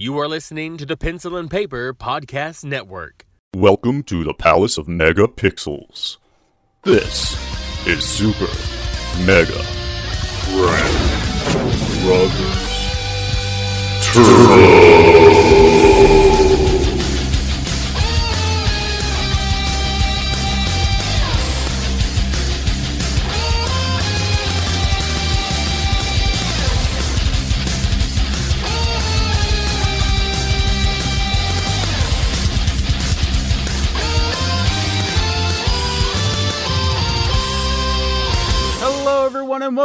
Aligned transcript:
You 0.00 0.16
are 0.20 0.28
listening 0.28 0.76
to 0.76 0.86
the 0.86 0.96
Pencil 0.96 1.36
and 1.36 1.50
Paper 1.50 1.92
Podcast 1.92 2.64
Network. 2.64 3.26
Welcome 3.52 4.04
to 4.04 4.22
the 4.22 4.32
Palace 4.32 4.78
of 4.78 4.86
Megapixels. 4.86 6.18
This 6.84 7.32
is 7.84 8.04
Super 8.04 8.46
Mega 9.26 9.60
Grand 10.44 10.94
Brothers 12.04 12.78
Turbo. 14.14 15.57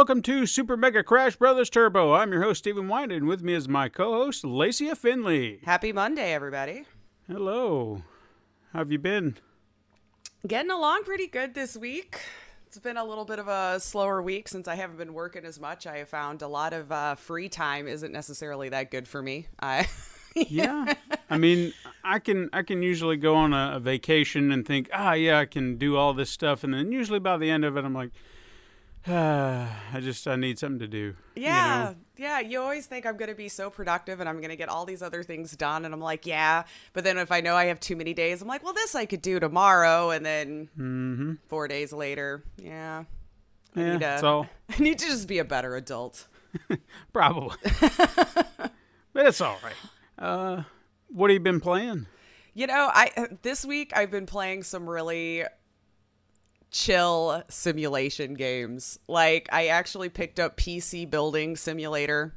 Welcome 0.04 0.20
to 0.20 0.44
Super 0.44 0.76
Mega 0.76 1.02
Crash 1.02 1.34
Brothers 1.36 1.70
Turbo. 1.70 2.12
I'm 2.12 2.30
your 2.30 2.42
host, 2.42 2.58
Stephen 2.58 2.88
White, 2.88 3.10
and 3.10 3.26
with 3.26 3.42
me 3.42 3.54
is 3.54 3.70
my 3.70 3.88
co 3.88 4.12
host, 4.12 4.44
Lacey 4.44 4.94
Finley. 4.94 5.60
Happy 5.64 5.94
Monday, 5.94 6.34
everybody. 6.34 6.84
Hello. 7.26 8.02
How 8.74 8.80
have 8.80 8.92
you 8.92 8.98
been? 8.98 9.38
Getting 10.46 10.70
along 10.70 11.04
pretty 11.04 11.26
good 11.26 11.54
this 11.54 11.74
week. 11.74 12.20
It's 12.66 12.78
been 12.78 12.98
a 12.98 13.04
little 13.04 13.24
bit 13.24 13.38
of 13.38 13.48
a 13.48 13.80
slower 13.80 14.20
week 14.20 14.46
since 14.46 14.68
I 14.68 14.74
haven't 14.74 14.98
been 14.98 15.14
working 15.14 15.46
as 15.46 15.58
much. 15.58 15.86
I 15.86 15.96
have 15.96 16.10
found 16.10 16.42
a 16.42 16.48
lot 16.48 16.74
of 16.74 16.92
uh, 16.92 17.14
free 17.14 17.48
time 17.48 17.88
isn't 17.88 18.12
necessarily 18.12 18.68
that 18.68 18.90
good 18.90 19.08
for 19.08 19.22
me. 19.22 19.46
I 19.58 19.88
Yeah. 20.34 20.92
I 21.30 21.38
mean, 21.38 21.72
I 22.04 22.18
can 22.18 22.50
I 22.52 22.62
can 22.62 22.82
usually 22.82 23.16
go 23.16 23.36
on 23.36 23.54
a, 23.54 23.76
a 23.76 23.80
vacation 23.80 24.52
and 24.52 24.66
think, 24.66 24.90
ah, 24.92 25.14
yeah, 25.14 25.38
I 25.38 25.46
can 25.46 25.78
do 25.78 25.96
all 25.96 26.12
this 26.12 26.28
stuff, 26.28 26.62
and 26.62 26.74
then 26.74 26.92
usually 26.92 27.20
by 27.20 27.38
the 27.38 27.48
end 27.48 27.64
of 27.64 27.78
it, 27.78 27.86
I'm 27.86 27.94
like, 27.94 28.10
I 29.06 29.98
just 30.00 30.26
I 30.26 30.36
need 30.36 30.58
something 30.58 30.78
to 30.78 30.86
do. 30.88 31.14
you 31.36 31.42
yeah, 31.42 31.92
know? 31.92 31.96
yeah. 32.16 32.40
You 32.40 32.60
always 32.60 32.86
think 32.86 33.04
I'm 33.04 33.16
going 33.16 33.28
to 33.28 33.34
be 33.34 33.48
so 33.50 33.68
productive 33.68 34.20
and 34.20 34.28
I'm 34.28 34.38
going 34.38 34.48
to 34.50 34.56
get 34.56 34.68
all 34.70 34.86
these 34.86 35.02
other 35.02 35.22
things 35.22 35.54
done, 35.56 35.84
and 35.84 35.92
I'm 35.92 36.00
like, 36.00 36.26
yeah. 36.26 36.64
But 36.94 37.04
then 37.04 37.18
if 37.18 37.30
I 37.30 37.40
know 37.42 37.54
I 37.54 37.66
have 37.66 37.80
too 37.80 37.96
many 37.96 38.14
days, 38.14 38.40
I'm 38.40 38.48
like, 38.48 38.64
well, 38.64 38.72
this 38.72 38.94
I 38.94 39.04
could 39.04 39.20
do 39.22 39.38
tomorrow, 39.40 40.10
and 40.10 40.24
then 40.24 41.38
four 41.48 41.68
days 41.68 41.92
later, 41.92 42.44
yeah. 42.56 43.04
I 43.76 43.80
Yeah, 43.80 43.92
need 43.92 44.00
to, 44.00 44.26
all 44.26 44.48
I 44.70 44.78
need 44.82 44.98
to 45.00 45.06
just 45.06 45.28
be 45.28 45.38
a 45.38 45.44
better 45.44 45.76
adult. 45.76 46.26
probably, 47.12 47.56
but 49.12 49.26
it's 49.26 49.40
all 49.40 49.58
right. 49.62 49.74
Uh, 50.18 50.62
what 51.08 51.28
have 51.30 51.34
you 51.34 51.40
been 51.40 51.60
playing? 51.60 52.06
You 52.54 52.68
know, 52.68 52.88
I 52.92 53.10
uh, 53.16 53.26
this 53.42 53.64
week 53.64 53.92
I've 53.96 54.12
been 54.12 54.26
playing 54.26 54.62
some 54.62 54.88
really 54.88 55.42
chill 56.74 57.44
simulation 57.48 58.34
games. 58.34 58.98
Like 59.06 59.48
I 59.52 59.68
actually 59.68 60.08
picked 60.08 60.40
up 60.40 60.56
PC 60.56 61.08
Building 61.08 61.56
Simulator. 61.56 62.34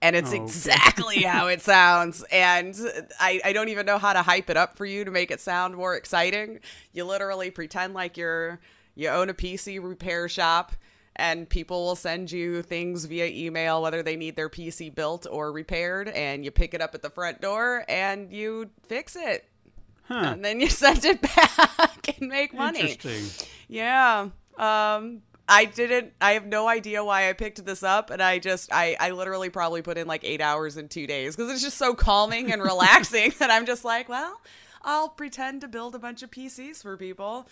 And 0.00 0.16
it's 0.16 0.32
Oh, 0.32 0.36
exactly 0.36 1.22
how 1.22 1.46
it 1.48 1.60
sounds. 1.60 2.24
And 2.32 2.74
I, 3.20 3.40
I 3.44 3.52
don't 3.52 3.68
even 3.68 3.84
know 3.86 3.98
how 3.98 4.12
to 4.14 4.22
hype 4.22 4.48
it 4.50 4.56
up 4.56 4.76
for 4.76 4.86
you 4.86 5.04
to 5.04 5.10
make 5.10 5.30
it 5.30 5.40
sound 5.40 5.76
more 5.76 5.96
exciting. 5.96 6.60
You 6.92 7.04
literally 7.04 7.50
pretend 7.50 7.92
like 7.94 8.16
you're 8.16 8.58
you 8.94 9.08
own 9.08 9.28
a 9.28 9.34
PC 9.34 9.82
repair 9.82 10.28
shop 10.28 10.72
and 11.14 11.48
people 11.48 11.84
will 11.84 11.96
send 11.96 12.32
you 12.32 12.62
things 12.62 13.04
via 13.04 13.26
email 13.26 13.82
whether 13.82 14.02
they 14.02 14.16
need 14.16 14.36
their 14.36 14.48
PC 14.48 14.94
built 14.94 15.26
or 15.30 15.52
repaired 15.52 16.08
and 16.08 16.42
you 16.44 16.50
pick 16.50 16.72
it 16.72 16.80
up 16.80 16.94
at 16.94 17.02
the 17.02 17.10
front 17.10 17.42
door 17.42 17.84
and 17.88 18.32
you 18.32 18.70
fix 18.86 19.14
it. 19.16 19.46
Huh. 20.08 20.14
And 20.34 20.44
then 20.44 20.60
you 20.60 20.68
send 20.84 21.04
it 21.04 21.20
back 21.22 22.18
and 22.20 22.28
make 22.28 22.54
money. 22.54 22.80
Interesting. 22.92 23.48
Yeah. 23.68 24.28
Um 24.58 25.22
I 25.48 25.64
didn't 25.64 26.12
I 26.20 26.32
have 26.32 26.46
no 26.46 26.66
idea 26.68 27.04
why 27.04 27.28
I 27.28 27.32
picked 27.32 27.64
this 27.64 27.82
up 27.82 28.10
and 28.10 28.22
I 28.22 28.38
just 28.38 28.72
I 28.72 28.96
I 28.98 29.10
literally 29.10 29.50
probably 29.50 29.82
put 29.82 29.96
in 29.98 30.06
like 30.06 30.24
8 30.24 30.40
hours 30.40 30.76
in 30.76 30.88
2 30.88 31.06
days 31.06 31.36
cuz 31.36 31.50
it's 31.50 31.62
just 31.62 31.78
so 31.78 31.94
calming 31.94 32.52
and 32.52 32.62
relaxing 32.62 33.32
that 33.38 33.50
I'm 33.50 33.66
just 33.66 33.84
like, 33.84 34.08
well, 34.08 34.40
I'll 34.82 35.08
pretend 35.08 35.60
to 35.62 35.68
build 35.68 35.94
a 35.94 35.98
bunch 35.98 36.22
of 36.22 36.30
PCs 36.30 36.82
for 36.82 36.96
people. 36.96 37.48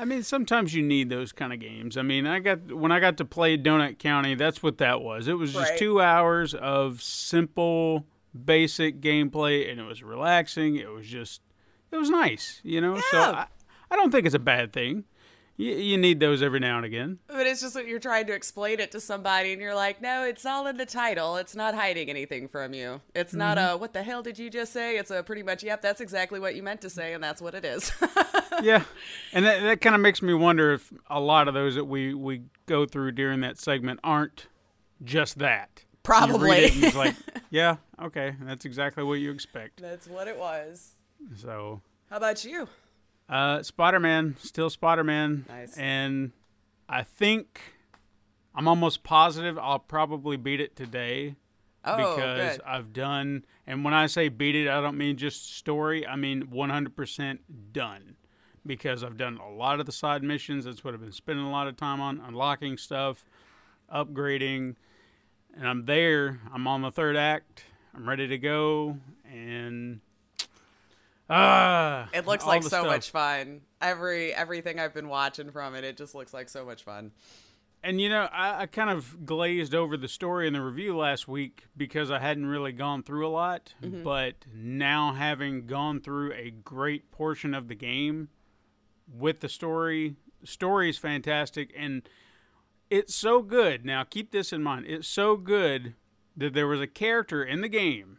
I 0.00 0.04
mean, 0.04 0.22
sometimes 0.22 0.74
you 0.74 0.82
need 0.82 1.08
those 1.10 1.32
kind 1.32 1.52
of 1.52 1.58
games. 1.58 1.96
I 1.96 2.02
mean, 2.02 2.24
I 2.26 2.38
got 2.38 2.72
when 2.72 2.92
I 2.92 3.00
got 3.00 3.16
to 3.16 3.24
play 3.24 3.58
Donut 3.58 3.98
County, 3.98 4.34
that's 4.36 4.62
what 4.62 4.78
that 4.78 5.00
was. 5.02 5.26
It 5.28 5.34
was 5.34 5.52
just 5.54 5.70
Right. 5.70 5.78
two 5.78 6.00
hours 6.00 6.54
of 6.54 7.02
simple, 7.02 8.06
basic 8.44 9.00
gameplay, 9.00 9.68
and 9.70 9.80
it 9.80 9.82
was 9.84 10.02
relaxing. 10.04 10.76
It 10.76 10.88
was 10.90 11.06
just, 11.08 11.40
it 11.92 11.96
was 11.96 12.10
nice, 12.10 12.60
you 12.62 12.80
know. 12.80 13.00
So 13.10 13.18
I, 13.18 13.46
I 13.90 13.96
don't 13.96 14.10
think 14.10 14.26
it's 14.26 14.34
a 14.34 14.40
bad 14.40 14.72
thing. 14.72 15.04
You, 15.58 15.74
you 15.74 15.98
need 15.98 16.20
those 16.20 16.40
every 16.40 16.60
now 16.60 16.76
and 16.76 16.86
again. 16.86 17.18
But 17.26 17.46
it's 17.46 17.60
just 17.60 17.74
that 17.74 17.86
you're 17.86 17.98
trying 17.98 18.26
to 18.26 18.32
explain 18.32 18.78
it 18.78 18.92
to 18.92 19.00
somebody 19.00 19.52
and 19.52 19.60
you're 19.60 19.74
like, 19.74 20.00
no, 20.00 20.22
it's 20.22 20.46
all 20.46 20.68
in 20.68 20.76
the 20.76 20.86
title. 20.86 21.36
It's 21.36 21.56
not 21.56 21.74
hiding 21.74 22.08
anything 22.08 22.46
from 22.46 22.72
you. 22.72 23.00
It's 23.12 23.34
not 23.34 23.58
mm-hmm. 23.58 23.74
a, 23.74 23.76
what 23.76 23.92
the 23.92 24.04
hell 24.04 24.22
did 24.22 24.38
you 24.38 24.50
just 24.50 24.72
say? 24.72 24.96
It's 24.98 25.10
a 25.10 25.22
pretty 25.24 25.42
much, 25.42 25.64
yep, 25.64 25.82
that's 25.82 26.00
exactly 26.00 26.38
what 26.38 26.54
you 26.54 26.62
meant 26.62 26.80
to 26.82 26.90
say, 26.90 27.12
and 27.12 27.22
that's 27.22 27.42
what 27.42 27.54
it 27.54 27.64
is. 27.64 27.90
yeah, 28.62 28.84
and 29.32 29.44
that, 29.44 29.62
that 29.62 29.80
kind 29.80 29.96
of 29.96 30.00
makes 30.00 30.22
me 30.22 30.32
wonder 30.32 30.72
if 30.72 30.92
a 31.10 31.20
lot 31.20 31.48
of 31.48 31.54
those 31.54 31.74
that 31.74 31.86
we 31.86 32.14
we 32.14 32.42
go 32.66 32.86
through 32.86 33.12
during 33.12 33.40
that 33.40 33.58
segment 33.58 33.98
aren't 34.04 34.46
just 35.02 35.38
that. 35.38 35.84
Probably. 36.04 36.58
it 36.58 36.72
it's 36.76 36.96
like, 36.96 37.16
yeah, 37.50 37.76
okay, 38.00 38.36
that's 38.42 38.64
exactly 38.64 39.02
what 39.02 39.14
you 39.14 39.32
expect. 39.32 39.82
that's 39.82 40.06
what 40.06 40.28
it 40.28 40.38
was. 40.38 40.92
So 41.36 41.82
How 42.10 42.16
about 42.16 42.44
you? 42.44 42.68
Uh, 43.28 43.62
Spider 43.62 44.00
Man, 44.00 44.36
still 44.40 44.70
Spider 44.70 45.04
Man. 45.04 45.44
Nice. 45.48 45.76
And 45.76 46.32
I 46.88 47.02
think 47.02 47.60
I'm 48.54 48.66
almost 48.66 49.02
positive 49.02 49.58
I'll 49.58 49.78
probably 49.78 50.36
beat 50.36 50.60
it 50.60 50.74
today 50.76 51.36
Oh, 51.84 51.96
because 51.96 52.56
good. 52.56 52.62
I've 52.66 52.92
done. 52.92 53.44
And 53.66 53.84
when 53.84 53.94
I 53.94 54.06
say 54.06 54.28
beat 54.28 54.56
it, 54.56 54.68
I 54.68 54.80
don't 54.80 54.96
mean 54.98 55.16
just 55.16 55.56
story. 55.56 56.06
I 56.06 56.16
mean 56.16 56.46
100% 56.46 57.38
done 57.72 58.16
because 58.66 59.04
I've 59.04 59.16
done 59.16 59.38
a 59.38 59.50
lot 59.50 59.80
of 59.80 59.86
the 59.86 59.92
side 59.92 60.22
missions. 60.22 60.64
That's 60.64 60.82
what 60.82 60.94
I've 60.94 61.00
been 61.00 61.12
spending 61.12 61.44
a 61.44 61.50
lot 61.50 61.68
of 61.68 61.76
time 61.76 62.00
on, 62.00 62.20
unlocking 62.20 62.76
stuff, 62.76 63.24
upgrading, 63.94 64.76
and 65.56 65.68
I'm 65.68 65.84
there. 65.86 66.40
I'm 66.52 66.66
on 66.66 66.82
the 66.82 66.90
third 66.90 67.16
act. 67.16 67.64
I'm 67.94 68.08
ready 68.08 68.28
to 68.28 68.38
go, 68.38 68.98
and 69.30 70.00
ah, 71.30 72.08
It 72.12 72.26
looks 72.26 72.46
like 72.46 72.62
so 72.62 72.68
stuff. 72.68 72.86
much 72.86 73.10
fun. 73.10 73.60
Every 73.80 74.34
everything 74.34 74.80
I've 74.80 74.94
been 74.94 75.08
watching 75.08 75.50
from 75.50 75.74
it, 75.74 75.84
it 75.84 75.96
just 75.96 76.14
looks 76.14 76.34
like 76.34 76.48
so 76.48 76.64
much 76.64 76.82
fun. 76.82 77.12
And 77.82 78.00
you 78.00 78.08
know, 78.08 78.28
I, 78.32 78.62
I 78.62 78.66
kind 78.66 78.90
of 78.90 79.24
glazed 79.24 79.74
over 79.74 79.96
the 79.96 80.08
story 80.08 80.46
in 80.46 80.52
the 80.52 80.62
review 80.62 80.96
last 80.96 81.28
week 81.28 81.64
because 81.76 82.10
I 82.10 82.18
hadn't 82.18 82.46
really 82.46 82.72
gone 82.72 83.02
through 83.02 83.26
a 83.26 83.30
lot. 83.30 83.74
But 83.80 84.34
now, 84.52 85.12
having 85.12 85.66
gone 85.66 86.00
through 86.00 86.32
a 86.32 86.50
great 86.50 87.10
portion 87.12 87.54
of 87.54 87.68
the 87.68 87.76
game 87.76 88.28
with 89.12 89.40
the 89.40 89.48
story, 89.48 90.16
story 90.44 90.90
is 90.90 90.98
fantastic, 90.98 91.72
and 91.76 92.08
it's 92.90 93.14
so 93.14 93.42
good. 93.42 93.84
Now, 93.84 94.02
keep 94.02 94.32
this 94.32 94.52
in 94.52 94.62
mind: 94.62 94.86
it's 94.88 95.06
so 95.06 95.36
good 95.36 95.94
that 96.36 96.54
there 96.54 96.66
was 96.66 96.80
a 96.80 96.86
character 96.86 97.44
in 97.44 97.60
the 97.60 97.68
game. 97.68 98.18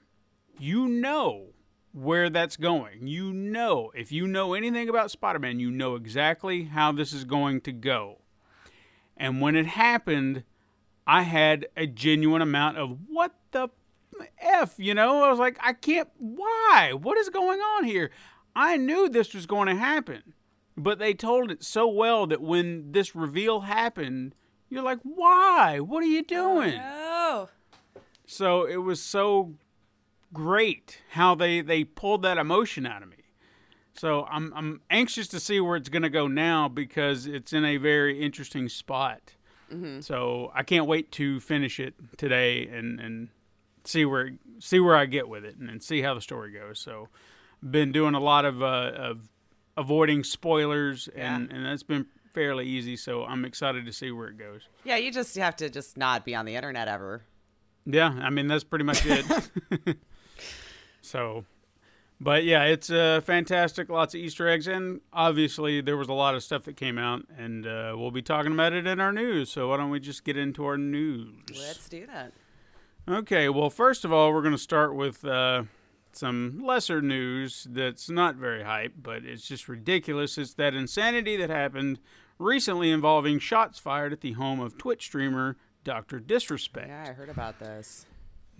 You 0.58 0.88
know 0.88 1.54
where 2.00 2.30
that's 2.30 2.56
going. 2.58 3.08
You 3.08 3.34
know, 3.34 3.92
if 3.94 4.12
you 4.12 4.28
know 4.28 4.54
anything 4.54 4.88
about 4.88 5.12
Spider-Man, 5.12 5.60
you 5.60 5.70
know 5.70 5.96
exactly 5.96 6.64
how 6.64 6.92
this 6.92 7.12
is 7.12 7.26
going 7.26 7.62
to 7.62 7.72
go. 7.72 8.20
And 9.18 9.42
when 9.42 9.56
it 9.56 9.66
happened, 9.68 10.44
I 11.06 11.24
had 11.24 11.68
a 11.76 11.86
genuine 11.86 12.42
amount 12.42 12.78
of 12.78 12.98
what 13.08 13.36
the 13.52 13.70
F, 14.40 14.76
you 14.78 14.94
know? 14.94 15.24
I 15.24 15.30
was 15.30 15.40
like, 15.40 15.58
I 15.62 15.74
can't, 15.74 16.10
why? 16.18 16.94
What 16.94 17.18
is 17.18 17.30
going 17.30 17.60
on 17.60 17.84
here? 17.84 18.12
I 18.56 18.78
knew 18.78 19.10
this 19.10 19.34
was 19.34 19.46
going 19.46 19.68
to 19.68 19.76
happen, 19.76 20.34
but 20.78 21.00
they 21.00 21.14
told 21.14 21.52
it 21.52 21.64
so 21.64 21.88
well 21.88 22.28
that 22.28 22.42
when 22.42 22.92
this 22.92 23.16
reveal 23.16 23.62
happened, 23.62 24.36
you're 24.70 24.84
like, 24.84 25.00
why? 25.04 25.80
What 25.80 26.04
are 26.04 26.08
you 26.08 26.24
doing? 26.24 26.80
Oh, 26.82 27.50
So 28.26 28.66
it 28.66 28.78
was 28.78 29.02
so 29.02 29.56
great 30.34 31.00
how 31.12 31.36
they 31.36 31.62
they 31.62 31.84
pulled 31.84 32.22
that 32.24 32.38
emotion 32.38 32.86
out 32.86 33.04
of 33.04 33.10
me. 33.10 33.16
So 33.94 34.26
I'm 34.26 34.54
I'm 34.56 34.82
anxious 34.90 35.28
to 35.30 35.40
see 35.40 35.60
where 35.60 35.76
it's 35.76 35.90
going 35.90 36.04
to 36.04 36.10
go 36.10 36.28
now 36.28 36.68
because 36.70 37.26
it's 37.26 37.52
in 37.54 37.66
a 37.66 37.78
very 37.78 38.22
interesting 38.22 38.70
spot. 38.70 39.22
So 40.00 40.52
I 40.56 40.64
can't 40.64 40.88
wait 40.88 41.12
to 41.12 41.40
finish 41.40 41.80
it 41.80 41.94
today 42.18 42.68
and 42.68 43.00
and 43.00 43.30
see 43.84 44.04
where 44.04 44.32
see 44.58 44.80
where 44.80 44.96
I 44.96 45.06
get 45.06 45.30
with 45.30 45.46
it 45.46 45.58
and, 45.58 45.70
and 45.70 45.84
see 45.84 46.02
how 46.02 46.16
the 46.16 46.22
story 46.22 46.52
goes. 46.52 46.80
So 46.80 47.10
been 47.62 47.92
doing 47.92 48.16
a 48.16 48.20
lot 48.20 48.46
of 48.46 48.64
uh, 48.64 48.92
of 48.96 49.30
avoiding 49.78 50.24
spoilers 50.24 51.08
and 51.10 51.52
and 51.52 51.66
that's 51.66 51.84
been 51.84 52.08
fairly 52.34 52.66
easy. 52.66 52.96
So 52.96 53.26
I'm 53.26 53.46
excited 53.46 53.86
to 53.86 53.94
see 53.94 54.12
where 54.12 54.28
it 54.30 54.38
goes. 54.40 54.62
yeah. 54.84 54.96
You 54.98 55.12
just 55.12 55.36
have 55.38 55.56
to 55.58 55.70
just 55.70 55.98
not 55.98 56.26
be 56.26 56.34
on 56.34 56.46
the 56.46 56.56
internet 56.56 56.88
ever. 56.88 57.22
Yeah, 57.86 58.18
I 58.22 58.32
mean 58.32 58.48
that's 58.48 58.64
pretty 58.64 58.86
much 58.86 59.04
it. 59.06 59.26
So, 61.10 61.46
but 62.22 62.44
yeah, 62.44 62.66
it's 62.66 62.92
uh, 62.92 63.22
fantastic. 63.24 63.90
Lots 63.90 64.14
of 64.14 64.22
Easter 64.22 64.48
eggs, 64.48 64.68
and 64.68 65.02
obviously 65.12 65.82
there 65.82 65.98
was 65.98 66.08
a 66.08 66.14
lot 66.14 66.36
of 66.36 66.44
stuff 66.44 66.66
that 66.66 66.78
came 66.78 67.00
out, 67.00 67.24
and 67.36 67.66
uh, 67.66 67.96
we'll 67.98 68.12
be 68.12 68.22
talking 68.22 68.52
about 68.52 68.74
it 68.74 68.86
in 68.86 69.00
our 69.00 69.12
news. 69.12 69.50
So 69.50 69.70
why 69.70 69.78
don't 69.78 69.90
we 69.90 70.00
just 70.00 70.24
get 70.24 70.38
into 70.38 70.66
our 70.66 70.78
news? 70.78 71.34
Let's 71.50 71.90
do 71.90 72.06
that. 72.06 72.34
Okay, 73.10 73.50
well, 73.50 73.72
first 73.72 74.06
of 74.06 74.14
all, 74.14 74.32
we're 74.32 74.44
going 74.44 74.54
to 74.54 74.58
start 74.60 74.94
with 74.94 75.26
uh, 75.26 75.64
some 76.12 76.62
lesser 76.64 77.02
news 77.02 77.66
that's 77.68 78.08
not 78.08 78.36
very 78.36 78.64
hype, 78.64 78.94
but 79.02 79.26
it's 79.26 79.48
just 79.48 79.68
ridiculous. 79.68 80.38
It's 80.38 80.54
that 80.56 80.76
insanity 80.76 81.38
that 81.38 81.50
happened 81.50 81.98
recently 82.38 82.92
involving 82.92 83.40
shots 83.40 83.80
fired 83.80 84.14
at 84.14 84.22
the 84.22 84.34
home 84.34 84.60
of 84.60 84.78
Twitch 84.78 85.06
streamer 85.06 85.58
Dr. 85.84 86.20
Disrespect. 86.20 86.90
Yeah, 86.90 87.08
I 87.10 87.14
heard 87.14 87.30
about 87.30 87.58
this. 87.58 88.06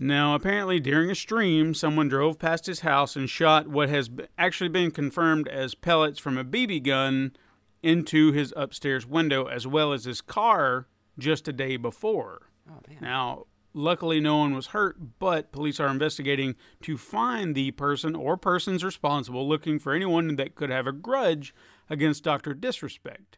Now, 0.02 0.34
apparently, 0.34 0.80
during 0.80 1.10
a 1.10 1.14
stream, 1.14 1.74
someone 1.74 2.08
drove 2.08 2.38
past 2.38 2.64
his 2.64 2.80
house 2.80 3.16
and 3.16 3.28
shot 3.28 3.68
what 3.68 3.90
has 3.90 4.08
actually 4.38 4.70
been 4.70 4.90
confirmed 4.90 5.46
as 5.46 5.74
pellets 5.74 6.18
from 6.18 6.38
a 6.38 6.44
BB 6.44 6.84
gun 6.84 7.36
into 7.82 8.32
his 8.32 8.54
upstairs 8.56 9.06
window, 9.06 9.44
as 9.44 9.66
well 9.66 9.92
as 9.92 10.06
his 10.06 10.22
car 10.22 10.88
just 11.18 11.48
a 11.48 11.52
day 11.52 11.76
before. 11.76 12.48
Oh. 12.70 12.80
Now, 13.02 13.44
luckily, 13.74 14.20
no 14.20 14.38
one 14.38 14.54
was 14.54 14.68
hurt, 14.68 15.18
but 15.18 15.52
police 15.52 15.78
are 15.78 15.88
investigating 15.88 16.56
to 16.80 16.96
find 16.96 17.54
the 17.54 17.70
person 17.72 18.16
or 18.16 18.38
persons 18.38 18.82
responsible, 18.82 19.46
looking 19.46 19.78
for 19.78 19.92
anyone 19.92 20.36
that 20.36 20.54
could 20.54 20.70
have 20.70 20.86
a 20.86 20.92
grudge 20.92 21.54
against 21.90 22.24
Dr. 22.24 22.54
Disrespect. 22.54 23.36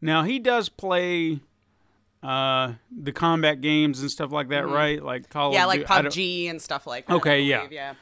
Now, 0.00 0.24
he 0.24 0.40
does 0.40 0.68
play 0.68 1.38
uh, 2.22 2.74
the 2.90 3.12
combat 3.12 3.60
games 3.60 4.00
and 4.00 4.10
stuff 4.10 4.32
like 4.32 4.48
that, 4.48 4.68
right? 4.68 5.02
Like 5.02 5.28
Call 5.28 5.50
Mm-hmm. 5.50 5.54
Yeah, 5.54 5.62
of 5.62 5.88
like 5.90 6.04
PUBG 6.04 6.50
and 6.50 6.60
stuff 6.60 6.86
like 6.86 7.06
that. 7.06 7.14
Okay, 7.14 7.42
yeah. 7.42 7.66
yeah. 7.70 7.94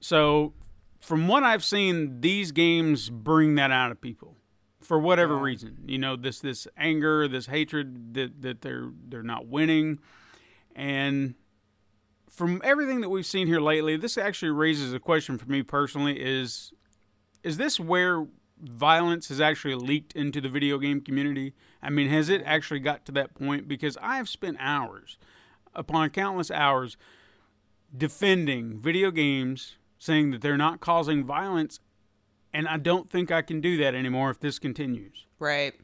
So, 0.00 0.54
from 1.00 1.28
what 1.28 1.42
I've 1.42 1.64
seen, 1.64 2.20
these 2.20 2.52
games 2.52 3.10
bring 3.10 3.56
that 3.56 3.70
out 3.70 3.90
of 3.90 4.00
people 4.00 4.36
for 4.80 4.98
whatever 4.98 5.36
reason. 5.36 5.78
You 5.86 5.98
know, 5.98 6.16
this 6.16 6.40
this 6.40 6.66
anger, 6.76 7.28
this 7.28 7.46
hatred 7.46 8.14
that 8.14 8.42
that 8.42 8.62
they're 8.62 8.90
they're 9.08 9.22
not 9.22 9.46
winning, 9.46 9.98
and 10.74 11.34
from 12.30 12.60
everything 12.64 13.00
that 13.00 13.08
we've 13.08 13.26
seen 13.26 13.46
here 13.46 13.60
lately, 13.60 13.96
this 13.96 14.16
actually 14.16 14.52
raises 14.52 14.92
a 14.92 15.00
question 15.00 15.38
for 15.38 15.46
me 15.46 15.62
personally: 15.62 16.18
is 16.20 16.72
is 17.42 17.56
this 17.56 17.78
where 17.78 18.26
violence 18.60 19.28
has 19.28 19.40
actually 19.40 19.74
leaked 19.74 20.14
into 20.14 20.40
the 20.40 20.48
video 20.48 20.78
game 20.78 21.00
community? 21.00 21.54
I 21.82 21.90
mean, 21.90 22.08
has 22.08 22.28
it 22.28 22.42
actually 22.44 22.80
got 22.80 23.04
to 23.06 23.12
that 23.12 23.34
point? 23.34 23.68
Because 23.68 23.96
I 24.00 24.16
have 24.16 24.28
spent 24.28 24.56
hours 24.60 25.18
upon 25.74 26.10
countless 26.10 26.50
hours 26.50 26.96
defending 27.96 28.78
video 28.78 29.10
games, 29.10 29.76
saying 29.98 30.30
that 30.30 30.40
they're 30.40 30.56
not 30.56 30.80
causing 30.80 31.24
violence, 31.24 31.80
and 32.52 32.66
I 32.66 32.78
don't 32.78 33.10
think 33.10 33.30
I 33.30 33.42
can 33.42 33.60
do 33.60 33.76
that 33.78 33.94
anymore 33.94 34.30
if 34.30 34.40
this 34.40 34.58
continues. 34.58 35.26
Right. 35.38 35.74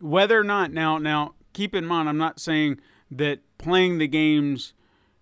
Whether 0.00 0.38
or 0.38 0.44
not 0.44 0.72
now, 0.72 0.98
now 0.98 1.34
keep 1.52 1.74
in 1.74 1.84
mind, 1.84 2.08
I'm 2.08 2.18
not 2.18 2.40
saying 2.40 2.80
that 3.10 3.40
playing 3.58 3.98
the 3.98 4.08
games 4.08 4.74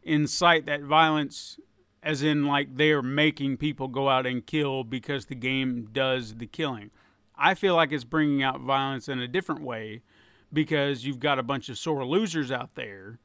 incite 0.03 0.67
that 0.67 0.83
violence, 0.83 1.59
as 2.03 2.23
in 2.23 2.45
like 2.47 2.77
they 2.77 2.91
are 2.93 3.03
making 3.03 3.57
people 3.57 3.89
go 3.89 4.09
out 4.09 4.27
and 4.27 4.47
kill 4.47 4.85
because 4.85 5.27
the 5.27 5.35
game 5.35 5.89
does 5.93 6.37
the 6.37 6.47
killing. 6.47 6.91
I 7.37 7.55
feel 7.55 7.75
like 7.75 7.93
it's 7.93 8.05
bringing 8.05 8.43
out 8.43 8.61
violence 8.61 9.09
in 9.09 9.19
a 9.21 9.29
different 9.29 9.63
way 9.63 10.03
because 10.53 11.05
you've 11.05 11.19
got 11.19 11.39
a 11.39 11.43
bunch 11.43 11.69
of 11.69 11.77
sore 11.79 12.05
losers 12.07 12.51
out 12.53 12.75
there 12.77 13.19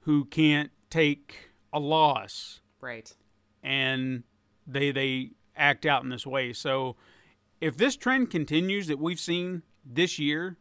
who 0.00 0.24
can't 0.24 0.70
take 0.90 1.50
a 1.72 1.78
loss 1.80 2.60
Right. 2.80 3.14
and 3.62 4.22
they 4.66 4.90
they 4.92 5.30
act 5.56 5.84
out 5.86 6.02
in 6.02 6.08
this 6.08 6.26
way. 6.26 6.52
So 6.52 6.96
if 7.60 7.76
this 7.76 7.96
trend 7.96 8.30
continues 8.30 8.86
that 8.88 8.98
we've 8.98 9.20
seen 9.20 9.62
this 9.84 10.18
year, 10.18 10.56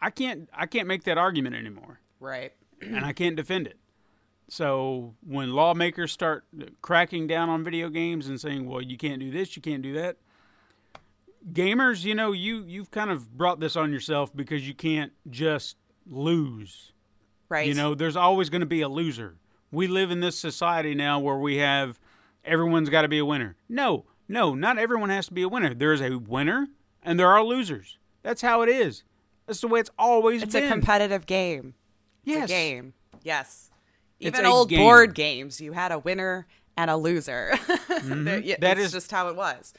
I 0.00 0.10
can't 0.10 0.48
I 0.54 0.66
can't 0.66 0.86
make 0.88 1.04
that 1.04 1.18
argument 1.18 1.54
anymore 1.56 2.00
Right. 2.20 2.52
and 2.80 3.04
I 3.04 3.12
can't 3.12 3.36
defend 3.36 3.66
it. 3.66 3.78
So 4.48 5.14
when 5.26 5.52
lawmakers 5.52 6.12
start 6.12 6.44
cracking 6.82 7.26
down 7.26 7.48
on 7.48 7.64
video 7.64 7.88
games 7.88 8.28
and 8.28 8.40
saying, 8.40 8.66
"Well, 8.66 8.82
you 8.82 8.96
can't 8.96 9.20
do 9.20 9.30
this, 9.30 9.56
you 9.56 9.62
can't 9.62 9.82
do 9.82 9.94
that," 9.94 10.16
gamers, 11.52 12.04
you 12.04 12.14
know, 12.14 12.32
you 12.32 12.64
you've 12.66 12.90
kind 12.90 13.10
of 13.10 13.36
brought 13.36 13.60
this 13.60 13.76
on 13.76 13.92
yourself 13.92 14.34
because 14.34 14.66
you 14.66 14.74
can't 14.74 15.12
just 15.30 15.76
lose. 16.06 16.92
Right. 17.48 17.66
You 17.66 17.74
know, 17.74 17.94
there's 17.94 18.16
always 18.16 18.50
going 18.50 18.60
to 18.60 18.66
be 18.66 18.80
a 18.80 18.88
loser. 18.88 19.36
We 19.70 19.86
live 19.86 20.10
in 20.10 20.20
this 20.20 20.38
society 20.38 20.94
now 20.94 21.18
where 21.18 21.36
we 21.36 21.56
have 21.56 21.98
everyone's 22.44 22.88
got 22.88 23.02
to 23.02 23.08
be 23.08 23.18
a 23.18 23.24
winner. 23.24 23.56
No, 23.68 24.04
no, 24.28 24.54
not 24.54 24.78
everyone 24.78 25.10
has 25.10 25.26
to 25.26 25.34
be 25.34 25.42
a 25.42 25.48
winner. 25.48 25.74
There 25.74 25.92
is 25.92 26.00
a 26.00 26.16
winner 26.16 26.68
and 27.02 27.18
there 27.18 27.28
are 27.28 27.42
losers. 27.42 27.98
That's 28.22 28.42
how 28.42 28.62
it 28.62 28.68
is. 28.68 29.02
That's 29.46 29.60
the 29.60 29.68
way 29.68 29.80
it's 29.80 29.90
always 29.98 30.42
it's 30.42 30.52
been. 30.52 30.64
It's 30.64 30.70
a 30.70 30.74
competitive 30.74 31.26
game. 31.26 31.74
It's 32.24 32.36
yes. 32.36 32.50
a 32.50 32.52
game. 32.52 32.94
Yes. 33.22 33.70
It's 34.24 34.38
Even 34.38 34.46
old 34.50 34.68
game. 34.70 34.78
board 34.80 35.14
games, 35.14 35.60
you 35.60 35.72
had 35.72 35.92
a 35.92 35.98
winner 35.98 36.46
and 36.76 36.90
a 36.90 36.96
loser. 36.96 37.52
That 38.04 38.56
that 38.60 38.78
is 38.78 38.86
is- 38.86 38.92
just 38.92 39.10
how 39.10 39.28
it 39.28 39.36
was. 39.36 39.72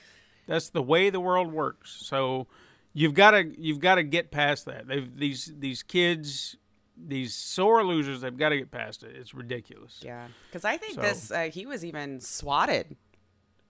That's 0.48 0.70
the 0.70 0.82
way 0.82 1.10
the 1.10 1.20
world 1.20 1.52
works. 1.52 1.92
So 2.06 2.48
you've 2.94 3.14
got 3.14 3.32
to 3.32 3.44
you've 3.62 3.80
got 3.80 3.96
to 3.96 4.04
get 4.04 4.32
past 4.32 4.66
that. 4.66 4.88
They've, 4.88 5.16
these 5.18 5.52
these 5.60 5.84
kids, 5.84 6.56
these 6.98 7.34
sore 7.36 7.84
losers, 7.84 8.22
they've 8.22 8.36
got 8.38 8.50
to 8.50 8.58
get 8.58 8.72
past 8.72 9.04
it. 9.04 9.16
It's 9.16 9.34
ridiculous. 9.34 10.00
Yeah, 10.04 10.28
because 10.48 10.64
I 10.66 10.78
think 10.78 10.96
So- 10.96 11.02
this 11.02 11.32
uh, 11.32 11.50
he 11.52 11.66
was 11.66 11.84
even 11.86 12.20
swatted 12.20 12.96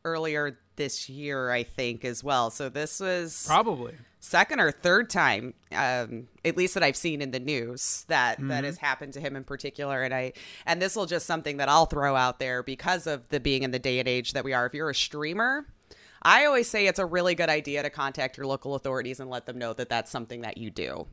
earlier 0.06 0.58
this 0.78 1.10
year, 1.10 1.52
I 1.52 1.64
think 1.64 2.06
as 2.06 2.24
well. 2.24 2.50
So 2.52 2.70
this 2.70 3.00
was 3.00 3.46
Probably. 3.48 3.94
second 4.20 4.60
or 4.60 4.72
third 4.72 5.10
time, 5.10 5.54
um, 5.72 6.28
at 6.44 6.56
least 6.58 6.74
that 6.76 6.84
I've 6.84 6.96
seen 6.96 7.22
in 7.22 7.32
the 7.32 7.40
news 7.40 8.06
that 8.08 8.38
Mm-hmm. 8.38 8.48
that 8.50 8.64
has 8.64 8.78
happened 8.78 9.14
to 9.14 9.20
him 9.20 9.36
in 9.36 9.44
particular. 9.44 10.04
And 10.04 10.14
I 10.14 10.34
and 10.66 10.82
this 10.82 10.96
will 10.96 11.06
just 11.06 11.26
something 11.26 11.58
that 11.58 11.70
I'll 11.70 11.86
throw 11.86 12.16
out 12.16 12.40
there 12.40 12.64
because 12.64 13.08
of 13.08 13.28
the 13.30 13.40
being 13.40 13.64
in 13.64 13.72
the 13.72 13.80
day 13.80 14.00
and 14.00 14.08
age 14.08 14.34
that 14.34 14.44
we 14.46 14.54
are. 14.54 14.66
If 14.66 14.74
you're 14.74 14.90
a 14.90 14.96
streamer. 14.96 15.66
I 16.28 16.46
always 16.46 16.68
say 16.68 16.88
it's 16.88 16.98
a 16.98 17.06
really 17.06 17.36
good 17.36 17.50
idea 17.50 17.84
to 17.84 17.92
contact 17.92 18.36
your 18.36 18.48
local 18.48 18.74
authorities 18.74 19.20
and 19.20 19.30
let 19.30 19.46
them 19.46 19.60
know 19.60 19.74
that 19.74 19.90
that's 19.90 20.10
something 20.10 20.42
that 20.42 20.58
you 20.58 20.72
do. 20.72 21.06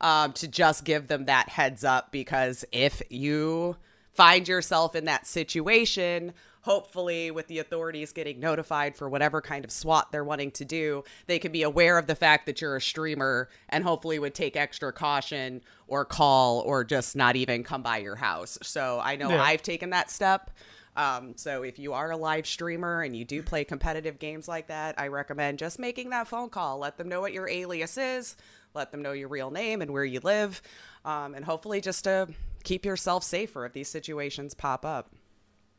Um, 0.00 0.32
to 0.32 0.48
just 0.48 0.84
give 0.84 1.06
them 1.06 1.26
that 1.26 1.48
heads 1.50 1.84
up 1.84 2.10
because 2.10 2.64
if 2.72 3.00
you 3.10 3.76
find 4.12 4.48
yourself 4.48 4.96
in 4.96 5.04
that 5.04 5.24
situation, 5.26 6.32
hopefully 6.62 7.30
with 7.30 7.46
the 7.46 7.58
authorities 7.58 8.12
getting 8.12 8.38
notified 8.40 8.96
for 8.96 9.08
whatever 9.08 9.40
kind 9.40 9.64
of 9.64 9.70
SWAT 9.70 10.12
they're 10.12 10.24
wanting 10.24 10.50
to 10.52 10.64
do, 10.64 11.04
they 11.26 11.38
can 11.38 11.52
be 11.52 11.62
aware 11.62 11.96
of 11.98 12.06
the 12.06 12.14
fact 12.14 12.46
that 12.46 12.60
you're 12.60 12.76
a 12.76 12.80
streamer 12.80 13.48
and 13.68 13.84
hopefully 13.84 14.18
would 14.18 14.34
take 14.34 14.56
extra 14.56 14.92
caution 14.92 15.62
or 15.88 16.04
call 16.04 16.60
or 16.60 16.84
just 16.84 17.16
not 17.16 17.36
even 17.36 17.64
come 17.64 17.82
by 17.82 17.98
your 17.98 18.16
house. 18.16 18.58
So 18.62 19.00
I 19.02 19.16
know 19.16 19.30
Yeah. 19.30 19.42
I've 19.42 19.62
taken 19.62 19.90
that 19.90 20.10
step. 20.10 20.50
Um, 20.96 21.34
so 21.36 21.62
if 21.62 21.78
you 21.78 21.92
are 21.92 22.10
a 22.10 22.16
live 22.16 22.46
streamer 22.46 23.00
and 23.02 23.16
you 23.16 23.24
do 23.24 23.42
play 23.42 23.64
competitive 23.64 24.18
games 24.18 24.48
like 24.48 24.66
that, 24.66 24.96
I 24.98 25.06
recommend 25.06 25.58
just 25.58 25.78
making 25.78 26.10
that 26.10 26.28
phone 26.28 26.50
call. 26.50 26.78
Let 26.78 26.98
them 26.98 27.08
know 27.08 27.20
what 27.20 27.32
your 27.32 27.48
alias 27.48 27.96
is, 27.96 28.36
let 28.74 28.90
them 28.90 29.00
know 29.00 29.12
your 29.12 29.28
real 29.28 29.50
name 29.50 29.82
and 29.82 29.92
where 29.92 30.04
you 30.04 30.20
live, 30.22 30.60
um, 31.04 31.34
and 31.34 31.44
hopefully 31.44 31.80
just 31.80 32.04
to 32.04 32.28
keep 32.64 32.84
yourself 32.84 33.22
safer 33.24 33.64
if 33.64 33.72
these 33.72 33.88
situations 33.88 34.52
pop 34.52 34.84
up. 34.84 35.10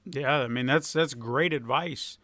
Yeah, 0.06 0.40
I 0.40 0.48
mean 0.48 0.66
that's 0.66 0.94
that's 0.94 1.14
great 1.14 1.54
advice 1.54 2.18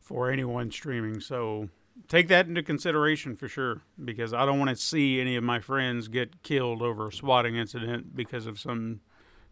for 0.00 0.30
anyone 0.30 0.70
streaming. 0.70 1.20
So 1.20 1.68
take 2.08 2.28
that 2.28 2.46
into 2.46 2.62
consideration 2.62 3.36
for 3.36 3.48
sure, 3.48 3.82
because 4.04 4.32
I 4.32 4.44
don't 4.44 4.58
want 4.58 4.70
to 4.70 4.76
see 4.76 5.20
any 5.20 5.36
of 5.36 5.44
my 5.44 5.60
friends 5.60 6.08
get 6.08 6.42
killed 6.42 6.82
over 6.82 7.08
a 7.08 7.12
swatting 7.12 7.56
incident 7.56 8.16
because 8.16 8.46
of 8.46 8.58
some 8.58 9.00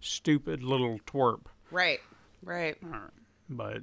stupid 0.00 0.62
little 0.62 0.99
twerp. 1.06 1.47
Right, 1.70 2.00
right. 2.42 2.76
But 3.49 3.82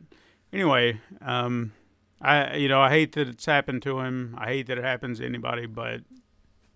anyway, 0.52 1.00
um, 1.22 1.72
I 2.22 2.56
you 2.56 2.68
know 2.68 2.82
I 2.82 2.90
hate 2.90 3.14
that 3.14 3.28
it's 3.28 3.46
happened 3.46 3.82
to 3.84 4.00
him. 4.00 4.36
I 4.38 4.48
hate 4.48 4.68
that 4.68 4.78
it 4.78 4.84
happens 4.84 5.20
to 5.20 5.26
anybody, 5.26 5.66
but 5.66 6.02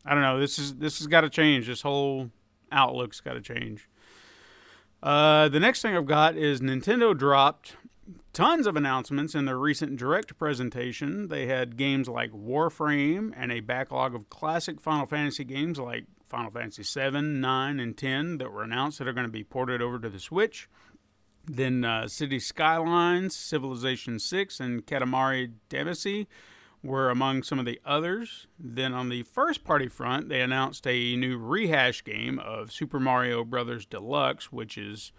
I 0.05 0.13
don't 0.13 0.23
know. 0.23 0.39
This 0.39 0.57
is 0.57 0.75
this 0.75 0.99
has 0.99 1.07
got 1.07 1.21
to 1.21 1.29
change. 1.29 1.67
This 1.67 1.81
whole 1.81 2.29
outlook's 2.71 3.19
got 3.19 3.33
to 3.33 3.41
change. 3.41 3.87
Uh, 5.01 5.47
the 5.47 5.59
next 5.59 5.81
thing 5.81 5.95
I've 5.95 6.05
got 6.05 6.35
is 6.35 6.59
Nintendo 6.59 7.17
dropped 7.17 7.75
tons 8.33 8.67
of 8.67 8.75
announcements 8.75 9.33
in 9.33 9.45
their 9.45 9.57
recent 9.57 9.97
direct 9.97 10.37
presentation. 10.37 11.29
They 11.29 11.45
had 11.47 11.77
games 11.77 12.07
like 12.07 12.31
Warframe 12.31 13.33
and 13.35 13.51
a 13.51 13.61
backlog 13.61 14.13
of 14.13 14.29
classic 14.29 14.81
Final 14.81 15.05
Fantasy 15.05 15.43
games 15.43 15.79
like 15.79 16.05
Final 16.27 16.51
Fantasy 16.51 16.83
7, 16.83 17.41
9, 17.41 17.79
and 17.79 17.97
10 17.97 18.37
that 18.37 18.51
were 18.51 18.63
announced 18.63 18.99
that 18.99 19.07
are 19.07 19.13
going 19.13 19.25
to 19.25 19.31
be 19.31 19.43
ported 19.43 19.81
over 19.81 19.99
to 19.99 20.09
the 20.09 20.19
Switch. 20.19 20.69
Then 21.45 21.83
uh, 21.83 22.07
City 22.07 22.39
Skylines, 22.39 23.35
Civilization 23.35 24.19
6, 24.19 24.59
and 24.59 24.85
Katamari 24.85 25.53
Damacy 25.69 26.27
were 26.83 27.09
among 27.09 27.43
some 27.43 27.59
of 27.59 27.65
the 27.65 27.79
others. 27.85 28.47
Then 28.57 28.93
on 28.93 29.09
the 29.09 29.23
first 29.23 29.63
party 29.63 29.87
front, 29.87 30.29
they 30.29 30.41
announced 30.41 30.87
a 30.87 31.15
new 31.15 31.37
rehash 31.37 32.03
game 32.03 32.39
of 32.39 32.71
Super 32.71 32.99
Mario 32.99 33.43
Brothers 33.43 33.85
Deluxe, 33.85 34.51
which 34.51 34.77
is 34.77 35.11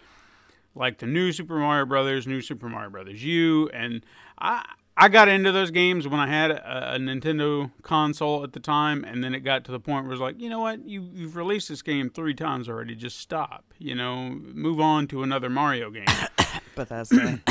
like 0.75 0.99
the 0.99 1.07
new 1.07 1.33
Super 1.33 1.59
Mario 1.59 1.85
Brothers, 1.85 2.27
new 2.27 2.41
Super 2.41 2.69
Mario 2.69 2.91
Brothers 2.91 3.23
U, 3.25 3.69
and 3.73 4.05
I 4.39 4.65
I 4.97 5.09
got 5.09 5.29
into 5.29 5.51
those 5.51 5.71
games 5.71 6.07
when 6.07 6.21
I 6.21 6.27
had 6.27 6.51
a, 6.51 6.97
a 6.97 6.99
Nintendo 6.99 7.71
console 7.83 8.45
at 8.45 8.53
the 8.53 8.61
time, 8.61 9.03
and 9.03 9.25
then 9.25 9.35
it 9.35 9.41
got 9.41 9.65
to 9.65 9.73
the 9.73 9.81
point 9.81 10.05
where 10.05 10.11
it 10.11 10.15
was 10.15 10.21
like, 10.21 10.39
you 10.39 10.51
know 10.51 10.61
what, 10.61 10.87
you 10.87 11.09
you've 11.15 11.37
released 11.37 11.69
this 11.69 11.83
game 11.83 12.11
three 12.11 12.35
times 12.35 12.69
already, 12.69 12.95
just 12.95 13.19
stop, 13.19 13.73
you 13.79 13.95
know, 13.95 14.29
move 14.31 14.81
on 14.81 15.07
to 15.09 15.23
another 15.23 15.49
Mario 15.49 15.91
game. 15.91 16.07
Bethesda. 16.75 17.41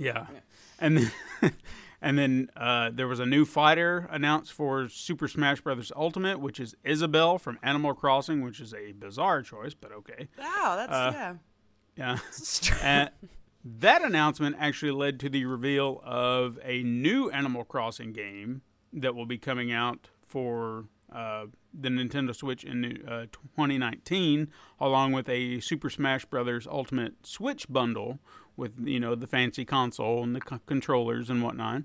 Yeah, 0.00 0.26
and 0.78 0.96
then 0.96 1.12
and 2.00 2.18
then 2.18 2.50
uh, 2.56 2.90
there 2.92 3.08
was 3.08 3.20
a 3.20 3.26
new 3.26 3.44
fighter 3.44 4.08
announced 4.10 4.52
for 4.52 4.88
Super 4.88 5.28
Smash 5.28 5.60
Bros. 5.60 5.90
Ultimate, 5.96 6.40
which 6.40 6.60
is 6.60 6.74
Isabelle 6.84 7.38
from 7.38 7.58
Animal 7.62 7.94
Crossing, 7.94 8.42
which 8.42 8.60
is 8.60 8.72
a 8.72 8.92
bizarre 8.92 9.42
choice, 9.42 9.74
but 9.74 9.92
okay. 9.92 10.28
wow, 10.38 10.74
that's 10.76 10.92
Uh, 10.92 11.12
yeah. 11.14 11.34
Yeah, 11.96 13.08
that 13.64 14.02
announcement 14.02 14.56
actually 14.58 14.92
led 14.92 15.18
to 15.20 15.28
the 15.28 15.44
reveal 15.46 16.00
of 16.04 16.58
a 16.62 16.84
new 16.84 17.28
Animal 17.30 17.64
Crossing 17.64 18.12
game 18.12 18.62
that 18.92 19.16
will 19.16 19.26
be 19.26 19.38
coming 19.38 19.72
out 19.72 20.08
for 20.24 20.84
uh, 21.12 21.46
the 21.74 21.88
Nintendo 21.88 22.34
Switch 22.34 22.64
in 22.64 23.02
uh, 23.06 23.26
2019, 23.56 24.48
along 24.80 25.12
with 25.12 25.28
a 25.28 25.60
Super 25.60 25.90
Smash 25.90 26.24
Bros. 26.24 26.66
Ultimate 26.66 27.26
Switch 27.26 27.68
bundle 27.68 28.20
with 28.58 28.72
you 28.84 29.00
know 29.00 29.14
the 29.14 29.26
fancy 29.26 29.64
console 29.64 30.22
and 30.22 30.36
the 30.36 30.42
c- 30.48 30.60
controllers 30.66 31.30
and 31.30 31.42
whatnot. 31.42 31.82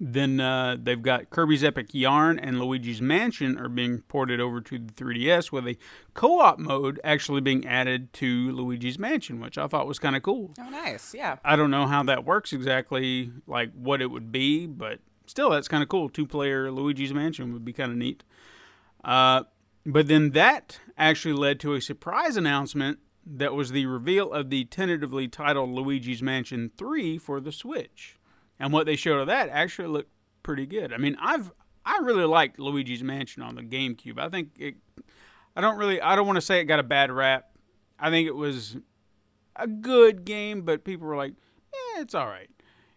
Then 0.00 0.38
uh, 0.38 0.76
they've 0.80 1.02
got 1.02 1.30
Kirby's 1.30 1.64
Epic 1.64 1.88
Yarn 1.92 2.38
and 2.38 2.60
Luigi's 2.60 3.02
Mansion 3.02 3.58
are 3.58 3.68
being 3.68 4.02
ported 4.02 4.38
over 4.38 4.60
to 4.60 4.78
the 4.78 4.92
3DS 4.92 5.50
with 5.50 5.66
a 5.66 5.76
co-op 6.14 6.60
mode 6.60 7.00
actually 7.02 7.40
being 7.40 7.66
added 7.66 8.12
to 8.12 8.52
Luigi's 8.52 8.96
Mansion, 8.96 9.40
which 9.40 9.58
I 9.58 9.66
thought 9.66 9.88
was 9.88 9.98
kind 9.98 10.14
of 10.14 10.22
cool. 10.22 10.54
Oh, 10.60 10.70
nice. 10.70 11.14
Yeah. 11.14 11.38
I 11.44 11.56
don't 11.56 11.72
know 11.72 11.88
how 11.88 12.04
that 12.04 12.24
works 12.24 12.52
exactly, 12.52 13.32
like 13.48 13.72
what 13.72 14.00
it 14.00 14.12
would 14.12 14.30
be, 14.30 14.66
but 14.66 15.00
still, 15.26 15.50
that's 15.50 15.66
kind 15.66 15.82
of 15.82 15.88
cool. 15.88 16.08
Two 16.08 16.26
player 16.26 16.70
Luigi's 16.70 17.12
Mansion 17.12 17.52
would 17.52 17.64
be 17.64 17.72
kind 17.72 17.90
of 17.90 17.98
neat. 17.98 18.22
Uh, 19.02 19.44
but 19.84 20.06
then 20.06 20.30
that 20.30 20.78
actually 20.96 21.34
led 21.34 21.58
to 21.58 21.74
a 21.74 21.80
surprise 21.80 22.36
announcement 22.36 23.00
that 23.36 23.54
was 23.54 23.72
the 23.72 23.86
reveal 23.86 24.32
of 24.32 24.50
the 24.50 24.64
tentatively 24.64 25.28
titled 25.28 25.70
Luigi's 25.70 26.22
Mansion 26.22 26.70
3 26.76 27.18
for 27.18 27.40
the 27.40 27.52
Switch. 27.52 28.16
And 28.58 28.72
what 28.72 28.86
they 28.86 28.96
showed 28.96 29.20
of 29.20 29.26
that 29.26 29.48
actually 29.50 29.88
looked 29.88 30.10
pretty 30.42 30.66
good. 30.66 30.92
I 30.92 30.96
mean, 30.96 31.16
I've 31.20 31.52
I 31.84 31.98
really 32.02 32.24
liked 32.24 32.58
Luigi's 32.58 33.02
Mansion 33.02 33.42
on 33.42 33.54
the 33.54 33.62
GameCube. 33.62 34.18
I 34.18 34.28
think 34.28 34.50
it 34.58 34.76
I 35.56 35.60
don't 35.60 35.76
really 35.76 36.00
I 36.00 36.16
don't 36.16 36.26
want 36.26 36.36
to 36.36 36.42
say 36.42 36.60
it 36.60 36.64
got 36.64 36.80
a 36.80 36.84
bad 36.84 37.10
rap. 37.10 37.50
I 37.98 38.10
think 38.10 38.28
it 38.28 38.34
was 38.34 38.76
a 39.56 39.66
good 39.66 40.24
game, 40.24 40.62
but 40.62 40.84
people 40.84 41.06
were 41.06 41.16
like, 41.16 41.34
"Yeah, 41.72 42.02
it's 42.02 42.14
all 42.14 42.26
right." 42.26 42.50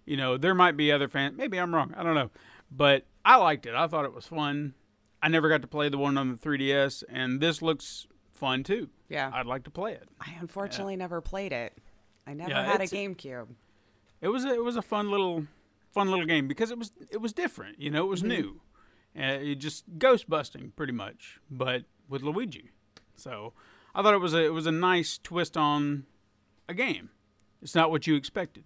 You 0.05 0.17
know, 0.17 0.37
there 0.37 0.53
might 0.53 0.77
be 0.77 0.91
other 0.91 1.07
fans. 1.07 1.35
Maybe 1.37 1.59
I'm 1.59 1.73
wrong. 1.73 1.93
I 1.95 2.03
don't 2.03 2.15
know, 2.15 2.29
but 2.69 3.05
I 3.25 3.37
liked 3.37 3.65
it. 3.65 3.75
I 3.75 3.87
thought 3.87 4.05
it 4.05 4.13
was 4.13 4.27
fun. 4.27 4.73
I 5.21 5.27
never 5.27 5.49
got 5.49 5.61
to 5.61 5.67
play 5.67 5.89
the 5.89 5.97
one 5.97 6.17
on 6.17 6.31
the 6.31 6.37
3DS, 6.37 7.03
and 7.09 7.39
this 7.39 7.61
looks 7.61 8.07
fun 8.41 8.63
too. 8.63 8.89
Yeah. 9.07 9.29
I'd 9.33 9.45
like 9.45 9.63
to 9.65 9.69
play 9.71 9.93
it. 9.93 10.09
I 10.19 10.33
unfortunately 10.39 10.95
never 10.97 11.21
played 11.21 11.53
it. 11.53 11.77
I 12.27 12.33
never 12.33 12.49
Yeah, 12.49 12.65
had 12.65 12.81
a 12.81 12.85
GameCube. 12.85 13.47
It 14.19 14.27
was 14.27 14.43
a, 14.45 14.53
it 14.53 14.63
was 14.63 14.75
a 14.75 14.81
fun 14.81 15.09
little 15.11 15.45
fun 15.91 16.09
little 16.09 16.25
game 16.25 16.47
because 16.47 16.71
it 16.71 16.77
was 16.77 16.91
it 17.11 17.21
was 17.21 17.31
different. 17.33 17.79
You 17.79 17.89
know, 17.91 18.03
it 18.03 18.09
was 18.09 18.23
new. 18.23 18.61
Uh, 19.17 19.37
it 19.41 19.55
just 19.55 19.83
ghost 19.97 20.27
busting 20.29 20.73
pretty 20.75 20.93
much, 20.93 21.39
but 21.49 21.83
with 22.09 22.21
Luigi. 22.23 22.71
So 23.15 23.53
I 23.93 24.01
thought 24.01 24.13
it 24.13 24.21
was 24.21 24.33
a 24.33 24.43
it 24.43 24.53
was 24.53 24.65
a 24.65 24.71
nice 24.71 25.17
twist 25.21 25.55
on 25.55 26.05
a 26.67 26.73
game. 26.73 27.09
It's 27.61 27.75
not 27.75 27.91
what 27.91 28.07
you 28.07 28.15
expected. 28.15 28.63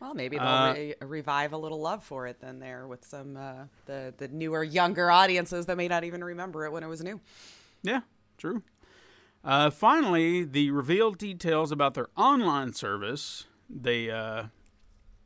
Well, 0.00 0.14
maybe 0.14 0.36
they'll 0.36 0.46
Uh, 0.46 0.74
re- 0.74 0.94
revive 1.00 1.52
a 1.54 1.56
little 1.58 1.80
love 1.80 2.04
for 2.04 2.26
it 2.26 2.38
then 2.40 2.58
there 2.60 2.86
with 2.86 3.04
some 3.04 3.36
uh, 3.36 3.64
the 3.86 4.12
the 4.18 4.28
newer, 4.28 4.62
younger 4.62 5.10
audiences 5.10 5.66
that 5.66 5.76
may 5.76 5.88
not 5.88 6.04
even 6.04 6.22
remember 6.22 6.64
it 6.66 6.70
when 6.72 6.82
it 6.82 6.88
was 6.88 7.02
new. 7.02 7.18
Yeah, 7.82 8.00
true. 8.36 8.62
Uh, 9.46 9.70
finally, 9.70 10.42
the 10.42 10.72
revealed 10.72 11.18
details 11.18 11.70
about 11.70 11.94
their 11.94 12.08
online 12.16 12.72
service 12.72 13.44
they 13.70 14.10
uh, 14.10 14.46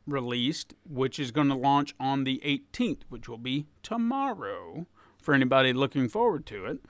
released, 0.07 0.75
which 0.87 1.19
is 1.19 1.31
going 1.31 1.49
to 1.49 1.55
launch 1.55 1.95
on 1.99 2.25
the 2.25 2.39
18th, 2.45 3.01
which 3.09 3.31
will 3.31 3.39
be 3.39 3.67
tomorrow 3.83 4.87
for 5.23 5.33
anybody 5.33 5.73
looking 5.73 6.07
forward 6.07 6.45
to 6.45 6.67
it. 6.67 6.81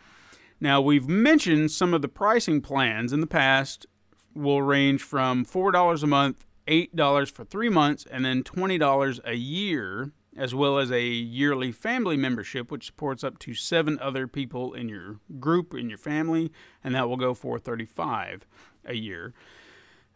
Now, 0.60 0.80
we've 0.80 1.08
mentioned 1.08 1.70
some 1.70 1.94
of 1.94 2.02
the 2.02 2.08
pricing 2.08 2.60
plans 2.60 3.12
in 3.12 3.20
the 3.20 3.28
past 3.28 3.86
will 4.34 4.62
range 4.62 5.00
from 5.00 5.44
$4 5.44 6.02
a 6.02 6.06
month, 6.08 6.44
$8 6.66 7.30
for 7.30 7.44
three 7.44 7.68
months, 7.68 8.04
and 8.10 8.24
then 8.24 8.42
$20 8.42 9.20
a 9.24 9.34
year, 9.34 10.10
as 10.40 10.54
well 10.54 10.78
as 10.78 10.90
a 10.90 11.02
yearly 11.02 11.70
family 11.70 12.16
membership, 12.16 12.70
which 12.70 12.86
supports 12.86 13.22
up 13.22 13.38
to 13.38 13.52
seven 13.52 13.98
other 14.00 14.26
people 14.26 14.72
in 14.72 14.88
your 14.88 15.20
group, 15.38 15.74
in 15.74 15.90
your 15.90 15.98
family, 15.98 16.50
and 16.82 16.94
that 16.94 17.06
will 17.10 17.18
go 17.18 17.34
for 17.34 17.58
35 17.58 18.46
a 18.86 18.94
year. 18.94 19.34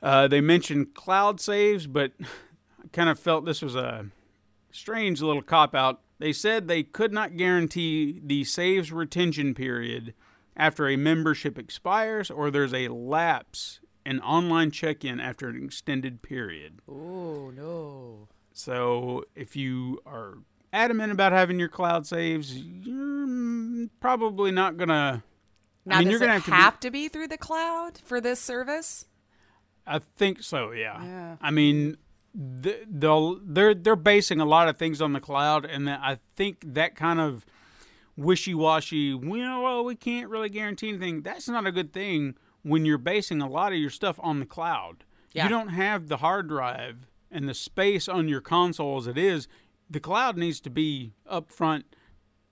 Uh, 0.03 0.27
they 0.27 0.41
mentioned 0.41 0.95
cloud 0.95 1.41
saves, 1.41 1.87
but 1.87 2.13
I 2.23 2.89
kind 2.91 3.11
of 3.11 3.19
felt 3.19 3.45
this 3.45 3.61
was 3.61 3.77
a 3.77 4.07
strange 4.73 5.21
little 5.21 5.43
cop 5.43 5.75
out. 5.75 6.01
They 6.19 6.33
said 6.33 6.69
they 6.69 6.85
could 6.85 7.13
not 7.13 7.37
guarantee 7.37 8.19
the 8.25 8.45
saves 8.45 8.91
retention 8.91 9.53
period 9.53 10.15
after 10.57 10.89
a 10.89 10.97
membership 10.97 11.59
expires 11.59 12.31
or 12.31 12.51
there's 12.51 12.73
a 12.73 12.89
lapse 12.89 13.81
in 14.07 14.21
online 14.21 14.71
check 14.71 15.05
in 15.05 15.21
after 15.21 15.51
an 15.51 15.63
extended 15.63 16.23
period. 16.23 16.81
Oh 16.89 17.51
no! 17.51 18.29
So 18.55 19.25
if 19.35 19.57
you 19.57 20.01
are 20.07 20.39
adamant 20.73 21.13
about 21.13 21.33
having 21.33 21.59
your 21.59 21.69
cloud 21.69 22.07
saves, 22.07 22.57
you're 22.57 23.89
probably 24.01 24.53
not 24.53 24.77
gonna. 24.77 25.23
Now 25.85 25.97
I 25.97 25.99
mean, 25.99 26.09
does 26.09 26.13
you're 26.13 26.21
gonna 26.21 26.37
it 26.37 26.43
have 26.45 26.45
to. 26.45 26.51
have 26.53 26.81
be, 26.81 26.87
to 26.87 26.91
be 26.91 27.09
through 27.09 27.29
the 27.29 27.37
cloud 27.37 28.01
for 28.05 28.21
this 28.21 28.41
service? 28.41 29.07
I 29.87 29.99
think 29.99 30.43
so. 30.43 30.71
Yeah. 30.71 31.05
Yeah. 31.05 31.37
I 31.43 31.51
mean, 31.51 31.97
they'll 32.35 33.41
they're 33.45 33.75
they're 33.75 33.97
basing 33.97 34.41
a 34.41 34.47
lot 34.47 34.69
of 34.69 34.79
things 34.79 35.03
on 35.03 35.13
the 35.13 35.21
cloud, 35.21 35.65
and 35.65 35.91
I 35.91 36.19
think 36.37 36.59
that 36.75 36.95
kind 36.95 37.21
of 37.21 37.45
wishy-washy. 38.17 39.15
Well, 39.15 39.63
well, 39.63 39.85
we 39.85 39.97
can't 39.97 40.31
really 40.31 40.49
guarantee 40.49 40.91
anything. 40.91 41.23
That's 41.23 41.49
not 41.49 41.67
a 41.67 41.73
good 41.73 41.93
thing 41.93 42.37
when 42.63 42.85
you're 42.85 42.99
basing 42.99 43.43
a 43.43 43.49
lot 43.49 43.73
of 43.73 43.79
your 43.79 43.91
stuff 43.91 44.19
on 44.23 44.39
the 44.39 44.47
cloud. 44.47 45.05
Yeah. 45.33 45.45
You 45.45 45.51
don't 45.51 45.71
have 45.71 46.07
the 46.07 46.19
hard 46.19 46.49
drive 46.49 47.09
and 47.35 47.49
the 47.49 47.55
space 47.55 48.09
on 48.09 48.29
your 48.29 48.41
console 48.41 48.97
as 48.97 49.07
it 49.07 49.19
is. 49.19 49.49
The 49.91 50.01
cloud 50.01 50.39
needs 50.39 50.61
to 50.61 50.71
be 50.71 51.13
up 51.29 51.53
front 51.53 51.85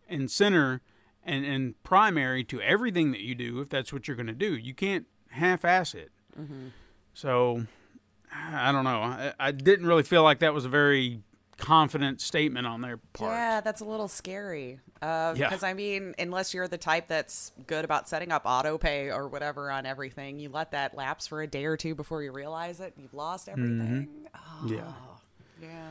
and 0.08 0.30
center 0.30 0.82
and, 1.24 1.46
and 1.46 1.82
primary 1.82 2.44
to 2.44 2.60
everything 2.60 3.12
that 3.12 3.20
you 3.20 3.34
do 3.34 3.60
if 3.60 3.70
that's 3.70 3.92
what 3.92 4.06
you're 4.06 4.16
going 4.16 4.26
to 4.26 4.34
do. 4.34 4.54
You 4.54 4.74
can't 4.74 5.06
half-ass 5.30 5.94
it. 5.94 6.10
Mm-hmm. 6.38 6.68
So 7.14 7.66
I 8.34 8.72
don't 8.72 8.84
know. 8.84 9.00
I, 9.00 9.32
I 9.38 9.52
didn't 9.52 9.86
really 9.86 10.02
feel 10.02 10.22
like 10.22 10.40
that 10.40 10.52
was 10.52 10.64
a 10.64 10.68
very 10.68 11.22
confident 11.58 12.20
statement 12.20 12.66
on 12.66 12.80
their 12.80 12.96
part. 13.12 13.32
Yeah, 13.32 13.60
that's 13.60 13.80
a 13.80 13.84
little 13.84 14.08
scary. 14.08 14.80
Uh, 15.00 15.34
Yeah. 15.36 15.48
Because 15.48 15.62
I 15.62 15.74
mean, 15.74 16.14
unless 16.18 16.52
you're 16.54 16.68
the 16.68 16.78
type 16.78 17.08
that's 17.08 17.52
good 17.66 17.84
about 17.84 18.08
setting 18.08 18.32
up 18.32 18.42
auto 18.44 18.78
pay 18.78 19.10
or 19.10 19.28
whatever 19.28 19.70
on 19.70 19.86
everything, 19.86 20.38
you 20.38 20.48
let 20.48 20.70
that 20.72 20.96
lapse 20.96 21.26
for 21.26 21.42
a 21.42 21.46
day 21.46 21.64
or 21.64 21.76
two 21.76 21.94
before 21.94 22.22
you 22.22 22.32
realize 22.32 22.80
it. 22.80 22.94
You've 22.96 23.14
lost 23.14 23.48
everything. 23.48 24.08
Oh, 24.34 24.66
Yeah. 24.66 24.92
yeah. 25.60 25.90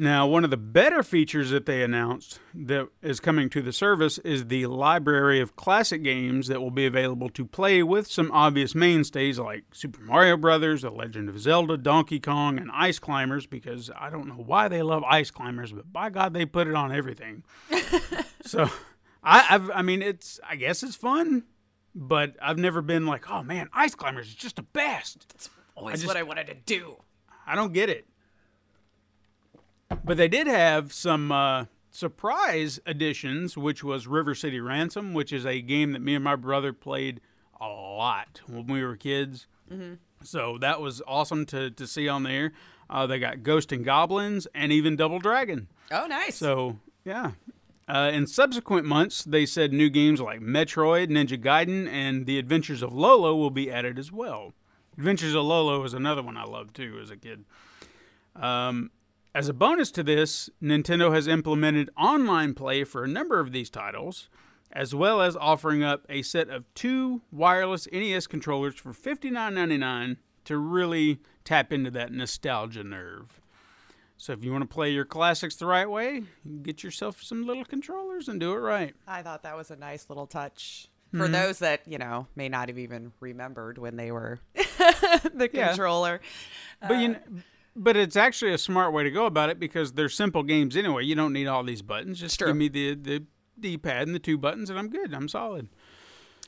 Now, 0.00 0.28
one 0.28 0.44
of 0.44 0.50
the 0.50 0.56
better 0.56 1.02
features 1.02 1.50
that 1.50 1.66
they 1.66 1.82
announced 1.82 2.38
that 2.54 2.86
is 3.02 3.18
coming 3.18 3.50
to 3.50 3.60
the 3.60 3.72
service 3.72 4.18
is 4.18 4.46
the 4.46 4.66
library 4.66 5.40
of 5.40 5.56
classic 5.56 6.04
games 6.04 6.46
that 6.46 6.62
will 6.62 6.70
be 6.70 6.86
available 6.86 7.28
to 7.30 7.44
play 7.44 7.82
with 7.82 8.06
some 8.06 8.30
obvious 8.30 8.76
mainstays 8.76 9.40
like 9.40 9.64
Super 9.72 10.00
Mario 10.00 10.36
Brothers, 10.36 10.82
The 10.82 10.90
Legend 10.90 11.28
of 11.28 11.40
Zelda, 11.40 11.76
Donkey 11.76 12.20
Kong, 12.20 12.58
and 12.58 12.70
Ice 12.72 13.00
Climbers. 13.00 13.46
Because 13.46 13.90
I 13.98 14.08
don't 14.08 14.28
know 14.28 14.34
why 14.34 14.68
they 14.68 14.82
love 14.82 15.02
Ice 15.02 15.32
Climbers, 15.32 15.72
but 15.72 15.92
by 15.92 16.10
God, 16.10 16.32
they 16.32 16.46
put 16.46 16.68
it 16.68 16.76
on 16.76 16.92
everything. 16.94 17.42
so, 18.44 18.70
I, 19.24 19.46
I've, 19.50 19.68
I 19.72 19.82
mean, 19.82 20.00
it's 20.00 20.38
I 20.48 20.54
guess 20.54 20.84
it's 20.84 20.94
fun, 20.94 21.42
but 21.92 22.36
I've 22.40 22.58
never 22.58 22.82
been 22.82 23.04
like, 23.04 23.28
oh 23.28 23.42
man, 23.42 23.68
Ice 23.72 23.96
Climbers 23.96 24.28
is 24.28 24.36
just 24.36 24.54
the 24.54 24.62
best. 24.62 25.26
That's 25.32 25.50
always 25.74 25.96
just- 25.96 26.06
what 26.06 26.16
I 26.16 26.22
wanted 26.22 26.46
to 26.46 26.54
do. 26.54 27.02
I 27.44 27.56
don't 27.56 27.72
get 27.72 27.88
it. 27.88 28.06
But 30.04 30.16
they 30.16 30.28
did 30.28 30.46
have 30.46 30.92
some 30.92 31.32
uh, 31.32 31.66
surprise 31.90 32.80
additions, 32.86 33.56
which 33.56 33.82
was 33.82 34.06
River 34.06 34.34
City 34.34 34.60
Ransom, 34.60 35.14
which 35.14 35.32
is 35.32 35.46
a 35.46 35.60
game 35.60 35.92
that 35.92 36.02
me 36.02 36.14
and 36.14 36.24
my 36.24 36.36
brother 36.36 36.72
played 36.72 37.20
a 37.60 37.66
lot 37.66 38.40
when 38.46 38.66
we 38.66 38.84
were 38.84 38.96
kids. 38.96 39.46
So 40.22 40.58
that 40.58 40.80
was 40.80 41.02
awesome 41.06 41.46
to, 41.46 41.70
to 41.70 41.86
see 41.86 42.08
on 42.08 42.22
there. 42.22 42.52
Uh, 42.90 43.06
they 43.06 43.18
got 43.18 43.42
Ghost 43.42 43.70
and 43.72 43.84
Goblins 43.84 44.46
and 44.54 44.72
even 44.72 44.96
Double 44.96 45.18
Dragon. 45.18 45.68
Oh, 45.90 46.06
nice. 46.06 46.36
So, 46.36 46.78
yeah. 47.04 47.32
Uh, 47.86 48.10
in 48.12 48.26
subsequent 48.26 48.86
months, 48.86 49.24
they 49.24 49.46
said 49.46 49.72
new 49.72 49.88
games 49.90 50.20
like 50.20 50.40
Metroid, 50.40 51.08
Ninja 51.08 51.42
Gaiden, 51.42 51.88
and 51.88 52.26
The 52.26 52.38
Adventures 52.38 52.82
of 52.82 52.92
Lolo 52.92 53.34
will 53.34 53.50
be 53.50 53.70
added 53.70 53.98
as 53.98 54.12
well. 54.12 54.52
Adventures 54.96 55.34
of 55.34 55.44
Lolo 55.44 55.82
is 55.84 55.94
another 55.94 56.22
one 56.22 56.36
I 56.36 56.44
loved 56.44 56.76
too 56.76 56.98
as 57.02 57.10
a 57.10 57.16
kid. 57.16 57.44
Um, 58.36 58.90
as 59.34 59.48
a 59.48 59.52
bonus 59.54 59.90
to 59.92 60.02
this, 60.02 60.50
Nintendo 60.62 61.12
has 61.14 61.26
implemented 61.26 61.90
online 61.96 62.54
play 62.54 62.84
for 62.84 63.04
a 63.04 63.08
number 63.08 63.40
of 63.40 63.52
these 63.52 63.70
titles, 63.70 64.28
as 64.72 64.94
well 64.94 65.20
as 65.20 65.36
offering 65.36 65.82
up 65.82 66.04
a 66.08 66.22
set 66.22 66.48
of 66.48 66.64
two 66.74 67.22
wireless 67.30 67.86
NES 67.92 68.26
controllers 68.26 68.74
for 68.74 68.92
$59.99 68.92 70.16
to 70.44 70.56
really 70.56 71.20
tap 71.44 71.72
into 71.72 71.90
that 71.90 72.12
nostalgia 72.12 72.82
nerve. 72.84 73.40
So 74.16 74.32
if 74.32 74.44
you 74.44 74.50
want 74.50 74.62
to 74.62 74.74
play 74.74 74.90
your 74.90 75.04
classics 75.04 75.56
the 75.56 75.66
right 75.66 75.88
way, 75.88 76.24
get 76.62 76.82
yourself 76.82 77.22
some 77.22 77.46
little 77.46 77.64
controllers 77.64 78.28
and 78.28 78.40
do 78.40 78.52
it 78.52 78.56
right. 78.58 78.94
I 79.06 79.22
thought 79.22 79.44
that 79.44 79.56
was 79.56 79.70
a 79.70 79.76
nice 79.76 80.08
little 80.08 80.26
touch 80.26 80.88
for 81.12 81.18
mm-hmm. 81.20 81.32
those 81.32 81.60
that 81.60 81.82
you 81.86 81.96
know 81.96 82.26
may 82.34 82.48
not 82.48 82.68
have 82.68 82.78
even 82.78 83.12
remembered 83.20 83.78
when 83.78 83.96
they 83.96 84.10
were 84.10 84.40
the 84.54 85.48
Yeah. 85.52 85.68
controller. 85.68 86.20
But 86.80 86.98
you 86.98 87.10
uh, 87.10 87.14
kn- 87.14 87.44
but 87.78 87.96
it's 87.96 88.16
actually 88.16 88.52
a 88.52 88.58
smart 88.58 88.92
way 88.92 89.04
to 89.04 89.10
go 89.10 89.26
about 89.26 89.50
it 89.50 89.58
because 89.58 89.92
they're 89.92 90.08
simple 90.08 90.42
games 90.42 90.76
anyway. 90.76 91.04
You 91.04 91.14
don't 91.14 91.32
need 91.32 91.46
all 91.46 91.62
these 91.64 91.82
buttons. 91.82 92.20
Just 92.20 92.38
give 92.38 92.54
me 92.56 92.68
the 92.68 92.94
the 92.94 93.24
D-pad 93.60 94.06
and 94.06 94.14
the 94.14 94.18
two 94.20 94.38
buttons, 94.38 94.70
and 94.70 94.78
I'm 94.78 94.88
good. 94.88 95.12
I'm 95.14 95.28
solid. 95.28 95.68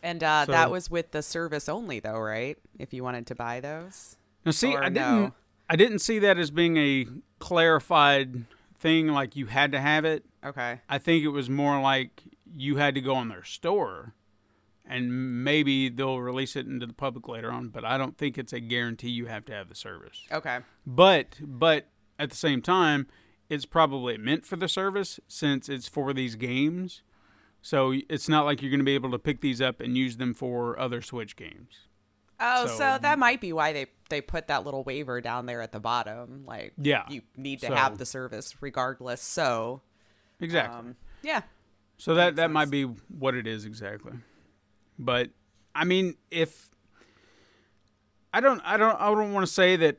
And 0.02 0.22
uh, 0.22 0.46
So- 0.46 0.52
that 0.52 0.70
was 0.70 0.90
with 0.90 1.10
the 1.10 1.22
service 1.22 1.68
only, 1.68 2.00
though, 2.00 2.18
right? 2.20 2.56
If 2.78 2.92
you 2.94 3.02
wanted 3.02 3.26
to 3.28 3.34
buy 3.34 3.60
those. 3.60 4.16
Now, 4.44 4.52
see, 4.52 4.74
I 4.76 4.88
didn't 4.88 4.94
no? 4.94 5.32
I 5.68 5.76
didn't 5.76 5.98
see 6.00 6.18
that 6.20 6.38
as 6.38 6.50
being 6.50 6.76
a 6.76 7.06
clarified 7.38 8.44
thing, 8.78 9.08
like 9.08 9.36
you 9.36 9.46
had 9.46 9.72
to 9.72 9.80
have 9.80 10.04
it. 10.04 10.24
Okay. 10.44 10.80
I 10.88 10.98
think 10.98 11.24
it 11.24 11.28
was 11.28 11.50
more 11.50 11.80
like 11.80 12.22
you 12.56 12.76
had 12.76 12.94
to 12.94 13.00
go 13.00 13.14
on 13.14 13.28
their 13.28 13.44
store, 13.44 14.14
and 14.90 15.42
maybe 15.44 15.88
they'll 15.88 16.20
release 16.20 16.56
it 16.56 16.66
into 16.66 16.84
the 16.86 16.92
public 16.92 17.28
later 17.28 17.50
on. 17.50 17.68
But 17.68 17.84
I 17.84 17.96
don't 17.96 18.18
think 18.18 18.36
it's 18.36 18.52
a 18.52 18.60
guarantee 18.60 19.08
you 19.10 19.26
have 19.26 19.44
to 19.46 19.52
have 19.52 19.68
the 19.68 19.74
service. 19.74 20.26
Okay. 20.32 20.58
But 20.86 21.38
but 21.40 21.86
at 22.18 22.28
the 22.30 22.36
same 22.36 22.60
time, 22.60 23.06
it's 23.48 23.64
probably 23.64 24.18
meant 24.18 24.44
for 24.44 24.56
the 24.56 24.68
service 24.68 25.20
since 25.28 25.68
it's 25.68 25.88
for 25.88 26.12
these 26.12 26.34
games. 26.34 27.02
So 27.62 27.94
it's 28.08 28.28
not 28.28 28.44
like 28.46 28.62
you're 28.62 28.70
going 28.70 28.80
to 28.80 28.84
be 28.84 28.94
able 28.94 29.10
to 29.12 29.18
pick 29.18 29.40
these 29.42 29.60
up 29.60 29.80
and 29.80 29.96
use 29.96 30.16
them 30.16 30.34
for 30.34 30.78
other 30.78 31.00
Switch 31.02 31.36
games. 31.36 31.86
Oh, 32.40 32.66
so, 32.66 32.76
So- 32.78 32.98
that 33.02 33.18
might 33.18 33.40
be 33.40 33.52
why 33.52 33.72
they 33.72 33.86
they 34.08 34.20
put 34.20 34.48
that 34.48 34.64
little 34.64 34.82
waiver 34.82 35.20
down 35.20 35.46
there 35.46 35.60
at 35.60 35.70
the 35.70 35.78
bottom. 35.78 36.44
Like, 36.46 36.72
Yeah. 36.78 37.04
you 37.08 37.22
need 37.36 37.60
to 37.60 37.66
So- 37.68 37.74
have 37.74 37.96
the 37.98 38.06
service 38.06 38.56
regardless. 38.60 39.22
So, 39.22 39.82
Exactly. 40.40 40.76
um, 40.78 40.96
yeah. 41.22 41.42
So 41.98 42.14
that 42.14 42.34
that 42.36 42.44
sense. 42.44 42.52
might 42.52 42.70
be 42.70 42.84
what 42.84 43.34
it 43.36 43.46
is 43.46 43.64
exactly. 43.66 44.14
But 45.00 45.30
I 45.74 45.84
mean, 45.84 46.16
if 46.30 46.70
I 48.32 48.40
don't, 48.40 48.60
I 48.64 48.76
don't, 48.76 49.00
I 49.00 49.06
don't 49.06 49.32
want 49.32 49.46
to 49.46 49.52
say 49.52 49.76
that 49.76 49.96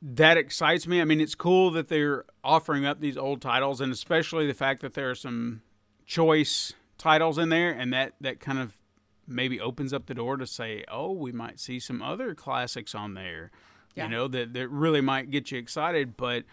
that 0.00 0.36
excites 0.36 0.86
me. 0.86 1.00
I 1.00 1.04
mean, 1.04 1.20
it's 1.20 1.34
cool 1.34 1.72
that 1.72 1.88
they're 1.88 2.24
offering 2.44 2.86
up 2.86 3.00
these 3.00 3.16
old 3.16 3.42
titles, 3.42 3.80
and 3.80 3.92
especially 3.92 4.46
the 4.46 4.54
fact 4.54 4.80
that 4.82 4.94
there 4.94 5.10
are 5.10 5.16
some 5.16 5.62
choice 6.06 6.72
titles 6.98 7.36
in 7.36 7.48
there, 7.48 7.70
and 7.70 7.92
that 7.92 8.14
that 8.20 8.38
kind 8.38 8.60
of 8.60 8.78
maybe 9.26 9.60
opens 9.60 9.92
up 9.92 10.06
the 10.06 10.14
door 10.14 10.36
to 10.36 10.46
say, 10.46 10.84
oh, 10.88 11.12
we 11.12 11.32
might 11.32 11.58
see 11.58 11.80
some 11.80 12.00
other 12.00 12.34
classics 12.34 12.94
on 12.94 13.14
there. 13.14 13.50
Yeah. 13.94 14.04
You 14.04 14.10
know 14.10 14.28
that 14.28 14.54
that 14.54 14.68
really 14.68 15.00
might 15.00 15.30
get 15.30 15.50
you 15.50 15.58
excited, 15.58 16.16
but 16.16 16.44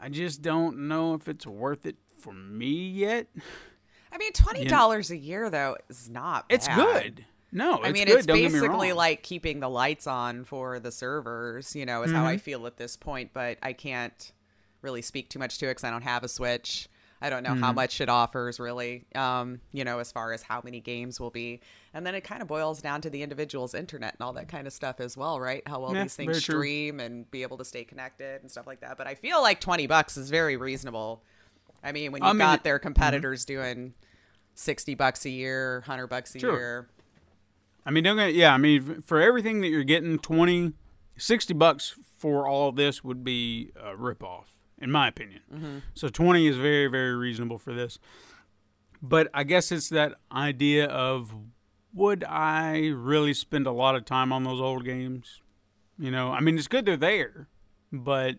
I 0.00 0.08
just 0.08 0.40
don't 0.40 0.86
know 0.88 1.14
if 1.14 1.28
it's 1.28 1.46
worth 1.46 1.84
it 1.84 1.96
for 2.16 2.32
me 2.32 2.88
yet. 2.88 3.26
I 4.12 4.18
mean, 4.18 4.32
twenty 4.32 4.64
dollars 4.64 5.10
a 5.10 5.16
year 5.16 5.50
though 5.50 5.76
is 5.88 6.08
not. 6.10 6.44
It's 6.48 6.68
good. 6.68 7.24
No, 7.52 7.76
it's 7.78 7.88
I 7.88 7.92
mean, 7.92 8.06
good. 8.06 8.18
it's 8.18 8.26
Don't 8.26 8.36
get 8.38 8.52
me 8.52 8.60
basically 8.60 8.92
like 8.92 9.22
keeping 9.22 9.60
the 9.60 9.68
lights 9.68 10.06
on 10.06 10.44
for 10.44 10.78
the 10.78 10.92
servers. 10.92 11.74
You 11.74 11.86
know, 11.86 12.02
is 12.02 12.12
how 12.12 12.24
I 12.24 12.34
Mm-hmm. 12.34 12.40
feel 12.40 12.66
at 12.66 12.76
this 12.76 12.96
point. 12.96 13.30
But 13.32 13.58
I 13.62 13.72
can't 13.72 14.32
really 14.82 15.02
speak 15.02 15.28
too 15.30 15.38
much 15.38 15.58
to 15.58 15.66
it 15.66 15.70
because 15.70 15.84
I 15.84 15.90
don't 15.90 16.02
have 16.02 16.22
a 16.24 16.28
Switch. 16.28 16.88
I 17.22 17.28
don't 17.28 17.42
know 17.42 17.50
Mm-hmm. 17.50 17.62
how 17.62 17.72
much 17.72 18.00
it 18.00 18.08
offers 18.08 18.58
really. 18.58 19.04
Um, 19.14 19.60
you 19.72 19.84
know, 19.84 19.98
as 19.98 20.10
far 20.10 20.32
as 20.32 20.42
how 20.42 20.62
many 20.64 20.80
games 20.80 21.20
will 21.20 21.30
be, 21.30 21.60
and 21.92 22.06
then 22.06 22.14
it 22.14 22.22
kind 22.22 22.40
of 22.40 22.48
boils 22.48 22.80
down 22.80 23.00
to 23.02 23.10
the 23.10 23.22
individual's 23.22 23.74
internet 23.74 24.14
and 24.18 24.24
all 24.24 24.32
that 24.34 24.48
kind 24.48 24.66
of 24.66 24.72
stuff 24.72 25.00
as 25.00 25.16
well, 25.18 25.38
right? 25.38 25.62
How 25.66 25.80
well 25.80 25.94
Yeah, 25.94 26.04
these 26.04 26.14
things 26.16 26.42
true. 26.42 26.54
stream 26.56 26.98
and 26.98 27.30
be 27.30 27.42
able 27.42 27.58
to 27.58 27.64
stay 27.64 27.84
connected 27.84 28.40
and 28.40 28.50
stuff 28.50 28.66
like 28.66 28.80
that. 28.80 28.96
But 28.96 29.06
I 29.06 29.16
feel 29.16 29.42
like 29.42 29.60
twenty 29.60 29.86
bucks 29.86 30.16
is 30.16 30.30
very 30.30 30.56
reasonable. 30.56 31.22
I 31.82 31.92
mean, 31.92 32.12
when 32.12 32.22
you 32.22 32.28
I 32.28 32.34
got 32.36 32.64
their 32.64 32.78
competitors 32.78 33.44
doing 33.44 33.94
sixty 34.54 34.94
bucks 34.94 35.24
a 35.24 35.30
year, 35.30 35.82
hundred 35.82 36.08
bucks 36.08 36.34
a 36.34 36.38
Sure. 36.40 36.56
year. 36.56 36.88
I 37.86 37.90
mean, 37.90 38.04
don't 38.04 38.16
get, 38.18 38.34
yeah. 38.34 38.52
I 38.52 38.58
mean, 38.58 39.00
for 39.00 39.20
everything 39.22 39.62
that 39.62 39.68
you're 39.68 39.84
getting, 39.84 40.18
20, 40.18 40.74
60 41.16 41.54
bucks 41.54 41.94
for 42.18 42.46
all 42.46 42.68
of 42.68 42.76
this 42.76 43.02
would 43.02 43.24
be 43.24 43.70
a 43.74 43.94
ripoff, 43.96 44.44
in 44.78 44.90
my 44.90 45.08
opinion. 45.08 45.40
Mm-hmm. 45.52 45.78
So 45.94 46.08
twenty 46.08 46.46
is 46.46 46.56
very, 46.58 46.88
very 46.88 47.14
reasonable 47.16 47.58
for 47.58 47.72
this. 47.72 47.98
But 49.02 49.28
I 49.32 49.44
guess 49.44 49.72
it's 49.72 49.88
that 49.88 50.14
idea 50.30 50.84
of 50.86 51.32
would 51.94 52.22
I 52.24 52.88
really 52.88 53.32
spend 53.32 53.66
a 53.66 53.72
lot 53.72 53.96
of 53.96 54.04
time 54.04 54.30
on 54.30 54.44
those 54.44 54.60
old 54.60 54.84
games? 54.84 55.40
You 55.98 56.10
know, 56.10 56.30
I 56.32 56.40
mean, 56.40 56.58
it's 56.58 56.68
good 56.68 56.84
they're 56.84 56.96
there, 56.98 57.48
but 57.90 58.36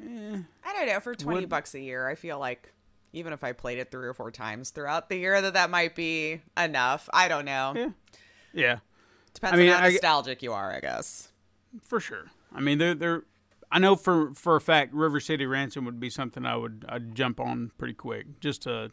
I 0.00 0.72
don't 0.72 0.86
know. 0.86 1.00
For 1.00 1.14
twenty 1.16 1.40
Would- 1.40 1.48
bucks 1.48 1.74
a 1.74 1.80
year, 1.80 2.06
I 2.08 2.14
feel 2.14 2.38
like 2.38 2.72
even 3.16 3.32
if 3.32 3.42
I 3.42 3.52
played 3.52 3.78
it 3.78 3.90
three 3.90 4.06
or 4.06 4.14
four 4.14 4.30
times 4.30 4.70
throughout 4.70 5.08
the 5.08 5.16
year, 5.16 5.40
that 5.42 5.54
that 5.54 5.70
might 5.70 5.94
be 5.94 6.40
enough. 6.56 7.08
I 7.12 7.28
don't 7.28 7.44
know. 7.44 7.72
yeah, 7.74 7.88
yeah. 8.52 8.78
Depends 9.34 9.54
I 9.54 9.58
mean, 9.58 9.70
on 9.70 9.78
how 9.78 9.84
I- 9.86 9.90
nostalgic 9.90 10.42
you 10.42 10.52
are, 10.52 10.72
I 10.72 10.80
guess. 10.80 11.28
For 11.82 12.00
sure. 12.00 12.26
I 12.54 12.60
mean, 12.60 12.78
they're 12.78 12.94
they're. 12.94 13.22
I 13.70 13.78
know 13.80 13.96
for 13.96 14.32
for 14.34 14.56
a 14.56 14.60
fact, 14.60 14.94
River 14.94 15.18
City 15.20 15.44
Ransom 15.44 15.84
would 15.84 15.98
be 15.98 16.08
something 16.10 16.46
I 16.46 16.56
would 16.56 16.84
I'd 16.88 17.14
jump 17.14 17.40
on 17.40 17.72
pretty 17.78 17.94
quick 17.94 18.38
just 18.40 18.62
to 18.62 18.92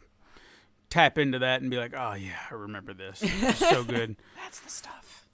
tap 0.90 1.16
into 1.18 1.38
that 1.38 1.62
and 1.62 1.70
be 1.70 1.76
like, 1.76 1.94
oh 1.96 2.14
yeah, 2.14 2.38
I 2.50 2.54
remember 2.54 2.92
this. 2.92 3.20
It's 3.22 3.58
so 3.58 3.84
good. 3.84 4.16
That's 4.42 4.60
the 4.60 4.70
stuff. 4.70 5.26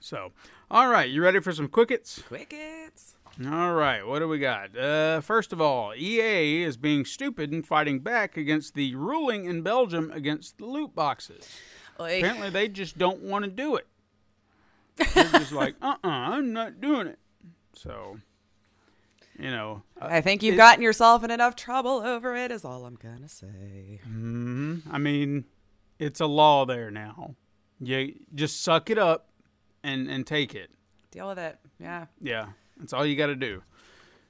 So, 0.00 0.32
all 0.70 0.88
right, 0.88 1.08
you 1.10 1.22
ready 1.22 1.40
for 1.40 1.52
some 1.52 1.68
quickets? 1.68 2.22
Quickets. 2.26 3.16
All 3.46 3.72
right, 3.74 4.04
what 4.06 4.18
do 4.18 4.28
we 4.28 4.38
got? 4.38 4.76
Uh, 4.76 5.20
first 5.20 5.52
of 5.52 5.60
all, 5.60 5.94
EA 5.94 6.62
is 6.64 6.76
being 6.76 7.04
stupid 7.04 7.52
and 7.52 7.64
fighting 7.66 8.00
back 8.00 8.36
against 8.36 8.74
the 8.74 8.94
ruling 8.96 9.44
in 9.44 9.62
Belgium 9.62 10.10
against 10.12 10.58
the 10.58 10.64
loot 10.66 10.94
boxes. 10.94 11.48
Like, 11.98 12.18
Apparently, 12.22 12.50
they 12.50 12.68
just 12.68 12.98
don't 12.98 13.22
want 13.22 13.44
to 13.44 13.50
do 13.50 13.76
it. 13.76 13.86
They're 15.14 15.24
just 15.24 15.52
like, 15.52 15.76
uh, 15.80 15.94
uh-uh, 16.02 16.08
I'm 16.08 16.52
not 16.52 16.80
doing 16.80 17.06
it. 17.06 17.18
So, 17.74 18.18
you 19.38 19.50
know, 19.50 19.82
I 20.00 20.20
think 20.20 20.42
you've 20.42 20.54
it- 20.54 20.58
gotten 20.58 20.82
yourself 20.82 21.22
in 21.22 21.30
enough 21.30 21.54
trouble 21.54 22.00
over 22.00 22.34
it. 22.34 22.50
Is 22.50 22.64
all 22.64 22.84
I'm 22.86 22.96
gonna 22.96 23.28
say. 23.28 24.00
I 24.04 24.98
mean, 24.98 25.44
it's 26.00 26.20
a 26.20 26.26
law 26.26 26.64
there 26.66 26.90
now. 26.90 27.36
You 27.80 28.14
just 28.34 28.62
suck 28.62 28.90
it 28.90 28.98
up 28.98 29.27
and 29.82 30.08
and 30.08 30.26
take 30.26 30.54
it. 30.54 30.70
Deal 31.10 31.28
with 31.28 31.38
it. 31.38 31.58
Yeah. 31.80 32.06
Yeah, 32.20 32.48
that's 32.76 32.92
all 32.92 33.06
you 33.06 33.16
got 33.16 33.26
to 33.28 33.36
do. 33.36 33.62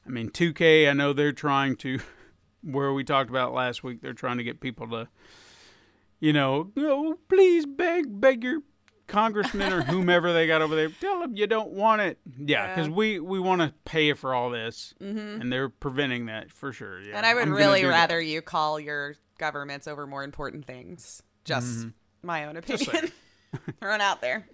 I 0.06 0.10
mean, 0.10 0.30
2K. 0.30 0.88
I 0.88 0.92
know 0.94 1.12
they're 1.12 1.32
trying 1.32 1.76
to, 1.76 1.98
where 2.62 2.92
we 2.92 3.04
talked 3.04 3.28
about 3.30 3.52
last 3.52 3.82
week. 3.84 4.00
They're 4.00 4.12
trying 4.14 4.38
to 4.38 4.44
get 4.44 4.60
people 4.60 4.88
to, 4.88 5.08
you 6.20 6.32
know, 6.32 6.70
no, 6.76 7.14
please 7.28 7.66
beg, 7.66 8.20
beg 8.20 8.42
your 8.42 8.62
congressman 9.06 9.72
or 9.72 9.82
whomever 9.92 10.32
they 10.32 10.46
got 10.46 10.62
over 10.62 10.74
there. 10.76 10.88
Tell 11.00 11.20
them 11.20 11.36
you 11.36 11.46
don't 11.46 11.70
want 11.72 12.00
it. 12.02 12.18
Yeah, 12.38 12.64
Yeah. 12.66 12.74
because 12.74 12.90
we 12.90 13.18
we 13.20 13.38
want 13.40 13.60
to 13.60 13.74
pay 13.84 14.12
for 14.14 14.34
all 14.34 14.50
this, 14.50 14.94
and 15.00 15.52
they're 15.52 15.68
preventing 15.68 16.26
that 16.26 16.50
for 16.50 16.72
sure. 16.72 17.00
Yeah, 17.02 17.16
And 17.16 17.26
I 17.26 17.34
would 17.34 17.42
I'm 17.44 17.52
really 17.52 17.80
do 17.80 17.88
that. 17.88 17.92
rather 17.92 18.20
you 18.20 18.40
call 18.40 18.78
your 18.80 19.16
governments 19.38 19.86
over 19.88 20.06
more 20.06 20.24
important 20.24 20.64
things. 20.66 21.22
Just 21.44 21.78
Mm-hmm. 21.80 21.88
my 22.26 22.44
own 22.46 22.56
opinion. 22.56 23.10
Thrown 23.80 24.00
out 24.00 24.20
there. 24.20 24.46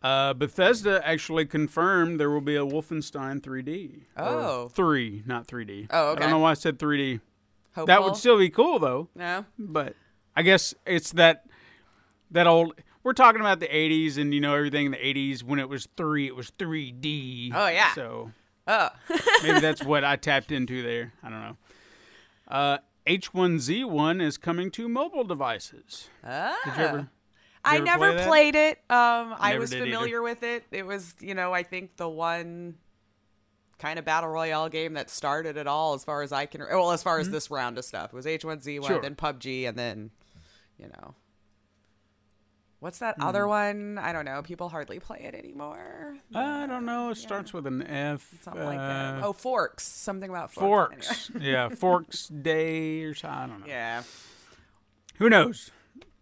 Uh, 0.00 0.32
Bethesda 0.34 1.00
actually 1.06 1.44
confirmed 1.44 2.20
there 2.20 2.30
will 2.30 2.40
be 2.40 2.54
a 2.54 2.60
Wolfenstein 2.64 3.40
3D. 3.40 4.02
Or 4.16 4.24
Oh. 4.24 4.68
three, 4.72 5.22
not 5.26 5.46
3D. 5.48 5.88
Oh, 5.90 6.10
okay. 6.10 6.18
I 6.18 6.22
don't 6.22 6.30
know 6.30 6.38
why 6.38 6.52
I 6.52 6.54
said 6.54 6.78
3D. 6.78 7.20
Hopeful. 7.74 7.86
That 7.86 8.02
would 8.04 8.16
still 8.16 8.38
be 8.38 8.48
cool 8.50 8.78
though. 8.78 9.08
no. 9.14 9.44
But 9.58 9.94
I 10.36 10.42
guess 10.42 10.74
it's 10.86 11.12
that 11.12 11.46
that 12.30 12.46
old. 12.46 12.74
We're 13.04 13.12
talking 13.12 13.40
about 13.40 13.58
the 13.60 13.68
'80s, 13.68 14.18
and 14.18 14.34
you 14.34 14.40
know 14.40 14.54
everything 14.54 14.86
in 14.86 14.92
the 14.92 14.98
'80s 14.98 15.42
when 15.42 15.58
it 15.58 15.68
was 15.68 15.88
three, 15.96 16.26
it 16.26 16.36
was 16.36 16.50
3D. 16.58 17.52
Oh, 17.54 17.68
yeah. 17.68 17.92
So 17.94 18.32
Oh. 18.66 18.90
maybe 19.42 19.60
that's 19.60 19.82
what 19.82 20.04
I 20.04 20.16
tapped 20.16 20.52
into 20.52 20.82
there. 20.82 21.12
I 21.22 21.30
don't 21.30 21.40
know. 21.40 21.56
Uh, 22.48 22.78
H1Z1 23.06 24.20
is 24.22 24.36
coming 24.38 24.70
to 24.72 24.88
mobile 24.88 25.24
devices. 25.24 26.08
Ah. 26.24 26.56
Did 26.64 26.76
you 26.76 26.82
ever? 26.84 27.08
I 27.68 27.78
never 27.80 28.12
play 28.14 28.26
played 28.26 28.54
it. 28.54 28.78
Um, 28.90 29.34
I 29.38 29.58
was 29.58 29.70
did 29.70 29.82
either. 29.82 29.86
familiar 29.90 30.22
with 30.22 30.42
it. 30.42 30.64
It 30.70 30.86
was, 30.86 31.14
you 31.20 31.34
know, 31.34 31.52
I 31.52 31.62
think 31.62 31.96
the 31.96 32.08
one 32.08 32.74
kind 33.78 33.98
of 33.98 34.04
battle 34.04 34.28
royale 34.30 34.68
game 34.68 34.94
that 34.94 35.08
started 35.10 35.56
it 35.56 35.66
all, 35.66 35.94
as 35.94 36.02
far 36.04 36.22
as 36.22 36.32
I 36.32 36.46
can. 36.46 36.60
Well, 36.62 36.90
as 36.92 37.02
far 37.02 37.18
as 37.20 37.30
this 37.30 37.50
round 37.50 37.78
of 37.78 37.84
stuff, 37.84 38.12
it 38.12 38.16
was 38.16 38.26
H1Z1, 38.26 38.64
Mm-hmm. 38.64 38.84
Sure. 38.86 39.00
then 39.00 39.14
PUBG, 39.14 39.68
and 39.68 39.78
then, 39.78 40.10
you 40.78 40.86
know, 40.88 41.14
What's 42.80 43.00
that 43.00 43.16
other 43.20 43.48
one? 43.48 43.98
I 43.98 44.12
don't 44.12 44.24
know. 44.24 44.40
People 44.40 44.68
hardly 44.68 45.00
play 45.00 45.22
it 45.24 45.34
anymore. 45.34 46.16
I 46.32 46.64
don't 46.68 46.86
know. 46.86 47.10
It 47.10 47.16
starts 47.16 47.52
with 47.52 47.66
an 47.66 47.82
F. 47.82 48.32
Something 48.42 48.64
like 48.64 48.78
that. 48.78 49.14
uh, 49.16 49.26
Oh, 49.26 49.32
forks. 49.32 49.82
Something 49.84 50.30
about 50.30 50.52
forks. 50.52 51.26
Forks. 51.28 51.30
yeah, 51.40 51.70
Forks 51.70 52.28
Day 52.28 53.02
or 53.02 53.14
something. 53.14 53.36
I 53.36 53.46
don't 53.48 53.60
know. 53.62 53.66
Yeah. 53.72 54.02
Who 55.16 55.28
knows? 55.28 55.72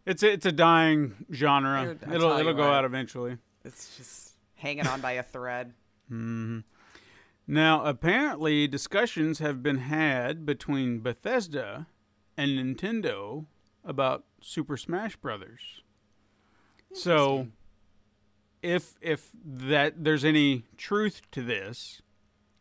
It's 0.06 0.22
a, 0.22 0.32
it's 0.32 0.46
a 0.46 0.52
dying 0.52 1.26
genre. 1.32 1.96
Dude, 2.00 2.10
I 2.10 2.14
it'll 2.14 2.38
it'll 2.38 2.54
go 2.54 2.68
what. 2.68 2.74
out 2.74 2.84
eventually. 2.84 3.36
It's 3.64 3.96
just 3.96 4.32
hanging 4.54 4.86
on 4.86 5.00
by 5.00 5.12
a 5.12 5.22
thread. 5.22 5.74
Mm-hmm. 6.10 6.60
Now, 7.48 7.84
apparently, 7.84 8.66
discussions 8.66 9.40
have 9.40 9.62
been 9.62 9.78
had 9.78 10.46
between 10.46 11.00
Bethesda 11.00 11.86
and 12.36 12.50
Nintendo 12.50 13.46
about 13.84 14.24
Super 14.40 14.76
Smash 14.76 15.16
Brothers. 15.16 15.82
So, 16.92 17.48
if 18.62 18.94
if 19.00 19.30
that 19.44 20.04
there's 20.04 20.24
any 20.24 20.64
truth 20.76 21.22
to 21.32 21.42
this, 21.42 22.02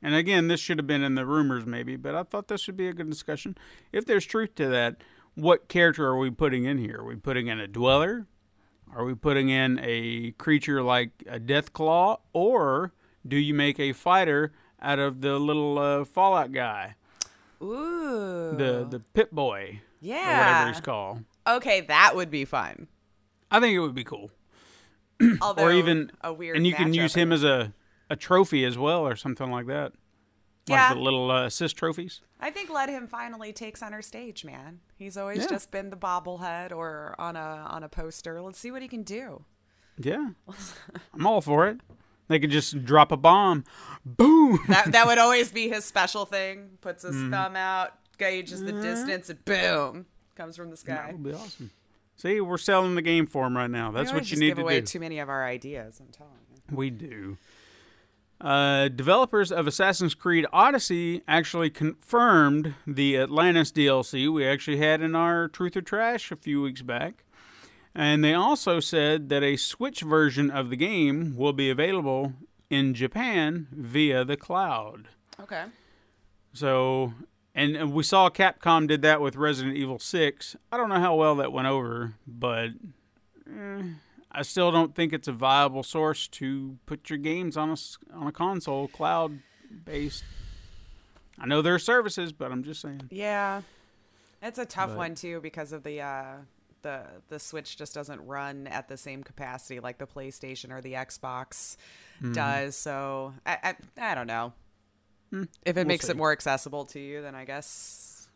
and 0.02 0.14
again, 0.14 0.48
this 0.48 0.60
should 0.60 0.78
have 0.78 0.88
been 0.88 1.04
in 1.04 1.16
the 1.16 1.26
rumors 1.26 1.66
maybe, 1.66 1.96
but 1.96 2.16
I 2.16 2.24
thought 2.24 2.48
this 2.48 2.68
would 2.68 2.78
be 2.78 2.88
a 2.88 2.94
good 2.94 3.10
discussion. 3.10 3.58
If 3.92 4.06
there's 4.06 4.26
truth 4.26 4.54
to 4.56 4.68
that, 4.68 4.98
what 5.36 5.68
character 5.68 6.06
are 6.08 6.18
we 6.18 6.30
putting 6.32 6.66
in 6.66 6.78
here? 6.78 6.98
Are 7.00 7.06
we 7.06 7.16
putting 7.16 7.48
in 7.48 7.60
a 7.60 7.68
dweller? 7.68 8.26
Are 8.94 9.04
we 9.04 9.16
putting 9.16 9.50
in 9.50 9.80
a 9.84 10.32
creature 10.38 10.82
like 10.82 11.10
a 11.28 11.40
death 11.40 11.74
claw, 11.74 12.20
or 12.34 12.94
do 13.28 13.36
you 13.38 13.54
make 13.54 13.80
a 13.80 13.92
fighter 13.94 14.54
out 14.82 15.00
of 15.00 15.22
the 15.22 15.38
little 15.40 15.78
uh, 15.80 16.06
Fallout 16.06 16.52
guy, 16.52 16.96
Ooh. 17.62 18.56
the 18.56 18.88
the 18.90 19.00
Pip-Boy, 19.14 19.82
or 20.02 20.38
whatever 20.38 20.68
he's 20.72 20.82
called? 20.82 21.24
Okay, 21.48 21.82
that 21.82 22.16
would 22.16 22.30
be 22.32 22.46
fun. 22.46 22.88
I 23.52 23.60
think 23.60 23.76
it 23.76 23.80
would 23.80 23.96
be 23.96 24.04
cool, 24.04 24.32
Although 25.42 25.64
or 25.64 25.72
even 25.74 26.12
a 26.22 26.32
weird. 26.32 26.58
and 26.58 26.66
you 26.66 26.74
can 26.74 26.94
use 26.94 27.14
him 27.14 27.32
as 27.32 27.44
a 27.44 27.74
a 28.10 28.16
trophy 28.16 28.64
as 28.66 28.78
well, 28.78 29.06
or 29.06 29.16
something 29.16 29.50
like 29.52 29.66
that. 29.68 29.94
Yeah. 30.68 30.88
Like 30.88 30.96
the 30.98 31.02
little 31.04 31.30
uh, 31.32 31.46
assist 31.46 31.78
trophies. 31.78 32.22
I 32.40 32.50
think 32.50 32.70
let 32.70 32.90
him 32.90 33.08
finally 33.08 33.54
take 33.54 33.78
center 33.78 34.02
stage, 34.02 34.44
man. 34.44 34.80
He's 34.98 35.16
always 35.18 35.40
Yeah. 35.44 35.48
just 35.50 35.70
been 35.72 35.90
the 35.92 35.96
bobblehead 35.98 36.72
or 36.72 37.16
on 37.20 37.36
a 37.36 37.40
on 37.70 37.84
a 37.84 37.90
poster. 37.90 38.42
Let's 38.42 38.58
see 38.60 38.72
what 38.72 38.82
he 38.82 38.88
can 38.88 39.04
do. 39.04 39.46
Yeah, 39.98 40.30
I'm 41.14 41.26
all 41.28 41.40
for 41.42 41.68
it. 41.68 41.80
They 42.28 42.40
could 42.40 42.50
just 42.50 42.84
drop 42.84 43.12
a 43.12 43.18
bomb, 43.18 43.64
boom. 44.06 44.60
That 44.68 44.92
that 44.92 45.06
would 45.08 45.18
always 45.26 45.52
be 45.52 45.70
his 45.70 45.86
special 45.86 46.26
thing. 46.26 46.78
Puts 46.82 47.04
his 47.04 47.16
Mm-hmm. 47.16 47.32
thumb 47.32 47.56
out, 47.56 47.92
gauges 48.18 48.62
the 48.62 48.72
distance, 48.74 49.30
and 49.30 49.46
boom, 49.46 50.06
comes 50.36 50.58
from 50.58 50.72
the 50.72 50.78
sky. 50.78 50.96
That 50.96 51.14
would 51.14 51.24
be 51.24 51.34
awesome. 51.34 51.72
See, 52.18 52.42
we're 52.42 52.58
selling 52.58 52.96
the 52.96 53.02
game 53.02 53.28
for 53.28 53.46
him 53.46 53.56
right 53.56 53.70
now. 53.70 53.92
That's 53.92 54.12
what 54.12 54.30
you 54.32 54.38
need 54.38 54.48
give 54.48 54.56
to 54.58 54.64
away 54.64 54.80
do. 54.80 54.86
too 54.88 55.00
many 55.00 55.20
of 55.20 55.30
our 55.30 55.46
ideas. 55.46 56.00
I'm 56.00 56.08
telling 56.12 56.32
you. 56.50 56.76
We 56.76 56.90
do. 56.90 57.38
Uh, 58.46 58.90
developers 58.90 59.52
of 59.52 59.66
Assassin's 59.66 60.14
Creed 60.14 60.46
Odyssey 60.54 61.24
actually 61.28 61.72
confirmed 61.72 62.76
the 62.86 63.18
Atlantis 63.18 63.72
DLC 63.72 64.32
we 64.32 64.46
actually 64.46 64.78
had 64.78 65.02
in 65.02 65.16
our 65.16 65.48
Truth 65.48 65.76
or 65.76 65.82
Trash 65.82 66.32
a 66.32 66.36
few 66.36 66.62
weeks 66.62 66.84
back. 66.84 67.24
And 67.96 68.24
they 68.24 68.36
also 68.36 68.80
said 68.80 69.30
that 69.30 69.42
a 69.42 69.58
Switch 69.58 70.02
version 70.02 70.52
of 70.52 70.70
the 70.70 70.76
game 70.76 71.36
will 71.36 71.54
be 71.54 71.72
available 71.72 72.34
in 72.70 72.94
Japan 72.94 73.66
via 73.72 74.24
the 74.24 74.38
cloud. 74.38 75.08
Okay. 75.40 75.64
So, 76.54 77.14
and, 77.56 77.94
we 77.94 78.04
saw 78.04 78.30
Capcom 78.30 78.88
did 78.88 79.02
that 79.02 79.22
with 79.22 79.36
Resident 79.36 79.76
Evil 79.76 79.98
6. 79.98 80.56
I 80.72 80.78
don't 80.78 80.90
know 80.90 81.00
how 81.00 81.16
well 81.16 81.36
that 81.38 81.52
went 81.52 81.68
over, 81.68 82.14
but 82.28 82.70
eh, 83.50 83.82
I 84.38 84.42
still 84.42 84.72
don't 84.72 84.94
think 84.96 85.14
it's 85.14 85.28
a 85.28 85.32
viable 85.32 85.84
source 85.84 86.28
to 86.30 86.78
put 86.86 87.10
your 87.10 87.18
games 87.20 87.56
on 87.58 87.70
a, 87.70 87.74
s- 87.74 87.98
on 88.14 88.28
a 88.28 88.32
console, 88.32 88.88
cloud 88.88 89.40
based. 89.86 90.24
I 91.40 91.46
know 91.46 91.62
there 91.62 91.74
are 91.76 91.80
services, 91.80 92.32
but 92.34 92.52
I'm 92.52 92.64
just 92.64 92.82
saying. 92.82 93.04
Yeah, 93.10 93.62
it's 94.42 94.58
a 94.60 94.66
tough 94.66 94.90
But- 94.90 94.98
one 94.98 95.16
too 95.16 95.40
because 95.42 95.72
of 95.74 95.84
the 95.84 96.02
uh, 96.02 96.34
the 96.82 97.04
the 97.30 97.40
Switch 97.40 97.78
just 97.78 97.94
doesn't 97.94 98.26
run 98.26 98.68
at 98.68 98.88
the 98.88 98.98
same 98.98 99.24
capacity 99.24 99.80
like 99.80 99.98
the 99.98 100.08
PlayStation 100.08 100.72
or 100.72 100.82
the 100.82 100.94
Xbox 100.94 101.78
Mm-hmm. 102.22 102.32
does. 102.34 102.78
So 102.78 103.34
I, 103.46 103.58
I 103.98 104.12
I 104.12 104.16
don't 104.16 104.28
know. 104.28 104.54
if 105.34 105.48
it 105.66 105.76
we'll 105.76 105.86
makes 105.86 106.06
see. 106.06 106.12
it 106.12 106.18
more 106.18 106.32
accessible 106.32 106.86
to 106.86 107.00
you, 107.00 107.22
then 107.22 107.36
I 107.36 107.44
guess 107.44 108.28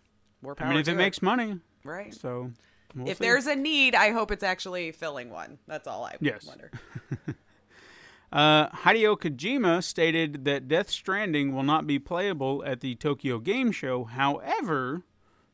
more 0.42 0.54
power. 0.56 0.68
I 0.68 0.72
mean, 0.72 0.80
if 0.80 0.86
to 0.88 0.92
it 0.92 0.96
makes 0.98 1.22
money, 1.22 1.60
right. 1.86 2.14
so. 2.14 2.52
We'll 2.96 3.08
if 3.10 3.18
see. 3.18 3.24
there's 3.24 3.48
a 3.48 3.56
need, 3.56 3.96
I 3.96 4.12
hope 4.12 4.32
it's 4.32 4.44
actually 4.44 4.92
filling 4.92 5.30
one. 5.30 5.58
That's 5.68 5.88
all 5.88 6.04
I 6.06 6.16
Yes. 6.20 6.46
wonder. 6.46 6.72
Uh, 8.32 8.70
Hideo 8.70 9.18
Kojima 9.20 9.84
stated 9.84 10.46
that 10.46 10.68
Death 10.68 10.92
Stranding 10.92 11.56
will 11.56 11.64
not 11.64 11.88
be 11.88 11.98
playable 11.98 12.64
at 12.64 12.80
the 12.80 12.94
Tokyo 12.94 13.40
Game 13.40 13.72
Show. 13.72 14.04
However, 14.04 15.02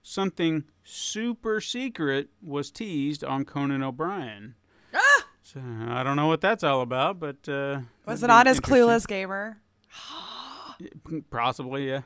something 0.03 0.65
super 0.83 1.61
secret 1.61 2.27
was 2.43 2.71
teased 2.71 3.23
on 3.23 3.45
Conan 3.45 3.81
O'Brien. 3.81 4.55
Ah! 4.93 5.25
So, 5.41 5.61
I 5.87 6.03
don't 6.03 6.17
know 6.17 6.27
what 6.27 6.41
that's 6.41 6.65
all 6.65 6.81
about, 6.81 7.17
but 7.17 7.47
uh, 7.47 7.79
Was 8.05 8.23
it 8.23 8.29
on 8.29 8.45
interesting. 8.45 8.75
Clueless 8.75 9.07
Gamer? 9.07 9.61
Possibly, 11.29 11.87
yeah. 11.87 12.01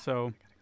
So 0.00 0.32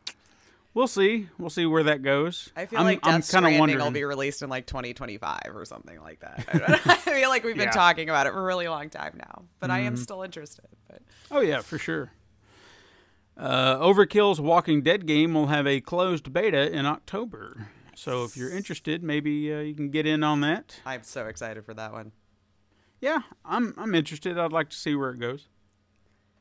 we'll 0.74 0.86
see. 0.86 1.28
We'll 1.38 1.50
see 1.50 1.66
where 1.66 1.82
that 1.84 2.02
goes. 2.02 2.50
I 2.56 2.66
feel 2.66 2.78
I'm, 2.80 2.84
like 2.86 3.00
I'm 3.02 3.20
Death 3.20 3.30
kinda 3.30 3.48
Stranding 3.48 3.58
wondering. 3.60 3.84
will 3.84 3.90
be 3.90 4.04
released 4.04 4.42
in 4.42 4.48
like 4.50 4.66
2025 4.66 5.40
or 5.54 5.64
something 5.64 6.00
like 6.00 6.20
that. 6.20 6.44
I. 6.48 6.80
I 6.92 6.96
feel 6.96 7.28
like 7.28 7.44
we've 7.44 7.56
been 7.56 7.64
Yeah. 7.66 7.70
talking 7.72 8.08
about 8.08 8.26
it 8.26 8.32
for 8.32 8.40
a 8.40 8.42
really 8.44 8.68
long 8.68 8.88
time 8.90 9.14
now, 9.18 9.44
but 9.60 9.70
I 9.70 9.78
Mm-hmm. 9.80 9.86
am 9.88 9.96
still 9.96 10.22
interested. 10.22 10.64
But 10.88 11.02
Oh 11.30 11.40
yeah, 11.40 11.60
for 11.60 11.78
sure. 11.78 12.12
Uh, 13.36 13.76
Overkill's 13.78 14.40
Walking 14.40 14.82
Dead 14.82 15.06
game 15.06 15.34
will 15.34 15.46
have 15.46 15.66
a 15.66 15.80
closed 15.80 16.32
beta 16.32 16.70
in 16.70 16.84
October. 16.86 17.68
So 17.94 18.24
if 18.24 18.36
you're 18.36 18.50
interested, 18.50 19.02
maybe 19.02 19.52
uh, 19.52 19.60
you 19.60 19.74
can 19.74 19.90
get 19.90 20.06
in 20.06 20.22
on 20.22 20.40
that. 20.42 20.80
I'm 20.84 21.02
so 21.02 21.26
excited 21.26 21.64
for 21.64 21.74
that 21.74 21.92
one. 21.92 22.12
Yeah, 23.00 23.20
I'm 23.44 23.74
I'm 23.76 23.94
interested. 23.94 24.38
I'd 24.38 24.52
like 24.52 24.68
to 24.70 24.76
see 24.76 24.94
where 24.94 25.10
it 25.10 25.18
goes. 25.18 25.48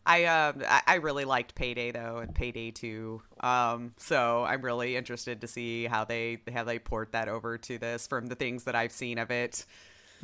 I 0.06 0.26
um 0.26 0.64
I, 0.68 0.82
I 0.88 0.96
really 0.96 1.26
liked 1.26 1.56
Payday 1.56 1.92
though 1.92 2.18
and 2.18 2.34
Payday 2.34 2.72
2. 2.72 3.22
Um 3.42 3.94
so 3.98 4.44
I'm 4.44 4.62
really 4.62 4.96
interested 4.96 5.42
to 5.42 5.48
see 5.48 5.86
how 5.86 6.06
they 6.06 6.40
how 6.54 6.64
they 6.64 6.80
port 6.80 7.12
that 7.12 7.28
over 7.28 7.58
to 7.60 7.78
this 7.78 8.08
from 8.08 8.28
the 8.28 8.36
things 8.36 8.64
that 8.66 8.76
I've 8.76 8.92
seen 8.92 9.18
of 9.18 9.32
it. 9.32 9.66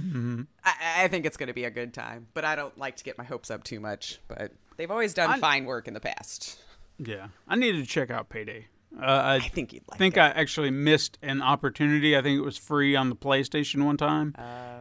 Mm-hmm. 0.02 0.44
I, 0.64 1.04
I 1.04 1.08
think 1.08 1.26
it's 1.26 1.38
going 1.38 1.48
to 1.48 1.54
be 1.54 1.64
a 1.64 1.72
good 1.72 1.92
time, 1.94 2.28
but 2.36 2.46
I 2.46 2.56
don't 2.56 2.78
like 2.78 2.98
to 2.98 3.04
get 3.04 3.18
my 3.18 3.24
hopes 3.24 3.50
up 3.50 3.64
too 3.64 3.80
much. 3.80 4.20
But 4.28 4.52
they've 4.78 4.92
always 4.92 5.14
done 5.14 5.30
I- 5.32 5.40
fine 5.40 5.66
work 5.66 5.88
in 5.88 5.94
the 5.94 6.00
past. 6.00 6.60
Yeah, 7.00 7.28
I 7.48 7.56
needed 7.56 7.84
to 7.84 7.90
check 7.90 8.10
out 8.10 8.30
Payday. 8.30 8.68
Uh, 9.00 9.06
I, 9.06 9.36
I 9.36 9.40
think 9.40 9.74
you'd 9.74 9.84
like 9.88 9.98
I 9.98 10.00
think 10.00 10.18
it. 10.18 10.22
I 10.22 10.28
actually 10.30 10.72
missed 10.72 11.20
an 11.22 11.42
opportunity. 11.42 12.18
I 12.18 12.22
think 12.22 12.40
it 12.40 12.44
was 12.44 12.58
free 12.58 12.96
on 12.96 13.10
the 13.10 13.16
PlayStation 13.16 13.86
one 13.86 13.98
time 13.98 14.34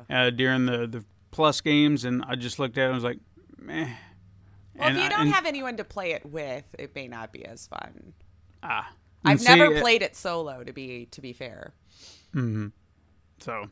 uh, 0.09 0.31
during 0.31 0.67
the 0.67 0.87
the 0.87 1.05
Plus 1.31 1.61
games, 1.61 2.05
and 2.05 2.25
I 2.27 2.35
just 2.37 2.59
looked 2.59 2.79
at 2.79 2.85
it 2.85 2.87
and 2.87 2.95
was 2.95 3.05
like, 3.05 3.19
meh. 3.59 3.89
Well, 4.79 4.89
And 4.89 4.97
if 4.99 5.03
you 5.05 5.09
don't 5.11 5.21
and- 5.23 5.31
have 5.33 5.47
anyone 5.47 5.77
to 5.79 5.85
play 5.85 6.13
it 6.13 6.25
with, 6.27 6.65
it 6.79 6.95
may 6.95 7.09
not 7.09 7.33
be 7.33 7.45
as 7.45 7.67
fun. 7.67 8.13
ah, 8.63 8.91
I've 9.25 9.41
see, 9.41 9.55
never 9.55 9.81
played 9.81 10.03
it 10.03 10.15
solo 10.17 10.63
to 10.65 10.73
be 10.73 11.07
to 11.07 11.21
be 11.21 11.33
fair. 11.33 11.73
So 13.39 13.71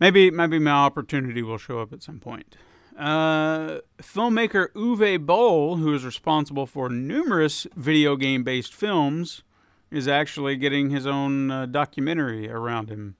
maybe 0.00 0.30
maybe 0.30 0.58
my 0.58 0.70
opportunity 0.70 1.42
will 1.42 1.58
show 1.58 1.80
up 1.80 1.92
at 1.92 2.02
some 2.02 2.18
point. 2.20 2.56
Uh, 2.98 3.80
filmmaker 3.98 4.68
Uwe 4.74 5.18
Boll, 5.24 5.76
who 5.76 5.92
is 5.94 6.04
responsible 6.04 6.66
for 6.66 6.88
numerous 6.88 7.66
video 7.74 8.14
game 8.16 8.44
based 8.44 8.72
films, 8.72 9.42
is 9.90 10.06
actually 10.06 10.56
getting 10.56 10.90
his 10.90 11.06
own 11.06 11.50
uh, 11.50 11.66
documentary 11.66 12.48
around 12.48 12.88
him. 12.90 13.16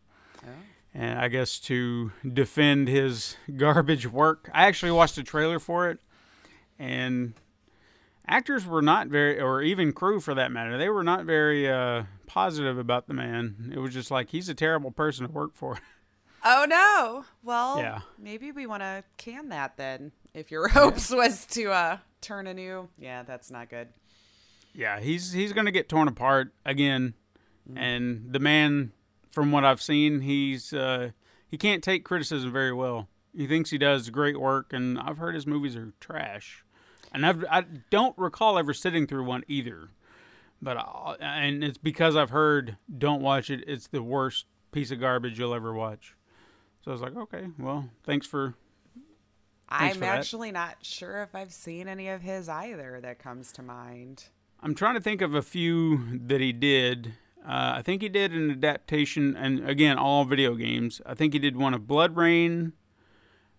And 0.96 1.18
I 1.18 1.26
guess 1.26 1.58
to 1.60 2.12
defend 2.32 2.86
his 2.86 3.36
garbage 3.56 4.06
work. 4.06 4.48
I 4.54 4.66
actually 4.66 4.92
watched 4.92 5.18
a 5.18 5.24
trailer 5.24 5.58
for 5.58 5.90
it, 5.90 5.98
and 6.78 7.34
actors 8.26 8.66
were 8.66 8.82
not 8.82 9.08
very, 9.08 9.40
or 9.40 9.62
even 9.62 9.92
crew 9.92 10.20
for 10.20 10.34
that 10.34 10.50
matter, 10.52 10.76
they 10.78 10.88
were 10.88 11.04
not 11.04 11.24
very 11.24 11.68
uh, 11.70 12.04
positive 12.26 12.78
about 12.78 13.06
the 13.06 13.14
man. 13.14 13.72
It 13.74 13.78
was 13.78 13.92
just 13.92 14.10
like 14.10 14.30
he's 14.30 14.48
a 14.48 14.54
terrible 14.54 14.90
person 14.90 15.26
to 15.26 15.32
work 15.32 15.54
for. 15.54 15.78
Oh 16.46 16.66
no. 16.68 17.24
Well, 17.42 17.78
Yeah. 17.78 18.00
maybe 18.18 18.52
we 18.52 18.66
want 18.66 18.82
to 18.82 19.02
can 19.16 19.48
that 19.48 19.78
then. 19.78 20.12
If 20.34 20.50
your 20.50 20.68
hopes 20.78 21.08
was 21.10 21.46
to 21.46 21.70
uh 21.72 21.96
turn 22.20 22.46
a 22.46 22.52
new, 22.52 22.90
yeah, 22.98 23.22
that's 23.22 23.50
not 23.50 23.70
good. 23.70 23.88
yeah, 24.74 25.00
he's 25.00 25.32
he's 25.32 25.54
gonna 25.54 25.70
get 25.70 25.88
torn 25.88 26.06
apart 26.06 26.52
again, 26.66 27.14
and 27.74 28.26
the 28.30 28.40
man, 28.40 28.92
from 29.30 29.52
what 29.52 29.64
I've 29.64 29.80
seen, 29.80 30.20
he's 30.20 30.74
uh, 30.74 31.12
he 31.48 31.56
can't 31.56 31.82
take 31.82 32.04
criticism 32.04 32.52
very 32.52 32.74
well. 32.74 33.08
He 33.36 33.46
thinks 33.46 33.70
he 33.70 33.78
does 33.78 34.10
great 34.10 34.38
work, 34.38 34.72
and 34.72 34.98
I've 34.98 35.18
heard 35.18 35.34
his 35.34 35.46
movies 35.46 35.76
are 35.76 35.92
trash, 36.00 36.64
and 37.12 37.26
I've 37.26 37.44
I 37.50 37.64
don't 37.90 38.16
recall 38.16 38.58
ever 38.58 38.72
sitting 38.72 39.06
through 39.06 39.24
one 39.24 39.44
either. 39.48 39.90
But 40.62 40.76
I, 40.78 41.16
and 41.20 41.62
it's 41.62 41.78
because 41.78 42.16
I've 42.16 42.30
heard 42.30 42.76
don't 42.96 43.20
watch 43.20 43.50
it. 43.50 43.64
It's 43.66 43.88
the 43.88 44.02
worst 44.02 44.46
piece 44.72 44.90
of 44.90 45.00
garbage 45.00 45.38
you'll 45.38 45.54
ever 45.54 45.74
watch. 45.74 46.14
So 46.84 46.90
I 46.90 46.94
was 46.94 47.02
like, 47.02 47.16
okay, 47.16 47.46
well, 47.58 47.88
thanks 48.04 48.26
for. 48.26 48.54
I'm 49.68 49.96
for 49.96 50.04
actually 50.04 50.52
not 50.52 50.76
sure 50.82 51.22
if 51.22 51.34
I've 51.34 51.52
seen 51.52 51.88
any 51.88 52.08
of 52.08 52.22
his 52.22 52.48
either 52.48 53.00
that 53.02 53.18
comes 53.18 53.50
to 53.52 53.62
mind. 53.62 54.24
I'm 54.60 54.74
trying 54.74 54.94
to 54.94 55.00
think 55.00 55.20
of 55.20 55.34
a 55.34 55.42
few 55.42 56.18
that 56.26 56.40
he 56.40 56.52
did. 56.52 57.14
Uh, 57.44 57.74
I 57.76 57.82
think 57.82 58.00
he 58.00 58.08
did 58.08 58.32
an 58.32 58.50
adaptation, 58.50 59.36
and 59.36 59.68
again, 59.68 59.98
all 59.98 60.24
video 60.24 60.54
games. 60.54 61.02
I 61.04 61.14
think 61.14 61.32
he 61.32 61.38
did 61.38 61.56
one 61.56 61.74
of 61.74 61.82
BloodRayne, 61.82 62.72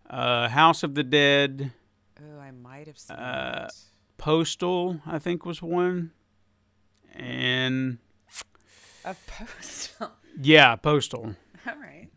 uh, 0.09 0.49
House 0.49 0.83
of 0.83 0.95
the 0.95 1.03
Dead, 1.03 1.71
Oh, 2.21 2.39
I 2.39 2.51
might 2.51 2.87
have 2.87 2.97
seen 2.97 3.17
Uh, 3.17 3.67
it. 3.69 3.75
Postal. 4.17 5.01
I 5.05 5.19
think 5.19 5.45
was 5.45 5.61
one, 5.61 6.11
and 7.13 7.97
A 9.03 9.15
postal. 9.27 10.11
yeah, 10.41 10.75
Postal. 10.75 11.35
All 11.67 11.75
right. 11.77 12.07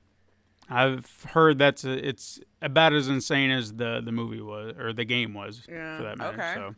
I've 0.70 1.10
heard 1.30 1.58
that's 1.58 1.84
a, 1.84 2.06
it's 2.06 2.38
about 2.60 2.92
as 2.92 3.08
insane 3.08 3.50
as 3.50 3.72
the 3.74 4.02
the 4.04 4.12
movie 4.12 4.40
was 4.42 4.74
or 4.78 4.92
the 4.92 5.04
game 5.04 5.32
was 5.34 5.62
Yeah, 5.68 5.96
for 5.96 6.02
that 6.04 6.18
matter. 6.18 6.36
okay. 6.42 6.54
So 6.56 6.74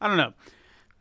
I 0.00 0.08
don't 0.08 0.16
know. 0.16 0.32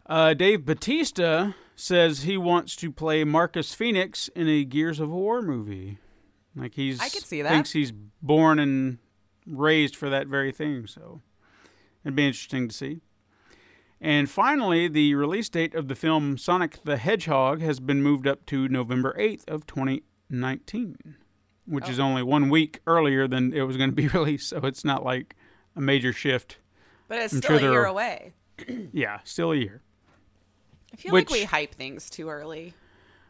Uh, 0.05 0.33
Dave 0.35 0.65
Batista 0.65 1.53
says 1.75 2.21
he 2.21 2.37
wants 2.37 2.75
to 2.77 2.91
play 2.91 3.23
Marcus 3.23 3.73
Phoenix 3.73 4.27
in 4.29 4.47
a 4.47 4.63
Gears 4.63 4.99
of 4.99 5.09
War 5.09 5.41
movie. 5.41 5.97
Like 6.55 6.75
he's 6.75 7.01
I 7.01 7.09
could 7.09 7.23
see 7.25 7.41
that. 7.41 7.49
thinks 7.49 7.71
he's 7.71 7.91
born 8.21 8.59
and 8.59 8.99
raised 9.45 9.95
for 9.95 10.09
that 10.09 10.27
very 10.27 10.51
thing. 10.51 10.87
So 10.87 11.21
it'd 12.03 12.15
be 12.15 12.25
interesting 12.27 12.67
to 12.67 12.73
see. 12.75 13.01
And 14.01 14.29
finally, 14.29 14.87
the 14.87 15.15
release 15.15 15.49
date 15.49 15.73
of 15.73 15.87
the 15.87 15.95
film 15.95 16.37
Sonic 16.37 16.83
the 16.83 16.97
Hedgehog 16.97 17.61
has 17.61 17.79
been 17.79 18.03
moved 18.03 18.27
up 18.27 18.45
to 18.47 18.67
November 18.67 19.15
8th 19.17 19.47
of 19.47 19.65
2019, 19.65 21.15
which 21.65 21.85
Oh. 21.85 21.89
is 21.89 21.99
only 21.99 22.21
one 22.21 22.49
week 22.49 22.81
earlier 22.85 23.27
than 23.27 23.53
it 23.53 23.61
was 23.61 23.77
going 23.77 23.89
to 23.89 23.95
be 23.95 24.07
released. 24.19 24.49
So 24.49 24.57
it's 24.59 24.83
not 24.85 25.03
like 25.03 25.35
a 25.75 25.81
major 25.81 26.11
shift. 26.13 26.57
But 27.07 27.19
it's 27.19 27.33
I'm 27.33 27.41
still 27.41 27.59
sure 27.59 27.69
a 27.69 27.71
year 27.71 27.81
are- 27.83 27.85
away. 27.85 28.33
Yeah, 28.93 29.19
still 29.23 29.51
a 29.51 29.55
year. 29.57 29.81
I 30.93 30.97
feel 30.97 31.13
like 31.13 31.29
we 31.29 31.43
hype 31.43 31.75
things 31.75 32.09
too 32.09 32.29
early. 32.29 32.73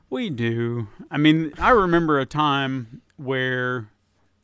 We 0.09 0.29
do. 0.29 0.87
I 1.09 1.17
mean, 1.17 1.51
I 1.57 1.71
remember 1.71 2.19
a 2.19 2.25
time 2.27 3.01
where 3.17 3.89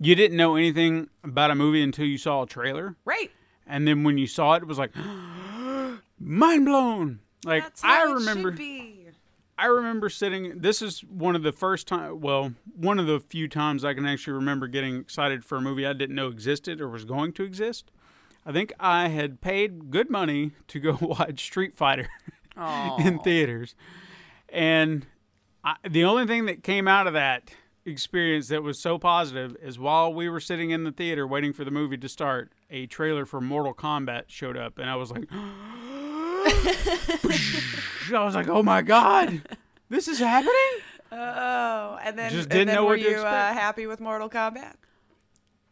you 0.02 0.16
didn't 0.16 0.36
know 0.36 0.56
anything 0.56 1.10
about 1.24 1.52
a 1.52 1.56
movie 1.56 1.82
until 1.82 2.06
you 2.06 2.18
saw 2.18 2.44
a 2.44 2.48
trailer. 2.48 2.96
Right. 3.06 3.32
And 3.68 3.88
then 3.88 4.04
when 4.04 4.18
you 4.18 4.26
saw 4.26 4.56
it, 4.56 4.64
it 4.64 4.68
was 4.68 4.80
like, 4.80 4.92
mind 6.20 6.66
blown. 6.66 7.20
Like, 7.46 7.66
I 7.84 8.04
remember. 8.04 8.56
I 9.58 9.66
remember 9.66 10.10
sitting. 10.10 10.60
This 10.60 10.82
is 10.82 11.02
one 11.02 11.36
of 11.36 11.44
the 11.44 11.52
first 11.52 11.88
time. 11.88 12.20
Well, 12.20 12.54
one 12.76 12.98
of 12.98 13.06
the 13.06 13.20
few 13.20 13.48
times 13.48 13.86
I 13.86 13.94
can 13.94 14.08
actually 14.08 14.34
remember 14.34 14.68
getting 14.68 14.98
excited 15.00 15.46
for 15.46 15.58
a 15.58 15.62
movie 15.62 15.86
I 15.86 15.94
didn't 15.94 16.16
know 16.16 16.30
existed 16.30 16.82
or 16.82 16.90
was 16.90 17.06
going 17.06 17.32
to 17.34 17.44
exist. 17.44 17.92
I 18.44 18.52
think 18.52 18.74
I 18.80 19.10
had 19.10 19.40
paid 19.40 19.92
good 19.92 20.10
money 20.10 20.52
to 20.70 20.80
go 20.80 20.98
watch 21.02 21.44
Street 21.44 21.76
Fighter 21.76 22.10
in 23.00 23.20
theaters, 23.20 23.76
and 24.50 25.06
I, 25.64 25.76
the 25.88 26.06
only 26.06 26.26
thing 26.26 26.48
that 26.48 26.64
came 26.64 26.88
out 26.88 27.06
of 27.06 27.14
that 27.14 27.52
experience 27.86 28.48
that 28.50 28.64
was 28.64 28.80
so 28.80 28.98
positive 28.98 29.56
is 29.62 29.80
while 29.80 30.14
we 30.14 30.30
were 30.30 30.40
sitting 30.40 30.72
in 30.72 30.84
the 30.84 30.92
theater 30.92 31.26
waiting 31.26 31.54
for 31.54 31.64
the 31.64 31.72
movie 31.72 31.98
to 31.98 32.10
start, 32.10 32.52
a 32.70 32.86
trailer 32.86 33.26
for 33.26 33.42
Mortal 33.42 33.74
Kombat 33.74 34.24
showed 34.28 34.58
up, 34.58 34.78
and 34.78 34.90
I 34.90 34.96
was 34.96 35.12
like. 35.12 35.26
I 38.14 38.26
was 38.26 38.36
like, 38.36 38.48
"Oh 38.48 38.64
my 38.64 38.82
god, 38.82 39.42
this 39.90 40.08
is 40.08 40.20
happening!" 40.20 40.82
Oh, 41.12 42.00
and 42.04 42.18
then, 42.18 42.32
Just 42.32 42.50
didn't 42.50 42.68
then 42.68 42.76
know 42.76 42.84
were 42.86 42.92
what 42.92 43.02
you 43.02 43.18
uh, 43.18 43.54
happy 43.54 43.86
with 43.86 44.00
Mortal 44.00 44.30
Kombat? 44.30 44.76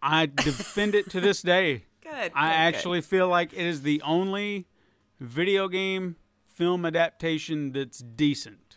I 0.02 0.26
defend 0.26 0.96
it 0.96 1.10
to 1.12 1.22
this 1.22 1.42
day. 1.42 1.86
Good. 2.02 2.12
I 2.12 2.22
good, 2.22 2.32
good. 2.32 2.36
actually 2.76 3.02
feel 3.02 3.28
like 3.28 3.54
it 3.54 3.66
is 3.66 3.84
the 3.84 4.02
only 4.02 4.68
video 5.20 5.68
game 5.68 6.16
film 6.46 6.86
adaptation 6.86 7.72
that's 7.72 8.00
decent, 8.00 8.69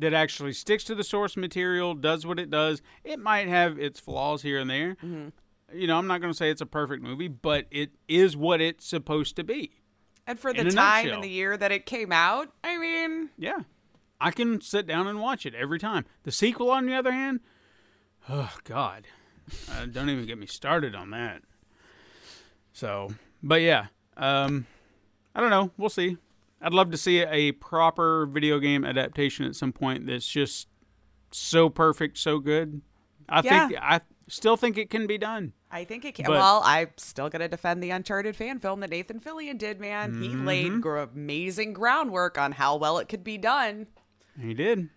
that 0.00 0.12
actually 0.14 0.52
sticks 0.52 0.84
to 0.84 0.94
the 0.94 1.04
source 1.04 1.36
material, 1.36 1.94
does 1.94 2.26
what 2.26 2.38
it 2.38 2.50
does. 2.50 2.82
It 3.04 3.18
might 3.18 3.48
have 3.48 3.78
its 3.78 4.00
flaws 4.00 4.42
here 4.42 4.58
and 4.58 4.68
there. 4.68 4.96
Mm-hmm. 4.96 5.28
You 5.72 5.86
know, 5.86 5.96
I'm 5.96 6.06
not 6.06 6.20
going 6.20 6.32
to 6.32 6.36
say 6.36 6.50
it's 6.50 6.60
a 6.60 6.66
perfect 6.66 7.02
movie, 7.02 7.28
but 7.28 7.66
it 7.70 7.90
is 8.08 8.36
what 8.36 8.60
it's 8.60 8.86
supposed 8.86 9.36
to 9.36 9.44
be. 9.44 9.70
And 10.26 10.38
for 10.38 10.52
the 10.52 10.64
time 10.64 10.74
nutshell. 10.74 11.14
and 11.14 11.24
the 11.24 11.28
year 11.28 11.56
that 11.56 11.70
it 11.70 11.86
came 11.86 12.12
out, 12.12 12.48
I 12.64 12.78
mean, 12.78 13.30
Yeah. 13.38 13.60
I 14.22 14.30
can 14.32 14.60
sit 14.60 14.86
down 14.86 15.06
and 15.06 15.18
watch 15.20 15.46
it 15.46 15.54
every 15.54 15.78
time. 15.78 16.04
The 16.24 16.32
sequel, 16.32 16.70
on 16.70 16.84
the 16.86 16.94
other 16.94 17.12
hand, 17.12 17.40
oh, 18.28 18.52
God. 18.64 19.06
Uh, 19.70 19.86
don't 19.86 20.10
even 20.10 20.26
get 20.26 20.38
me 20.38 20.46
started 20.46 20.94
on 20.94 21.10
that. 21.10 21.42
So, 22.72 23.14
but 23.42 23.62
yeah. 23.62 23.86
Um, 24.16 24.66
I 25.34 25.40
don't 25.40 25.50
know. 25.50 25.70
We'll 25.78 25.88
see. 25.88 26.16
I'd 26.60 26.74
love 26.74 26.90
to 26.90 26.96
see 26.96 27.20
a 27.20 27.52
proper 27.52 28.26
video 28.26 28.58
game 28.58 28.84
adaptation 28.84 29.46
at 29.46 29.56
some 29.56 29.72
point 29.72 30.06
that's 30.06 30.26
just 30.26 30.68
so 31.30 31.68
perfect, 31.70 32.18
so 32.18 32.38
good. 32.38 32.82
I 33.28 33.40
Yeah. 33.42 33.68
think 33.68 33.80
I 33.80 34.00
still 34.28 34.56
think 34.56 34.76
it 34.76 34.90
can 34.90 35.06
be 35.06 35.16
done. 35.18 35.52
I 35.70 35.84
think 35.84 36.04
it 36.04 36.14
can. 36.16 36.24
But- 36.26 36.32
well, 36.32 36.62
I'm 36.64 36.88
still 36.96 37.28
going 37.30 37.40
to 37.40 37.48
defend 37.48 37.82
the 37.82 37.90
Uncharted 37.90 38.34
fan 38.36 38.58
film 38.58 38.80
that 38.80 38.90
Nathan 38.90 39.20
Fillion 39.20 39.56
did, 39.56 39.80
man. 39.80 40.20
He 40.20 40.28
Mm-hmm. 40.28 40.46
laid 40.46 40.80
gr- 40.82 40.96
amazing 40.98 41.72
groundwork 41.72 42.36
on 42.38 42.52
how 42.52 42.76
well 42.76 42.98
it 42.98 43.08
could 43.08 43.22
be 43.24 43.38
done. 43.38 43.86
He 44.40 44.52
did. 44.52 44.88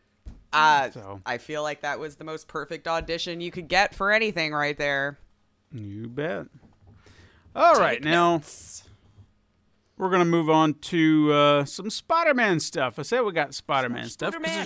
Uh, 0.51 0.89
So. 0.91 1.21
I 1.25 1.37
feel 1.37 1.61
like 1.63 1.81
that 1.81 1.99
was 1.99 2.15
the 2.15 2.23
most 2.23 2.47
perfect 2.47 2.87
audition 2.87 3.39
you 3.41 3.51
could 3.51 3.67
get 3.67 3.93
for 3.95 4.11
anything 4.11 4.51
right 4.53 4.77
there. 4.77 5.17
You 5.71 6.07
bet. 6.07 6.47
All 7.55 7.75
right, 7.75 7.95
Take 8.01 8.03
now 8.05 8.33
notes. 8.37 8.83
We're 9.97 10.09
gonna 10.09 10.25
move 10.25 10.49
on 10.49 10.73
to 10.75 11.31
uh, 11.33 11.65
some 11.65 11.89
Spider-Man 11.89 12.59
stuff. 12.59 12.97
I 12.99 13.03
said 13.03 13.21
we 13.21 13.31
got 13.31 13.53
Spider-Man 13.53 14.09
stuff 14.09 14.33
'cause 14.33 14.41
Spider-Man. 14.43 14.65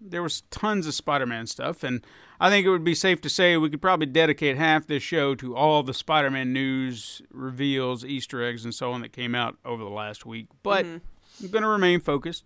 there 0.00 0.22
was 0.22 0.42
tons 0.50 0.86
of 0.86 0.94
Spider-Man 0.94 1.46
stuff, 1.46 1.82
and 1.82 2.04
I 2.40 2.50
think 2.50 2.66
it 2.66 2.70
would 2.70 2.84
be 2.84 2.94
safe 2.94 3.20
to 3.22 3.28
say 3.30 3.56
we 3.56 3.70
could 3.70 3.82
probably 3.82 4.06
dedicate 4.06 4.56
half 4.56 4.86
this 4.86 5.02
show 5.02 5.34
to 5.36 5.56
all 5.56 5.82
the 5.82 5.94
Spider-Man 5.94 6.52
news, 6.52 7.22
reveals, 7.30 8.04
Easter 8.04 8.42
eggs, 8.44 8.64
and 8.64 8.74
so 8.74 8.92
on 8.92 9.00
that 9.00 9.12
came 9.12 9.34
out 9.34 9.56
over 9.64 9.82
the 9.82 9.90
last 9.90 10.24
week. 10.26 10.46
But 10.62 10.84
I'm 10.86 11.48
gonna 11.50 11.68
remain 11.68 12.00
focused. 12.00 12.44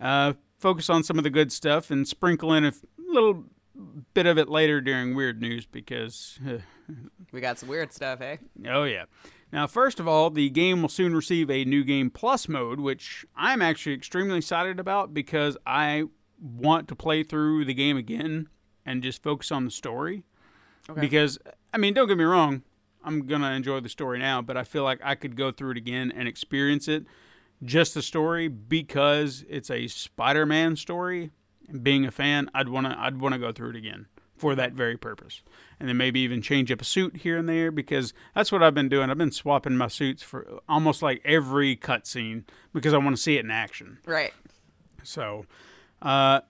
Uh, 0.00 0.34
focus 0.58 0.88
on 0.90 1.02
some 1.02 1.18
of 1.18 1.24
the 1.24 1.30
good 1.30 1.50
stuff 1.52 1.90
and 1.90 2.06
sprinkle 2.06 2.52
in 2.52 2.64
a 2.64 2.68
f- 2.68 2.84
little 2.98 3.44
bit 4.14 4.26
of 4.26 4.38
it 4.38 4.48
later 4.48 4.80
during 4.80 5.14
weird 5.14 5.40
news 5.40 5.66
because. 5.66 6.38
we 7.32 7.40
got 7.40 7.58
some 7.58 7.68
weird 7.68 7.92
stuff, 7.92 8.20
eh? 8.20 8.36
Oh, 8.68 8.84
yeah. 8.84 9.04
Now, 9.54 9.68
first 9.68 10.00
of 10.00 10.08
all, 10.08 10.30
the 10.30 10.50
game 10.50 10.82
will 10.82 10.88
soon 10.88 11.14
receive 11.14 11.48
a 11.48 11.64
new 11.64 11.84
game 11.84 12.10
plus 12.10 12.48
mode, 12.48 12.80
which 12.80 13.24
I'm 13.36 13.62
actually 13.62 13.94
extremely 13.94 14.38
excited 14.38 14.80
about 14.80 15.14
because 15.14 15.56
I 15.64 16.06
want 16.40 16.88
to 16.88 16.96
play 16.96 17.22
through 17.22 17.64
the 17.64 17.72
game 17.72 17.96
again 17.96 18.48
and 18.84 19.00
just 19.00 19.22
focus 19.22 19.52
on 19.52 19.64
the 19.64 19.70
story. 19.70 20.24
Because, 20.92 21.38
I 21.72 21.78
mean, 21.78 21.94
don't 21.94 22.08
get 22.08 22.18
me 22.18 22.24
wrong, 22.24 22.62
I'm 23.04 23.28
going 23.28 23.42
to 23.42 23.52
enjoy 23.52 23.78
the 23.78 23.88
story 23.88 24.18
now, 24.18 24.42
but 24.42 24.56
I 24.56 24.64
feel 24.64 24.82
like 24.82 24.98
I 25.04 25.14
could 25.14 25.36
go 25.36 25.52
through 25.52 25.70
it 25.70 25.76
again 25.76 26.12
and 26.14 26.26
experience 26.26 26.88
it, 26.88 27.04
just 27.62 27.94
the 27.94 28.02
story, 28.02 28.48
because 28.48 29.44
it's 29.48 29.70
a 29.70 29.86
Spider 29.86 30.46
Man 30.46 30.74
story. 30.74 31.30
And 31.68 31.84
being 31.84 32.04
a 32.04 32.10
fan, 32.10 32.50
I'd 32.54 32.68
want 32.68 32.88
to 32.88 32.98
I'd 32.98 33.20
want 33.20 33.34
to 33.34 33.38
go 33.38 33.52
through 33.52 33.70
it 33.70 33.76
again 33.76 34.06
for 34.36 34.54
that 34.54 34.72
very 34.72 34.96
purpose. 34.96 35.42
And 35.78 35.88
then 35.88 35.96
maybe 35.96 36.20
even 36.20 36.42
change 36.42 36.70
up 36.72 36.80
a 36.80 36.84
suit 36.84 37.18
here 37.18 37.36
and 37.36 37.48
there 37.48 37.70
because 37.70 38.12
that's 38.34 38.50
what 38.50 38.62
I've 38.62 38.74
been 38.74 38.88
doing. 38.88 39.10
I've 39.10 39.18
been 39.18 39.30
swapping 39.30 39.76
my 39.76 39.88
suits 39.88 40.22
for 40.22 40.60
almost 40.68 41.02
like 41.02 41.20
every 41.24 41.76
cutscene 41.76 42.44
because 42.72 42.94
I 42.94 42.98
want 42.98 43.16
to 43.16 43.22
see 43.22 43.36
it 43.36 43.44
in 43.44 43.50
action. 43.50 43.98
Right. 44.06 44.32
So, 45.02 45.46
uh, 46.02 46.40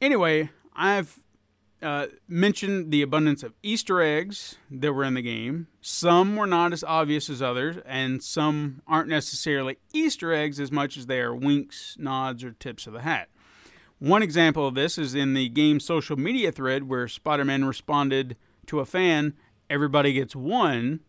anyway, 0.00 0.50
I've 0.74 1.18
uh, 1.82 2.06
mentioned 2.28 2.90
the 2.90 3.02
abundance 3.02 3.42
of 3.42 3.54
Easter 3.62 4.00
eggs 4.00 4.56
that 4.70 4.92
were 4.92 5.04
in 5.04 5.14
the 5.14 5.22
game. 5.22 5.68
Some 5.80 6.36
were 6.36 6.46
not 6.46 6.72
as 6.72 6.82
obvious 6.82 7.28
as 7.28 7.42
others, 7.42 7.76
and 7.86 8.22
some 8.22 8.82
aren't 8.86 9.08
necessarily 9.08 9.78
Easter 9.92 10.32
eggs 10.32 10.58
as 10.58 10.72
much 10.72 10.96
as 10.96 11.06
they 11.06 11.20
are 11.20 11.34
winks, 11.34 11.96
nods, 11.98 12.42
or 12.42 12.52
tips 12.52 12.86
of 12.86 12.92
the 12.92 13.02
hat. 13.02 13.28
One 13.98 14.22
example 14.22 14.66
of 14.66 14.74
this 14.74 14.98
is 14.98 15.14
in 15.14 15.34
the 15.34 15.48
game's 15.48 15.84
social 15.84 16.16
media 16.18 16.52
thread 16.52 16.88
where 16.88 17.08
Spider 17.08 17.44
Man 17.44 17.64
responded 17.64 18.36
to 18.66 18.80
a 18.80 18.84
fan, 18.86 19.34
Everybody 19.68 20.12
gets 20.12 20.36
one. 20.36 21.00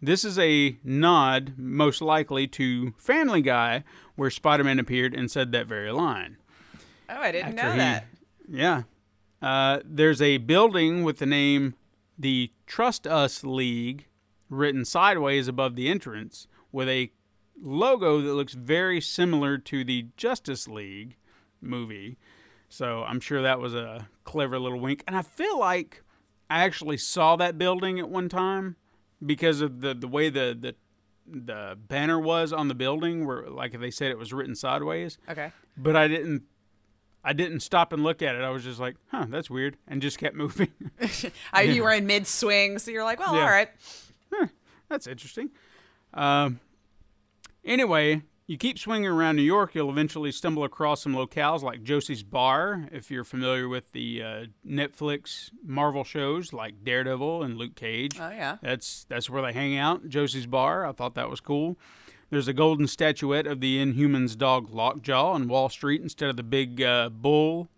This 0.00 0.24
is 0.24 0.38
a 0.38 0.78
nod, 0.82 1.52
most 1.58 2.00
likely, 2.00 2.46
to 2.48 2.92
Family 2.96 3.42
Guy, 3.42 3.84
where 4.16 4.30
Spider 4.30 4.64
Man 4.64 4.78
appeared 4.78 5.12
and 5.14 5.30
said 5.30 5.52
that 5.52 5.66
very 5.66 5.90
line. 5.92 6.38
Oh, 7.10 7.16
I 7.20 7.30
didn't 7.32 7.58
After 7.58 7.62
know 7.66 7.72
he- 7.72 7.78
that. 7.78 8.06
Yeah. 8.48 8.82
Uh, 9.42 9.80
there's 9.84 10.22
a 10.22 10.38
building 10.38 11.04
with 11.04 11.18
the 11.18 11.26
name 11.26 11.74
the 12.18 12.50
Trust 12.66 13.06
Us 13.06 13.44
League 13.44 14.06
written 14.48 14.84
sideways 14.84 15.46
above 15.48 15.76
the 15.76 15.88
entrance 15.88 16.46
with 16.72 16.88
a 16.88 17.10
logo 17.60 18.20
that 18.22 18.32
looks 18.34 18.54
very 18.54 19.00
similar 19.00 19.58
to 19.58 19.84
the 19.84 20.06
Justice 20.16 20.66
League 20.68 21.16
movie. 21.60 22.16
So 22.68 23.02
I'm 23.02 23.20
sure 23.20 23.42
that 23.42 23.58
was 23.60 23.74
a 23.74 24.08
clever 24.24 24.58
little 24.58 24.78
wink. 24.80 25.02
And 25.06 25.16
I 25.16 25.22
feel 25.22 25.58
like 25.58 26.02
I 26.48 26.64
actually 26.64 26.96
saw 26.98 27.36
that 27.36 27.58
building 27.58 27.98
at 27.98 28.08
one 28.08 28.28
time 28.28 28.76
because 29.24 29.60
of 29.60 29.80
the 29.80 29.94
the 29.94 30.08
way 30.08 30.28
the 30.30 30.56
the 30.58 30.74
the 31.26 31.78
banner 31.88 32.18
was 32.18 32.52
on 32.52 32.68
the 32.68 32.74
building, 32.74 33.26
where 33.26 33.48
like 33.48 33.78
they 33.78 33.90
said 33.90 34.10
it 34.10 34.18
was 34.18 34.32
written 34.32 34.54
sideways. 34.54 35.18
Okay. 35.28 35.52
But 35.76 35.96
I 35.96 36.08
didn't. 36.08 36.42
I 37.22 37.34
didn't 37.34 37.60
stop 37.60 37.92
and 37.92 38.02
look 38.02 38.22
at 38.22 38.34
it. 38.34 38.40
I 38.42 38.48
was 38.48 38.64
just 38.64 38.80
like, 38.80 38.96
"Huh, 39.08 39.26
that's 39.28 39.50
weird," 39.50 39.76
and 39.86 40.00
just 40.00 40.18
kept 40.18 40.34
moving. 40.34 40.68
I, 41.52 41.62
You 41.62 41.82
were 41.84 41.92
in 41.92 42.06
mid 42.06 42.26
swing, 42.26 42.78
so 42.78 42.90
you're 42.90 43.04
like, 43.04 43.20
well, 43.20 43.34
Yeah. 43.34 43.42
all 43.42 43.50
right. 43.50 43.68
That's 44.88 45.06
interesting. 45.06 45.50
Um, 46.14 46.58
anyway, 47.64 48.22
you 48.50 48.58
keep 48.58 48.80
swinging 48.80 49.06
around 49.06 49.36
New 49.36 49.42
York, 49.42 49.76
you'll 49.76 49.90
eventually 49.90 50.32
stumble 50.32 50.64
across 50.64 51.04
some 51.04 51.14
locales 51.14 51.62
like 51.62 51.84
Josie's 51.84 52.24
Bar, 52.24 52.88
if 52.90 53.08
you're 53.08 53.22
familiar 53.22 53.68
with 53.68 53.92
the 53.92 54.20
uh, 54.20 54.44
Netflix 54.66 55.52
Marvel 55.64 56.02
shows 56.02 56.52
like 56.52 56.82
Daredevil 56.82 57.44
and 57.44 57.56
Luke 57.56 57.76
Cage. 57.76 58.18
Oh, 58.18 58.28
yeah. 58.28 58.56
That's 58.60 59.04
that's 59.04 59.30
where 59.30 59.40
they 59.40 59.52
hang 59.52 59.78
out. 59.78 60.08
Josie's 60.08 60.46
Bar. 60.46 60.84
I 60.84 60.90
thought 60.90 61.14
that 61.14 61.30
was 61.30 61.38
cool. 61.38 61.78
There's 62.30 62.48
a 62.48 62.52
golden 62.52 62.88
statuette 62.88 63.46
of 63.46 63.60
the 63.60 63.78
Inhumans 63.78 64.36
dog 64.36 64.68
Lockjaw 64.74 65.30
on 65.30 65.46
Wall 65.46 65.68
Street 65.68 66.02
instead 66.02 66.28
of 66.28 66.36
the 66.36 66.42
big 66.42 66.82
uh, 66.82 67.08
bull 67.08 67.68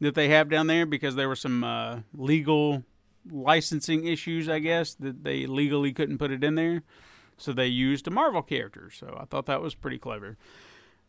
that 0.00 0.14
they 0.14 0.28
have 0.28 0.48
down 0.48 0.68
there 0.68 0.86
because 0.86 1.16
there 1.16 1.28
were 1.28 1.34
some 1.34 1.64
uh, 1.64 1.98
legal 2.14 2.84
licensing 3.28 4.06
issues, 4.06 4.48
I 4.48 4.60
guess, 4.60 4.94
that 4.94 5.24
they 5.24 5.46
legally 5.46 5.92
couldn't 5.92 6.18
put 6.18 6.30
it 6.30 6.44
in 6.44 6.54
there. 6.54 6.84
So 7.42 7.52
they 7.52 7.66
used 7.66 8.06
a 8.06 8.10
Marvel 8.10 8.42
character. 8.42 8.90
So 8.90 9.16
I 9.20 9.24
thought 9.24 9.46
that 9.46 9.60
was 9.60 9.74
pretty 9.74 9.98
clever. 9.98 10.36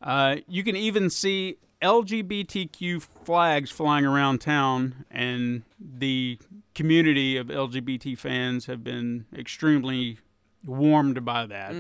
Uh, 0.02 0.38
you 0.48 0.64
can 0.64 0.76
even 0.76 1.10
see 1.10 1.58
LGBTQ 1.82 3.02
flags 3.02 3.70
flying 3.70 4.06
around 4.06 4.40
town, 4.40 5.06
and 5.12 5.64
the 5.80 6.40
community 6.76 7.38
of 7.38 7.48
LGBT 7.48 8.18
fans 8.18 8.66
have 8.66 8.84
been 8.84 9.26
extremely 9.36 10.18
warmed 10.66 11.24
by 11.24 11.46
that. 11.46 11.74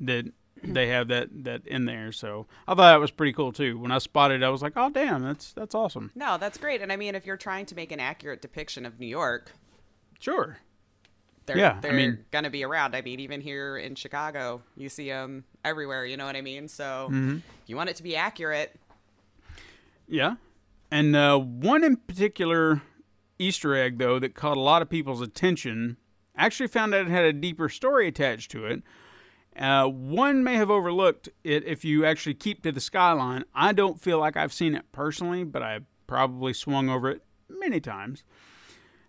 That 0.00 0.32
they 0.64 0.88
have 0.88 1.08
that 1.08 1.28
that 1.44 1.66
in 1.66 1.86
there. 1.86 2.12
So 2.12 2.46
I 2.68 2.74
thought 2.74 2.92
that 2.92 3.00
was 3.00 3.10
pretty 3.10 3.32
cool 3.32 3.52
too. 3.52 3.78
When 3.78 3.90
I 3.90 3.98
spotted, 3.98 4.42
it, 4.42 4.44
I 4.44 4.48
was 4.50 4.62
like, 4.62 4.72
"Oh, 4.76 4.90
damn, 4.90 5.22
that's 5.22 5.52
that's 5.52 5.74
awesome." 5.74 6.10
No, 6.14 6.38
that's 6.38 6.58
great. 6.58 6.82
And 6.82 6.92
I 6.92 6.96
mean, 6.96 7.14
if 7.14 7.26
you're 7.26 7.36
trying 7.36 7.66
to 7.66 7.74
make 7.74 7.90
an 7.92 8.00
accurate 8.00 8.42
depiction 8.42 8.84
of 8.86 8.98
New 9.00 9.06
York, 9.06 9.52
Sure. 10.20 10.58
They're, 11.46 11.58
Yeah, 11.58 11.78
they're 11.80 11.92
mean- 11.92 12.24
going 12.30 12.44
to 12.44 12.50
be 12.50 12.64
around. 12.64 12.94
I 12.94 13.02
mean, 13.02 13.20
even 13.20 13.40
here 13.40 13.76
in 13.76 13.94
Chicago, 13.94 14.62
you 14.76 14.88
see 14.88 15.08
them 15.08 15.44
everywhere. 15.64 16.04
You 16.06 16.16
know 16.16 16.26
what 16.26 16.36
I 16.36 16.40
mean? 16.42 16.68
So 16.68 17.08
Mm-hmm. 17.10 17.38
you 17.66 17.76
want 17.76 17.90
it 17.90 17.96
to 17.96 18.02
be 18.02 18.16
accurate. 18.16 18.74
Yeah. 20.08 20.34
And 20.90 21.16
uh, 21.16 21.38
one 21.38 21.84
in 21.84 21.96
particular 21.96 22.82
Easter 23.38 23.74
egg, 23.74 23.98
though, 23.98 24.18
that 24.18 24.34
caught 24.34 24.56
a 24.56 24.60
lot 24.60 24.82
of 24.82 24.90
people's 24.90 25.20
attention, 25.20 25.96
actually 26.36 26.66
found 26.68 26.94
out 26.94 27.06
it 27.06 27.10
had 27.10 27.24
a 27.24 27.32
deeper 27.32 27.68
story 27.68 28.08
attached 28.08 28.50
to 28.52 28.66
it. 28.66 28.82
Uh, 29.58 29.86
one 29.86 30.42
may 30.42 30.54
have 30.56 30.70
overlooked 30.70 31.28
it 31.44 31.64
if 31.64 31.84
you 31.84 32.04
actually 32.06 32.34
keep 32.34 32.62
to 32.62 32.72
the 32.72 32.80
skyline. 32.80 33.44
I 33.54 33.72
don't 33.72 34.00
feel 34.00 34.18
like 34.18 34.36
I've 34.36 34.52
seen 34.52 34.74
it 34.74 34.84
personally, 34.92 35.44
but 35.44 35.62
I 35.62 35.80
probably 36.06 36.52
swung 36.54 36.88
over 36.88 37.10
it 37.10 37.22
many 37.50 37.80
times. 37.80 38.22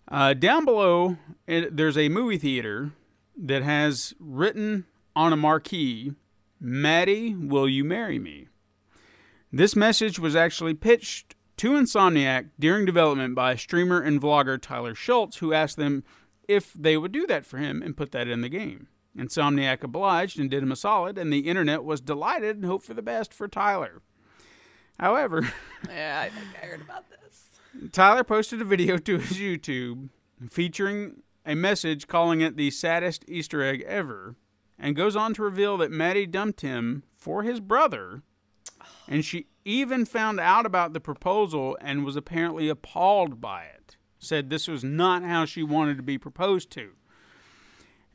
Uh, 0.08 0.34
down 0.34 0.66
below, 0.66 1.18
it, 1.48 1.76
there's 1.76 1.98
a 1.98 2.10
movie 2.10 2.38
theater 2.38 2.92
that 3.38 3.64
has 3.64 4.14
written 4.20 4.86
on 5.16 5.34
a 5.34 5.38
marquee, 5.38 6.14
Maddie, 6.60 7.34
will 7.36 7.68
you 7.68 7.84
marry 7.84 8.20
me? 8.20 8.48
This 9.52 9.76
message 9.76 10.20
was 10.20 10.36
actually 10.36 10.74
pitched 10.74 11.36
to 11.58 11.72
Insomniac 11.72 12.50
during 12.60 12.86
development 12.86 13.36
by 13.36 13.56
streamer 13.56 14.02
and 14.02 14.20
vlogger 14.22 14.60
Tyler 14.60 14.96
Schultz, 14.96 15.38
who 15.38 15.54
asked 15.54 15.78
them 15.78 16.04
if 16.48 16.74
they 16.74 16.98
would 16.98 17.12
do 17.12 17.26
that 17.28 17.46
for 17.46 17.58
him 17.58 17.82
and 17.82 17.96
put 17.98 18.12
that 18.12 18.28
in 18.28 18.42
the 18.42 18.50
game. 18.50 18.88
Insomniac 19.18 19.84
obliged 19.84 20.40
and 20.40 20.50
did 20.50 20.64
him 20.64 20.72
a 20.72 20.76
solid, 20.76 21.18
and 21.18 21.32
the 21.32 21.48
internet 21.48 21.84
was 21.84 22.02
delighted 22.02 22.56
and 22.58 22.66
hoped 22.66 22.86
for 22.86 22.96
the 22.96 23.04
best 23.04 23.34
for 23.34 23.48
Tyler. 23.48 24.02
However, 25.00 25.54
Yeah, 25.88 26.28
I 26.28 26.32
I 26.62 26.66
heard 26.66 26.82
about 26.82 27.10
this. 27.10 27.20
Tyler 27.92 28.24
posted 28.24 28.62
a 28.62 28.66
video 28.66 28.98
to 28.98 29.18
his 29.18 29.38
YouTube 29.38 30.10
featuring 30.50 31.22
a 31.46 31.56
message 31.56 32.08
calling 32.08 32.42
it 32.42 32.56
the 32.56 32.72
saddest 32.72 33.26
Easter 33.28 33.64
egg 33.64 33.84
ever, 33.88 34.36
and 34.80 34.96
goes 34.96 35.16
on 35.16 35.34
to 35.34 35.44
reveal 35.44 35.78
that 35.78 35.92
Maddie 35.92 36.26
dumped 36.26 36.62
him 36.62 37.04
for 37.14 37.44
his 37.44 37.60
brother, 37.60 38.22
and 39.08 39.26
she 39.26 39.48
even 39.66 40.06
found 40.06 40.40
out 40.40 40.66
about 40.66 40.94
the 40.94 41.00
proposal 41.00 41.78
and 41.82 42.06
was 42.06 42.16
apparently 42.16 42.70
appalled 42.70 43.42
by 43.42 43.64
it. 43.64 43.98
Said 44.20 44.50
this 44.50 44.68
was 44.68 44.84
not 44.84 45.24
how 45.24 45.46
she 45.46 45.64
wanted 45.64 45.98
to 45.98 46.04
be 46.04 46.18
proposed 46.18 46.70
to. 46.72 46.92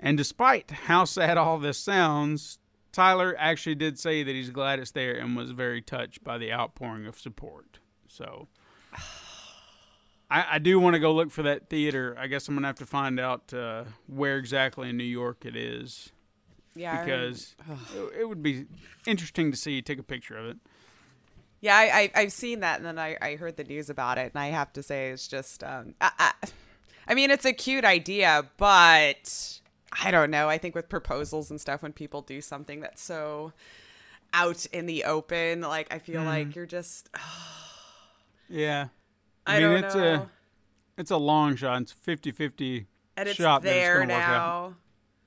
And 0.01 0.17
despite 0.17 0.71
how 0.71 1.05
sad 1.05 1.37
all 1.37 1.59
this 1.59 1.79
sounds, 1.79 2.59
Tyler 2.93 3.35
actually 3.39 3.75
did 3.75 3.99
say 3.99 4.23
that 4.23 4.35
he's 4.35 4.51
glad 4.51 4.79
it's 4.79 4.93
there 4.93 5.15
and 5.15 5.37
was 5.37 5.51
very 5.51 5.83
touched 5.83 6.25
by 6.25 6.39
the 6.39 6.53
outpouring 6.53 7.07
of 7.07 7.19
support. 7.19 7.79
So 8.09 8.49
I, 10.31 10.47
I 10.53 10.59
do 10.59 10.79
want 10.79 10.95
to 10.95 11.01
go 11.01 11.13
look 11.13 11.31
for 11.31 11.43
that 11.43 11.69
theater. 11.69 12.17
I 12.19 12.27
guess 12.27 12.49
I'm 12.49 12.55
gonna 12.55 12.67
have 12.67 12.79
to 12.79 12.87
find 12.87 13.19
out 13.19 13.53
uh, 13.55 13.85
where 14.07 14.37
exactly 14.37 14.91
in 14.91 14.97
New 14.97 15.05
York 15.05 15.45
it 15.45 15.57
is 15.57 16.13
Yeah, 16.75 17.03
because 17.03 17.55
it, 17.97 18.21
it 18.21 18.29
would 18.29 18.43
be 18.43 18.67
interesting 19.07 19.51
to 19.51 19.57
see. 19.57 19.81
Take 19.81 19.99
a 19.99 20.03
picture 20.03 20.37
of 20.37 20.47
it. 20.47 20.57
Yeah, 21.61 21.77
I, 21.77 22.11
I 22.15 22.23
I've 22.23 22.33
seen 22.33 22.61
that, 22.61 22.77
and 22.77 22.87
then 22.87 22.99
I, 22.99 23.17
I 23.21 23.37
heard 23.37 23.57
the 23.57 23.65
news 23.65 23.91
about 23.91 24.19
it, 24.19 24.33
and 24.35 24.41
I 24.41 24.49
have 24.49 24.73
to 24.75 24.83
say 24.83 25.11
it's 25.11 25.27
just 25.27 25.65
um 25.65 25.95
I, 26.01 26.11
I, 26.19 26.33
I 27.09 27.15
mean 27.15 27.31
it's 27.31 27.45
a 27.45 27.53
cute 27.53 27.85
idea, 27.85 28.49
but 28.59 29.61
I 30.05 30.11
don't 30.11 30.31
know. 30.31 30.49
I 30.49 30.59
think 30.59 30.75
with 30.75 30.89
proposals 30.89 31.51
and 31.51 31.61
stuff, 31.61 31.83
when 31.83 31.93
people 31.93 32.21
do 32.21 32.41
something 32.41 32.81
that's 32.81 33.03
so 33.03 33.53
out 34.35 34.67
in 34.67 34.85
the 34.85 35.05
open, 35.05 35.63
like 35.63 35.93
I 35.93 35.99
feel 35.99 36.23
like 36.23 36.55
you're 36.55 36.67
just 36.67 37.09
Yeah, 38.51 38.89
I, 39.49 39.61
mean 39.61 39.63
don't 39.63 39.85
it's 39.85 39.95
know, 39.95 40.15
a 40.15 40.31
it's 40.97 41.11
a 41.11 41.17
long 41.17 41.57
shot. 41.57 41.83
It's 41.83 41.93
50-50 41.95 42.87
and 43.17 43.29
it's 43.29 43.39
shot 43.39 43.63
there 43.63 44.01
it's 44.03 44.09
gonna 44.09 44.15
work 44.15 44.23
out. 44.29 44.71
now. 44.71 44.75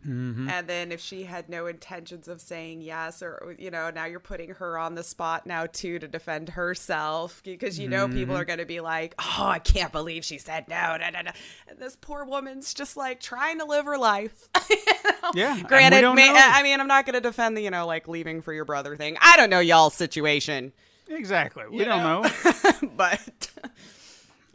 Mm-hmm. 0.04 0.50
And 0.50 0.68
then 0.68 0.92
if 0.92 1.00
she 1.00 1.24
had 1.26 1.48
no 1.48 1.68
intentions 1.68 2.28
of 2.28 2.42
saying 2.42 2.82
yes, 2.82 3.22
or 3.22 3.56
you 3.60 3.70
know, 3.70 3.92
now 3.92 4.06
you're 4.06 4.20
putting 4.20 4.50
her 4.56 4.76
on 4.80 4.96
the 4.96 5.04
spot 5.04 5.46
now 5.46 5.68
too 5.68 6.00
to 6.00 6.08
defend 6.08 6.50
herself 6.50 7.40
because 7.46 7.78
you 7.78 7.88
know 7.88 8.08
people 8.08 8.34
Mm-hmm. 8.34 8.42
are 8.42 8.46
going 8.46 8.58
to 8.58 8.66
be 8.66 8.80
like, 8.80 9.14
"Oh, 9.20 9.46
I 9.46 9.60
can't 9.60 9.92
believe 9.92 10.26
she 10.26 10.40
said 10.40 10.68
no." 10.68 10.98
Da, 11.00 11.12
da, 11.12 11.22
da. 11.22 11.32
And 11.68 11.78
this 11.78 11.96
poor 11.96 12.26
woman's 12.26 12.74
just 12.74 12.98
like 12.98 13.20
trying 13.20 13.60
to 13.60 13.66
live 13.66 13.86
her 13.86 13.98
life. 14.00 14.50
You 14.72 14.78
know? 15.24 15.32
Yeah, 15.36 15.62
Granted, 15.62 16.02
may- 16.16 16.34
I 16.36 16.64
mean, 16.64 16.80
I'm 16.80 16.88
not 16.88 17.06
going 17.06 17.14
to 17.14 17.22
defend 17.22 17.56
the 17.56 17.62
you 17.62 17.70
know 17.70 17.86
like 17.86 18.08
leaving 18.08 18.42
for 18.42 18.54
your 18.54 18.66
brother 18.66 18.96
thing. 18.96 19.18
I 19.22 19.38
don't 19.38 19.50
know 19.52 19.60
y'all's 19.60 19.94
situation, 19.94 20.74
Exactly. 21.10 21.64
We 21.70 21.78
You 21.80 21.86
don't 21.86 22.02
know? 22.04 22.22
know. 22.24 22.90
but. 22.98 23.52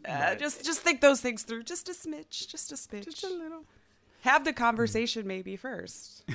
Uh, 0.08 0.34
just 0.36 0.64
just 0.64 0.80
think 0.80 1.00
those 1.00 1.20
things 1.20 1.42
through 1.42 1.62
just 1.62 1.88
a 1.88 1.92
smidge 1.92 2.48
just 2.48 2.70
a 2.72 2.74
smidge 2.76 3.04
Just 3.06 3.24
a 3.24 3.28
little. 3.28 3.64
have 4.22 4.44
the 4.44 4.52
conversation 4.52 5.26
maybe 5.26 5.56
first 5.56 6.24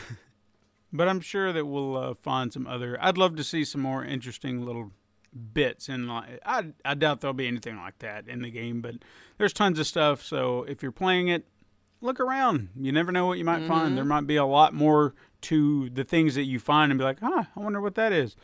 But 0.93 1.07
I'm 1.07 1.21
sure 1.21 1.53
that 1.53 1.65
we'll 1.65 1.95
uh, 1.95 2.13
find 2.15 2.51
some 2.51 2.67
other. 2.67 2.97
I'd 3.01 3.17
love 3.17 3.38
to 3.38 3.45
see 3.45 3.63
some 3.63 3.79
more 3.79 4.03
interesting 4.03 4.65
little 4.65 4.91
bits 5.53 5.88
and 5.88 6.10
Like, 6.10 6.39
I 6.45 6.73
I 6.84 6.95
doubt 6.95 7.21
there'll 7.21 7.34
be 7.34 7.47
anything 7.47 7.77
like 7.77 7.99
that 7.99 8.27
in 8.27 8.41
the 8.41 8.51
game, 8.51 8.81
but 8.81 8.95
there's 9.38 9.53
tons 9.53 9.79
of 9.79 9.88
stuff. 9.88 10.21
So 10.21 10.63
if 10.63 10.84
you're 10.84 10.91
playing 10.91 11.29
it, 11.29 11.45
look 12.01 12.19
around. 12.19 12.69
You 12.75 12.91
never 12.91 13.13
know 13.13 13.25
what 13.25 13.38
you 13.38 13.45
might 13.45 13.65
find. 13.67 13.95
There 13.95 14.03
might 14.03 14.27
be 14.27 14.36
a 14.36 14.45
lot 14.45 14.73
more 14.73 15.13
to 15.43 15.89
the 15.91 16.03
things 16.03 16.36
that 16.36 16.43
you 16.43 16.60
find 16.60 16.91
and 16.91 16.99
be 16.99 17.05
like, 17.05 17.21
huh, 17.21 17.45
I 17.55 17.60
wonder 17.62 17.79
what 17.79 17.95
that 17.95 18.12
is. 18.12 18.36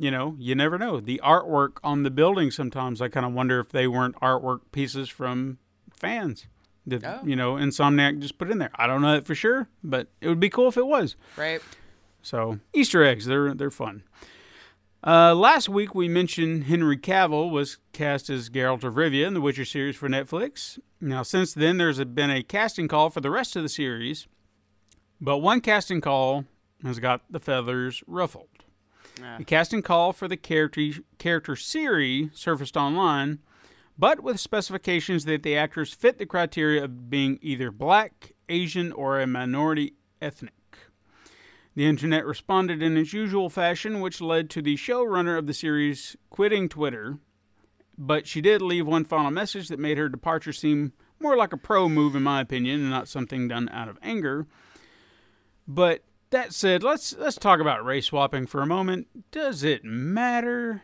You 0.00 0.10
know, 0.12 0.36
you 0.38 0.54
never 0.54 0.78
know. 0.78 1.00
The 1.00 1.20
artwork 1.24 1.78
on 1.82 2.04
the 2.04 2.10
building 2.10 2.50
sometimes 2.52 3.02
I 3.02 3.08
kind 3.08 3.26
of 3.26 3.32
wonder 3.32 3.58
if 3.58 3.70
they 3.70 3.88
weren't 3.88 4.14
artwork 4.20 4.60
pieces 4.70 5.08
from 5.08 5.58
fans 5.92 6.46
that 6.86 7.04
Oh. 7.04 7.20
you 7.24 7.34
know 7.34 7.54
Insomniac 7.54 8.20
just 8.20 8.38
put 8.38 8.50
in 8.50 8.58
there. 8.58 8.70
I 8.76 8.86
don't 8.86 9.02
know 9.02 9.12
that 9.12 9.26
for 9.26 9.34
sure, 9.34 9.68
but 9.82 10.06
it 10.20 10.28
would 10.28 10.38
be 10.40 10.48
cool 10.50 10.68
if 10.68 10.76
it 10.76 10.86
was. 10.86 11.16
right 11.36 11.60
So 12.22 12.60
Easter 12.72 13.02
eggs, 13.04 13.26
they're 13.26 13.52
they're 13.54 13.70
fun. 13.72 14.04
Uh, 15.04 15.32
last 15.34 15.68
week 15.68 15.94
we 15.94 16.08
mentioned 16.08 16.64
Henry 16.64 16.96
Cavill 16.96 17.50
was 17.50 17.78
cast 17.92 18.28
as 18.30 18.50
Geralt 18.50 18.82
of 18.84 18.94
Rivia 18.94 19.26
in 19.26 19.34
the 19.34 19.40
Witcher 19.40 19.64
series 19.64 19.96
for 19.96 20.08
Netflix. 20.08 20.78
Now 21.00 21.22
since 21.22 21.52
then 21.54 21.78
there's 21.78 22.02
been 22.04 22.30
a 22.30 22.42
casting 22.42 22.88
call 22.88 23.10
for 23.10 23.20
the 23.20 23.30
rest 23.30 23.54
of 23.56 23.62
the 23.62 23.68
series, 23.68 24.26
but 25.20 25.38
one 25.38 25.60
casting 25.60 26.00
call 26.00 26.44
has 26.84 26.98
got 27.00 27.22
the 27.30 27.40
feathers 27.40 28.02
ruffled. 28.06 28.48
The 29.38 29.44
casting 29.44 29.82
call 29.82 30.12
for 30.12 30.28
the 30.28 30.36
character 30.36 30.90
character 31.18 31.54
Ciri 31.54 32.34
surfaced 32.36 32.76
online, 32.76 33.40
but 33.98 34.20
with 34.20 34.40
specifications 34.40 35.24
that 35.24 35.42
the 35.42 35.56
actors 35.56 35.92
fit 35.92 36.18
the 36.18 36.26
criteria 36.26 36.84
of 36.84 37.10
being 37.10 37.38
either 37.42 37.70
black, 37.70 38.32
Asian, 38.48 38.92
or 38.92 39.20
a 39.20 39.26
minority 39.26 39.94
ethnic. 40.22 40.54
The 41.74 41.86
internet 41.86 42.26
responded 42.26 42.82
in 42.82 42.96
its 42.96 43.12
usual 43.12 43.48
fashion, 43.50 44.00
which 44.00 44.20
led 44.20 44.50
to 44.50 44.62
the 44.62 44.76
showrunner 44.76 45.38
of 45.38 45.46
the 45.46 45.54
series 45.54 46.16
quitting 46.28 46.68
Twitter. 46.68 47.18
But 47.96 48.26
she 48.26 48.40
did 48.40 48.62
leave 48.62 48.86
one 48.86 49.04
final 49.04 49.30
message 49.30 49.68
that 49.68 49.78
made 49.78 49.98
her 49.98 50.08
departure 50.08 50.52
seem 50.52 50.92
more 51.20 51.36
like 51.36 51.52
a 51.52 51.56
pro 51.56 51.88
move 51.88 52.14
in 52.16 52.22
my 52.22 52.40
opinion, 52.40 52.80
and 52.80 52.90
not 52.90 53.08
something 53.08 53.48
done 53.48 53.68
out 53.70 53.88
of 53.88 53.98
anger. 54.02 54.46
But 55.66 56.02
that 56.30 56.52
said, 56.52 56.82
let's 56.82 57.14
let's 57.16 57.36
talk 57.36 57.60
about 57.60 57.84
race 57.84 58.06
swapping 58.06 58.46
for 58.46 58.62
a 58.62 58.66
moment. 58.66 59.06
Does 59.30 59.62
it 59.62 59.84
matter? 59.84 60.82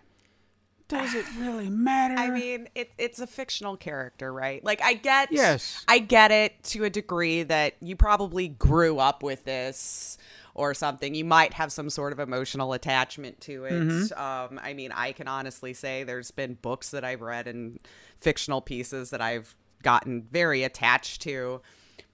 Does 0.88 1.14
it 1.14 1.26
really 1.38 1.68
matter? 1.68 2.14
I 2.16 2.30
mean, 2.30 2.68
it, 2.74 2.92
it's 2.98 3.18
a 3.18 3.26
fictional 3.26 3.76
character, 3.76 4.32
right? 4.32 4.62
Like, 4.64 4.82
I 4.82 4.94
get, 4.94 5.32
Yes. 5.32 5.84
I 5.88 5.98
get 5.98 6.30
it 6.30 6.62
to 6.64 6.84
a 6.84 6.90
degree 6.90 7.42
that 7.44 7.74
you 7.80 7.96
probably 7.96 8.48
grew 8.48 8.98
up 8.98 9.22
with 9.22 9.44
this 9.44 10.18
or 10.54 10.72
something. 10.72 11.14
You 11.14 11.24
might 11.24 11.54
have 11.54 11.72
some 11.72 11.90
sort 11.90 12.12
of 12.12 12.20
emotional 12.20 12.72
attachment 12.72 13.40
to 13.42 13.64
it. 13.64 13.72
Mm-hmm. 13.72 14.18
Um, 14.54 14.60
I 14.62 14.72
mean, 14.72 14.92
I 14.92 15.12
can 15.12 15.26
honestly 15.26 15.74
say 15.74 16.04
there's 16.04 16.30
been 16.30 16.54
books 16.54 16.90
that 16.90 17.04
I've 17.04 17.22
read 17.22 17.48
and 17.48 17.80
fictional 18.18 18.60
pieces 18.60 19.10
that 19.10 19.20
I've 19.20 19.56
gotten 19.82 20.22
very 20.30 20.62
attached 20.62 21.22
to. 21.22 21.60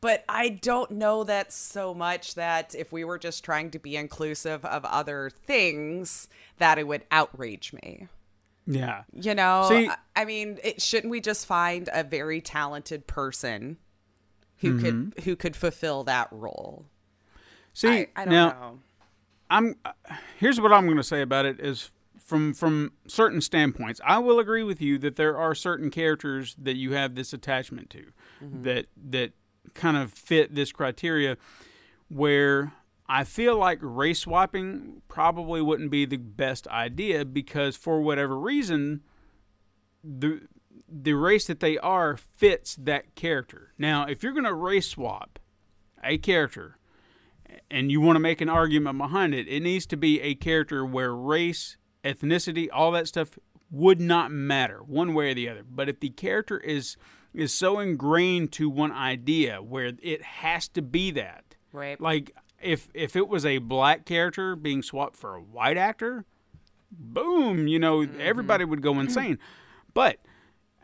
But 0.01 0.25
I 0.29 0.49
don't 0.49 0.93
know 0.93 1.25
that 1.25 1.53
so 1.53 1.93
much 1.93 2.35
that 2.35 2.75
if 2.75 2.91
we 2.91 3.05
were 3.05 3.19
just 3.19 3.45
trying 3.45 3.71
to 3.73 3.79
be 3.79 3.97
inclusive 3.97 4.65
of 4.65 4.85
other 4.87 5.31
things, 5.31 6.27
that 6.59 6.79
it 6.79 6.87
would 6.87 7.05
outrage 7.11 7.73
me. 7.75 8.09
yeah. 8.67 9.03
You 9.13 9.35
know, 9.35 9.67
See- 9.69 9.91
I- 10.17 10.25
mean, 10.25 10.59
it, 10.65 10.81
shouldn't 10.81 11.11
we 11.11 11.21
just 11.21 11.45
find 11.47 11.89
a 11.93 12.03
very 12.03 12.41
talented 12.41 13.07
person 13.07 13.77
who 14.59 14.75
Mm-hmm. 14.75 15.11
could 15.11 15.25
who 15.25 15.37
could 15.37 15.57
fulfill 15.57 16.05
that 16.05 16.29
role? 16.31 16.85
See, 17.73 17.89
I, 17.89 18.07
I 18.17 18.25
don't 18.25 18.33
now 18.35 18.49
know. 18.51 18.79
I'm 19.51 19.77
here's 20.39 20.61
what 20.61 20.73
I'm 20.73 20.85
going 20.85 20.97
to 20.99 21.03
say 21.03 21.23
about 21.23 21.45
it 21.47 21.59
is 21.61 21.91
from 22.19 22.53
from 22.55 22.93
certain 23.07 23.41
standpoints. 23.41 24.01
I 24.05 24.19
will 24.19 24.39
agree 24.39 24.63
with 24.63 24.81
you 24.81 24.99
that 24.99 25.17
there 25.17 25.37
are 25.37 25.55
certain 25.55 25.91
characters 25.91 26.55
that 26.59 26.77
you 26.77 26.93
have 26.93 27.15
this 27.15 27.33
attachment 27.33 27.91
to 27.91 28.07
that 28.41 28.87
that 29.11 29.33
kind 29.75 29.97
of 29.97 30.13
fit 30.13 30.55
this 30.55 30.73
criteria 30.73 31.37
where 32.09 32.73
I 33.09 33.25
feel 33.25 33.57
like 33.57 33.79
race 33.83 34.21
swapping 34.21 35.03
probably 35.09 35.61
wouldn't 35.61 35.91
be 35.91 36.05
the 36.05 36.17
best 36.17 36.69
idea 36.69 37.25
because 37.25 37.77
for 37.77 38.01
whatever 38.01 38.39
reason 38.39 39.03
the 40.03 40.43
the 40.93 41.13
race 41.13 41.47
that 41.47 41.61
they 41.61 41.79
are 41.79 42.17
fits 42.17 42.75
that 42.77 43.15
character. 43.15 43.73
Now, 43.79 44.07
if 44.07 44.23
you're 44.23 44.33
going 44.33 44.45
to 44.45 44.55
race 44.55 44.89
swap 44.89 45.39
a 46.03 46.19
character 46.19 46.79
and 47.71 47.91
you 47.93 48.01
want 48.01 48.17
to 48.17 48.21
make 48.21 48.41
an 48.41 48.49
argument 48.49 48.99
behind 48.99 49.35
it, 49.35 49.47
it 49.47 49.61
needs 49.61 49.87
to 49.87 49.97
be 49.97 50.21
a 50.21 50.35
character 50.35 50.85
where 50.85 51.15
race, 51.15 51.77
ethnicity, 52.05 52.69
all 52.73 52.91
that 52.93 53.07
stuff 53.07 53.39
would 53.71 54.01
not 54.01 54.33
matter 54.33 54.81
one 54.85 55.15
way 55.15 55.31
or 55.31 55.35
the 55.35 55.49
other. 55.49 55.63
But 55.69 55.89
if 55.89 56.01
the 56.01 56.11
character 56.11 56.59
is 56.59 56.97
is 57.35 57.53
so 57.53 57.79
ingrained 57.79 58.53
to 58.53 58.69
one 58.69 58.93
idea 58.93 59.63
where 59.63 59.93
it 60.03 60.23
has 60.23 60.69
to 60.69 60.83
be 60.83 61.11
that, 61.13 61.45
Right. 61.73 62.01
like 62.01 62.35
if 62.63 62.89
if 62.95 63.17
it 63.17 63.29
was 63.29 63.47
a 63.47 63.59
black 63.59 64.05
character 64.05 64.57
being 64.57 64.83
swapped 64.83 65.17
for 65.17 65.35
a 65.35 65.41
white 65.41 65.77
actor, 65.77 66.25
boom, 66.91 67.67
you 67.67 67.79
know, 67.79 68.01
mm-hmm. 68.01 68.21
everybody 68.21 68.65
would 68.65 68.83
go 68.83 68.99
insane. 69.01 69.39
But 69.95 70.19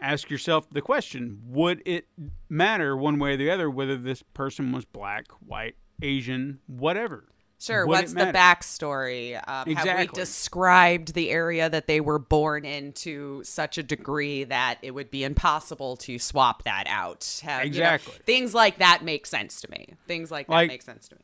ask 0.01 0.31
yourself 0.31 0.69
the 0.71 0.83
question, 0.83 1.41
would 1.47 1.83
it 1.85 2.07
matter 2.49 2.97
one 2.97 3.19
way 3.19 3.35
or 3.35 3.37
the 3.37 3.51
other 3.51 3.71
whether 3.71 3.97
this 3.97 4.23
person 4.23 4.73
was 4.73 4.85
black, 4.85 5.27
white, 5.45 5.77
Asian, 6.03 6.61
whatever? 6.67 7.29
Sure. 7.59 7.87
Would 7.87 7.91
What's 7.93 8.13
the 8.13 8.27
backstory? 8.27 9.37
Um, 9.49 9.75
Have 9.75 9.99
we 9.99 10.07
described 10.09 11.15
the 11.15 11.31
area 11.31 11.71
that 11.71 11.87
they 11.87 12.01
were 12.01 12.19
born 12.19 12.65
in 12.65 12.93
to 12.95 13.43
such 13.45 13.79
a 13.79 13.83
degree 13.83 14.45
that 14.45 14.79
it 14.83 14.91
would 14.91 15.11
be 15.11 15.25
impossible 15.25 15.97
to 15.99 16.19
swap 16.19 16.65
that 16.65 16.85
out? 16.87 17.41
Have, 17.43 17.65
you 17.65 17.71
know, 17.71 17.77
Exactly. 17.95 18.15
things 18.27 18.53
like 18.55 18.79
that 18.79 19.03
make 19.05 19.25
sense 19.27 19.61
to 19.63 19.71
me. 19.71 19.95
Things 20.07 20.31
like 20.31 20.49
that 20.49 20.53
Like- 20.53 20.69
make 20.69 20.83
sense 20.83 21.09
to 21.09 21.15
me. 21.17 21.23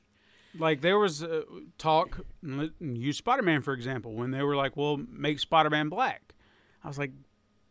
Like 0.59 0.83
there 0.83 0.99
was 0.99 1.23
uh, 1.23 1.45
talk, 1.79 2.21
use 2.81 3.17
Spider 3.17 3.43
Man 3.43 3.63
for 3.63 3.73
example, 3.73 4.13
when 4.15 4.33
they 4.33 4.43
were 4.43 4.55
like, 4.57 4.77
well, 4.77 4.99
make 5.09 5.39
Spider 5.39 5.71
Man 5.71 5.89
black. 5.89 6.35
I 6.85 6.89
was 6.89 6.99
like, 6.99 7.13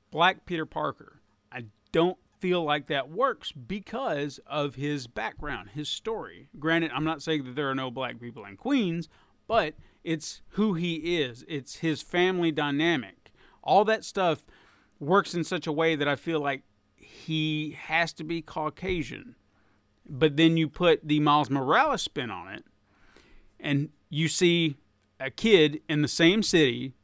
black 0.10 0.46
Peter 0.48 0.66
Parker. 0.66 1.20
I 1.52 1.66
don't 1.92 2.18
feel 2.42 2.64
like 2.64 2.88
that 2.88 3.10
works 3.10 3.52
because 3.52 4.40
of 4.48 4.76
his 4.76 5.06
background, 5.06 5.70
his 5.70 5.88
story. 5.88 6.50
Granted, 6.60 6.92
I'm 6.94 7.04
not 7.04 7.22
saying 7.22 7.46
that 7.46 7.56
there 7.56 7.70
are 7.70 7.76
no 7.76 7.92
black 7.92 8.20
people 8.20 8.44
in 8.46 8.58
Queens, 8.58 9.08
but 9.48 9.76
it's 10.04 10.42
who 10.50 10.74
he 10.74 11.22
is, 11.22 11.46
it's 11.48 11.78
his 11.78 12.02
family 12.02 12.52
dynamic. 12.52 13.32
All 13.64 13.86
that 13.86 14.04
stuff 14.04 14.44
works 15.00 15.36
in 15.36 15.44
such 15.44 15.68
a 15.68 15.72
way 15.72 15.96
that 15.96 16.08
I 16.08 16.16
feel 16.16 16.40
like 16.40 16.64
he 16.96 17.78
has 17.80 18.12
to 18.14 18.24
be 18.24 18.42
Caucasian. 18.42 19.36
But 20.10 20.36
then 20.36 20.58
you 20.58 20.68
put 20.68 21.08
the 21.08 21.20
Miles 21.20 21.52
Morales 21.52 22.02
spin 22.02 22.32
on 22.32 22.52
it, 22.52 22.66
and 23.60 23.90
you 24.10 24.28
see 24.28 24.78
a 25.20 25.30
kid 25.30 25.82
in 25.88 26.02
the 26.02 26.08
same 26.08 26.42
city, 26.42 26.96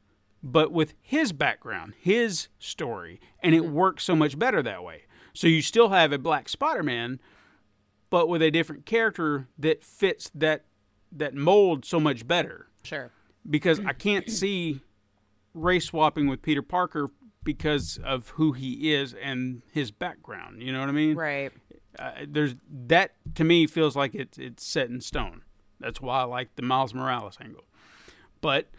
but 0.42 0.72
with 0.72 0.96
his 1.00 1.32
background, 1.32 1.94
his 2.00 2.48
story, 2.58 3.20
and 3.40 3.54
it 3.54 3.62
mm-hmm. 3.62 3.74
works 3.74 4.04
so 4.04 4.16
much 4.16 4.40
better 4.40 4.64
that 4.64 4.84
way. 4.84 5.04
So 5.38 5.46
you 5.46 5.62
still 5.62 5.90
have 5.90 6.12
a 6.12 6.18
black 6.18 6.50
Spider-Man, 6.50 7.20
but 8.10 8.28
with 8.28 8.42
a 8.42 8.50
different 8.50 8.88
character 8.88 9.48
that 9.60 9.84
fits 9.84 10.32
that 10.34 10.66
that 11.12 11.36
mold 11.36 11.86
so 11.86 12.00
much 12.00 12.28
better. 12.28 12.70
Sure. 12.82 13.12
Because 13.48 13.80
I 13.82 13.94
can't 13.94 14.28
see 14.32 14.82
race 15.54 15.86
swapping 15.86 16.28
with 16.28 16.42
Peter 16.42 16.64
Parker 16.64 17.12
because 17.44 18.00
of 18.04 18.30
who 18.30 18.54
he 18.54 18.92
is 18.96 19.14
and 19.14 19.62
his 19.72 19.92
background. 19.92 20.64
You 20.64 20.74
know 20.74 20.80
what 20.80 20.90
I 20.90 20.94
mean? 20.94 21.16
Right. 21.16 21.52
uh, 22.00 22.12
there's 22.28 22.56
that 22.88 23.12
to 23.36 23.44
me 23.44 23.68
feels 23.68 23.96
like 23.96 24.16
it's 24.16 24.40
it's 24.40 24.66
set 24.66 24.90
in 24.90 25.02
stone. 25.02 25.44
That's 25.80 26.02
why 26.02 26.22
I 26.22 26.24
like 26.24 26.56
the 26.56 26.64
Miles 26.64 26.96
Morales 26.96 27.38
angle. 27.40 27.66
But 28.42 28.70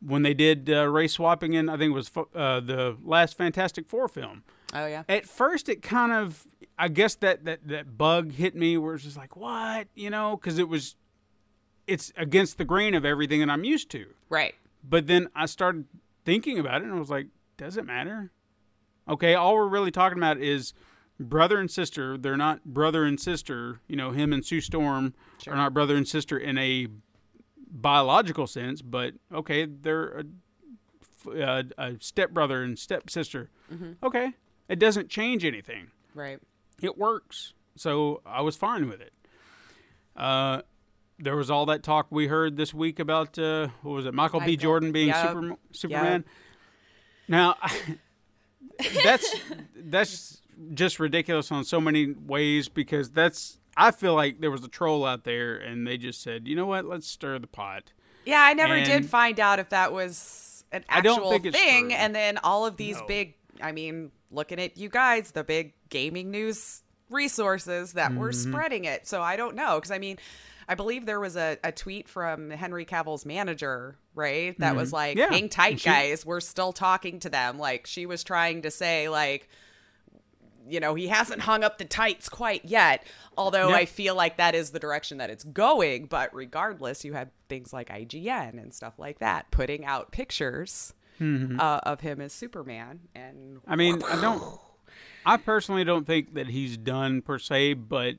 when 0.00 0.22
they 0.22 0.34
did 0.34 0.70
uh, 0.70 0.86
race 0.86 1.14
swapping 1.14 1.54
in, 1.54 1.68
I 1.68 1.76
think 1.76 1.90
it 1.90 1.94
was 1.94 2.12
uh, 2.16 2.60
the 2.60 2.96
last 3.02 3.36
Fantastic 3.36 3.88
Four 3.88 4.06
film. 4.06 4.44
Oh 4.74 4.86
yeah. 4.86 5.04
At 5.08 5.26
first, 5.26 5.68
it 5.68 5.82
kind 5.82 6.12
of, 6.12 6.46
I 6.78 6.88
guess 6.88 7.14
that 7.16 7.44
that 7.44 7.68
that 7.68 7.96
bug 7.96 8.32
hit 8.32 8.54
me 8.54 8.76
where 8.76 8.94
it's 8.94 9.04
just 9.04 9.16
like, 9.16 9.36
what, 9.36 9.88
you 9.94 10.10
know, 10.10 10.36
because 10.36 10.58
it 10.58 10.68
was, 10.68 10.96
it's 11.86 12.12
against 12.16 12.58
the 12.58 12.64
grain 12.64 12.94
of 12.94 13.04
everything 13.04 13.40
that 13.40 13.50
I'm 13.50 13.64
used 13.64 13.90
to. 13.90 14.06
Right. 14.28 14.54
But 14.88 15.06
then 15.06 15.28
I 15.34 15.46
started 15.46 15.86
thinking 16.24 16.58
about 16.58 16.82
it 16.82 16.84
and 16.84 16.94
I 16.94 16.98
was 16.98 17.10
like, 17.10 17.28
does 17.56 17.76
it 17.76 17.86
matter? 17.86 18.32
Okay, 19.08 19.34
all 19.34 19.54
we're 19.54 19.68
really 19.68 19.92
talking 19.92 20.18
about 20.18 20.38
is 20.38 20.74
brother 21.18 21.58
and 21.58 21.70
sister. 21.70 22.18
They're 22.18 22.36
not 22.36 22.64
brother 22.64 23.04
and 23.04 23.20
sister. 23.20 23.80
You 23.86 23.96
know, 23.96 24.10
him 24.10 24.32
and 24.32 24.44
Sue 24.44 24.60
Storm 24.60 25.14
are 25.46 25.54
not 25.54 25.72
brother 25.72 25.96
and 25.96 26.06
sister 26.06 26.36
in 26.36 26.58
a 26.58 26.88
biological 27.70 28.46
sense, 28.46 28.82
but 28.82 29.14
okay, 29.32 29.64
they're 29.64 30.18
a, 30.18 30.24
a, 31.30 31.40
uh, 31.40 31.62
a 31.78 31.92
stepbrother 32.00 32.62
and 32.62 32.78
stepsister. 32.78 33.50
Mm-hmm. 33.72 33.92
Okay, 34.04 34.32
it 34.68 34.78
doesn't 34.78 35.08
change 35.08 35.44
anything 35.44 35.88
Right. 36.14 36.38
it 36.82 36.96
works. 36.98 37.52
So 37.76 38.22
I 38.24 38.40
was 38.42 38.56
fine 38.56 38.88
with 38.88 39.00
it. 39.00 39.12
Uh, 40.16 40.62
there 41.18 41.36
was 41.36 41.50
all 41.50 41.66
that 41.66 41.82
talk 41.82 42.06
we 42.10 42.26
heard 42.26 42.56
this 42.56 42.72
week 42.74 42.98
about 42.98 43.38
uh, 43.38 43.68
what 43.82 43.92
was 43.92 44.06
it, 44.06 44.14
Michael 44.14 44.40
B. 44.40 44.56
Jordan 44.56 44.92
being 44.92 45.08
yep, 45.08 45.28
Super, 45.28 45.56
Superman. 45.72 46.24
Now, 47.28 47.56
that's 49.04 49.34
that's 49.74 50.40
just 50.74 50.98
ridiculous 51.00 51.50
on 51.52 51.64
so 51.64 51.80
many 51.80 52.12
ways 52.12 52.68
because 52.68 53.10
that's 53.10 53.58
I 53.76 53.90
feel 53.90 54.14
like 54.14 54.40
there 54.40 54.50
was 54.50 54.64
a 54.64 54.68
troll 54.68 55.04
out 55.04 55.24
there 55.24 55.56
and 55.56 55.86
they 55.86 55.98
just 55.98 56.22
said, 56.22 56.48
you 56.48 56.56
know 56.56 56.66
what, 56.66 56.84
let's 56.86 57.06
stir 57.06 57.38
the 57.38 57.46
pot. 57.46 57.92
Yeah, 58.24 58.40
I 58.42 58.54
never 58.54 58.82
did 58.82 59.06
find 59.06 59.38
out 59.38 59.58
if 59.58 59.68
that 59.68 59.92
was 59.92 60.64
an 60.72 60.84
I 60.88 61.00
don't 61.00 61.18
actual 61.18 61.50
thing. 61.52 61.88
true. 61.90 61.96
And 61.96 62.14
then 62.14 62.38
all 62.42 62.66
of 62.66 62.76
these 62.76 62.98
No. 62.98 63.06
big, 63.06 63.34
I 63.62 63.72
mean, 63.72 64.10
looking 64.30 64.60
at 64.60 64.76
you 64.76 64.88
guys, 64.88 65.32
the 65.32 65.44
big 65.44 65.72
gaming 65.88 66.30
news 66.30 66.82
resources 67.10 67.92
that 67.94 68.14
were 68.14 68.30
Mm-hmm. 68.30 68.50
spreading 68.52 68.84
it. 68.84 69.06
So 69.06 69.22
I 69.22 69.36
don't 69.36 69.54
know. 69.54 69.76
Because 69.76 69.90
I 69.90 69.98
mean, 69.98 70.18
I 70.68 70.74
believe 70.74 71.06
there 71.06 71.20
was 71.20 71.36
a, 71.36 71.56
a 71.62 71.70
tweet 71.70 72.08
from 72.08 72.50
Henry 72.50 72.84
Cavill's 72.84 73.24
manager, 73.24 73.96
right? 74.14 74.58
That 74.58 74.74
was 74.74 74.92
like, 74.92 75.16
Mm-hmm. 75.16 75.32
Yeah. 75.32 75.38
hang 75.38 75.48
tight, 75.48 75.80
she- 75.80 75.88
guys. 75.88 76.26
We're 76.26 76.40
still 76.40 76.72
talking 76.72 77.20
to 77.20 77.28
them. 77.30 77.58
Like, 77.58 77.86
she 77.86 78.06
was 78.06 78.24
trying 78.24 78.62
to 78.62 78.70
say, 78.72 79.08
like, 79.08 79.48
you 80.68 80.80
know, 80.80 80.94
he 80.96 81.06
hasn't 81.06 81.42
hung 81.42 81.62
up 81.62 81.78
the 81.78 81.84
tights 81.84 82.28
quite 82.28 82.64
yet. 82.64 83.06
Although. 83.38 83.70
I 83.70 83.84
feel 83.84 84.16
like 84.16 84.38
that 84.38 84.56
is 84.56 84.70
the 84.70 84.80
direction 84.80 85.18
that 85.18 85.30
it's 85.30 85.44
going. 85.44 86.06
But 86.06 86.34
regardless, 86.34 87.04
you 87.04 87.12
have 87.12 87.28
things 87.48 87.72
like 87.72 87.88
IGN 87.88 88.60
and 88.60 88.74
stuff 88.74 88.94
like 88.98 89.20
that 89.20 89.48
putting 89.52 89.84
out 89.84 90.10
pictures 90.10 90.92
uh, 91.20 91.80
of 91.82 92.00
him 92.00 92.20
as 92.20 92.32
Superman. 92.32 93.00
And 93.14 93.60
I 93.66 93.76
mean, 93.76 94.02
I 94.04 94.20
don't. 94.20 94.42
I 95.24 95.36
personally 95.36 95.82
don't 95.84 96.06
think 96.06 96.34
that 96.34 96.48
he's 96.48 96.76
done 96.76 97.20
per 97.22 97.38
se, 97.38 97.74
but 97.74 98.16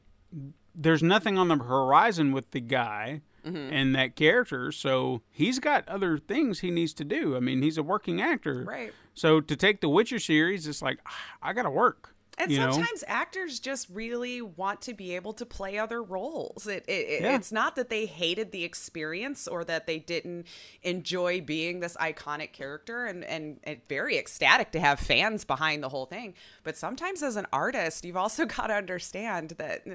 there's 0.76 1.02
nothing 1.02 1.38
on 1.38 1.48
the 1.48 1.56
horizon 1.58 2.32
with 2.32 2.52
the 2.52 2.60
guy 2.62 3.22
Mm-hmm. 3.46 3.72
and 3.74 3.96
that 3.96 4.18
character, 4.18 4.74
so 4.74 5.22
he's 5.32 5.60
got 5.60 5.88
other 5.88 6.18
things 6.18 6.60
he 6.60 6.70
needs 6.70 6.94
to 6.96 7.06
do. 7.06 7.38
I 7.38 7.40
mean, 7.40 7.62
he's 7.62 7.78
a 7.78 7.84
working 7.84 8.20
actor, 8.22 8.66
Right. 8.68 8.92
So 9.14 9.40
to 9.40 9.56
take 9.56 9.80
the 9.80 9.88
Witcher 9.88 10.20
series, 10.20 10.68
it's 10.68 10.82
like 10.82 11.00
ah, 11.06 11.16
I 11.42 11.54
got 11.54 11.64
to 11.64 11.70
work. 11.70 12.14
And 12.40 12.52
you 12.52 12.60
know? 12.60 12.72
sometimes 12.72 13.04
actors 13.08 13.60
just 13.60 13.88
really 13.90 14.42
want 14.44 14.82
to 14.84 14.94
be 14.94 15.16
able 15.16 15.34
to 15.34 15.46
play 15.46 15.78
other 15.80 16.04
roles. 16.04 16.68
It, 16.68 16.86
it, 16.88 16.92
it- 16.92 17.22
Yeah. 17.24 17.36
It's 17.36 17.52
not 17.52 17.76
that 17.78 17.90
they 17.90 18.06
hated 18.06 18.52
the 18.52 18.64
experience 18.64 19.48
or 19.48 19.64
that 19.66 19.88
they 19.88 19.98
didn't 20.00 20.46
enjoy 20.84 21.42
being 21.42 21.80
this 21.80 21.96
iconic 21.98 22.54
character 22.54 23.06
and, 23.06 23.24
and, 23.24 23.60
and 23.64 23.80
very 23.90 24.18
ecstatic 24.18 24.72
to 24.74 24.80
have 24.80 25.00
fans 25.00 25.46
behind 25.46 25.82
the 25.84 25.90
whole 25.90 26.06
thing. 26.06 26.36
But 26.64 26.78
sometimes 26.78 27.24
as 27.24 27.36
an 27.38 27.48
artist, 27.52 28.06
you've 28.06 28.18
also 28.18 28.46
got 28.58 28.68
to 28.68 28.74
understand 28.76 29.56
that 29.58 29.86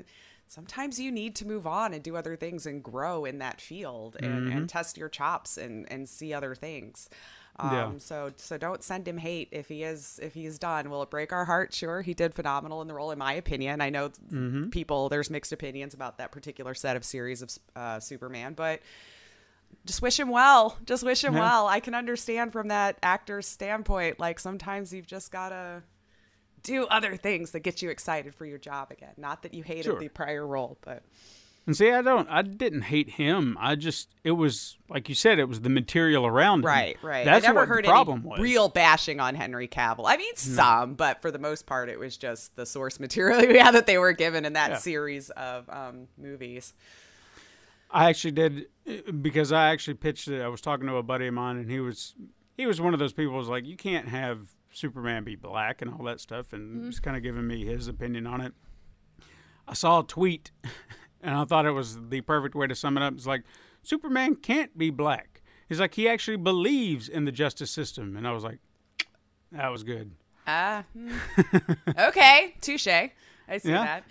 sometimes 0.48 0.98
you 0.98 1.10
need 1.12 1.34
to 1.36 1.46
move 1.46 1.66
on 1.66 1.94
and 1.94 2.02
do 2.02 2.16
other 2.16 2.36
things 2.36 2.66
and 2.66 2.82
grow 2.82 3.24
in 3.24 3.38
that 3.38 3.60
field 3.60 4.16
and, 4.20 4.32
Mm-hmm. 4.48 4.56
and 4.56 4.68
test 4.68 4.96
your 4.98 5.08
chops 5.08 5.56
and, 5.56 5.90
and 5.92 6.08
see 6.08 6.34
other 6.34 6.54
things. 6.54 7.08
Um, 7.58 7.70
Yeah. 7.72 7.90
So 7.98 8.32
so 8.36 8.56
don't 8.58 8.82
send 8.82 9.06
him 9.06 9.18
hate 9.18 9.48
if 9.52 9.68
he 9.68 9.82
is 9.82 10.18
if 10.22 10.34
he's 10.34 10.58
done. 10.58 10.88
Will 10.90 11.02
it 11.02 11.10
break 11.10 11.32
our 11.32 11.44
heart? 11.44 11.72
Sure, 11.74 12.00
he 12.02 12.14
did 12.14 12.34
phenomenal 12.34 12.80
in 12.82 12.88
the 12.88 12.94
role, 12.94 13.10
in 13.10 13.18
my 13.18 13.34
opinion. 13.34 13.80
I 13.80 13.90
know 13.90 14.08
Mm-hmm. 14.08 14.70
people 14.70 15.08
there's 15.08 15.28
mixed 15.30 15.52
opinions 15.52 15.92
about 15.94 16.18
that 16.18 16.32
particular 16.32 16.74
set 16.74 16.96
of 16.96 17.04
series 17.04 17.42
of 17.42 17.50
uh, 17.76 18.00
Superman, 18.00 18.54
but 18.54 18.80
just 19.86 20.02
wish 20.02 20.18
him 20.20 20.28
well. 20.28 20.78
Just 20.86 21.02
wish 21.02 21.24
him 21.24 21.34
Yeah. 21.34 21.40
well. 21.40 21.66
I 21.68 21.80
can 21.80 21.94
understand 21.94 22.52
from 22.52 22.68
that 22.68 22.98
actor's 23.02 23.46
standpoint. 23.46 24.18
Like 24.20 24.38
sometimes 24.38 24.92
you've 24.92 25.06
just 25.06 25.30
gotta 25.32 25.82
do 26.62 26.86
other 26.86 27.16
things 27.16 27.50
that 27.50 27.60
get 27.60 27.82
you 27.82 27.90
excited 27.90 28.34
for 28.34 28.46
your 28.46 28.58
job 28.58 28.90
again. 28.92 29.14
Not 29.16 29.42
that 29.42 29.52
you 29.52 29.62
hated 29.62 29.84
Sure. 29.84 29.98
the 29.98 30.08
prior 30.08 30.46
role, 30.46 30.78
but 30.82 31.02
And 31.64 31.76
see, 31.76 31.90
I 31.92 32.02
don't, 32.02 32.28
I 32.28 32.42
didn't 32.42 32.82
hate 32.82 33.10
him. 33.10 33.56
I 33.60 33.76
just, 33.76 34.08
it 34.24 34.32
was 34.32 34.78
like 34.88 35.08
you 35.08 35.14
said, 35.14 35.38
it 35.38 35.48
was 35.48 35.60
the 35.60 35.68
material 35.68 36.26
around 36.26 36.60
him. 36.60 36.66
Right, 36.66 36.96
right. 37.02 37.24
That's 37.24 37.44
I 37.44 37.48
never 37.48 37.60
what 37.60 37.68
heard 37.68 37.84
the 37.84 37.88
problem 37.88 38.24
was. 38.24 38.40
real 38.40 38.68
bashing 38.68 39.20
on 39.20 39.36
Henry 39.36 39.68
Cavill. 39.68 40.04
I 40.06 40.16
mean, 40.16 40.34
some, 40.34 40.94
but 40.94 41.22
for 41.22 41.30
the 41.30 41.38
most 41.38 41.66
part, 41.66 41.88
it 41.88 42.00
was 42.00 42.16
just 42.16 42.56
the 42.56 42.66
source 42.66 42.98
material 42.98 43.44
yeah, 43.54 43.70
that 43.70 43.86
they 43.86 43.96
were 43.96 44.12
given 44.12 44.44
in 44.44 44.54
that 44.54 44.70
Yeah. 44.70 44.76
series 44.78 45.30
of 45.30 45.68
um, 45.70 46.08
movies. 46.18 46.74
I 47.90 48.08
actually 48.08 48.32
did 48.32 48.66
because 49.20 49.52
I 49.52 49.68
actually 49.70 49.94
pitched 49.94 50.26
it. 50.28 50.42
I 50.42 50.48
was 50.48 50.60
talking 50.62 50.86
to 50.88 50.96
a 50.96 51.02
buddy 51.02 51.26
of 51.28 51.34
mine, 51.34 51.58
and 51.58 51.70
he 51.70 51.78
was 51.78 52.14
he 52.56 52.66
was 52.66 52.80
one 52.80 52.92
of 52.94 52.98
those 52.98 53.12
people 53.12 53.32
who 53.32 53.38
was 53.38 53.48
like, 53.48 53.66
you 53.66 53.76
can't 53.76 54.08
have 54.08 54.48
Superman 54.72 55.24
be 55.24 55.36
black 55.36 55.80
and 55.82 55.92
all 55.92 56.04
that 56.06 56.18
stuff, 56.18 56.52
and 56.54 56.76
Mm-hmm. 56.76 56.86
was 56.86 57.00
kind 57.00 57.16
of 57.16 57.22
giving 57.22 57.46
me 57.46 57.64
his 57.66 57.86
opinion 57.88 58.26
on 58.26 58.40
it. 58.40 58.54
I 59.68 59.74
saw 59.74 60.00
a 60.00 60.04
tweet, 60.04 60.50
and 61.22 61.34
I 61.34 61.44
thought 61.44 61.66
it 61.66 61.70
was 61.72 61.98
the 62.08 62.20
perfect 62.20 62.54
way 62.54 62.66
to 62.66 62.74
sum 62.74 62.96
it 62.96 63.02
up. 63.02 63.14
It's 63.14 63.26
like 63.26 63.42
Superman 63.82 64.36
can't 64.36 64.76
be 64.76 64.90
black. 64.90 65.42
He's 65.68 65.80
like 65.80 65.94
he 65.94 66.08
actually 66.08 66.36
believes 66.36 67.08
in 67.08 67.24
the 67.24 67.32
justice 67.32 67.70
system, 67.70 68.16
and 68.16 68.26
I 68.28 68.32
was 68.32 68.44
like, 68.44 68.58
that 69.52 69.68
was 69.68 69.82
good. 69.82 70.12
Ah, 70.46 70.84
hmm. 70.92 71.12
okay, 71.98 72.54
touche. 72.60 72.86
I 72.88 73.10
see 73.58 73.68
Yeah. 73.70 73.84
that. 73.84 74.04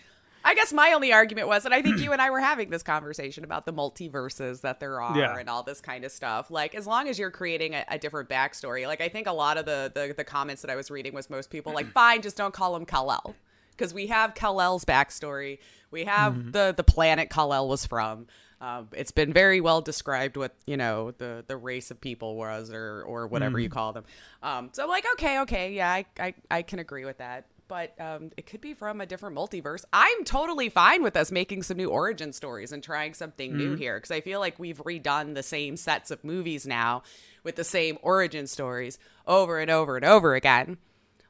I 0.43 0.55
guess 0.55 0.73
my 0.73 0.93
only 0.93 1.13
argument 1.13 1.47
was, 1.47 1.65
and 1.65 1.73
I 1.73 1.83
think 1.83 1.99
you 1.99 2.13
and 2.13 2.19
I 2.21 2.31
were 2.31 2.39
having 2.39 2.71
this 2.71 2.81
conversation 2.81 3.43
about 3.43 3.67
the 3.67 3.73
multiverses 3.73 4.61
that 4.61 4.79
there 4.79 4.99
are 4.99 5.15
Yeah. 5.15 5.37
and 5.37 5.47
all 5.47 5.61
this 5.61 5.81
kind 5.81 6.03
of 6.03 6.11
stuff. 6.11 6.49
Like, 6.49 6.73
as 6.73 6.87
long 6.87 7.07
as 7.07 7.19
you're 7.19 7.29
creating 7.29 7.75
a, 7.75 7.85
a 7.89 7.99
different 7.99 8.27
backstory, 8.27 8.87
like 8.87 9.01
I 9.01 9.07
think 9.09 9.27
a 9.27 9.31
lot 9.33 9.57
of 9.57 9.65
the, 9.65 9.91
the 9.93 10.15
the 10.17 10.23
comments 10.23 10.63
that 10.63 10.71
I 10.71 10.75
was 10.75 10.89
reading 10.89 11.13
was 11.13 11.29
most 11.29 11.51
people 11.51 11.73
like, 11.73 11.91
fine, 11.91 12.23
just 12.23 12.37
don't 12.37 12.55
call 12.55 12.75
him 12.75 12.85
Kal-El 12.85 13.35
because 13.81 13.95
we 13.95 14.07
have 14.07 14.35
Kal-El's 14.35 14.85
backstory. 14.85 15.57
We 15.89 16.05
have 16.05 16.51
the 16.51 16.73
the 16.77 16.83
planet 16.83 17.31
Kal-El 17.31 17.67
was 17.67 17.85
from. 17.85 18.27
Um, 18.61 18.89
it's 18.93 19.11
been 19.11 19.33
very 19.33 19.59
well 19.59 19.81
described 19.81 20.37
what 20.37 20.53
you 20.67 20.77
know 20.77 21.11
the 21.17 21.43
the 21.47 21.57
race 21.57 21.89
of 21.89 21.99
people 21.99 22.35
was 22.35 22.71
or 22.71 23.01
or 23.01 23.25
whatever 23.25 23.59
you 23.59 23.69
call 23.69 23.91
them. 23.91 24.05
Um, 24.43 24.69
so 24.71 24.83
I'm 24.83 24.89
like, 24.89 25.05
okay, 25.13 25.39
okay, 25.39 25.73
yeah, 25.73 25.89
I, 25.91 26.05
I 26.19 26.33
I 26.51 26.61
can 26.61 26.77
agree 26.77 27.05
with 27.05 27.17
that. 27.17 27.47
But 27.67 27.99
um, 27.99 28.31
it 28.35 28.45
could 28.45 28.61
be 28.61 28.73
from 28.73 29.01
a 29.01 29.05
different 29.05 29.35
multiverse. 29.35 29.83
I'm 29.93 30.25
totally 30.25 30.67
fine 30.69 31.01
with 31.03 31.15
us 31.15 31.31
making 31.31 31.63
some 31.63 31.77
new 31.77 31.89
origin 31.89 32.33
stories 32.33 32.73
and 32.73 32.83
trying 32.83 33.13
something 33.13 33.55
new 33.55 33.75
here 33.75 33.95
because 33.97 34.11
I 34.11 34.19
feel 34.19 34.41
like 34.41 34.59
we've 34.59 34.77
redone 34.79 35.35
the 35.35 35.43
same 35.43 35.77
sets 35.77 36.11
of 36.11 36.23
movies 36.23 36.67
now 36.67 37.01
with 37.43 37.55
the 37.55 37.63
same 37.63 37.97
origin 38.01 38.45
stories 38.45 38.99
over 39.25 39.57
and 39.57 39.71
over 39.71 39.95
and 39.95 40.05
over 40.05 40.35
again. 40.35 40.77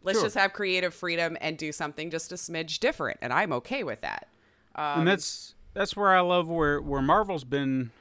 Let's 0.03 0.17
Sure. 0.19 0.25
just 0.25 0.35
have 0.37 0.53
creative 0.53 0.93
freedom 0.93 1.37
and 1.41 1.57
do 1.57 1.71
something 1.71 2.09
just 2.09 2.31
a 2.31 2.35
smidge 2.35 2.79
different, 2.79 3.19
and 3.21 3.31
I'm 3.31 3.53
okay 3.53 3.83
with 3.83 4.01
that. 4.01 4.27
Um, 4.75 4.99
and 4.99 5.07
that's 5.07 5.55
that's 5.73 5.95
where 5.95 6.09
I 6.15 6.21
love 6.21 6.47
where 6.49 6.81
where 6.81 7.01
Marvel's 7.01 7.43
been 7.43 7.91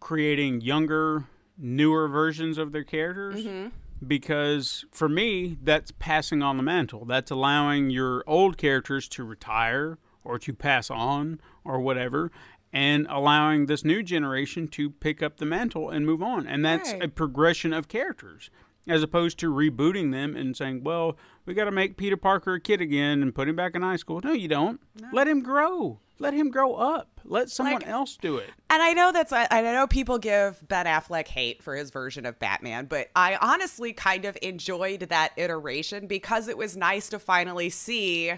creating 0.00 0.60
younger, 0.60 1.24
newer 1.58 2.08
versions 2.08 2.58
of 2.58 2.72
their 2.72 2.84
characters. 2.84 3.44
Mm-hmm. 3.44 3.68
Because 4.06 4.84
for 4.90 5.08
me, 5.08 5.56
that's 5.62 5.90
passing 5.98 6.42
on 6.42 6.56
the 6.56 6.62
mantle. 6.62 7.04
That's 7.04 7.30
allowing 7.30 7.90
your 7.90 8.22
old 8.26 8.58
characters 8.58 9.08
to 9.10 9.24
retire 9.24 9.98
or 10.24 10.38
to 10.40 10.52
pass 10.52 10.90
on 10.90 11.40
or 11.64 11.80
whatever, 11.80 12.30
and 12.72 13.06
allowing 13.08 13.66
this 13.66 13.84
new 13.84 14.02
generation 14.02 14.68
to 14.68 14.90
pick 14.90 15.22
up 15.22 15.38
the 15.38 15.46
mantle 15.46 15.88
and 15.90 16.04
move 16.04 16.22
on. 16.22 16.46
And 16.46 16.64
that's 16.64 16.92
Right. 16.92 17.04
a 17.04 17.08
progression 17.08 17.72
of 17.72 17.88
characters. 17.88 18.50
As 18.86 19.02
opposed 19.02 19.38
to 19.38 19.50
rebooting 19.52 20.12
them 20.12 20.36
and 20.36 20.54
saying, 20.56 20.84
well, 20.84 21.16
we 21.46 21.54
got 21.54 21.64
to 21.64 21.70
make 21.70 21.96
Peter 21.96 22.16
Parker 22.18 22.54
a 22.54 22.60
kid 22.60 22.80
again 22.82 23.22
and 23.22 23.34
put 23.34 23.48
him 23.48 23.56
back 23.56 23.74
in 23.74 23.80
high 23.82 23.96
school. 23.96 24.20
No, 24.22 24.32
you 24.32 24.46
don't. 24.48 24.78
Let 25.12 25.26
him 25.26 25.40
grow. 25.42 26.00
Let 26.18 26.34
him 26.34 26.50
grow 26.50 26.74
up. 26.74 27.20
Let 27.24 27.50
someone 27.50 27.76
Like- 27.76 27.88
else 27.88 28.16
do 28.16 28.36
it. 28.36 28.50
And 28.70 28.82
I 28.82 28.92
know 28.92 29.10
that's 29.10 29.32
I, 29.32 29.46
I 29.50 29.62
know 29.62 29.86
people 29.86 30.18
give 30.18 30.62
Ben 30.68 30.86
Affleck 30.86 31.26
hate 31.28 31.62
for 31.62 31.74
his 31.74 31.90
version 31.90 32.26
of 32.26 32.38
Batman, 32.38 32.86
but 32.86 33.08
I 33.16 33.36
honestly 33.40 33.92
kind 33.92 34.24
of 34.26 34.36
enjoyed 34.42 35.00
that 35.00 35.32
iteration 35.36 36.06
because 36.06 36.46
it 36.48 36.58
was 36.58 36.76
nice 36.76 37.08
to 37.08 37.18
finally 37.18 37.70
see 37.70 38.32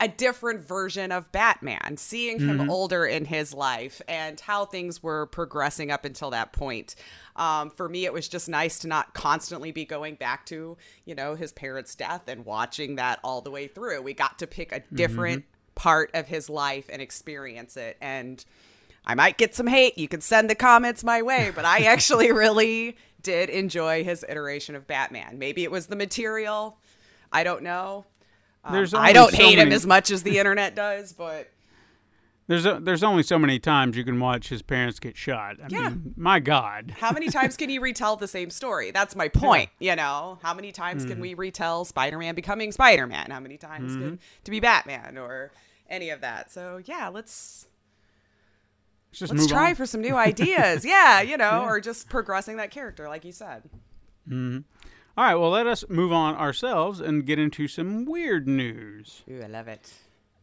a 0.00 0.06
different 0.06 0.60
version 0.60 1.10
of 1.10 1.30
Batman, 1.32 1.96
seeing 1.96 2.38
him 2.38 2.70
older 2.70 3.04
in 3.04 3.24
his 3.24 3.52
life 3.52 4.00
and 4.06 4.38
how 4.38 4.64
things 4.64 5.02
were 5.02 5.26
progressing 5.26 5.90
up 5.90 6.04
until 6.04 6.30
that 6.30 6.52
point. 6.52 6.94
Um, 7.34 7.70
for 7.70 7.88
me, 7.88 8.04
it 8.04 8.12
was 8.12 8.28
just 8.28 8.48
nice 8.48 8.78
to 8.80 8.88
not 8.88 9.12
constantly 9.12 9.72
be 9.72 9.84
going 9.84 10.14
back 10.14 10.46
to, 10.46 10.76
you 11.04 11.14
know, 11.16 11.34
his 11.34 11.52
parents' 11.52 11.96
death 11.96 12.28
and 12.28 12.44
watching 12.44 12.96
that 12.96 13.18
all 13.24 13.40
the 13.40 13.50
way 13.50 13.66
through. 13.66 14.02
We 14.02 14.14
got 14.14 14.38
to 14.38 14.46
pick 14.46 14.70
a 14.70 14.82
different 14.94 15.44
part 15.74 16.10
of 16.14 16.28
his 16.28 16.48
life 16.48 16.88
and 16.92 17.02
experience 17.02 17.76
it. 17.76 17.96
And 18.00 18.44
I 19.04 19.14
might 19.16 19.36
get 19.36 19.54
some 19.54 19.66
hate. 19.66 19.98
You 19.98 20.06
can 20.06 20.20
send 20.20 20.48
the 20.48 20.54
comments 20.54 21.02
my 21.02 21.22
way, 21.22 21.50
but 21.52 21.64
I 21.64 21.78
actually 21.84 22.30
really 22.30 22.96
did 23.22 23.50
enjoy 23.50 24.04
his 24.04 24.24
iteration 24.28 24.76
of 24.76 24.86
Batman. 24.86 25.38
Maybe 25.38 25.64
it 25.64 25.72
was 25.72 25.86
the 25.86 25.96
material. 25.96 26.78
I 27.32 27.42
don't 27.42 27.62
know. 27.62 28.04
Um, 28.64 28.72
There's 28.74 28.92
I 28.94 29.12
don't 29.12 29.30
so 29.30 29.36
hate 29.36 29.58
him 29.58 29.72
as 29.72 29.86
much 29.86 30.10
as 30.10 30.22
the 30.22 30.38
internet 30.38 30.74
does, 30.74 31.12
but 31.12 31.48
There's 32.48 32.66
a, 32.66 32.78
there's 32.80 33.02
only 33.02 33.22
so 33.22 33.38
many 33.38 33.58
times 33.58 33.96
you 33.96 34.04
can 34.04 34.18
watch 34.20 34.48
his 34.48 34.62
parents 34.62 34.98
get 34.98 35.16
shot. 35.16 35.56
I 35.62 35.66
Yeah. 35.68 35.88
mean, 35.90 36.14
my 36.16 36.40
God. 36.40 36.94
how 36.98 37.12
many 37.12 37.28
times 37.28 37.56
can 37.56 37.70
you 37.70 37.80
retell 37.80 38.16
the 38.16 38.28
same 38.28 38.50
story? 38.50 38.90
That's 38.90 39.14
my 39.14 39.28
point. 39.44 39.70
You 39.78 39.94
know, 39.96 40.38
how 40.42 40.54
many 40.54 40.72
times 40.72 41.02
Mm-hmm. 41.02 41.12
can 41.12 41.20
we 41.20 41.34
retell 41.34 41.84
Spider-Man 41.84 42.34
becoming 42.34 42.72
Spider-Man? 42.72 43.30
How 43.30 43.40
many 43.40 43.56
times 43.58 43.92
Mm-hmm. 43.92 44.02
can 44.02 44.18
to 44.44 44.50
be 44.50 44.60
Batman 44.60 45.18
or 45.18 45.52
any 45.88 46.10
of 46.10 46.20
that? 46.22 46.50
So 46.50 46.80
yeah, 46.84 47.08
let's 47.08 47.66
Let's 49.10 49.20
just 49.20 49.32
let's 49.34 49.46
try 49.46 49.70
on. 49.70 49.74
for 49.74 49.86
some 49.86 50.02
new 50.02 50.14
ideas. 50.16 50.84
yeah, 50.84 51.22
you 51.22 51.36
know, 51.38 51.62
or 51.64 51.80
just 51.80 52.10
progressing 52.10 52.56
that 52.58 52.70
character, 52.70 53.08
like 53.08 53.24
you 53.24 53.32
said. 53.32 53.62
All 55.18 55.24
right, 55.24 55.34
well, 55.34 55.50
let 55.50 55.66
us 55.66 55.84
move 55.88 56.12
on 56.12 56.36
ourselves 56.36 57.00
and 57.00 57.26
get 57.26 57.40
into 57.40 57.66
some 57.66 58.04
weird 58.04 58.46
news. 58.46 59.24
Ooh, 59.28 59.42
I 59.42 59.48
love 59.48 59.66
it. 59.66 59.92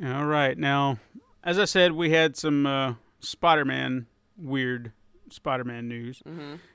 All 0.05 0.25
right. 0.25 0.57
Now, 0.57 0.99
as 1.45 1.57
I 1.57 1.63
said, 1.63 1.93
we 1.93 2.09
had 2.09 2.35
some 2.35 2.65
uh, 2.65 2.95
Spider 3.21 3.63
Man, 3.63 4.07
weird 4.37 4.91
Spider 5.29 5.63
Man 5.63 5.87
news. 5.87 6.21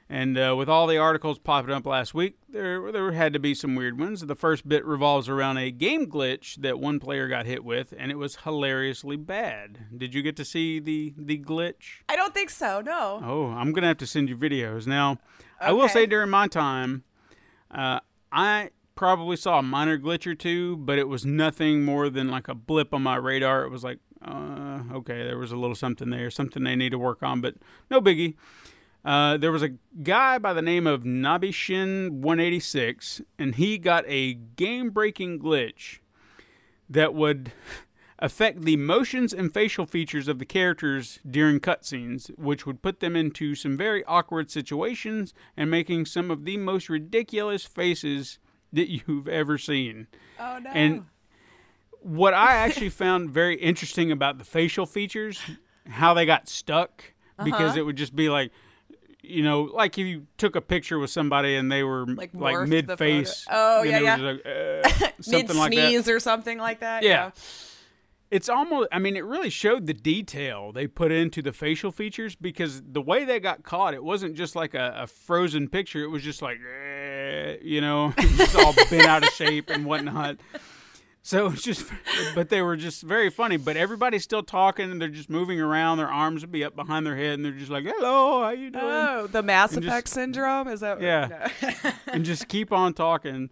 And 0.08 0.38
uh, 0.38 0.54
with 0.56 0.66
all 0.66 0.86
the 0.86 0.96
articles 0.96 1.38
popping 1.38 1.74
up 1.74 1.84
last 1.84 2.14
week, 2.14 2.38
there, 2.48 2.90
there 2.90 3.12
had 3.12 3.34
to 3.34 3.38
be 3.38 3.54
some 3.54 3.74
weird 3.74 4.00
ones. 4.00 4.22
The 4.22 4.34
first 4.34 4.66
bit 4.66 4.82
revolves 4.86 5.28
around 5.28 5.58
a 5.58 5.70
game 5.70 6.06
glitch 6.06 6.54
that 6.62 6.80
one 6.80 7.00
player 7.00 7.28
got 7.28 7.44
hit 7.44 7.62
with, 7.64 7.92
and 7.98 8.10
it 8.10 8.16
was 8.16 8.36
hilariously 8.36 9.16
bad. 9.16 9.78
Did 9.94 10.14
you 10.14 10.22
get 10.22 10.36
to 10.36 10.44
see 10.46 10.80
the, 10.80 11.12
the 11.18 11.36
glitch? 11.36 12.00
I 12.08 12.16
don't 12.16 12.32
think 12.32 12.48
so. 12.48 12.80
No. 12.80 13.20
Oh, 13.22 13.46
I'm 13.48 13.72
gonna 13.72 13.88
have 13.88 13.98
to 13.98 14.06
send 14.06 14.30
you 14.30 14.38
videos. 14.38 14.86
Now, 14.86 15.12
okay. 15.12 15.20
I 15.60 15.72
will 15.72 15.90
say 15.90 16.06
during 16.06 16.30
my 16.30 16.48
time, 16.48 17.04
uh, 17.70 18.00
I 18.32 18.70
probably 18.94 19.36
saw 19.36 19.58
a 19.58 19.62
minor 19.62 19.98
glitch 19.98 20.26
or 20.26 20.34
two, 20.34 20.76
but 20.76 20.98
it 20.98 21.08
was 21.08 21.24
nothing 21.24 21.84
more 21.84 22.10
than 22.10 22.28
like 22.28 22.48
a 22.48 22.54
blip 22.54 22.92
on 22.92 23.02
my 23.02 23.16
radar. 23.16 23.64
It 23.64 23.70
was 23.70 23.82
like, 23.82 23.98
uh, 24.22 24.80
okay, 24.92 25.24
there 25.24 25.38
was 25.38 25.52
a 25.52 25.56
little 25.56 25.74
something 25.74 26.10
there, 26.10 26.30
something 26.30 26.64
they 26.64 26.76
need 26.76 26.90
to 26.90 26.98
work 26.98 27.22
on, 27.22 27.40
but 27.40 27.54
no 27.90 27.98
biggie. 28.00 28.34
Uh, 29.02 29.38
there 29.38 29.52
was 29.52 29.62
a 29.62 29.70
guy 30.02 30.36
by 30.36 30.52
the 30.52 30.60
name 30.60 30.86
of 30.86 31.04
Nabishin186, 31.04 33.22
and 33.38 33.54
he 33.54 33.78
got 33.78 34.04
a 34.06 34.34
game-breaking 34.34 35.40
glitch 35.40 36.00
that 36.90 37.14
would 37.14 37.52
affect 38.20 38.62
the 38.62 38.76
motions 38.76 39.32
and 39.32 39.52
facial 39.52 39.86
features 39.86 40.28
of 40.28 40.38
the 40.38 40.44
characters 40.44 41.18
during 41.28 41.58
cutscenes, 41.58 42.28
which 42.38 42.66
would 42.66 42.82
put 42.82 43.00
them 43.00 43.16
into 43.16 43.54
some 43.54 43.76
very 43.76 44.04
awkward 44.04 44.50
situations 44.50 45.32
and 45.56 45.70
making 45.70 46.04
some 46.06 46.30
of 46.30 46.44
the 46.44 46.56
most 46.56 46.88
ridiculous 46.88 47.64
faces 47.64 48.38
that 48.72 48.88
you've 49.08 49.26
ever 49.28 49.56
seen. 49.58 50.06
Oh 50.38 50.58
no. 50.62 50.70
And 50.70 51.04
what 52.00 52.34
I 52.34 52.56
actually 52.56 52.88
found 53.04 53.30
very 53.30 53.56
interesting 53.56 54.12
about 54.12 54.38
the 54.38 54.44
facial 54.44 54.86
features, 54.86 55.40
how 55.88 56.14
they 56.14 56.26
got 56.26 56.48
stuck, 56.48 57.04
because 57.42 57.70
Uh-huh. 57.72 57.80
it 57.80 57.82
would 57.86 57.96
just 57.96 58.14
be 58.14 58.28
like, 58.28 58.52
you 59.22 59.42
know, 59.42 59.62
like 59.62 59.98
if 59.98 60.06
you 60.06 60.26
took 60.38 60.56
a 60.56 60.60
picture 60.60 60.98
with 60.98 61.10
somebody 61.10 61.54
and 61.56 61.70
they 61.70 61.82
were 61.82 62.06
Like 62.06 62.30
like, 62.34 62.68
mid 62.68 62.90
face. 62.98 63.46
Oh, 63.50 63.82
yeah, 63.82 63.98
yeah. 64.00 64.16
Like, 64.16 64.46
uh, 64.46 65.08
Mid 65.08 65.14
something 65.24 65.56
like 65.58 65.72
sneeze 65.72 66.08
or 66.08 66.20
something 66.20 66.58
like 66.58 66.80
that. 66.80 67.02
Yeah. 67.02 67.30
It's 68.30 68.48
almost, 68.48 68.88
I 68.92 69.00
mean, 69.00 69.16
it 69.16 69.24
really 69.24 69.50
showed 69.50 69.86
the 69.86 69.92
detail 69.94 70.70
they 70.70 70.86
put 70.86 71.10
into 71.10 71.42
the 71.42 71.52
facial 71.52 71.90
features 71.90 72.36
because 72.36 72.80
the 72.80 73.02
way 73.02 73.24
they 73.24 73.40
got 73.40 73.64
caught, 73.64 73.92
it 73.92 74.04
wasn't 74.04 74.36
just 74.36 74.54
like 74.54 74.72
a, 74.74 74.94
a 74.98 75.06
frozen 75.08 75.68
picture. 75.68 76.00
It 76.04 76.08
was 76.10 76.22
just 76.22 76.40
like, 76.40 76.58
eh, 76.60 77.56
you 77.60 77.80
know, 77.80 78.14
just 78.36 78.54
all 78.54 78.72
bent 78.88 79.06
out 79.06 79.24
of 79.24 79.30
shape 79.30 79.68
and 79.68 79.84
whatnot. 79.84 80.36
So 81.22 81.48
it's 81.48 81.62
just, 81.62 81.84
but 82.36 82.48
they 82.50 82.62
were 82.62 82.76
just 82.76 83.02
very 83.02 83.30
funny. 83.30 83.56
But 83.56 83.76
everybody's 83.76 84.22
still 84.22 84.44
talking 84.44 84.92
and 84.92 85.00
they're 85.02 85.08
just 85.08 85.28
moving 85.28 85.60
around. 85.60 85.98
Their 85.98 86.08
arms 86.08 86.42
would 86.42 86.52
be 86.52 86.62
up 86.64 86.76
behind 86.76 87.04
their 87.04 87.16
head 87.16 87.34
and 87.34 87.44
they're 87.44 87.50
just 87.52 87.70
like, 87.70 87.84
hello, 87.84 88.44
how 88.44 88.50
you 88.50 88.70
doing? 88.70 88.84
Oh, 88.84 89.26
the 89.26 89.42
Mass 89.42 89.72
And 89.74 89.82
just- 89.82 89.92
Effect 89.92 90.08
syndrome 90.08 90.68
is 90.68 90.80
that? 90.80 91.00
Yeah. 91.00 91.48
no. 91.62 91.90
and 92.12 92.24
just 92.24 92.46
keep 92.48 92.72
on 92.72 92.94
talking. 92.94 93.50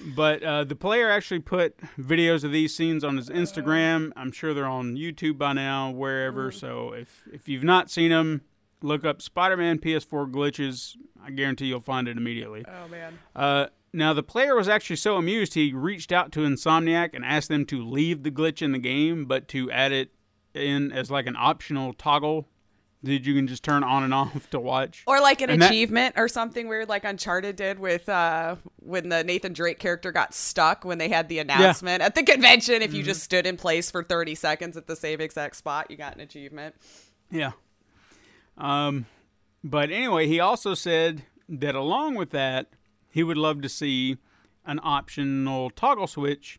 But 0.00 0.42
uh, 0.42 0.64
the 0.64 0.76
player 0.76 1.10
actually 1.10 1.40
put 1.40 1.76
videos 1.98 2.44
of 2.44 2.52
these 2.52 2.74
scenes 2.74 3.04
on 3.04 3.16
his 3.16 3.28
Instagram. 3.28 4.12
I'm 4.16 4.32
sure 4.32 4.54
they're 4.54 4.66
on 4.66 4.96
YouTube 4.96 5.38
by 5.38 5.52
now, 5.52 5.90
wherever. 5.90 6.50
So 6.52 6.92
if 6.92 7.22
if 7.32 7.48
you've 7.48 7.64
not 7.64 7.90
seen 7.90 8.10
them, 8.10 8.42
look 8.82 9.04
up 9.04 9.20
Spider-Man 9.20 9.78
PS4 9.78 10.30
glitches. 10.30 10.96
I 11.22 11.30
guarantee 11.30 11.66
you'll 11.66 11.80
find 11.80 12.06
it 12.08 12.16
immediately. 12.16 12.64
oh 12.66 12.88
man. 12.88 13.18
Uh, 13.34 13.66
now 13.92 14.12
the 14.12 14.22
player 14.22 14.54
was 14.54 14.68
actually 14.68 14.96
so 14.96 15.16
amused 15.16 15.54
he 15.54 15.72
reached 15.72 16.12
out 16.12 16.30
to 16.32 16.40
Insomniac 16.40 17.10
and 17.14 17.24
asked 17.24 17.48
them 17.48 17.64
to 17.66 17.84
leave 17.84 18.22
the 18.22 18.30
glitch 18.30 18.62
in 18.62 18.72
the 18.72 18.78
game, 18.78 19.24
but 19.24 19.48
to 19.48 19.70
add 19.70 19.92
it 19.92 20.12
in 20.54 20.92
as 20.92 21.10
like 21.10 21.26
an 21.26 21.36
optional 21.36 21.92
toggle 21.92 22.48
that 23.04 23.24
you 23.24 23.34
can 23.34 23.46
just 23.46 23.62
turn 23.62 23.84
on 23.84 24.02
and 24.02 24.12
off 24.12 24.50
to 24.50 24.58
watch. 24.58 25.04
Or 25.06 25.20
like 25.20 25.40
an 25.40 25.50
And 25.50 25.62
that- 25.62 25.70
achievement 25.70 26.14
or 26.16 26.26
something 26.26 26.66
weird, 26.68 26.88
like 26.88 27.04
Uncharted 27.04 27.54
did 27.56 27.78
with 27.78 28.08
uh, 28.08 28.56
when 28.80 29.08
the 29.08 29.22
Nathan 29.22 29.52
Drake 29.52 29.78
character 29.78 30.10
got 30.10 30.34
stuck 30.34 30.84
when 30.84 30.98
they 30.98 31.08
had 31.08 31.28
the 31.28 31.38
announcement 31.38 32.02
at 32.02 32.14
the 32.16 32.22
convention. 32.24 32.82
If 32.82 32.92
you 32.92 33.00
Mm-hmm. 33.00 33.06
just 33.08 33.22
stood 33.22 33.46
in 33.46 33.56
place 33.56 33.90
for 33.90 34.02
30 34.02 34.34
seconds 34.34 34.76
at 34.76 34.86
the 34.88 34.96
same 34.96 35.20
exact 35.20 35.54
spot, 35.56 35.90
you 35.90 35.96
got 35.96 36.14
an 36.16 36.20
achievement. 36.20 36.74
Yeah. 37.30 37.52
Um, 38.56 39.06
but 39.62 39.90
anyway, 39.90 40.26
he 40.26 40.40
also 40.40 40.74
said 40.74 41.22
that 41.48 41.74
along 41.74 42.16
with 42.16 42.30
that, 42.30 42.68
he 43.10 43.22
would 43.22 43.36
love 43.36 43.62
to 43.62 43.68
see 43.68 44.16
an 44.66 44.80
optional 44.82 45.70
toggle 45.70 46.06
switch 46.06 46.58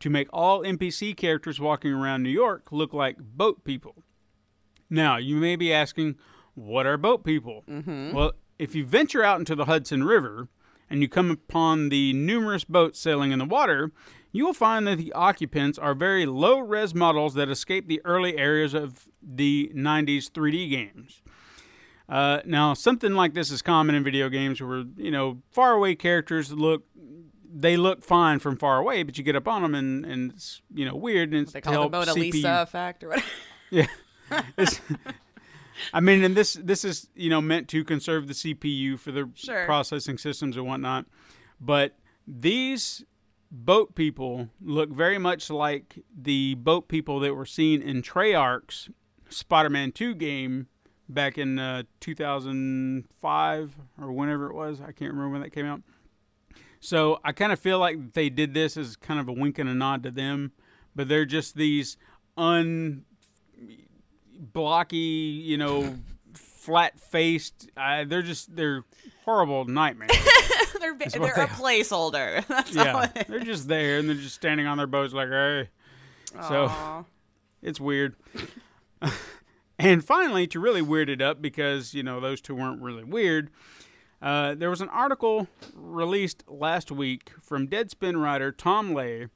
to 0.00 0.10
make 0.10 0.28
all 0.32 0.62
NPC 0.62 1.16
characters 1.16 1.60
walking 1.60 1.92
around 1.92 2.22
New 2.22 2.30
York 2.30 2.72
look 2.72 2.92
like 2.92 3.16
boat 3.18 3.62
people. 3.64 3.94
Now, 4.88 5.16
you 5.16 5.36
may 5.36 5.56
be 5.56 5.72
asking, 5.72 6.16
what 6.54 6.86
are 6.86 6.96
boat 6.96 7.24
people? 7.24 7.64
Mm-hmm. 7.68 8.12
Well, 8.12 8.32
if 8.58 8.74
you 8.74 8.84
venture 8.84 9.22
out 9.22 9.38
into 9.38 9.54
the 9.54 9.66
Hudson 9.66 10.04
River 10.04 10.48
and 10.88 11.02
you 11.02 11.08
come 11.08 11.30
upon 11.30 11.88
the 11.88 12.12
numerous 12.12 12.64
boats 12.64 12.98
sailing 12.98 13.32
in 13.32 13.38
the 13.38 13.44
water, 13.44 13.92
you 14.32 14.44
will 14.44 14.54
find 14.54 14.86
that 14.86 14.96
the 14.96 15.12
occupants 15.12 15.78
are 15.78 15.94
very 15.94 16.26
low 16.26 16.58
res 16.60 16.94
models 16.94 17.34
that 17.34 17.48
escape 17.48 17.88
the 17.88 18.00
early 18.04 18.36
areas 18.38 18.74
of 18.74 19.08
the 19.22 19.70
90s 19.74 20.30
3D 20.30 20.70
games. 20.70 21.22
Uh, 22.08 22.40
now, 22.44 22.72
something 22.72 23.14
like 23.14 23.34
this 23.34 23.50
is 23.50 23.62
common 23.62 23.94
in 23.94 24.04
video 24.04 24.28
games 24.28 24.60
where, 24.62 24.84
you 24.96 25.10
know, 25.10 25.42
faraway 25.50 25.94
characters 25.94 26.52
look. 26.52 26.84
They 27.58 27.78
look 27.78 28.04
fine 28.04 28.38
from 28.38 28.58
far 28.58 28.78
away, 28.78 29.02
but 29.02 29.16
you 29.16 29.24
get 29.24 29.34
up 29.34 29.48
on 29.48 29.62
them 29.62 29.74
and, 29.74 30.04
and 30.04 30.32
it's 30.32 30.60
you 30.74 30.84
know 30.84 30.94
weird 30.94 31.32
and 31.32 31.42
it's 31.44 31.52
They 31.52 31.62
call 31.62 31.72
the 31.72 31.78
help 31.78 31.92
Mona 31.92 32.12
CPU 32.12 32.32
Lisa 32.34 32.60
effect 32.62 33.02
or 33.02 33.08
whatever. 33.08 33.26
yeah. 33.70 33.86
I 35.92 36.00
mean, 36.00 36.24
and 36.24 36.34
this 36.34 36.54
this 36.54 36.84
is 36.84 37.08
you 37.14 37.28
know 37.30 37.40
meant 37.40 37.68
to 37.68 37.84
conserve 37.84 38.28
the 38.28 38.34
CPU 38.34 38.98
for 38.98 39.12
the 39.12 39.28
Sure. 39.34 39.64
processing 39.66 40.18
systems 40.18 40.56
and 40.56 40.66
whatnot, 40.66 41.06
but 41.60 41.96
these 42.26 43.04
boat 43.50 43.94
people 43.94 44.48
look 44.60 44.90
very 44.90 45.18
much 45.18 45.50
like 45.50 46.00
the 46.16 46.54
boat 46.54 46.88
people 46.88 47.20
that 47.20 47.34
were 47.34 47.46
seen 47.46 47.80
in 47.82 48.02
Treyarch's 48.02 48.88
Spider-Man 49.28 49.92
2 49.92 50.14
game 50.14 50.66
back 51.08 51.38
in 51.38 51.58
uh, 51.58 51.84
2005 52.00 53.76
or 54.00 54.12
whenever 54.12 54.50
it 54.50 54.54
was. 54.54 54.80
I 54.80 54.92
can't 54.92 55.12
remember 55.12 55.28
when 55.30 55.40
that 55.42 55.50
came 55.50 55.66
out. 55.66 55.82
So 56.80 57.20
I 57.24 57.32
kind 57.32 57.52
of 57.52 57.58
feel 57.60 57.78
like 57.78 58.12
they 58.12 58.28
did 58.28 58.54
this 58.54 58.76
as 58.76 58.96
kind 58.96 59.18
of 59.20 59.28
a 59.28 59.32
wink 59.32 59.58
and 59.58 59.68
a 59.68 59.74
nod 59.74 60.02
to 60.02 60.10
them, 60.10 60.52
but 60.94 61.08
they're 61.08 61.24
just 61.24 61.54
these 61.56 61.96
un 62.36 63.04
blocky, 64.38 64.96
you 64.96 65.58
know, 65.58 65.96
flat 66.34 66.98
faced. 66.98 67.70
Uh, 67.76 68.04
they're 68.04 68.22
just 68.22 68.54
they're 68.54 68.84
horrible 69.24 69.64
nightmares. 69.64 70.10
they're 70.80 70.94
ba- 70.94 71.04
what 71.04 71.12
they're 71.12 71.32
a 71.32 71.36
they 71.36 71.42
are. 71.42 71.46
placeholder. 71.48 72.46
That's 72.48 72.76
all 72.76 72.84
yeah, 72.84 73.06
they're 73.28 73.40
just 73.40 73.68
there 73.68 73.98
and 73.98 74.08
they're 74.08 74.16
just 74.16 74.34
standing 74.34 74.66
on 74.66 74.76
their 74.78 74.86
boats 74.86 75.14
like, 75.14 75.28
hey. 75.28 75.68
So 76.48 77.06
it's 77.62 77.80
weird. 77.80 78.14
and 79.78 80.04
finally, 80.04 80.46
to 80.48 80.60
really 80.60 80.82
weird 80.82 81.08
it 81.08 81.22
up, 81.22 81.40
because 81.40 81.94
you 81.94 82.02
know 82.02 82.20
those 82.20 82.40
two 82.40 82.54
weren't 82.54 82.82
really 82.82 83.04
weird. 83.04 83.50
Uh, 84.20 84.54
there 84.54 84.70
was 84.70 84.80
an 84.80 84.88
article 84.88 85.46
released 85.74 86.42
last 86.48 86.90
week 86.90 87.30
from 87.42 87.68
Deadspin 87.68 88.22
writer 88.22 88.50
Tom 88.50 88.94
Ley, 88.94 89.28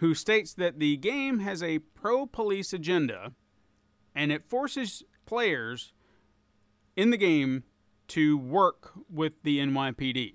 who 0.00 0.14
states 0.14 0.52
that 0.54 0.78
the 0.78 0.96
game 0.96 1.38
has 1.40 1.62
a 1.62 1.78
pro-police 1.78 2.72
agenda, 2.72 3.32
and 4.18 4.32
it 4.32 4.44
forces 4.44 5.04
players 5.26 5.92
in 6.96 7.10
the 7.10 7.16
game 7.16 7.62
to 8.08 8.36
work 8.36 8.90
with 9.08 9.32
the 9.44 9.60
NYPD. 9.60 10.34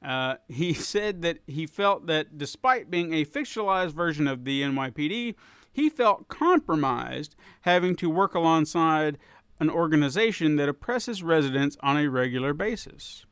Uh, 0.00 0.36
he 0.46 0.72
said 0.92 1.22
that 1.22 1.40
he 1.48 1.66
felt 1.66 2.06
that 2.06 2.38
despite 2.38 2.88
being 2.88 3.12
a 3.12 3.24
fictionalized 3.24 3.90
version 3.90 4.28
of 4.28 4.44
the 4.44 4.62
NYPD, 4.62 5.34
he 5.72 5.90
felt 5.90 6.28
compromised 6.28 7.34
having 7.62 7.96
to 7.96 8.08
work 8.08 8.36
alongside 8.36 9.18
an 9.58 9.68
organization 9.68 10.54
that 10.54 10.68
oppresses 10.68 11.20
residents 11.20 11.76
on 11.80 11.96
a 11.96 12.08
regular 12.08 12.54
basis. 12.54 13.26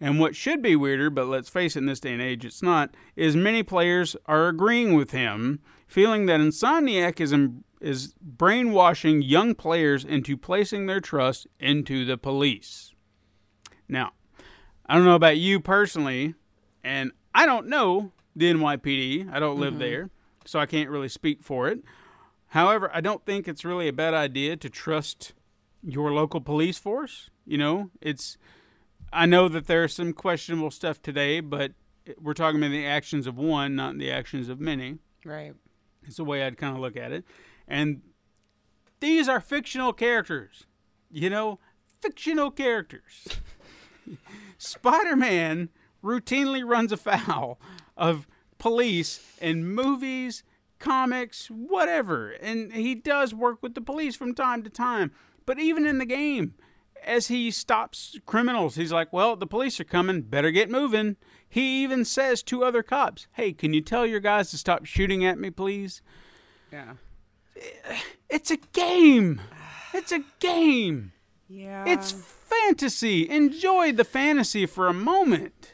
And 0.00 0.20
what 0.20 0.36
should 0.36 0.62
be 0.62 0.76
weirder, 0.76 1.10
but 1.10 1.26
let's 1.26 1.48
face 1.48 1.76
it, 1.76 1.80
in 1.80 1.86
this 1.86 2.00
day 2.00 2.12
and 2.12 2.22
age 2.22 2.44
it's 2.44 2.62
not, 2.62 2.94
is 3.14 3.34
many 3.36 3.62
players 3.62 4.16
are 4.26 4.48
agreeing 4.48 4.94
with 4.94 5.10
him, 5.12 5.60
feeling 5.86 6.26
that 6.26 6.40
Insomniac 6.40 7.20
is, 7.20 7.34
is 7.80 8.14
brainwashing 8.20 9.22
young 9.22 9.54
players 9.54 10.04
into 10.04 10.36
placing 10.36 10.86
their 10.86 11.00
trust 11.00 11.46
into 11.58 12.04
the 12.04 12.18
police. 12.18 12.92
Now, 13.88 14.12
I 14.86 14.94
don't 14.94 15.04
know 15.04 15.14
about 15.14 15.38
you 15.38 15.60
personally, 15.60 16.34
and 16.84 17.12
I 17.34 17.46
don't 17.46 17.68
know 17.68 18.12
the 18.34 18.52
NYPD. 18.52 19.32
I 19.32 19.38
don't 19.38 19.58
live 19.58 19.74
mm-hmm. 19.74 19.80
there, 19.80 20.10
so 20.44 20.58
I 20.58 20.66
can't 20.66 20.90
really 20.90 21.08
speak 21.08 21.42
for 21.42 21.68
it. 21.68 21.82
However, 22.48 22.90
I 22.92 23.00
don't 23.00 23.24
think 23.24 23.48
it's 23.48 23.64
really 23.64 23.88
a 23.88 23.92
bad 23.92 24.14
idea 24.14 24.56
to 24.56 24.70
trust 24.70 25.32
your 25.82 26.12
local 26.12 26.40
police 26.40 26.78
force. 26.78 27.30
You 27.44 27.58
know, 27.58 27.90
it's. 28.00 28.36
I 29.12 29.26
know 29.26 29.48
that 29.48 29.66
there's 29.66 29.94
some 29.94 30.12
questionable 30.12 30.70
stuff 30.70 31.00
today, 31.00 31.40
but 31.40 31.72
we're 32.20 32.34
talking 32.34 32.60
about 32.60 32.70
the 32.70 32.86
actions 32.86 33.26
of 33.26 33.36
one, 33.36 33.76
not 33.76 33.98
the 33.98 34.10
actions 34.10 34.48
of 34.48 34.60
many. 34.60 34.98
Right. 35.24 35.54
It's 36.04 36.16
the 36.16 36.24
way 36.24 36.44
I'd 36.44 36.58
kind 36.58 36.74
of 36.74 36.80
look 36.80 36.96
at 36.96 37.12
it. 37.12 37.24
And 37.66 38.02
these 39.00 39.28
are 39.28 39.40
fictional 39.40 39.92
characters. 39.92 40.64
You 41.10 41.30
know, 41.30 41.58
fictional 42.00 42.50
characters. 42.50 43.26
Spider 44.58 45.16
Man 45.16 45.68
routinely 46.02 46.64
runs 46.64 46.92
afoul 46.92 47.60
of 47.96 48.26
police 48.58 49.36
in 49.40 49.66
movies, 49.66 50.42
comics, 50.78 51.48
whatever. 51.48 52.30
And 52.30 52.72
he 52.72 52.94
does 52.94 53.34
work 53.34 53.62
with 53.62 53.74
the 53.74 53.80
police 53.80 54.16
from 54.16 54.34
time 54.34 54.62
to 54.62 54.70
time. 54.70 55.10
But 55.44 55.58
even 55.58 55.86
in 55.86 55.98
the 55.98 56.06
game, 56.06 56.54
as 57.04 57.28
he 57.28 57.50
stops 57.50 58.18
criminals, 58.26 58.76
he's 58.76 58.92
like, 58.92 59.12
Well, 59.12 59.36
the 59.36 59.46
police 59.46 59.78
are 59.80 59.84
coming, 59.84 60.22
better 60.22 60.50
get 60.50 60.70
moving. 60.70 61.16
He 61.48 61.82
even 61.82 62.04
says 62.04 62.42
to 62.44 62.64
other 62.64 62.82
cops, 62.82 63.26
Hey, 63.32 63.52
can 63.52 63.72
you 63.72 63.80
tell 63.80 64.06
your 64.06 64.20
guys 64.20 64.50
to 64.50 64.58
stop 64.58 64.84
shooting 64.84 65.24
at 65.24 65.38
me, 65.38 65.50
please? 65.50 66.02
Yeah. 66.72 66.94
It's 68.28 68.50
a 68.50 68.58
game. 68.72 69.40
It's 69.94 70.12
a 70.12 70.24
game. 70.40 71.12
Yeah. 71.48 71.84
It's 71.86 72.12
fantasy. 72.12 73.26
Enjoy 73.30 73.92
the 73.92 74.04
fantasy 74.04 74.66
for 74.66 74.88
a 74.88 74.92
moment. 74.92 75.72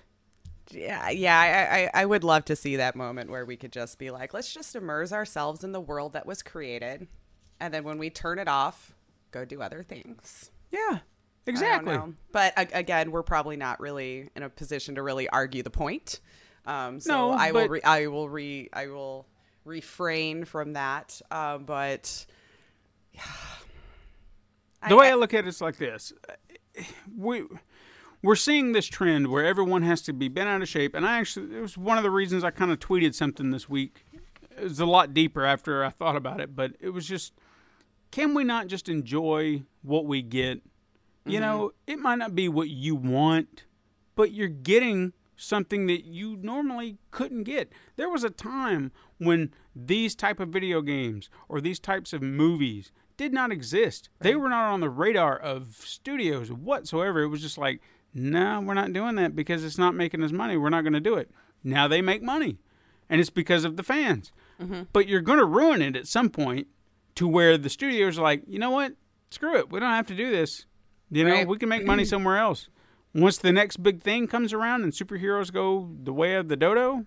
Yeah, 0.70 1.10
yeah, 1.10 1.38
I, 1.38 1.76
I, 1.76 2.02
I 2.02 2.06
would 2.06 2.24
love 2.24 2.44
to 2.46 2.56
see 2.56 2.76
that 2.76 2.96
moment 2.96 3.30
where 3.30 3.44
we 3.44 3.56
could 3.56 3.72
just 3.72 3.98
be 3.98 4.10
like, 4.10 4.32
let's 4.32 4.52
just 4.52 4.74
immerse 4.74 5.12
ourselves 5.12 5.64
in 5.64 5.72
the 5.72 5.80
world 5.80 6.12
that 6.12 6.26
was 6.26 6.42
created, 6.42 7.08
and 7.60 7.74
then 7.74 7.84
when 7.84 7.98
we 7.98 8.10
turn 8.10 8.38
it 8.38 8.48
off, 8.48 8.94
go 9.30 9.44
do 9.44 9.60
other 9.60 9.82
things. 9.82 10.50
Yeah, 10.70 11.00
exactly. 11.46 11.98
But 12.32 12.54
again, 12.56 13.10
we're 13.10 13.22
probably 13.22 13.56
not 13.56 13.80
really 13.80 14.28
in 14.36 14.42
a 14.42 14.48
position 14.48 14.94
to 14.96 15.02
really 15.02 15.28
argue 15.28 15.62
the 15.62 15.70
point 15.70 16.20
Um, 16.66 17.00
so 17.00 17.12
No, 17.12 17.30
I 17.32 17.50
will 17.52 17.68
re- 17.68 17.82
I 17.82 18.06
will 18.06 18.28
re 18.28 18.68
I 18.72 18.86
will 18.86 19.26
refrain 19.64 20.44
from 20.44 20.74
that. 20.74 21.20
Um, 21.30 21.64
but 21.64 22.26
The 24.88 24.96
way 24.96 25.10
I 25.10 25.14
look 25.14 25.32
at 25.32 25.44
it 25.44 25.48
is 25.48 25.60
like 25.60 25.76
this: 25.76 26.12
we 27.16 27.44
we're 28.22 28.36
seeing 28.36 28.72
this 28.72 28.86
trend 28.86 29.28
where 29.28 29.44
everyone 29.44 29.82
has 29.82 30.02
to 30.02 30.12
be 30.12 30.28
bent 30.28 30.48
out 30.48 30.62
of 30.62 30.68
shape, 30.68 30.94
and 30.94 31.06
I 31.06 31.18
actually 31.18 31.56
it 31.56 31.60
was 31.60 31.76
one 31.78 31.98
of 31.98 32.04
the 32.04 32.10
reasons 32.10 32.42
I 32.44 32.50
kind 32.50 32.70
of 32.70 32.78
tweeted 32.78 33.14
something 33.14 33.50
this 33.50 33.68
week. 33.68 34.04
It 34.56 34.64
was 34.64 34.80
a 34.80 34.86
lot 34.86 35.14
deeper 35.14 35.44
after 35.44 35.84
I 35.84 35.90
thought 35.90 36.16
about 36.16 36.40
it, 36.40 36.54
but 36.54 36.72
it 36.80 36.90
was 36.90 37.06
just, 37.06 37.32
can 38.10 38.34
we 38.34 38.44
not 38.44 38.66
just 38.66 38.88
enjoy 38.88 39.62
what 39.82 40.04
we 40.04 40.20
get? 40.22 40.60
You 41.24 41.38
mm-hmm. 41.38 41.40
know, 41.40 41.72
it 41.86 41.98
might 41.98 42.18
not 42.18 42.34
be 42.34 42.48
what 42.48 42.68
you 42.68 42.94
want, 42.94 43.64
but 44.14 44.32
you're 44.32 44.48
getting 44.48 45.12
something 45.36 45.86
that 45.86 46.04
you 46.04 46.36
normally 46.40 46.98
couldn't 47.10 47.44
get. 47.44 47.72
There 47.96 48.08
was 48.08 48.24
a 48.24 48.30
time 48.30 48.92
when 49.18 49.52
these 49.74 50.14
type 50.14 50.40
of 50.40 50.48
video 50.48 50.82
games 50.82 51.30
or 51.48 51.60
these 51.60 51.78
types 51.78 52.12
of 52.12 52.22
movies 52.22 52.92
did 53.16 53.32
not 53.32 53.52
exist. 53.52 54.08
They 54.20 54.34
were 54.34 54.48
not 54.48 54.72
on 54.72 54.80
the 54.80 54.90
radar 54.90 55.36
of 55.36 55.76
studios 55.84 56.52
whatsoever. 56.52 57.22
It 57.22 57.28
was 57.28 57.40
just 57.40 57.58
like, 57.58 57.80
no, 58.14 58.60
we're 58.60 58.74
not 58.74 58.92
doing 58.92 59.16
that 59.16 59.34
because 59.34 59.64
it's 59.64 59.78
not 59.78 59.94
making 59.94 60.22
us 60.22 60.32
money. 60.32 60.56
We're 60.56 60.70
not 60.70 60.82
going 60.82 60.92
to 60.92 61.00
do 61.00 61.14
it. 61.14 61.30
Now 61.64 61.88
they 61.88 62.02
make 62.02 62.22
money, 62.22 62.58
and 63.08 63.20
it's 63.20 63.30
because 63.30 63.64
of 63.64 63.76
the 63.76 63.82
fans. 63.82 64.32
Mm-hmm. 64.60 64.82
But 64.92 65.08
you're 65.08 65.20
going 65.20 65.38
to 65.38 65.44
ruin 65.44 65.80
it 65.82 65.96
at 65.96 66.06
some 66.06 66.28
point 66.28 66.66
to 67.14 67.26
where 67.26 67.56
the 67.56 67.70
studios 67.70 68.18
are 68.18 68.22
like, 68.22 68.42
you 68.46 68.58
know 68.58 68.70
what? 68.70 68.94
Screw 69.30 69.56
it. 69.56 69.70
We 69.70 69.80
don't 69.80 69.90
have 69.90 70.06
to 70.08 70.14
do 70.14 70.30
this. 70.30 70.66
You 71.12 71.24
know, 71.24 71.30
Right. 71.32 71.46
we 71.46 71.58
can 71.58 71.68
make 71.68 71.84
money 71.84 72.04
somewhere 72.12 72.38
else. 72.38 72.68
Once 73.14 73.36
the 73.36 73.52
next 73.52 73.82
big 73.82 74.00
thing 74.02 74.26
comes 74.26 74.52
around 74.52 74.82
and 74.82 74.92
superheroes 74.92 75.52
go 75.52 75.90
the 76.02 76.12
way 76.12 76.34
of 76.36 76.48
the 76.48 76.56
dodo, 76.56 77.04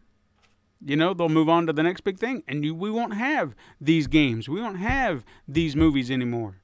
you 0.86 0.95
know, 0.95 1.14
they'll 1.16 1.30
move 1.30 1.49
on 1.49 1.66
to 1.66 1.74
the 1.74 1.82
next 1.82 2.01
big 2.01 2.20
thing. 2.20 2.43
And 2.47 2.64
you, 2.64 2.76
we 2.76 2.91
won't 2.91 3.16
have 3.16 3.56
these 3.82 4.06
games. 4.06 4.47
We 4.47 4.62
won't 4.62 4.78
have 4.78 5.26
these 5.47 5.76
movies 5.76 6.12
anymore. 6.12 6.58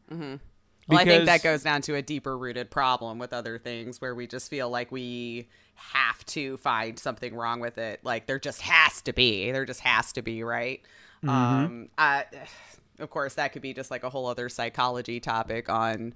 Well, 0.88 1.00
I 1.00 1.06
think 1.06 1.26
that 1.26 1.42
goes 1.42 1.64
down 1.64 1.82
to 1.84 1.96
a 1.96 2.02
deeper 2.04 2.38
rooted 2.38 2.70
problem 2.70 3.18
with 3.18 3.34
other 3.34 3.58
things 3.58 4.00
where 4.02 4.14
we 4.14 4.28
just 4.28 4.50
feel 4.50 4.70
like 4.70 4.92
we 4.92 5.48
have 5.76 6.24
to 6.28 6.58
find 6.58 7.00
something 7.00 7.34
wrong 7.34 7.60
with 7.60 7.80
it. 7.80 8.02
Like 8.04 8.28
there 8.28 8.40
just 8.40 8.62
has 8.62 9.02
to 9.04 9.14
be. 9.14 9.52
There 9.52 9.66
just 9.66 9.80
has 9.80 10.12
to 10.14 10.22
be, 10.22 10.44
right? 10.44 10.82
Um, 11.28 11.90
I, 11.98 12.26
of 13.00 13.10
course, 13.10 13.36
that 13.36 13.54
could 13.54 13.62
be 13.64 13.74
just 13.74 13.90
like 13.90 14.04
a 14.04 14.10
whole 14.10 14.28
other 14.28 14.50
psychology 14.50 15.20
topic 15.20 15.70
on 15.70 16.14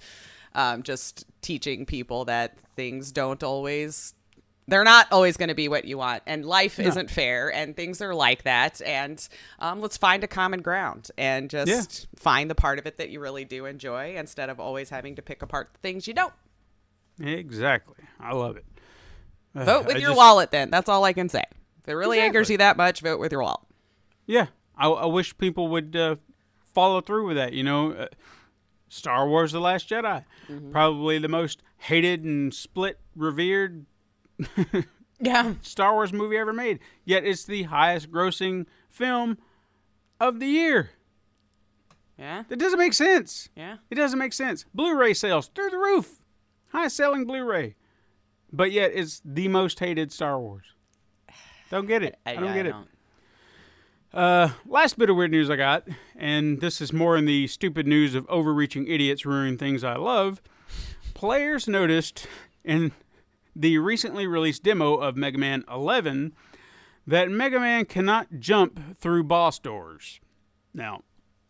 um, 0.56 0.82
just 0.84 1.26
teaching 1.42 1.86
people 1.86 2.26
that 2.26 2.58
things 2.76 3.12
don't 3.12 3.44
always 3.44 4.14
they're 4.68 4.84
not 4.84 5.06
always 5.12 5.38
going 5.38 5.50
to 5.50 5.54
be 5.56 5.68
what 5.68 5.86
you 5.86 5.96
want 5.98 6.24
and 6.26 6.44
life 6.44 6.80
isn't 6.80 7.12
fair 7.12 7.54
and 7.54 7.76
things 7.76 8.02
are 8.02 8.16
like 8.16 8.42
that 8.44 8.82
and 8.84 9.30
um, 9.60 9.80
let's 9.80 9.96
find 9.96 10.24
a 10.24 10.28
common 10.28 10.62
ground 10.64 11.12
and 11.20 11.52
just 11.52 12.08
find 12.16 12.50
the 12.50 12.56
part 12.56 12.80
of 12.80 12.88
it 12.88 12.98
that 12.98 13.10
you 13.12 13.20
really 13.20 13.46
do 13.46 13.66
enjoy 13.68 14.16
instead 14.16 14.50
of 14.50 14.60
always 14.60 14.90
having 14.90 15.16
to 15.16 15.22
pick 15.22 15.44
apart 15.44 15.70
the 15.74 15.80
things 15.80 16.08
you 16.08 16.14
don't 16.16 16.34
Exactly. 17.22 18.04
I 18.20 18.34
love 18.34 18.58
it. 18.58 18.66
Uh, 19.56 19.64
vote 19.64 19.86
with 19.86 19.96
I 19.98 20.00
your 20.00 20.10
just- 20.10 20.18
wallet 20.18 20.52
then 20.52 20.70
that's 20.72 20.90
all 20.90 21.06
i 21.06 21.14
can 21.14 21.30
say 21.30 21.44
if 21.80 21.88
it 21.88 21.94
really 21.94 22.20
angers 22.20 22.50
you 22.50 22.58
that 22.58 22.76
much 22.76 23.00
vote 23.02 23.20
with 23.20 23.32
your 23.32 23.42
wallet 23.44 23.62
Yeah, 24.26 24.48
I, 24.76 24.88
I 24.90 25.06
wish 25.06 25.38
people 25.38 25.68
would 25.70 25.96
uh, 25.96 26.16
follow 26.74 27.00
through 27.00 27.28
with 27.28 27.38
that. 27.38 27.54
You 27.54 27.64
know, 27.64 27.92
uh, 27.94 28.08
Star 28.90 29.28
Wars: 29.28 29.52
The 29.52 29.60
Last 29.60 29.90
Jedi, 29.90 30.24
mm-hmm. 30.50 30.72
probably 30.72 31.18
the 31.18 31.28
most 31.28 31.62
hated 31.78 32.24
and 32.24 32.54
split, 32.54 33.00
revered 33.16 33.86
yeah 35.20 35.54
Star 35.62 35.94
Wars 35.94 36.14
movie 36.14 36.38
ever 36.38 36.54
made. 36.54 36.80
Yet 37.04 37.24
it's 37.24 37.46
the 37.46 37.64
highest-grossing 37.64 38.66
film 38.90 39.38
of 40.20 40.40
the 40.40 40.48
year. 40.48 40.92
yeah 42.18 42.44
That 42.48 42.60
doesn't 42.60 42.80
make 42.80 42.94
sense. 42.94 43.50
yeah 43.56 43.78
It 43.90 43.96
doesn't 43.96 44.20
make 44.20 44.34
sense. 44.34 44.66
Blu-ray 44.74 45.14
sales 45.14 45.50
through 45.54 45.70
the 45.70 45.78
roof, 45.78 46.26
highest-selling 46.70 47.26
Blu-ray, 47.26 47.76
but 48.52 48.72
yet 48.72 48.92
it's 48.94 49.22
the 49.26 49.48
most 49.48 49.80
hated 49.80 50.12
Star 50.12 50.40
Wars. 50.40 50.66
Don't 51.72 51.88
get 51.88 52.04
it. 52.04 52.18
I, 52.26 52.36
don't 52.36 52.54
get 52.54 52.68
it. 52.68 52.76
Uh, 54.16 54.50
last 54.66 54.98
bit 54.98 55.10
of 55.10 55.18
weird 55.18 55.32
news 55.32 55.50
I 55.50 55.58
got, 55.58 55.86
and 56.16 56.62
this 56.62 56.80
is 56.80 56.94
more 56.94 57.18
in 57.18 57.26
the 57.26 57.48
stupid 57.48 57.86
news 57.86 58.16
of 58.16 58.26
overreaching 58.30 58.88
idiots 58.88 59.26
ruining 59.26 59.58
things 59.58 59.84
I 59.84 59.98
love. 59.98 60.42
Players 61.14 61.68
noticed 61.68 62.26
in 62.64 62.94
the 63.54 63.78
recently 63.78 64.26
released 64.26 64.64
demo 64.64 64.96
of 64.96 65.18
Mega 65.18 65.38
Man 65.38 65.66
11 65.70 66.32
that 67.06 67.30
Mega 67.30 67.60
Man 67.60 67.84
cannot 67.84 68.40
jump 68.40 68.96
through 68.96 69.26
boss 69.26 69.60
doors. 69.60 70.22
Now, 70.74 71.02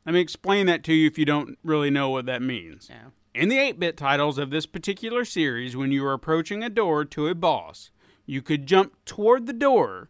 let 0.03 0.13
me 0.13 0.19
explain 0.19 0.65
that 0.65 0.83
to 0.85 0.93
you 0.93 1.05
if 1.05 1.19
you 1.19 1.25
don't 1.25 1.59
really 1.63 1.91
know 1.91 2.09
what 2.09 2.25
that 2.25 2.41
means. 2.41 2.87
Yeah. 2.89 3.09
In 3.39 3.49
the 3.49 3.59
8 3.59 3.79
bit 3.79 3.95
titles 3.95 4.39
of 4.39 4.49
this 4.49 4.65
particular 4.65 5.23
series, 5.23 5.77
when 5.77 5.91
you 5.91 6.01
were 6.01 6.13
approaching 6.13 6.63
a 6.63 6.69
door 6.71 7.05
to 7.05 7.27
a 7.27 7.35
boss, 7.35 7.91
you 8.25 8.41
could 8.41 8.65
jump 8.65 8.95
toward 9.05 9.45
the 9.45 9.53
door, 9.53 10.09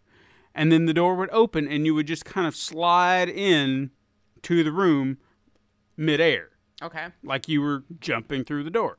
and 0.56 0.72
then 0.72 0.86
the 0.88 0.94
door 0.94 1.14
would 1.16 1.30
open, 1.32 1.68
and 1.68 1.86
you 1.86 1.94
would 1.94 2.08
just 2.08 2.26
kind 2.26 2.48
of 2.48 2.56
slide 2.56 3.30
in 3.30 3.92
to 4.42 4.64
the 4.64 4.72
room 4.72 5.18
midair, 5.98 6.50
okay 6.82 7.08
like 7.24 7.48
you 7.48 7.62
were 7.62 7.84
jumping 8.00 8.44
through 8.44 8.64
the 8.64 8.70
door. 8.70 8.98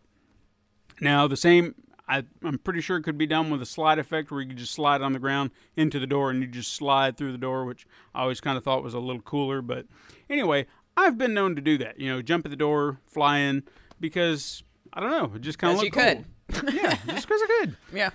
Now, 1.01 1.27
the 1.27 1.37
same, 1.37 1.75
I, 2.09 2.25
I'm 2.43 2.59
pretty 2.59 2.81
sure 2.81 2.97
it 2.97 3.03
could 3.03 3.19
be 3.19 3.27
done 3.27 3.51
with 3.51 3.61
a 3.61 3.67
slide 3.67 3.99
effect 3.99 4.31
where 4.31 4.41
you 4.41 4.49
could 4.49 4.57
just 4.57 4.73
slide 4.73 5.03
on 5.03 5.13
the 5.13 5.19
ground 5.19 5.51
into 5.77 5.99
the 5.99 6.07
door 6.07 6.31
and 6.31 6.41
you 6.41 6.47
just 6.47 6.73
slide 6.73 7.17
through 7.17 7.33
the 7.33 7.39
door, 7.39 7.65
which 7.67 7.87
I 8.15 8.23
always 8.23 8.41
kind 8.41 8.57
of 8.57 8.65
thought 8.65 8.83
was 8.83 8.95
a 8.95 8.99
little 8.99 9.21
cooler. 9.21 9.61
But 9.61 9.87
anyway, 10.31 10.67
I've 10.97 11.19
been 11.19 11.35
known 11.35 11.55
to 11.57 11.61
do 11.61 11.77
that, 11.79 12.01
you 12.01 12.09
know, 12.09 12.23
jump 12.23 12.47
at 12.47 12.51
the 12.51 12.57
door, 12.57 13.01
fly 13.07 13.39
in, 13.39 13.63
because 14.01 14.63
I 14.93 15.01
don't 15.01 15.11
know, 15.11 15.33
it 15.35 15.43
just 15.43 15.59
kind 15.59 15.75
of 15.77 15.83
looked 15.83 15.97
you 15.97 16.03
cool. 16.03 16.73
yeah, 16.73 16.99
just 17.09 17.29
because 17.29 17.43
I 17.43 17.47
could. 17.61 17.77
yeah 17.93 18.11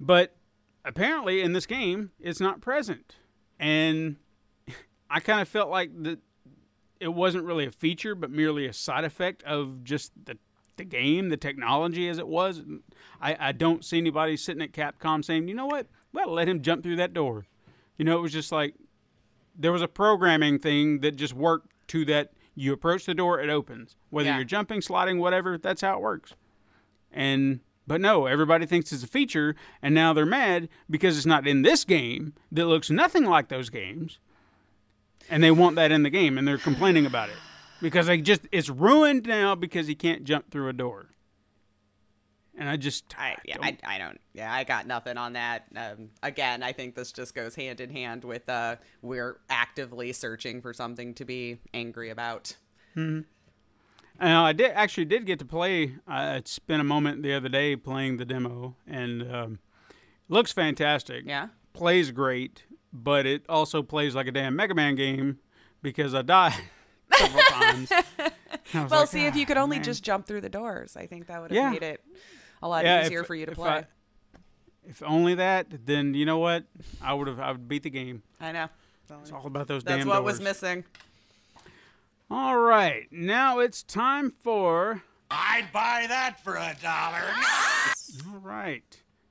But 0.00 0.34
apparently 0.84 1.40
in 1.42 1.52
this 1.52 1.66
game, 1.66 2.10
it's 2.20 2.40
not 2.40 2.60
present. 2.60 3.16
And 3.58 4.16
I 5.10 5.20
kind 5.20 5.40
of 5.40 5.48
felt 5.48 5.70
like 5.70 5.90
that 6.02 6.18
it 7.00 7.08
wasn't 7.08 7.44
really 7.44 7.64
a 7.66 7.70
feature, 7.70 8.14
but 8.14 8.30
merely 8.30 8.66
a 8.66 8.72
side 8.72 9.04
effect 9.04 9.42
of 9.44 9.84
just 9.84 10.12
the 10.24 10.38
the 10.76 10.84
game, 10.84 11.28
the 11.28 11.36
technology 11.36 12.08
as 12.08 12.16
it 12.18 12.26
was. 12.26 12.62
I, 13.20 13.36
I 13.38 13.52
don't 13.52 13.84
see 13.84 13.98
anybody 13.98 14.34
sitting 14.38 14.62
at 14.62 14.72
Capcom 14.72 15.22
saying, 15.22 15.46
you 15.46 15.54
know 15.54 15.66
what, 15.66 15.88
well, 16.14 16.32
let 16.32 16.48
him 16.48 16.62
jump 16.62 16.82
through 16.82 16.96
that 16.96 17.12
door. 17.12 17.44
You 17.98 18.06
know, 18.06 18.16
it 18.16 18.22
was 18.22 18.32
just 18.32 18.50
like 18.50 18.74
there 19.54 19.72
was 19.72 19.82
a 19.82 19.88
programming 19.88 20.58
thing 20.58 21.00
that 21.00 21.16
just 21.16 21.34
worked 21.34 21.70
to 21.88 22.06
that. 22.06 22.32
You 22.54 22.72
approach 22.72 23.04
the 23.04 23.12
door, 23.14 23.40
it 23.40 23.50
opens. 23.50 23.96
Whether 24.08 24.30
Yeah. 24.30 24.36
you're 24.36 24.44
jumping, 24.44 24.80
sliding, 24.80 25.18
whatever, 25.18 25.58
that's 25.58 25.82
how 25.82 25.96
it 25.96 26.00
works. 26.00 26.32
And 27.12 27.60
but 27.86 28.00
no, 28.00 28.26
everybody 28.26 28.66
thinks 28.66 28.92
it's 28.92 29.02
a 29.02 29.06
feature, 29.08 29.54
and 29.82 29.94
now 29.94 30.12
they're 30.12 30.26
mad 30.26 30.68
because 30.88 31.16
it's 31.16 31.26
not 31.26 31.46
in 31.46 31.62
this 31.62 31.84
game 31.84 32.34
that 32.52 32.66
looks 32.66 32.90
nothing 32.90 33.24
like 33.24 33.48
those 33.48 33.70
games, 33.70 34.18
and 35.28 35.42
they 35.42 35.50
want 35.50 35.76
that 35.76 35.90
in 35.92 36.02
the 36.02 36.10
game, 36.10 36.38
and 36.38 36.46
they're 36.46 36.58
complaining 36.58 37.06
about 37.06 37.28
it 37.30 37.36
because 37.82 38.06
they 38.06 38.18
just 38.18 38.42
it's 38.52 38.68
ruined 38.68 39.26
now 39.26 39.54
because 39.54 39.86
he 39.86 39.94
can't 39.94 40.24
jump 40.24 40.50
through 40.50 40.68
a 40.68 40.72
door. 40.72 41.06
And 42.58 42.68
I 42.68 42.76
just 42.76 43.14
I 43.18 43.36
yeah, 43.44 43.56
don't- 43.56 43.64
I, 43.84 43.94
I 43.94 43.98
don't 43.98 44.20
yeah, 44.34 44.52
I 44.52 44.64
got 44.64 44.86
nothing 44.86 45.16
on 45.16 45.32
that. 45.32 45.64
Um, 45.74 46.10
again, 46.22 46.62
I 46.62 46.72
think 46.72 46.94
this 46.94 47.10
just 47.10 47.34
goes 47.34 47.54
hand 47.54 47.80
in 47.80 47.88
hand 47.90 48.22
with 48.24 48.46
uh, 48.48 48.76
we're 49.00 49.38
actively 49.48 50.12
searching 50.12 50.60
for 50.60 50.74
something 50.74 51.14
to 51.14 51.24
be 51.24 51.58
angry 51.72 52.10
about. 52.10 52.56
Now, 54.20 54.44
I 54.44 54.52
did 54.52 54.72
actually 54.74 55.06
did 55.06 55.24
get 55.26 55.38
to 55.38 55.44
play. 55.44 55.96
I 56.06 56.42
spent 56.44 56.80
a 56.80 56.84
moment 56.84 57.22
the 57.22 57.32
other 57.32 57.48
day 57.48 57.74
playing 57.76 58.18
the 58.18 58.24
demo, 58.26 58.76
and 58.86 59.32
um, 59.34 59.58
looks 60.28 60.52
fantastic. 60.52 61.24
Yeah. 61.26 61.48
plays 61.72 62.10
great, 62.10 62.64
but 62.92 63.24
it 63.26 63.44
also 63.48 63.82
plays 63.82 64.14
like 64.14 64.26
a 64.26 64.32
damn 64.32 64.54
Mega 64.56 64.74
Man 64.74 64.94
game 64.94 65.38
because 65.82 66.14
I 66.14 66.22
died 66.22 66.54
several 67.14 67.42
times. 67.44 67.92
Well, 68.72 68.86
like, 68.88 69.08
see 69.08 69.26
if 69.26 69.34
you 69.34 69.42
"Ah, 69.42 69.46
could 69.46 69.56
only 69.56 69.78
man." 69.78 69.84
just 69.84 70.04
jump 70.04 70.26
through 70.26 70.42
the 70.42 70.48
doors. 70.48 70.96
I 70.96 71.06
think 71.06 71.26
that 71.26 71.40
would 71.42 71.50
have 71.50 71.56
Yeah. 71.56 71.70
made 71.70 71.82
it 71.82 72.00
a 72.62 72.68
lot 72.68 72.84
Yeah, 72.84 73.04
easier 73.04 73.22
if- 73.22 73.26
for 73.26 73.34
you 73.34 73.44
to 73.46 73.50
if 73.52 73.58
play. 73.58 73.68
I- 73.68 73.86
if 74.86 75.02
only 75.02 75.34
that, 75.34 75.86
then 75.86 76.14
you 76.14 76.24
know 76.24 76.38
what? 76.38 76.66
I 77.02 77.14
would 77.14 77.26
have. 77.26 77.40
I 77.40 77.50
would 77.50 77.66
beat 77.68 77.82
the 77.82 77.90
game. 77.90 78.22
I, 78.40 78.52
know. 78.52 78.68
It's 79.22 79.32
all 79.32 79.44
about 79.46 79.66
those 79.66 79.82
That's 79.82 80.06
what 80.06 80.22
was 80.22 80.40
missing. 80.40 80.84
All 82.30 82.56
right, 82.58 83.08
now 83.10 83.58
it's 83.58 83.82
time 83.82 84.30
for. 84.30 85.02
I'd 85.30 85.68
buy 85.72 86.06
that 86.08 86.42
for 86.42 86.56
a 86.56 86.76
dollar. 86.82 87.22
All 88.32 88.38
right. 88.40 88.82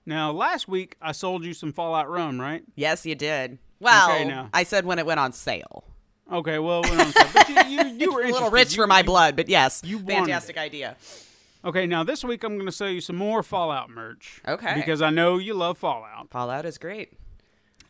Now, 0.05 0.31
last 0.31 0.67
week 0.67 0.95
I 1.01 1.11
sold 1.11 1.45
you 1.45 1.53
some 1.53 1.71
Fallout 1.71 2.09
Rum, 2.09 2.39
right? 2.41 2.63
Yes, 2.75 3.05
you 3.05 3.15
did. 3.15 3.57
Well, 3.79 4.11
Okay, 4.11 4.25
now. 4.25 4.49
I 4.53 4.63
said 4.63 4.85
when 4.85 4.99
it 4.99 5.05
went 5.05 5.19
on 5.19 5.31
sale. 5.33 5.83
Okay, 6.31 6.59
well, 6.59 6.81
we're 6.83 6.99
on 6.99 7.11
sale. 7.11 7.27
but 7.33 7.49
you, 7.49 7.61
you, 7.69 7.83
you 7.99 8.13
were 8.13 8.23
a 8.23 8.31
little 8.31 8.49
rich 8.51 8.71
You- 8.75 8.81
for 8.83 8.87
my 8.87 8.99
you- 8.99 9.05
blood, 9.05 9.35
but 9.35 9.47
yes, 9.49 9.81
you 9.85 9.99
fantastic 9.99 10.57
it. 10.57 10.59
idea. 10.59 10.95
Okay, 11.63 11.85
now 11.85 12.03
this 12.03 12.23
week 12.23 12.43
I'm 12.43 12.55
going 12.55 12.65
to 12.65 12.71
sell 12.71 12.89
you 12.89 13.01
some 13.01 13.17
more 13.17 13.43
Fallout 13.43 13.89
merch. 13.89 14.41
Okay. 14.47 14.75
Because 14.75 15.01
I 15.01 15.09
know 15.09 15.37
you 15.37 15.53
love 15.53 15.77
Fallout. 15.77 16.29
Fallout 16.31 16.65
is 16.65 16.77
great. 16.77 17.13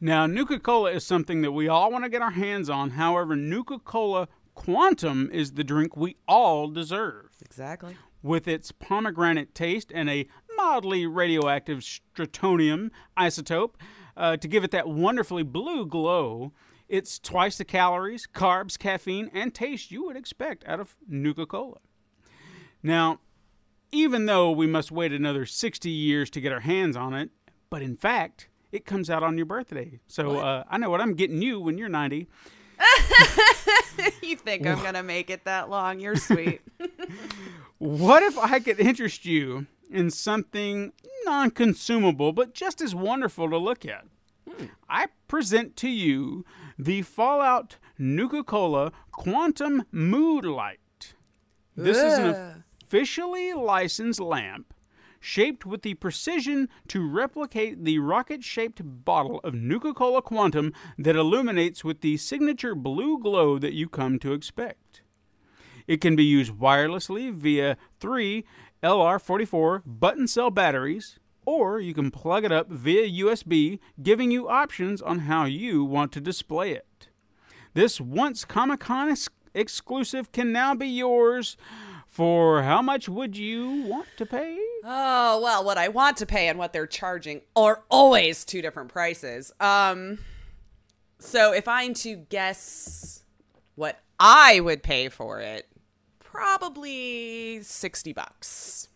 Now, 0.01 0.25
Nuka 0.25 0.59
Cola 0.59 0.91
is 0.91 1.05
something 1.05 1.41
that 1.41 1.51
we 1.51 1.67
all 1.67 1.91
want 1.91 2.05
to 2.05 2.09
get 2.09 2.21
our 2.21 2.31
hands 2.31 2.69
on. 2.69 2.91
However, 2.91 3.35
Nuka 3.35 3.79
Cola 3.79 4.27
Quantum 4.59 5.29
is 5.31 5.53
the 5.53 5.63
drink 5.63 5.95
we 5.95 6.17
all 6.27 6.67
deserve. 6.67 7.29
Exactly. 7.41 7.95
With 8.21 8.45
its 8.45 8.73
pomegranate 8.73 9.55
taste 9.55 9.89
and 9.95 10.09
a 10.09 10.27
mildly 10.57 11.07
radioactive 11.07 11.79
stratonium 11.79 12.91
isotope 13.17 13.75
uh, 14.17 14.35
to 14.35 14.47
give 14.49 14.65
it 14.65 14.71
that 14.71 14.89
wonderfully 14.89 15.43
blue 15.43 15.85
glow, 15.85 16.51
it's 16.89 17.19
twice 17.19 17.57
the 17.57 17.63
calories, 17.63 18.27
carbs, 18.27 18.77
caffeine, 18.77 19.31
and 19.33 19.55
taste 19.55 19.91
you 19.91 20.03
would 20.03 20.17
expect 20.17 20.67
out 20.67 20.81
of 20.81 20.97
Nuka 21.07 21.45
Cola. 21.45 21.77
Now, 22.83 23.21
even 23.93 24.25
though 24.25 24.51
we 24.51 24.67
must 24.67 24.91
wait 24.91 25.13
another 25.13 25.45
60 25.45 25.89
years 25.89 26.29
to 26.31 26.41
get 26.41 26.51
our 26.51 26.59
hands 26.59 26.97
on 26.97 27.13
it, 27.13 27.29
but 27.69 27.81
in 27.81 27.95
fact, 27.95 28.49
it 28.73 28.85
comes 28.85 29.09
out 29.09 29.23
on 29.23 29.37
your 29.37 29.45
birthday. 29.45 30.01
So 30.07 30.37
uh, 30.39 30.65
I 30.69 30.77
know 30.77 30.89
what 30.89 30.99
I'm 30.99 31.13
getting 31.13 31.41
you 31.41 31.61
when 31.61 31.77
you're 31.77 31.87
90. 31.87 32.27
You 34.21 34.35
think 34.35 34.65
I'm 34.67 34.81
gonna 34.83 35.03
make 35.03 35.29
it 35.29 35.45
that 35.45 35.69
long? 35.69 35.99
You're 35.99 36.15
sweet. 36.15 36.61
What 37.79 38.23
if 38.23 38.37
I 38.37 38.59
could 38.59 38.79
interest 38.79 39.25
you 39.25 39.65
in 39.89 40.11
something 40.11 40.91
non 41.25 41.49
consumable, 41.49 42.33
but 42.33 42.53
just 42.53 42.81
as 42.81 42.93
wonderful 42.93 43.49
to 43.49 43.57
look 43.57 43.85
at? 43.85 44.05
Hmm. 44.47 44.65
I 44.89 45.07
present 45.29 45.77
to 45.77 45.89
you 45.89 46.43
the 46.77 47.03
Fallout 47.03 47.77
Nuka 47.97 48.43
Cola 48.43 48.91
Quantum 49.13 49.85
Mood 49.91 50.45
Light. 50.45 51.13
This 51.77 51.97
is 51.97 52.17
an 52.17 52.63
officially 52.83 53.53
licensed 53.53 54.19
lamp 54.19 54.73
shaped 55.19 55.65
with 55.65 55.81
the 55.81 55.93
precision 55.95 56.69
to 56.87 57.07
replicate 57.07 57.83
the 57.83 57.99
rocket 57.99 58.43
shaped 58.43 58.81
bottle 58.83 59.39
of 59.43 59.53
Nuka 59.53 59.93
Cola 59.93 60.21
Quantum 60.21 60.73
that 60.97 61.15
illuminates 61.15 61.83
with 61.83 62.01
the 62.01 62.17
signature 62.17 62.75
blue 62.75 63.19
glow 63.19 63.59
that 63.59 63.73
you 63.73 63.89
come 63.89 64.19
to 64.19 64.33
expect. 64.33 65.01
It 65.87 66.01
can 66.01 66.15
be 66.15 66.23
used 66.23 66.53
wirelessly 66.53 67.33
via 67.33 67.77
three 67.99 68.45
LR44 68.83 69.81
button 69.85 70.27
cell 70.27 70.51
batteries, 70.51 71.19
or 71.45 71.79
you 71.79 71.93
can 71.93 72.11
plug 72.11 72.45
it 72.45 72.51
up 72.51 72.69
via 72.69 73.23
USB, 73.23 73.79
giving 74.01 74.29
you 74.31 74.47
options 74.47 75.01
on 75.01 75.19
how 75.19 75.45
you 75.45 75.83
want 75.83 76.11
to 76.11 76.21
display 76.21 76.71
it. 76.71 77.09
This 77.73 77.99
once 77.99 78.45
Comic 78.45 78.79
Con 78.81 79.15
exclusive 79.53 80.31
can 80.31 80.51
now 80.51 80.75
be 80.75 80.87
yours. 80.87 81.57
For 82.19 82.63
how 82.63 82.81
much 82.81 83.07
would 83.07 83.37
you 83.37 83.83
want 83.83 84.09
to 84.17 84.25
pay? 84.25 84.59
Oh, 84.83 85.39
well, 85.41 85.63
what 85.63 85.77
I 85.77 85.87
want 85.87 86.17
to 86.17 86.25
pay 86.25 86.49
and 86.49 86.59
what 86.59 86.73
they're 86.73 86.85
charging 86.85 87.39
are 87.55 87.81
always 87.89 88.43
two 88.43 88.61
different 88.61 88.89
prices. 88.89 89.53
Um 89.61 90.19
so 91.19 91.53
if 91.53 91.65
I'm 91.69 91.93
to 91.93 92.17
guess 92.17 93.23
what 93.75 94.01
I 94.19 94.59
would 94.59 94.83
pay 94.83 95.07
for 95.07 95.39
it, 95.39 95.69
probably 96.19 97.61
60 97.61 98.11
bucks. 98.11 98.89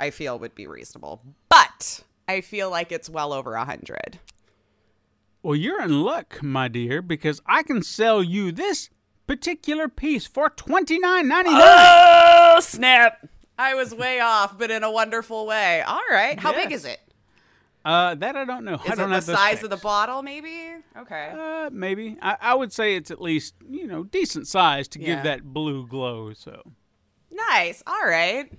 I 0.00 0.10
feel 0.10 0.36
would 0.40 0.56
be 0.56 0.66
reasonable. 0.66 1.22
But 1.48 2.02
I 2.26 2.40
feel 2.40 2.70
like 2.70 2.90
it's 2.90 3.08
well 3.08 3.32
over 3.32 3.54
a 3.54 3.58
100. 3.58 4.18
Well, 5.44 5.54
you're 5.54 5.80
in 5.80 6.02
luck, 6.02 6.42
my 6.42 6.66
dear, 6.66 7.02
because 7.02 7.40
I 7.46 7.62
can 7.62 7.84
sell 7.84 8.20
you 8.20 8.50
this 8.50 8.90
particular 9.26 9.88
piece 9.88 10.26
for 10.26 10.50
twenty 10.50 10.98
nine 10.98 11.28
ninety 11.28 11.50
nine. 11.50 11.62
Oh, 11.62 12.58
snap. 12.60 13.26
I 13.58 13.74
was 13.74 13.94
way 13.94 14.20
off, 14.20 14.58
but 14.58 14.70
in 14.70 14.82
a 14.82 14.90
wonderful 14.90 15.46
way. 15.46 15.80
All 15.82 16.00
right. 16.10 16.38
How 16.38 16.52
big 16.52 16.72
is 16.72 16.84
it? 16.84 17.00
Uh, 17.84 18.14
that 18.14 18.34
I 18.34 18.44
don't 18.46 18.64
know. 18.64 18.80
I 18.84 18.92
Is 18.92 18.98
don't 18.98 19.12
it 19.12 19.20
the 19.20 19.32
have 19.32 19.38
size 19.38 19.62
of 19.62 19.68
the 19.70 19.76
bottle, 19.76 20.22
maybe? 20.22 20.72
Okay. 20.96 21.32
Uh, 21.38 21.68
maybe. 21.70 22.16
I, 22.22 22.36
I 22.40 22.54
would 22.54 22.72
say 22.72 22.96
it's 22.96 23.10
at 23.10 23.20
least 23.20 23.54
you 23.68 23.86
know 23.86 24.04
decent 24.04 24.48
size 24.48 24.88
to 24.88 25.00
Yeah. 25.00 25.16
give 25.16 25.24
that 25.24 25.44
blue 25.44 25.86
glow. 25.86 26.32
So 26.32 26.62
Nice. 27.30 27.82
All 27.86 28.04
right. 28.06 28.50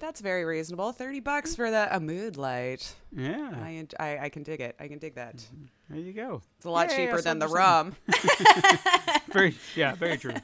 That's 0.00 0.20
very 0.20 0.44
reasonable. 0.44 0.92
30 0.92 1.20
bucks 1.20 1.56
for 1.56 1.70
the 1.70 1.88
a 1.94 1.98
mood 1.98 2.36
light. 2.36 2.94
yeah, 3.10 3.50
I, 3.60 3.84
I 3.98 4.18
I 4.24 4.28
can 4.28 4.44
dig 4.44 4.60
it. 4.60 4.76
I 4.78 4.86
can 4.86 4.98
dig 4.98 5.16
that. 5.16 5.44
there 5.90 5.98
you 5.98 6.12
go. 6.12 6.40
It's 6.56 6.64
a 6.66 6.70
lot 6.70 6.88
Yeah, 6.90 6.96
cheaper 6.96 7.16
yeah, 7.16 7.22
than 7.22 7.38
the 7.40 7.48
rum. 7.48 7.96
Very 9.32 9.56
yeah, 9.74 9.94
very 9.94 10.16
true. 10.16 10.34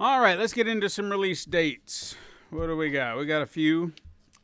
All 0.00 0.20
right, 0.20 0.38
let's 0.38 0.52
get 0.52 0.66
into 0.66 0.88
some 0.88 1.10
release 1.10 1.44
dates. 1.44 2.16
What 2.50 2.66
do 2.66 2.76
we 2.76 2.90
got? 2.90 3.16
We 3.18 3.26
got 3.26 3.42
a 3.42 3.46
few. 3.46 3.92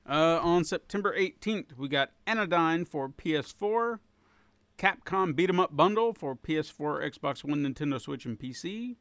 Uh, 0.09 0.39
on 0.43 0.65
September 0.65 1.15
18th, 1.19 1.77
we 1.77 1.89
got 1.89 2.13
Anodyne 2.27 2.85
for 2.87 3.09
PS4, 3.11 3.99
Capcom 4.79 5.35
Beat 5.37 5.51
'em 5.51 5.61
Up 5.61 5.77
Bundle 5.77 6.15
for 6.15 6.35
PS4, 6.37 7.03
Xbox 7.03 7.45
One, 7.45 7.63
Nintendo 7.63 8.01
Switch, 8.01 8.25
and 8.25 8.39
PC, 8.39 8.97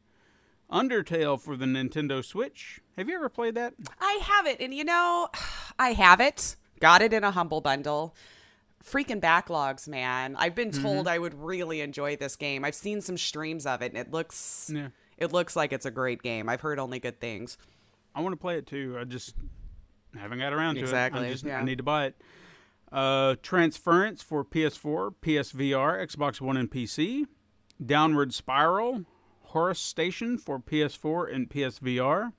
Undertale 0.71 1.39
for 1.39 1.55
the 1.55 1.65
Nintendo 1.65 2.23
Switch. 2.23 2.81
Have 2.97 3.07
you 3.09 3.15
ever 3.15 3.29
played 3.29 3.55
that? 3.55 3.73
I 4.01 4.19
have 4.23 4.45
it, 4.47 4.57
and 4.59 4.73
you 4.73 4.83
know, 4.83 5.29
I 5.79 5.93
have 5.93 6.19
it. 6.19 6.55
Got 6.79 7.01
it 7.01 7.13
in 7.13 7.23
a 7.23 7.31
humble 7.31 7.61
bundle. 7.61 8.15
Freaking 8.83 9.19
backlogs, 9.19 9.87
man. 9.87 10.35
I've 10.37 10.55
been 10.55 10.69
Mm-hmm. 10.71 10.83
told 10.83 11.07
I 11.07 11.17
would 11.19 11.33
really 11.33 11.81
enjoy 11.81 12.15
this 12.15 12.35
game. 12.35 12.63
I've 12.63 12.75
seen 12.75 13.01
some 13.01 13.17
streams 13.17 13.65
of 13.65 13.81
it, 13.81 13.91
and 13.91 13.97
it 13.97 14.11
looks 14.11 14.71
Yeah. 14.73 14.89
it 15.17 15.31
looks 15.33 15.55
like 15.55 15.73
it's 15.73 15.85
a 15.85 15.91
great 15.91 16.21
game. 16.21 16.47
I've 16.49 16.61
heard 16.61 16.79
only 16.79 16.99
good 16.99 17.19
things. 17.19 17.57
I 18.15 18.21
want 18.21 18.33
to 18.33 18.37
play 18.37 18.57
it 18.57 18.67
too. 18.67 18.97
I 18.99 19.03
just 19.03 19.35
haven't 20.17 20.39
got 20.39 20.53
around 20.53 20.75
to 20.75 20.79
it. 20.81 20.83
Exactly, 20.83 21.27
I 21.27 21.31
just 21.31 21.43
yeah. 21.45 21.59
I 21.59 21.63
need 21.63 21.77
to 21.77 21.83
buy 21.83 22.05
it. 22.07 22.21
Uh, 22.91 23.35
Transference 23.43 24.23
for 24.23 24.45
PS4, 24.45 25.13
PSVR, 25.21 26.07
Xbox 26.07 26.39
One, 26.39 26.55
and 26.57 26.71
PC. 26.71 27.25
Downward 27.85 28.33
Spiral, 28.33 29.03
Horus 29.47 29.79
Station 29.79 30.37
for 30.37 30.59
PS4 30.59 31.33
and 31.33 31.49
PSVR. 31.49 32.33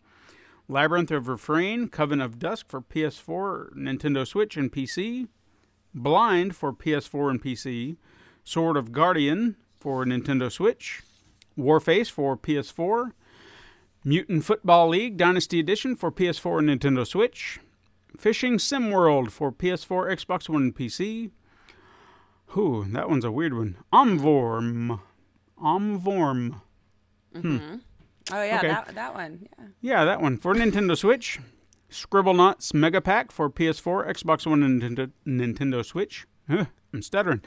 Labyrinth 0.68 1.11
of 1.11 1.28
Refrain, 1.28 1.88
Coven 1.88 2.20
of 2.20 2.38
Dusk 2.38 2.68
for 2.68 2.82
PS4, 2.82 3.74
Nintendo 3.74 4.26
Switch, 4.26 4.56
and 4.56 4.70
PC. 4.70 5.28
Blind 5.94 6.54
for 6.54 6.72
PS4 6.72 7.30
and 7.30 7.42
PC. 7.42 7.96
Sword 8.44 8.76
of 8.76 8.92
Guardian 8.92 9.56
for 9.80 10.04
Nintendo 10.04 10.52
Switch. 10.52 11.02
Warface 11.59 12.11
for 12.11 12.36
PS4. 12.36 13.12
Mutant 14.04 14.44
Football 14.44 14.88
League 14.88 15.16
Dynasty 15.16 15.59
Edition 15.59 15.96
for 15.96 16.12
PS4 16.12 16.59
and 16.59 16.68
Nintendo 16.68 17.06
Switch. 17.06 17.59
Fishing 18.16 18.59
Sim 18.59 18.90
World 18.90 19.32
for 19.32 19.50
PS4, 19.50 20.12
Xbox 20.12 20.48
One, 20.48 20.62
and 20.62 20.76
PC. 20.76 21.30
Whew, 22.54 22.86
that 22.90 23.09
one's 23.09 23.24
a 23.24 23.30
weird 23.30 23.54
one. 23.54 23.76
Omvorm. 23.92 25.00
Omvorm. 25.62 26.61
Oh 27.35 28.43
yeah, 28.43 28.59
Okay. 28.59 28.68
that 28.68 28.95
that 28.95 29.14
one. 29.14 29.47
Yeah. 29.59 29.64
Yeah, 29.81 30.05
that 30.05 30.20
one. 30.20 30.37
For 30.39 30.55
Nintendo 30.55 30.97
Switch. 30.97 31.41
Scribble 31.91 32.35
Scribblenauts 32.35 32.74
Mega 32.74 33.01
Pack 33.01 33.33
for 33.33 33.49
PS4, 33.49 34.09
Xbox 34.11 34.47
One, 34.47 34.62
and 34.62 34.83
Nintendo, 34.83 35.11
Nintendo 35.26 35.83
Switch. 35.85 36.26
Huh, 36.49 36.66
I'm 36.93 37.01
stuttering. 37.01 37.41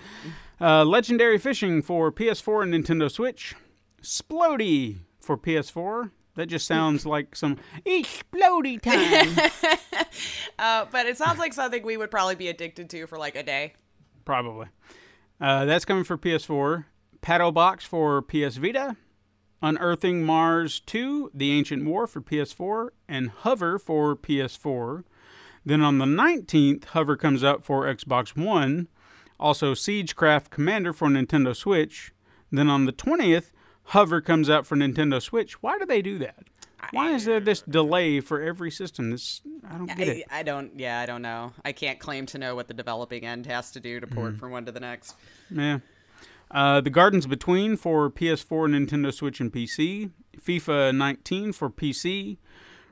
Uh, 0.59 0.83
Legendary 0.83 1.37
Fishing 1.37 1.83
for 1.83 2.11
PS4 2.11 2.63
and 2.63 2.73
Nintendo 2.73 3.11
Switch. 3.11 3.53
Splody 4.01 4.97
for 5.19 5.37
PS4. 5.37 6.09
That 6.35 6.47
just 6.47 6.65
sounds 6.65 7.05
like 7.15 7.35
some 7.35 7.57
explody 7.85 8.81
time. 8.81 9.51
Uh, 10.59 10.85
but 10.91 11.07
it 11.07 11.17
sounds 11.17 11.39
like 11.39 11.53
something 11.53 11.81
we 11.81 11.97
would 11.97 12.11
probably 12.11 12.35
be 12.35 12.47
addicted 12.47 12.87
to 12.87 13.07
for 13.07 13.17
like 13.17 13.35
a 13.35 13.41
day. 13.41 13.73
Probably. 14.25 14.67
Uh, 15.39 15.65
that's 15.65 15.85
coming 15.85 16.03
for 16.03 16.19
PS4. 16.19 16.85
Paddle 17.21 17.51
Box 17.51 17.83
for 17.83 18.21
PS 18.21 18.57
Vita. 18.57 18.95
Unearthing 19.61 20.23
Mars 20.23 20.79
2, 20.79 21.31
The 21.33 21.51
Ancient 21.51 21.85
War 21.85 22.07
for 22.07 22.21
PS4, 22.21 22.89
and 23.07 23.29
Hover 23.29 23.77
for 23.77 24.15
PS4. 24.15 25.03
Then 25.65 25.81
on 25.81 25.99
the 25.99 26.05
19th, 26.05 26.85
Hover 26.85 27.15
comes 27.15 27.43
out 27.43 27.63
for 27.63 27.83
Xbox 27.85 28.35
One. 28.35 28.87
Also, 29.39 29.73
Siegecraft 29.73 30.49
Commander 30.49 30.93
for 30.93 31.07
Nintendo 31.07 31.55
Switch. 31.55 32.11
Then 32.51 32.69
on 32.69 32.85
the 32.85 32.93
20th, 32.93 33.51
Hover 33.85 34.21
comes 34.21 34.49
out 34.49 34.65
for 34.65 34.75
Nintendo 34.75 35.21
Switch. 35.21 35.61
Why 35.61 35.77
do 35.77 35.85
they 35.85 36.01
do 36.01 36.17
that? 36.19 36.43
Why 36.91 37.11
is 37.11 37.25
there 37.25 37.39
this 37.39 37.61
delay 37.61 38.19
for 38.21 38.41
every 38.41 38.71
system? 38.71 39.11
This 39.11 39.41
I 39.69 39.77
don't 39.77 39.85
get 39.85 39.99
I, 39.99 40.11
it. 40.11 40.25
I 40.31 40.43
don't. 40.43 40.79
Yeah, 40.79 40.99
I 40.99 41.05
don't 41.05 41.21
know. 41.21 41.53
I 41.63 41.71
can't 41.73 41.99
claim 41.99 42.25
to 42.27 42.39
know 42.39 42.55
what 42.55 42.67
the 42.67 42.73
developing 42.73 43.23
end 43.23 43.45
has 43.45 43.69
to 43.71 43.79
do 43.79 43.99
to 43.99 44.07
Mm. 44.07 44.15
port 44.15 44.37
from 44.37 44.51
one 44.51 44.65
to 44.65 44.71
the 44.71 44.79
next. 44.79 45.15
Yeah. 45.51 45.79
Uh, 46.53 46.81
the 46.81 46.89
Gardens 46.89 47.27
Between 47.27 47.77
for 47.77 48.09
PS4, 48.09 48.67
Nintendo 48.69 49.13
Switch, 49.13 49.39
and 49.39 49.51
PC. 49.51 50.11
FIFA 50.37 50.93
19 50.95 51.53
for 51.53 51.69
PC. 51.69 52.37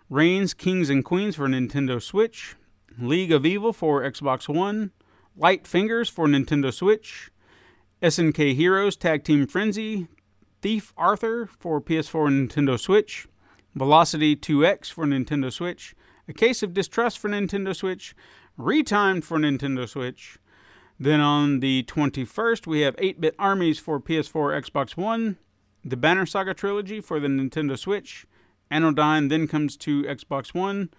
Reigns 0.09 0.53
Kings 0.53 0.89
and 0.89 1.03
Queens 1.03 1.35
for 1.35 1.47
Nintendo 1.47 2.01
Switch. 2.01 2.55
League 2.97 3.31
of 3.31 3.45
Evil 3.45 3.73
for 3.73 4.01
Xbox 4.01 4.47
One. 4.47 4.91
Light 5.35 5.67
Fingers 5.67 6.09
for 6.09 6.25
Nintendo 6.27 6.73
Switch. 6.73 7.31
SNK 8.01 8.55
Heroes 8.55 8.95
Tag 8.95 9.25
Team 9.25 9.45
Frenzy. 9.45 10.07
Thief 10.61 10.93
Arthur 10.97 11.45
for 11.45 11.81
PS4 11.81 12.27
and 12.27 12.49
Nintendo 12.49 12.79
Switch. 12.79 13.27
Velocity 13.75 14.35
2X 14.35 14.91
for 14.91 15.05
Nintendo 15.05 15.51
Switch. 15.51 15.95
A 16.29 16.33
Case 16.33 16.63
of 16.63 16.73
Distrust 16.73 17.19
for 17.19 17.29
Nintendo 17.29 17.75
Switch. 17.75 18.15
Retimed 18.57 19.23
for 19.25 19.37
Nintendo 19.37 19.87
Switch. 19.87 20.37
Then 20.99 21.21
on 21.21 21.61
the 21.61 21.83
21st, 21.83 22.67
we 22.67 22.81
have 22.81 22.95
8 22.97 23.21
Bit 23.21 23.35
Armies 23.39 23.79
for 23.79 24.01
PS4, 24.01 24.69
Xbox 24.69 24.97
One, 24.97 25.37
the 25.83 25.95
Banner 25.95 26.25
Saga 26.25 26.53
Trilogy 26.53 26.99
for 26.99 27.21
the 27.21 27.29
Nintendo 27.29 27.79
Switch, 27.79 28.25
Anodyne 28.69 29.29
then 29.29 29.47
comes 29.47 29.77
to 29.77 30.03
Xbox 30.03 30.53
One, 30.53 30.89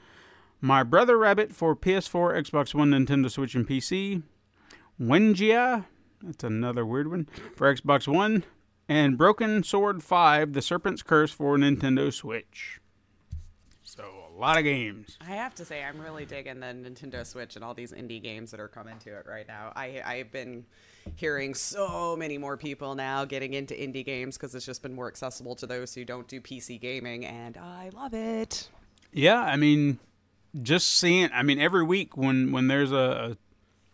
My 0.61 0.83
Brother 0.83 1.19
Rabbit 1.19 1.55
for 1.55 1.77
PS4, 1.77 2.51
Xbox 2.51 2.75
One, 2.75 2.93
Nintendo 2.93 3.31
Switch, 3.31 3.55
and 3.55 3.69
PC, 3.69 4.23
Wenjia, 4.99 5.85
that's 6.23 6.45
another 6.45 6.87
weird 6.87 7.11
one, 7.11 7.29
for 7.55 7.73
Xbox 7.73 8.09
One, 8.09 8.45
and 8.89 9.19
Broken 9.19 9.63
Sword 9.63 10.03
5, 10.03 10.55
The 10.55 10.63
Serpent's 10.63 11.03
Curse 11.03 11.31
for 11.31 11.59
Nintendo 11.59 12.11
Switch. 12.11 12.81
So, 13.83 14.20
a 14.41 14.43
lot 14.43 14.57
of 14.57 14.65
games. 14.65 15.19
I 15.21 15.33
have 15.33 15.55
to 15.57 15.65
say, 15.65 15.85
I'm 15.85 16.01
really 16.01 16.25
digging 16.25 16.61
the 16.61 16.67
Nintendo 16.67 17.27
Switch 17.27 17.57
and 17.57 17.65
all 17.65 17.75
these 17.75 17.93
indie 17.93 18.23
games 18.23 18.51
that 18.53 18.61
are 18.61 18.69
coming 18.69 18.99
to 19.01 19.11
it 19.11 19.27
right 19.29 19.47
now. 19.47 19.73
I 19.77 20.01
I've 20.05 20.33
been 20.33 20.65
hearing 21.17 21.55
so 21.55 22.17
many 22.17 22.39
more 22.39 22.57
people 22.57 22.95
now 22.95 23.25
getting 23.27 23.53
into 23.53 23.75
indie 23.75 24.05
games 24.05 24.37
because 24.37 24.55
it's 24.55 24.65
just 24.65 24.83
been 24.83 24.95
more 24.95 25.09
accessible 25.09 25.55
to 25.57 25.67
those 25.67 25.95
who 25.95 26.05
don't 26.05 26.27
do 26.27 26.41
PC 26.41 26.81
gaming, 26.81 27.27
and 27.27 27.59
I 27.59 27.91
love 27.93 28.15
it. 28.15 28.71
Yeah, 29.13 29.41
I 29.41 29.57
mean, 29.57 29.99
just 30.63 30.91
seeing. 30.99 31.29
I 31.35 31.43
mean, 31.43 31.61
every 31.61 31.85
week 31.85 32.17
when 32.17 32.51
when 32.51 32.69
there's 32.69 32.93
a, 32.93 33.37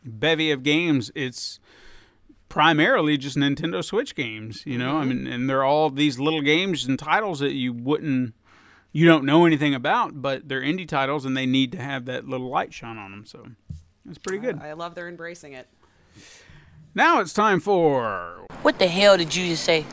a 0.04 0.08
bevy 0.08 0.52
of 0.52 0.62
games, 0.62 1.10
it's 1.16 1.58
primarily 2.48 3.16
just 3.16 3.36
Nintendo 3.36 3.84
Switch 3.84 4.14
games. 4.14 4.62
You 4.64 4.78
know, 4.78 4.98
I 4.98 5.00
mm-hmm. 5.00 5.24
mean, 5.24 5.26
and 5.26 5.50
they're 5.50 5.64
all 5.64 5.90
these 5.90 6.20
little 6.20 6.42
games 6.42 6.86
and 6.86 6.96
titles 6.96 7.40
that 7.40 7.52
you 7.52 7.72
wouldn't, 7.72 8.34
you 8.96 9.04
don't 9.04 9.26
know 9.26 9.44
anything 9.44 9.74
about, 9.74 10.22
but 10.22 10.48
they're 10.48 10.62
indie 10.62 10.88
titles 10.88 11.26
and 11.26 11.36
they 11.36 11.44
need 11.44 11.70
to 11.72 11.78
have 11.78 12.06
that 12.06 12.26
little 12.26 12.48
light 12.48 12.72
shine 12.72 12.96
on 12.96 13.10
them. 13.10 13.26
So 13.26 13.46
that's 14.06 14.16
pretty 14.16 14.38
good. 14.38 14.58
I 14.58 14.72
love 14.72 14.94
they're 14.94 15.06
embracing 15.06 15.52
it. 15.52 15.68
Now 16.94 17.20
it's 17.20 17.34
time 17.34 17.60
for. 17.60 18.46
What 18.62 18.78
the 18.78 18.86
hell 18.88 19.18
did 19.18 19.36
you 19.36 19.48
just 19.48 19.64
say? 19.64 19.84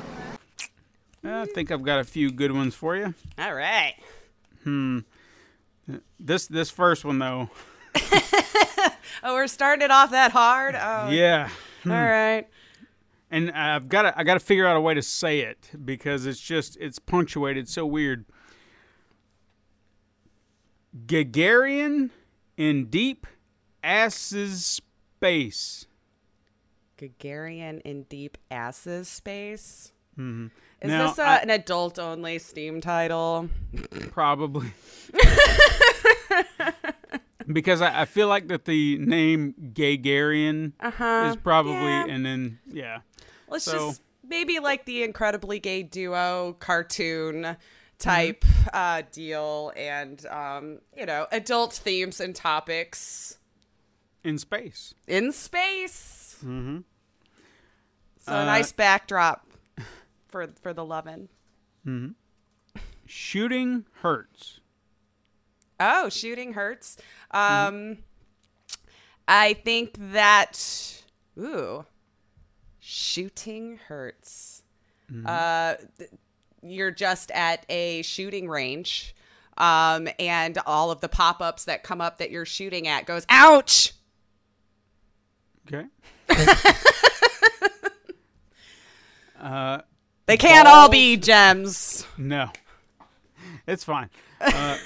I 1.22 1.46
think 1.48 1.70
I've 1.70 1.84
got 1.84 2.00
a 2.00 2.06
few 2.06 2.32
good 2.32 2.54
ones 2.54 2.76
for 2.76 2.96
you. 2.96 3.14
All 3.38 3.54
right. 3.54 3.96
Hmm. 4.64 5.00
This 6.18 6.48
this 6.48 6.70
first 6.70 7.04
one 7.04 7.20
though, 7.20 7.50
Oh, 9.22 9.34
we're 9.34 9.48
starting 9.48 9.84
it 9.84 9.92
off 9.92 10.12
that 10.12 10.32
hard. 10.32 10.76
Oh, 10.76 11.10
yeah. 11.10 11.50
all 11.86 11.92
right. 11.92 12.48
and 13.30 13.52
I've 13.52 13.90
got 13.90 14.04
to 14.04 14.18
I 14.18 14.24
got 14.24 14.36
to 14.36 14.40
figure 14.40 14.66
out 14.66 14.78
a 14.78 14.82
way 14.82 14.94
to 14.94 15.02
say 15.02 15.42
it 15.42 15.72
because 15.84 16.26
it's 16.26 16.40
just 16.40 16.78
it's 16.80 17.00
punctuated 17.00 17.68
so 17.68 17.86
weird. 17.86 18.24
Gagarin 21.06 22.10
in 22.58 22.86
deep 22.86 23.26
asses 23.84 24.66
space. 24.66 25.86
Gagarin 26.98 27.82
in 27.82 28.04
deep 28.04 28.38
asses 28.52 29.08
space. 29.08 29.92
Is 30.18 30.22
Now, 30.84 31.08
this 31.10 31.20
uh, 31.20 31.24
I- 31.24 31.38
an 31.40 31.50
adult-only 31.50 32.40
Steam 32.40 32.82
title? 32.82 33.50
Probably. 34.12 34.72
because 37.52 37.82
I, 37.82 38.02
I 38.02 38.06
feel 38.06 38.28
like 38.28 38.48
that 38.48 38.66
the 38.66 38.98
name 39.00 39.54
Gagarian 39.74 40.74
is 41.30 41.36
probably 41.38 41.74
yeah. 41.74 42.06
and 42.08 42.26
then 42.26 42.60
yeah. 42.72 43.00
Let's 43.50 43.66
So- 43.66 43.90
just 43.90 44.02
maybe 44.28 44.60
like 44.60 44.86
the 44.86 45.04
incredibly 45.04 45.60
gay 45.60 45.84
duo 45.84 46.56
cartoon 46.60 47.58
type 48.00 48.44
uh, 48.74 49.04
deal, 49.12 49.72
and 49.76 50.26
um, 50.28 50.80
you 50.98 51.06
know, 51.06 51.28
adult 51.32 51.74
themes 51.74 52.20
and 52.20 52.36
topics 52.36 53.38
In 54.24 54.38
space. 54.38 54.94
in 55.08 55.32
space. 55.32 56.36
Mm-hmm. 56.40 56.80
So 58.20 58.34
a 58.34 58.46
nice 58.46 58.72
backdrop 58.72 59.46
for 60.28 60.48
for 60.62 60.74
the 60.74 60.86
lovin'. 60.86 61.30
Shooting 63.06 63.86
hurts. 64.02 64.60
Oh, 65.80 66.08
shooting 66.10 66.54
hurts. 66.54 66.98
Um, 67.32 67.98
I 69.28 69.54
think 69.54 69.96
that 70.14 71.04
ooh, 71.38 71.86
shooting 72.80 73.80
hurts. 73.88 74.64
Uh, 75.26 75.76
th- 75.98 76.10
you're 76.64 76.92
just 76.92 77.32
at 77.32 77.66
a 77.70 78.02
shooting 78.04 78.48
range, 78.50 79.16
um, 79.58 80.08
and 80.20 80.58
all 80.66 80.92
of 80.92 81.02
the 81.02 81.10
pop-ups 81.10 81.66
that 81.66 81.84
come 81.84 82.02
up 82.02 82.18
that 82.20 82.32
you're 82.32 82.46
shooting 82.46 82.88
at 82.88 83.06
goes 83.06 83.26
ouch. 83.30 83.94
Okay. 85.68 85.86
uh, 89.40 89.82
They 90.26 90.38
can't 90.38 90.68
all 90.68 90.90
be 90.90 91.18
gems. 91.18 92.06
No. 92.18 92.50
It's 93.68 93.84
fine. 93.84 94.10
Uh, 94.42 94.78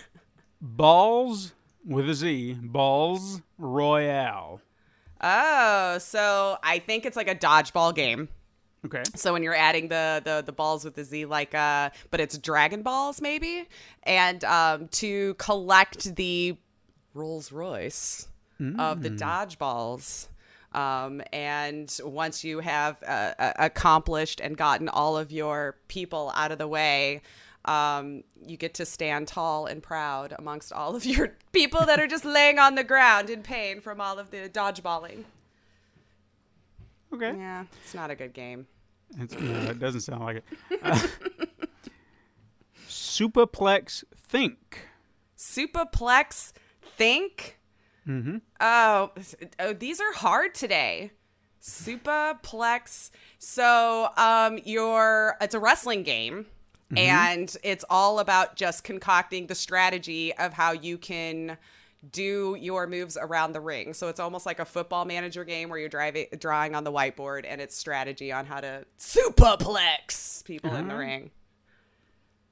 balls 0.62 1.54
with 1.86 2.10
a 2.10 2.14
Z. 2.14 2.58
Balls 2.62 3.42
Royale. 3.58 4.62
Oh, 5.20 5.98
so 5.98 6.58
I 6.62 6.78
think 6.80 7.06
it's 7.06 7.18
like 7.18 7.28
a 7.28 7.36
dodgeball 7.36 7.96
game. 7.96 8.30
Okay. 8.88 9.04
So 9.16 9.34
when 9.34 9.44
you're 9.44 9.56
adding 9.56 9.88
the 9.90 10.22
the, 10.24 10.44
the 10.46 10.52
balls 10.52 10.84
with 10.84 10.96
the 10.96 11.04
Z, 11.04 11.26
like 11.26 11.54
uh, 11.54 11.92
but 12.10 12.20
it's 12.20 12.38
Dragon 12.38 12.82
Balls 12.82 13.22
maybe, 13.22 13.68
and 14.04 14.44
um, 14.44 14.88
to 14.90 15.34
collect 15.36 16.16
the 16.16 16.58
Rolls 17.14 17.52
Royce 17.52 18.28
of 18.80 19.04
the 19.04 19.10
dodgeballs. 19.12 20.28
Um, 20.74 21.22
and 21.32 21.96
once 22.04 22.44
you 22.44 22.60
have 22.60 23.02
uh, 23.04 23.34
accomplished 23.58 24.42
and 24.42 24.58
gotten 24.58 24.90
all 24.90 25.18
of 25.18 25.32
your 25.32 25.78
people 25.88 26.32
out 26.36 26.52
of 26.52 26.58
the 26.58 26.68
way, 26.68 27.22
um, 27.66 28.24
you 28.46 28.58
get 28.58 28.74
to 28.76 28.86
stand 28.86 29.28
tall 29.28 29.66
and 29.66 29.82
proud 29.84 30.34
amongst 30.38 30.72
all 30.74 30.96
of 30.96 31.06
your 31.06 31.36
people 31.52 31.86
that 31.86 32.00
are 32.00 32.08
just 32.08 32.26
laying 32.26 32.60
on 32.60 32.76
the 32.76 32.84
ground 32.84 33.30
in 33.30 33.44
pain 33.44 33.82
from 33.82 34.02
all 34.02 34.20
of 34.20 34.32
the 34.32 34.50
dodgeballing. 34.50 35.24
Okay. 37.14 37.34
Yeah, 37.38 37.66
it's 37.84 37.94
not 37.94 38.12
a 38.12 38.16
good 38.16 38.34
game. 38.34 38.68
It's, 39.20 39.38
no, 39.40 39.72
it 39.72 39.80
doesn't 39.80 40.02
sound 40.02 40.24
like 40.24 40.38
it. 40.38 40.44
Uh, 40.84 41.08
Superplex 42.88 44.04
Think. 44.16 44.88
Superplex 45.38 46.54
Think. 46.98 47.60
Mm-hmm. 48.08 48.38
Oh, 48.60 49.12
oh, 49.60 49.74
these 49.74 50.00
are 50.00 50.14
hard 50.14 50.56
today. 50.56 51.12
Superplex. 51.62 53.12
So, 53.40 54.10
um, 54.18 54.60
you're 54.64 55.36
it's 55.42 55.56
a 55.56 55.60
wrestling 55.60 56.04
game, 56.04 56.46
and 56.96 57.56
it's 57.64 57.84
all 57.90 58.20
about 58.20 58.56
just 58.56 58.84
concocting 58.84 59.48
the 59.48 59.56
strategy 59.56 60.34
of 60.36 60.54
how 60.54 60.72
you 60.72 60.98
can 60.98 61.58
do 62.12 62.56
your 62.60 62.88
moves 62.88 63.18
around 63.20 63.54
the 63.54 63.62
ring. 63.62 63.94
So 63.94 64.08
it's 64.08 64.20
almost 64.20 64.46
like 64.46 64.60
a 64.60 64.66
football 64.66 65.06
manager 65.06 65.44
game 65.44 65.70
where 65.70 65.80
you're 65.80 65.90
driving, 65.90 66.28
drawing 66.38 66.76
on 66.76 66.84
the 66.84 66.92
whiteboard, 66.92 67.46
and 67.48 67.60
it's 67.60 67.76
strategy 67.76 68.32
on 68.32 68.46
how 68.46 68.60
to 68.60 68.86
superplex 69.00 70.44
people 70.46 70.76
in 70.76 70.88
the 70.88 70.96
ring. 70.96 71.32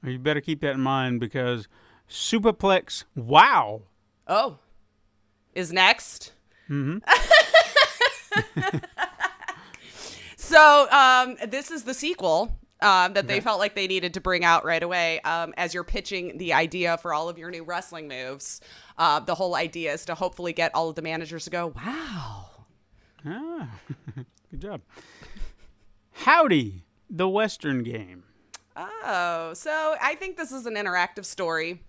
You 0.04 0.20
better 0.20 0.42
keep 0.42 0.62
that 0.62 0.76
in 0.76 0.82
mind 0.82 1.20
because 1.20 1.68
Superplex 2.10 3.06
Wow. 3.16 3.84
Oh, 4.28 4.58
is 5.54 5.72
next. 5.74 6.34
Mm-hmm. 6.70 6.98
so 10.38 10.88
um, 10.92 11.38
this 11.48 11.72
is 11.72 11.84
the 11.84 11.94
sequel 11.94 12.58
um, 12.82 13.14
that 13.14 13.28
they 13.28 13.40
felt 13.40 13.60
like 13.60 13.76
they 13.76 13.88
needed 13.88 14.14
to 14.16 14.22
bring 14.22 14.44
out 14.44 14.66
right 14.66 14.84
away. 14.84 15.20
Um, 15.22 15.54
as 15.58 15.74
you're 15.74 15.84
pitching 15.84 16.38
the 16.38 16.54
idea 16.54 16.98
for 16.98 17.14
all 17.14 17.30
of 17.30 17.38
your 17.38 17.50
new 17.52 17.64
wrestling 17.64 18.08
moves, 18.08 18.62
uh, 18.98 19.20
the 19.20 19.36
whole 19.36 19.56
idea 19.56 19.94
is 19.94 20.06
to 20.06 20.16
hopefully 20.16 20.54
get 20.54 20.74
all 20.76 20.90
of 20.90 20.96
the 20.96 21.02
managers 21.02 21.46
to 21.46 21.50
go, 21.50 21.68
"Wow, 21.68 22.50
Ah, 23.26 23.70
good 24.52 24.62
job. 24.62 24.82
Howdy, 26.12 26.84
the 27.10 27.28
Western 27.28 27.84
game. 27.84 28.24
Oh, 28.76 29.52
so 29.54 29.96
I 30.02 30.16
think 30.16 30.38
this 30.38 30.52
is 30.52 30.66
an 30.66 30.76
interactive 30.76 31.26
story. 31.26 31.82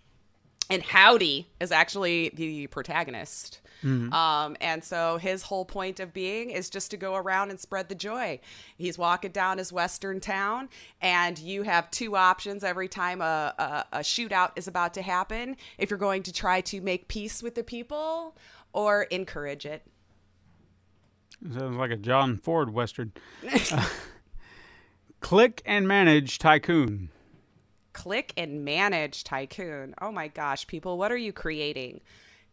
And 0.71 0.83
Howdy 0.83 1.49
is 1.61 1.71
actually 1.73 2.31
the 2.35 2.67
protagonist. 2.69 3.61
Um, 4.13 4.57
and 4.61 4.83
so 4.83 5.19
his 5.19 5.43
whole 5.43 5.65
point 5.65 6.01
of 6.01 6.13
being 6.13 6.51
is 6.51 6.71
just 6.71 6.91
to 6.93 6.97
go 6.97 7.15
around 7.15 7.51
and 7.51 7.61
spread 7.61 7.89
the 7.89 7.95
joy. 7.95 8.41
He's 8.77 8.99
walking 8.99 9.33
down 9.33 9.59
his 9.59 9.73
western 9.73 10.21
town, 10.21 10.69
and 11.01 11.39
you 11.39 11.63
have 11.63 11.91
two 11.91 12.17
options 12.17 12.65
every 12.65 12.89
time 12.89 13.21
a, 13.21 13.55
a, 13.59 13.99
a 13.99 14.01
shootout 14.01 14.53
is 14.57 14.69
about 14.69 14.95
to 14.95 15.03
happen 15.03 15.57
if 15.79 15.91
you're 15.91 15.99
going 15.99 16.23
to 16.25 16.33
try 16.33 16.61
to 16.63 16.81
make 16.81 17.09
peace 17.09 17.43
with 17.43 17.55
the 17.55 17.65
people 17.65 18.37
or 18.73 19.03
encourage 19.05 19.67
it. 19.67 19.83
Sounds 21.53 21.77
like 21.77 21.91
a 21.91 21.97
John 21.97 22.39
Ford 22.39 22.73
Western. 22.73 23.13
Uh, 23.47 23.87
click 25.21 25.63
and 25.67 25.87
manage 25.87 26.39
tycoon. 26.39 27.11
Click 27.93 28.35
and 28.37 28.63
manage 28.63 29.25
Tycoon. 29.25 29.95
Oh 30.03 30.13
my 30.13 30.29
gosh, 30.29 30.67
people, 30.67 30.99
what 30.99 31.11
are 31.11 31.17
you 31.17 31.33
creating? 31.33 32.03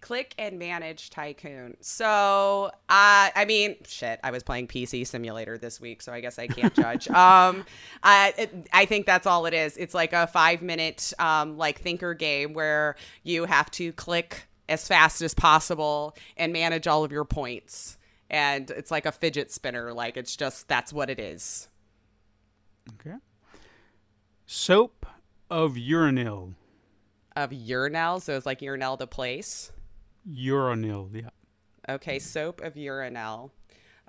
Click 0.03 0.35
and 0.37 0.59
manage 0.59 1.09
tycoon. 1.09 1.77
So, 1.79 2.65
uh, 2.89 3.29
I 3.33 3.45
mean, 3.47 3.77
shit. 3.87 4.19
I 4.21 4.31
was 4.31 4.43
playing 4.43 4.67
PC 4.67 5.07
Simulator 5.07 5.57
this 5.57 5.79
week, 5.79 6.01
so 6.01 6.11
I 6.11 6.19
guess 6.19 6.37
I 6.37 6.47
can't 6.47 6.73
judge. 6.73 7.07
um, 7.09 7.63
I 8.03 8.33
it, 8.37 8.67
I 8.73 8.83
think 8.83 9.05
that's 9.05 9.25
all 9.25 9.45
it 9.45 9.53
is. 9.53 9.77
It's 9.77 9.93
like 9.93 10.11
a 10.11 10.27
five 10.27 10.61
minute 10.61 11.13
um 11.19 11.57
like 11.57 11.79
thinker 11.79 12.13
game 12.13 12.51
where 12.51 12.97
you 13.23 13.45
have 13.45 13.71
to 13.71 13.93
click 13.93 14.45
as 14.67 14.85
fast 14.85 15.21
as 15.21 15.33
possible 15.33 16.17
and 16.35 16.51
manage 16.51 16.85
all 16.85 17.05
of 17.05 17.13
your 17.13 17.23
points. 17.23 17.97
And 18.29 18.69
it's 18.71 18.91
like 18.91 19.05
a 19.05 19.11
fidget 19.13 19.53
spinner. 19.53 19.93
Like 19.93 20.17
it's 20.17 20.35
just 20.35 20.67
that's 20.67 20.91
what 20.91 21.09
it 21.09 21.19
is. 21.19 21.69
Okay. 22.99 23.15
Soap 24.45 25.05
of 25.49 25.77
urinal. 25.77 26.55
Of 27.37 27.53
urinal, 27.53 28.19
so 28.19 28.35
it's 28.35 28.45
like 28.45 28.61
urinal 28.61 28.97
the 28.97 29.07
place. 29.07 29.71
Urinal, 30.25 31.09
yeah. 31.13 31.29
Okay, 31.89 32.19
soap 32.19 32.61
of 32.61 32.77
urinal. 32.77 33.51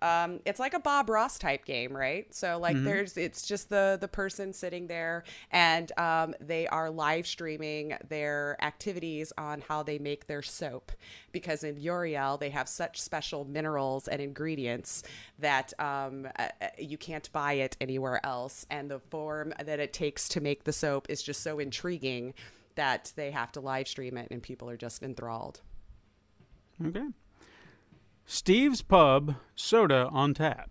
Um, 0.02 0.40
it's 0.44 0.60
like 0.60 0.74
a 0.74 0.80
Bob 0.80 1.08
Ross 1.08 1.38
type 1.38 1.64
game, 1.64 1.96
right? 1.96 2.32
So 2.34 2.58
like 2.58 2.76
there's 2.82 3.16
it's 3.16 3.46
just 3.46 3.70
the 3.70 3.96
the 3.98 4.08
person 4.08 4.52
sitting 4.52 4.86
there 4.86 5.24
and 5.50 5.90
um, 5.98 6.34
they 6.40 6.66
are 6.66 6.90
live 6.90 7.26
streaming 7.26 7.96
their 8.08 8.56
activities 8.60 9.32
on 9.38 9.62
how 9.66 9.82
they 9.82 9.98
make 9.98 10.26
their 10.26 10.42
soap 10.42 10.92
because 11.32 11.64
in 11.64 11.78
Uriel 11.78 12.36
they 12.36 12.50
have 12.50 12.68
such 12.68 13.00
special 13.00 13.44
minerals 13.46 14.06
and 14.06 14.20
ingredients 14.20 15.04
that 15.38 15.72
um, 15.78 16.28
uh, 16.38 16.48
uh, 16.60 16.66
you 16.78 16.98
can't 16.98 17.32
buy 17.32 17.54
it 17.54 17.76
anywhere 17.80 18.20
else 18.26 18.66
and 18.70 18.90
the 18.90 18.98
form 18.98 19.54
that 19.64 19.80
it 19.80 19.94
takes 19.94 20.28
to 20.28 20.40
make 20.40 20.64
the 20.64 20.72
soap 20.72 21.06
is 21.08 21.22
just 21.22 21.40
so 21.40 21.58
intriguing 21.58 22.34
that 22.74 23.12
they 23.16 23.30
have 23.30 23.52
to 23.52 23.60
live 23.60 23.88
stream 23.88 24.18
it 24.18 24.28
and 24.30 24.42
people 24.42 24.68
are 24.68 24.76
just 24.76 25.02
enthralled. 25.02 25.60
Okay. 26.82 27.06
Steve's 28.26 28.80
Pub, 28.82 29.36
soda 29.54 30.08
on 30.10 30.32
tap. 30.34 30.70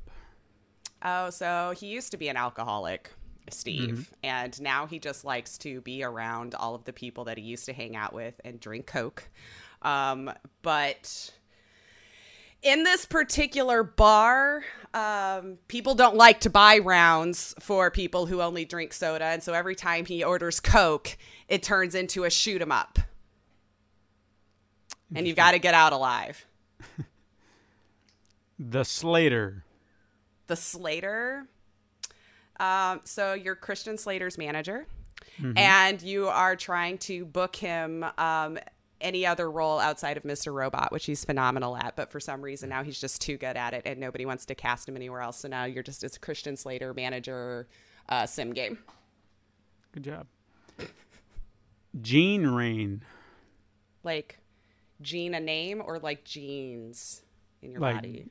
Oh, 1.04 1.30
so 1.30 1.74
he 1.78 1.88
used 1.88 2.12
to 2.12 2.18
be 2.18 2.30
an 2.30 2.38
alcoholic, 2.38 3.12
Steve, 3.50 4.14
and 4.24 4.60
now 4.62 4.86
he 4.88 5.00
just 5.00 5.26
likes 5.26 5.58
to 5.60 5.82
be 5.82 6.02
around 6.02 6.56
all 6.56 6.76
of 6.76 6.86
the 6.86 6.94
people 6.94 7.26
that 7.26 7.38
he 7.38 7.44
used 7.44 7.66
to 7.66 7.74
hang 7.74 7.96
out 7.96 8.14
with 8.14 8.40
and 8.46 8.60
drink 8.60 8.88
Coke. 8.88 9.30
Um, 9.82 10.32
but 10.62 11.30
in 12.62 12.84
this 12.84 13.06
particular 13.06 13.84
bar, 13.84 14.64
um, 14.94 15.58
people 15.68 15.94
don't 15.94 16.16
like 16.16 16.40
to 16.42 16.50
buy 16.50 16.78
rounds 16.78 17.54
for 17.60 17.92
people 17.92 18.26
who 18.26 18.42
only 18.42 18.64
drink 18.64 18.94
soda, 18.94 19.26
and 19.26 19.44
so 19.44 19.54
every 19.54 19.76
time 19.76 20.06
he 20.06 20.24
orders 20.24 20.62
Coke, 20.62 21.18
it 21.50 21.62
turns 21.62 21.96
into 21.96 22.24
a 22.24 22.30
shoot 22.30 22.62
'em 22.62 22.72
up, 22.72 22.98
and 25.16 25.28
you've 25.28 25.36
got 25.36 25.52
to 25.52 25.60
get 25.60 25.74
out 25.74 25.94
alive. 25.94 26.46
The 28.60 28.86
Slater. 28.86 29.64
the 30.48 30.56
Slater. 30.56 31.48
Um, 32.60 33.02
so 33.04 33.34
you're 33.34 33.56
Christian 33.56 33.98
Slater's 33.98 34.38
manager, 34.38 34.86
and 35.58 36.02
you 36.02 36.28
are 36.30 36.56
trying 36.56 36.98
to 37.00 37.26
book 37.26 37.56
him 37.56 38.06
um, 38.18 38.58
any 39.02 39.26
other 39.26 39.50
role 39.50 39.80
outside 39.80 40.16
of 40.18 40.24
Mr. 40.24 40.54
Robot, 40.54 40.92
which 40.92 41.06
he's 41.06 41.26
phenomenal 41.26 41.76
at. 41.76 41.96
But 41.96 42.12
for 42.12 42.20
some 42.20 42.42
reason 42.42 42.70
now 42.70 42.84
he's 42.84 43.02
just 43.02 43.22
too 43.22 43.38
good 43.38 43.58
at 43.58 43.74
it, 43.74 43.82
and 43.86 44.00
nobody 44.00 44.26
wants 44.26 44.46
to 44.46 44.56
cast 44.56 44.88
him 44.88 44.96
anywhere 44.96 45.22
else. 45.22 45.40
So 45.40 45.48
now 45.48 45.66
you're 45.66 45.84
just 45.84 46.04
it's 46.04 46.18
Christian 46.18 46.56
Slater 46.56 46.94
manager 46.94 47.68
uh, 48.08 48.26
sim 48.28 48.54
game. 48.54 48.78
Good 49.94 50.04
job. 50.04 50.28
Gene 52.02 52.48
Rain. 52.48 53.02
Like 54.04 54.40
Gene 55.04 55.34
a 55.36 55.40
name 55.40 55.82
or 55.86 56.00
like 56.00 56.24
genes 56.24 57.22
in 57.62 57.72
your 57.72 57.82
Like, 57.82 57.96
body. 57.96 58.26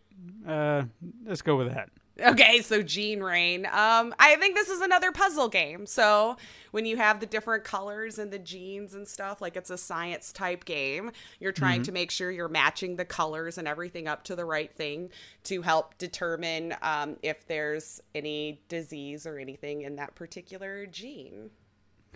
uh, 0.47 0.85
let's 1.25 1.43
go 1.43 1.57
with 1.57 1.73
that. 1.73 1.91
Okay, 2.21 2.61
so 2.61 2.83
Gene 2.83 3.21
Rain. 3.23 3.65
Um, 3.65 4.15
I 4.19 4.37
think 4.39 4.55
this 4.55 4.69
is 4.69 4.83
another 4.83 5.13
puzzle 5.13 5.49
game. 5.49 5.87
So 5.87 6.37
when 6.71 6.85
you 6.85 6.99
have 6.99 7.21
the 7.21 7.27
different 7.27 7.65
colors 7.65 8.19
and 8.19 8.31
the 8.31 8.39
genes 8.39 8.95
and 8.95 9.09
stuff, 9.09 9.41
like 9.41 9.57
it's 9.57 9.71
a 9.71 9.79
science 9.79 10.31
type 10.31 10.67
game, 10.67 11.11
you're 11.41 11.53
trying 11.53 11.83
to 11.85 11.91
make 11.93 12.11
sure 12.11 12.31
you're 12.31 12.51
matching 12.51 12.97
the 12.97 13.07
colors 13.07 13.57
and 13.57 13.67
everything 13.67 14.09
up 14.09 14.25
to 14.25 14.37
the 14.37 14.45
right 14.45 14.71
thing 14.71 15.09
to 15.45 15.63
help 15.63 15.97
determine 15.97 16.75
um, 16.83 17.17
if 17.23 17.47
there's 17.47 18.03
any 18.15 18.61
disease 18.69 19.27
or 19.27 19.39
anything 19.39 19.81
in 19.81 19.97
that 19.97 20.15
particular 20.15 20.85
gene. 20.85 21.49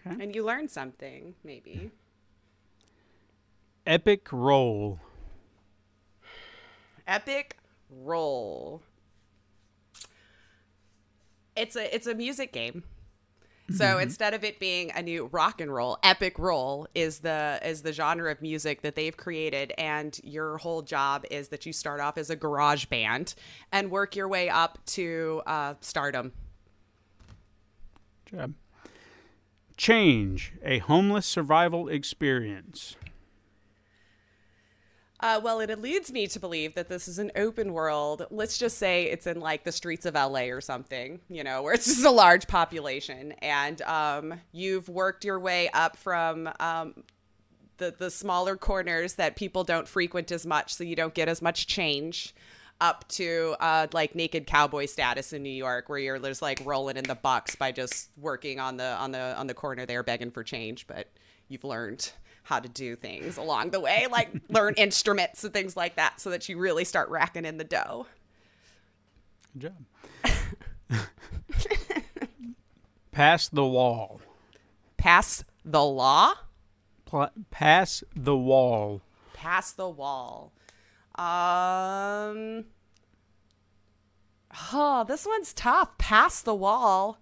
Okay. 0.06 0.22
And 0.22 0.34
you 0.34 0.44
learn 0.44 0.68
something, 0.68 1.34
maybe. 1.42 1.90
Epic 3.86 4.32
Roll. 4.32 4.98
Epic 7.06 7.56
Roll. 7.88 8.82
It's 11.54 11.76
a 11.76 11.94
it's 11.94 12.06
a 12.06 12.14
music 12.14 12.52
game. 12.52 12.82
So 13.70 13.98
instead 13.98 14.32
of 14.32 14.44
it 14.44 14.60
being 14.60 14.92
a 14.94 15.02
new 15.02 15.26
rock 15.32 15.60
and 15.60 15.72
roll, 15.72 15.98
epic 16.04 16.38
roll 16.38 16.86
is 16.94 17.20
the 17.20 17.58
is 17.64 17.82
the 17.82 17.92
genre 17.92 18.30
of 18.30 18.40
music 18.40 18.82
that 18.82 18.94
they've 18.94 19.16
created 19.16 19.72
and 19.76 20.18
your 20.22 20.58
whole 20.58 20.82
job 20.82 21.24
is 21.30 21.48
that 21.48 21.66
you 21.66 21.72
start 21.72 22.00
off 22.00 22.16
as 22.16 22.30
a 22.30 22.36
garage 22.36 22.84
band 22.84 23.34
and 23.72 23.90
work 23.90 24.14
your 24.14 24.28
way 24.28 24.48
up 24.48 24.78
to 24.86 25.42
uh, 25.46 25.74
stardom. 25.80 26.32
Job. 28.26 28.54
Change, 29.76 30.52
a 30.62 30.78
homeless 30.78 31.26
survival 31.26 31.88
experience. 31.88 32.96
Uh, 35.20 35.40
well, 35.42 35.60
it 35.60 35.80
leads 35.80 36.12
me 36.12 36.26
to 36.26 36.38
believe 36.38 36.74
that 36.74 36.88
this 36.88 37.08
is 37.08 37.18
an 37.18 37.32
open 37.36 37.72
world. 37.72 38.26
Let's 38.30 38.58
just 38.58 38.76
say 38.76 39.04
it's 39.04 39.26
in 39.26 39.40
like 39.40 39.64
the 39.64 39.72
streets 39.72 40.04
of 40.04 40.14
LA 40.14 40.44
or 40.50 40.60
something, 40.60 41.20
you 41.28 41.42
know, 41.42 41.62
where 41.62 41.74
it's 41.74 41.86
just 41.86 42.04
a 42.04 42.10
large 42.10 42.46
population, 42.46 43.32
and 43.40 43.80
um, 43.82 44.34
you've 44.52 44.88
worked 44.88 45.24
your 45.24 45.40
way 45.40 45.70
up 45.70 45.96
from 45.96 46.50
um, 46.60 47.02
the 47.78 47.94
the 47.96 48.10
smaller 48.10 48.56
corners 48.56 49.14
that 49.14 49.36
people 49.36 49.64
don't 49.64 49.88
frequent 49.88 50.30
as 50.32 50.44
much, 50.44 50.74
so 50.74 50.84
you 50.84 50.96
don't 50.96 51.14
get 51.14 51.28
as 51.28 51.40
much 51.40 51.66
change. 51.66 52.34
Up 52.78 53.08
to 53.08 53.56
uh, 53.58 53.86
like 53.94 54.14
naked 54.14 54.46
cowboy 54.46 54.84
status 54.84 55.32
in 55.32 55.42
New 55.42 55.48
York, 55.48 55.88
where 55.88 55.98
you're 55.98 56.18
just 56.18 56.42
like 56.42 56.60
rolling 56.62 56.98
in 56.98 57.04
the 57.04 57.14
bucks 57.14 57.56
by 57.56 57.72
just 57.72 58.10
working 58.18 58.60
on 58.60 58.76
the 58.76 58.84
on 58.84 59.12
the 59.12 59.34
on 59.38 59.46
the 59.46 59.54
corner 59.54 59.86
there, 59.86 60.02
begging 60.02 60.30
for 60.30 60.44
change. 60.44 60.86
But 60.86 61.08
you've 61.48 61.64
learned 61.64 62.12
how 62.46 62.60
to 62.60 62.68
do 62.68 62.94
things 62.94 63.36
along 63.36 63.70
the 63.70 63.80
way, 63.80 64.06
like 64.10 64.30
learn 64.48 64.74
instruments 64.76 65.42
and 65.42 65.52
things 65.52 65.76
like 65.76 65.96
that, 65.96 66.20
so 66.20 66.30
that 66.30 66.48
you 66.48 66.56
really 66.58 66.84
start 66.84 67.08
racking 67.08 67.44
in 67.44 67.58
the 67.58 67.64
dough. 67.64 68.06
Good 69.58 69.72
job. 70.92 71.00
Pass 73.12 73.48
the 73.48 73.64
wall. 73.66 74.20
Pass 74.96 75.42
the 75.64 75.82
law, 75.84 76.34
Pl- 77.06 77.30
pass 77.50 78.04
the 78.14 78.36
wall. 78.36 79.00
pass 79.34 79.72
the 79.72 79.88
wall. 79.88 80.52
Um, 81.16 82.66
oh, 84.72 85.04
this 85.08 85.26
one's 85.26 85.52
tough. 85.54 85.96
Pass 85.98 86.42
the 86.42 86.54
wall. 86.54 87.18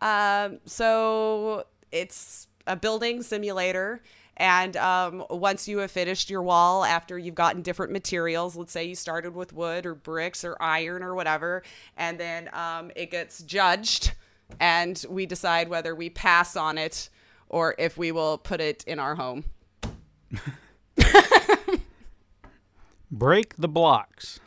Um, 0.00 0.58
so 0.64 1.64
it's 1.92 2.48
a 2.66 2.76
building 2.76 3.22
simulator. 3.22 4.00
And 4.38 4.76
um, 4.76 5.24
once 5.30 5.66
you 5.66 5.78
have 5.78 5.90
finished 5.90 6.30
your 6.30 6.42
wall, 6.42 6.84
after 6.84 7.18
you've 7.18 7.34
gotten 7.34 7.60
different 7.60 7.92
materials, 7.92 8.56
let's 8.56 8.70
say 8.70 8.84
you 8.84 8.94
started 8.94 9.34
with 9.34 9.52
wood 9.52 9.84
or 9.84 9.94
bricks 9.96 10.44
or 10.44 10.56
iron 10.60 11.02
or 11.02 11.14
whatever, 11.14 11.64
and 11.96 12.18
then 12.20 12.48
um, 12.52 12.92
it 12.94 13.10
gets 13.10 13.42
judged, 13.42 14.12
and 14.60 15.04
we 15.10 15.26
decide 15.26 15.68
whether 15.68 15.92
we 15.94 16.08
pass 16.08 16.56
on 16.56 16.78
it 16.78 17.10
or 17.48 17.74
if 17.78 17.98
we 17.98 18.12
will 18.12 18.38
put 18.38 18.60
it 18.60 18.84
in 18.86 19.00
our 19.00 19.16
home. 19.16 19.44
Break 23.10 23.56
the 23.56 23.68
blocks. 23.68 24.38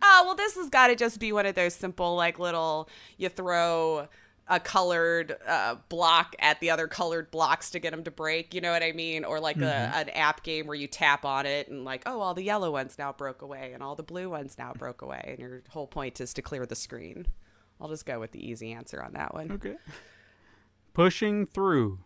Oh, 0.00 0.22
well, 0.26 0.36
this 0.36 0.54
has 0.54 0.68
got 0.68 0.88
to 0.88 0.94
just 0.94 1.18
be 1.18 1.32
one 1.32 1.46
of 1.46 1.56
those 1.56 1.74
simple, 1.74 2.14
like 2.14 2.38
little, 2.38 2.88
you 3.16 3.28
throw 3.28 4.06
a 4.48 4.58
colored 4.58 5.36
uh, 5.46 5.76
block 5.88 6.34
at 6.38 6.60
the 6.60 6.70
other 6.70 6.88
colored 6.88 7.30
blocks 7.30 7.70
to 7.70 7.78
get 7.78 7.90
them 7.90 8.04
to 8.04 8.10
break. 8.10 8.54
You 8.54 8.60
know 8.60 8.72
what 8.72 8.82
I 8.82 8.92
mean? 8.92 9.24
Or 9.24 9.40
like 9.40 9.58
a, 9.58 9.92
an 9.94 10.08
app 10.10 10.42
game 10.42 10.66
where 10.66 10.74
you 10.74 10.86
tap 10.86 11.24
on 11.24 11.46
it 11.46 11.68
and, 11.68 11.84
like, 11.84 12.02
oh, 12.06 12.20
all 12.20 12.34
the 12.34 12.42
yellow 12.42 12.70
ones 12.70 12.96
now 12.98 13.12
broke 13.12 13.42
away 13.42 13.72
and 13.74 13.82
all 13.82 13.94
the 13.94 14.02
blue 14.02 14.30
ones 14.30 14.56
now 14.58 14.72
broke 14.72 15.02
away. 15.02 15.22
And 15.26 15.38
your 15.38 15.62
whole 15.70 15.86
point 15.86 16.20
is 16.20 16.32
to 16.34 16.42
clear 16.42 16.64
the 16.66 16.76
screen. 16.76 17.26
I'll 17.80 17.88
just 17.88 18.06
go 18.06 18.18
with 18.18 18.32
the 18.32 18.44
easy 18.44 18.72
answer 18.72 19.02
on 19.02 19.12
that 19.12 19.34
one. 19.34 19.52
Okay. 19.52 19.76
Pushing 20.94 21.46
through. 21.46 22.00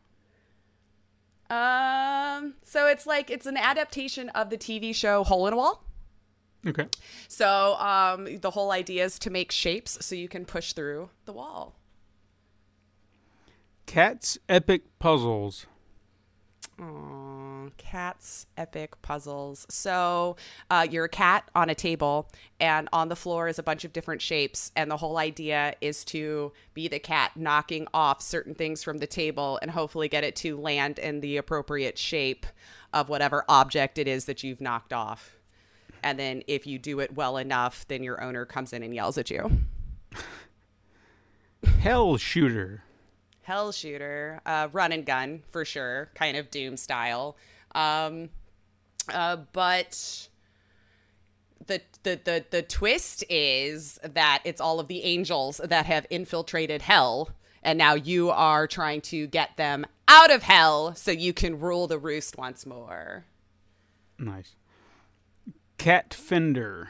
Um, 1.48 2.54
so 2.62 2.86
it's 2.86 3.06
like 3.06 3.30
it's 3.30 3.46
an 3.46 3.56
adaptation 3.56 4.30
of 4.30 4.50
the 4.50 4.56
TV 4.56 4.94
show 4.94 5.22
Hole 5.22 5.46
in 5.46 5.52
a 5.52 5.56
Wall. 5.56 5.84
Okay. 6.66 6.86
So 7.28 7.74
um, 7.74 8.38
the 8.40 8.50
whole 8.50 8.70
idea 8.70 9.04
is 9.04 9.18
to 9.20 9.30
make 9.30 9.52
shapes 9.52 9.98
so 10.04 10.14
you 10.14 10.28
can 10.28 10.44
push 10.44 10.72
through 10.72 11.10
the 11.24 11.32
wall. 11.32 11.74
Cat's 13.92 14.38
epic 14.48 14.84
puzzles. 14.98 15.66
Aww. 16.78 17.70
cats 17.76 18.46
epic 18.56 19.02
puzzles. 19.02 19.66
So 19.68 20.36
uh, 20.70 20.86
you're 20.90 21.04
a 21.04 21.10
cat 21.10 21.50
on 21.54 21.68
a 21.68 21.74
table, 21.74 22.30
and 22.58 22.88
on 22.94 23.10
the 23.10 23.16
floor 23.16 23.48
is 23.48 23.58
a 23.58 23.62
bunch 23.62 23.84
of 23.84 23.92
different 23.92 24.22
shapes. 24.22 24.72
And 24.76 24.90
the 24.90 24.96
whole 24.96 25.18
idea 25.18 25.74
is 25.82 26.06
to 26.06 26.52
be 26.72 26.88
the 26.88 26.98
cat 26.98 27.32
knocking 27.36 27.86
off 27.92 28.22
certain 28.22 28.54
things 28.54 28.82
from 28.82 28.96
the 28.96 29.06
table 29.06 29.58
and 29.60 29.70
hopefully 29.70 30.08
get 30.08 30.24
it 30.24 30.36
to 30.36 30.58
land 30.58 30.98
in 30.98 31.20
the 31.20 31.36
appropriate 31.36 31.98
shape 31.98 32.46
of 32.94 33.10
whatever 33.10 33.44
object 33.46 33.98
it 33.98 34.08
is 34.08 34.24
that 34.24 34.42
you've 34.42 34.62
knocked 34.62 34.94
off. 34.94 35.36
And 36.02 36.18
then 36.18 36.44
if 36.46 36.66
you 36.66 36.78
do 36.78 37.00
it 37.00 37.14
well 37.14 37.36
enough, 37.36 37.86
then 37.88 38.02
your 38.02 38.24
owner 38.24 38.46
comes 38.46 38.72
in 38.72 38.82
and 38.82 38.94
yells 38.94 39.18
at 39.18 39.28
you. 39.28 39.50
Hell 41.80 42.16
shooter. 42.16 42.84
Hell 43.52 43.70
shooter, 43.70 44.40
uh, 44.46 44.68
run 44.72 44.92
and 44.92 45.04
gun 45.04 45.42
for 45.50 45.66
sure, 45.66 46.10
kind 46.14 46.38
of 46.38 46.50
Doom 46.50 46.78
style. 46.78 47.36
Um, 47.74 48.30
uh, 49.12 49.36
but 49.52 50.26
the, 51.66 51.82
the 52.02 52.18
the 52.24 52.46
the 52.48 52.62
twist 52.62 53.24
is 53.28 54.00
that 54.02 54.40
it's 54.46 54.58
all 54.58 54.80
of 54.80 54.88
the 54.88 55.04
angels 55.04 55.60
that 55.62 55.84
have 55.84 56.06
infiltrated 56.08 56.80
hell, 56.80 57.28
and 57.62 57.76
now 57.76 57.92
you 57.92 58.30
are 58.30 58.66
trying 58.66 59.02
to 59.02 59.26
get 59.26 59.58
them 59.58 59.84
out 60.08 60.30
of 60.30 60.44
hell 60.44 60.94
so 60.94 61.10
you 61.10 61.34
can 61.34 61.60
rule 61.60 61.86
the 61.86 61.98
roost 61.98 62.38
once 62.38 62.64
more. 62.64 63.26
Nice. 64.18 64.54
Cat 65.76 66.14
Fender. 66.14 66.88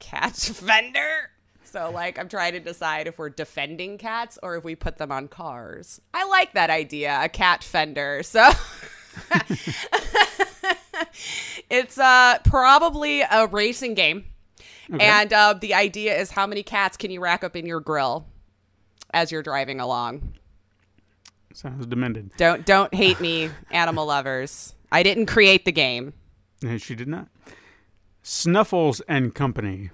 Cat 0.00 0.34
fender. 0.34 1.30
So 1.76 1.90
like 1.90 2.18
I'm 2.18 2.30
trying 2.30 2.54
to 2.54 2.60
decide 2.60 3.06
if 3.06 3.18
we're 3.18 3.28
defending 3.28 3.98
cats 3.98 4.38
or 4.42 4.56
if 4.56 4.64
we 4.64 4.74
put 4.74 4.96
them 4.96 5.12
on 5.12 5.28
cars. 5.28 6.00
I 6.14 6.26
like 6.26 6.54
that 6.54 6.70
idea, 6.70 7.18
a 7.22 7.28
cat 7.28 7.62
fender. 7.62 8.22
So 8.22 8.48
it's 11.68 11.98
uh 11.98 12.38
probably 12.44 13.20
a 13.20 13.46
racing 13.46 13.92
game. 13.92 14.24
And 14.98 15.34
uh, 15.34 15.52
the 15.52 15.74
idea 15.74 16.18
is 16.18 16.30
how 16.30 16.46
many 16.46 16.62
cats 16.62 16.96
can 16.96 17.10
you 17.10 17.20
rack 17.20 17.44
up 17.44 17.56
in 17.56 17.66
your 17.66 17.80
grill 17.80 18.26
as 19.12 19.30
you're 19.30 19.42
driving 19.42 19.78
along? 19.78 20.32
Sounds 21.52 21.84
demented. 21.84 22.30
Don't 22.38 22.64
don't 22.64 22.94
hate 22.94 23.20
me, 23.20 23.50
animal 23.70 24.06
lovers. 24.06 24.74
I 24.90 25.02
didn't 25.02 25.26
create 25.26 25.66
the 25.66 25.72
game. 25.72 26.14
No, 26.62 26.78
she 26.78 26.94
did 26.94 27.08
not. 27.08 27.28
Snuffles 28.22 29.02
and 29.02 29.34
Company. 29.34 29.90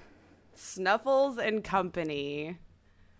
Snuffles 0.74 1.39
and 1.39 1.62
Company. 1.62 2.59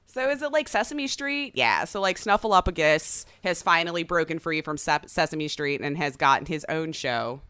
So 0.07 0.29
is 0.31 0.43
it 0.43 0.53
like 0.53 0.69
Sesame 0.69 1.07
Street? 1.07 1.53
Yeah. 1.55 1.85
So 1.85 2.01
like 2.01 2.19
Snuffleupagus 2.19 3.25
has 3.45 3.63
finally 3.63 4.03
broken 4.03 4.39
free 4.39 4.61
from 4.61 4.77
Se- 4.77 5.07
Sesame 5.07 5.49
Street 5.49 5.81
and 5.81 5.97
has 5.97 6.17
gotten 6.17 6.47
his 6.47 6.67
own 6.69 6.93
show, 6.93 7.41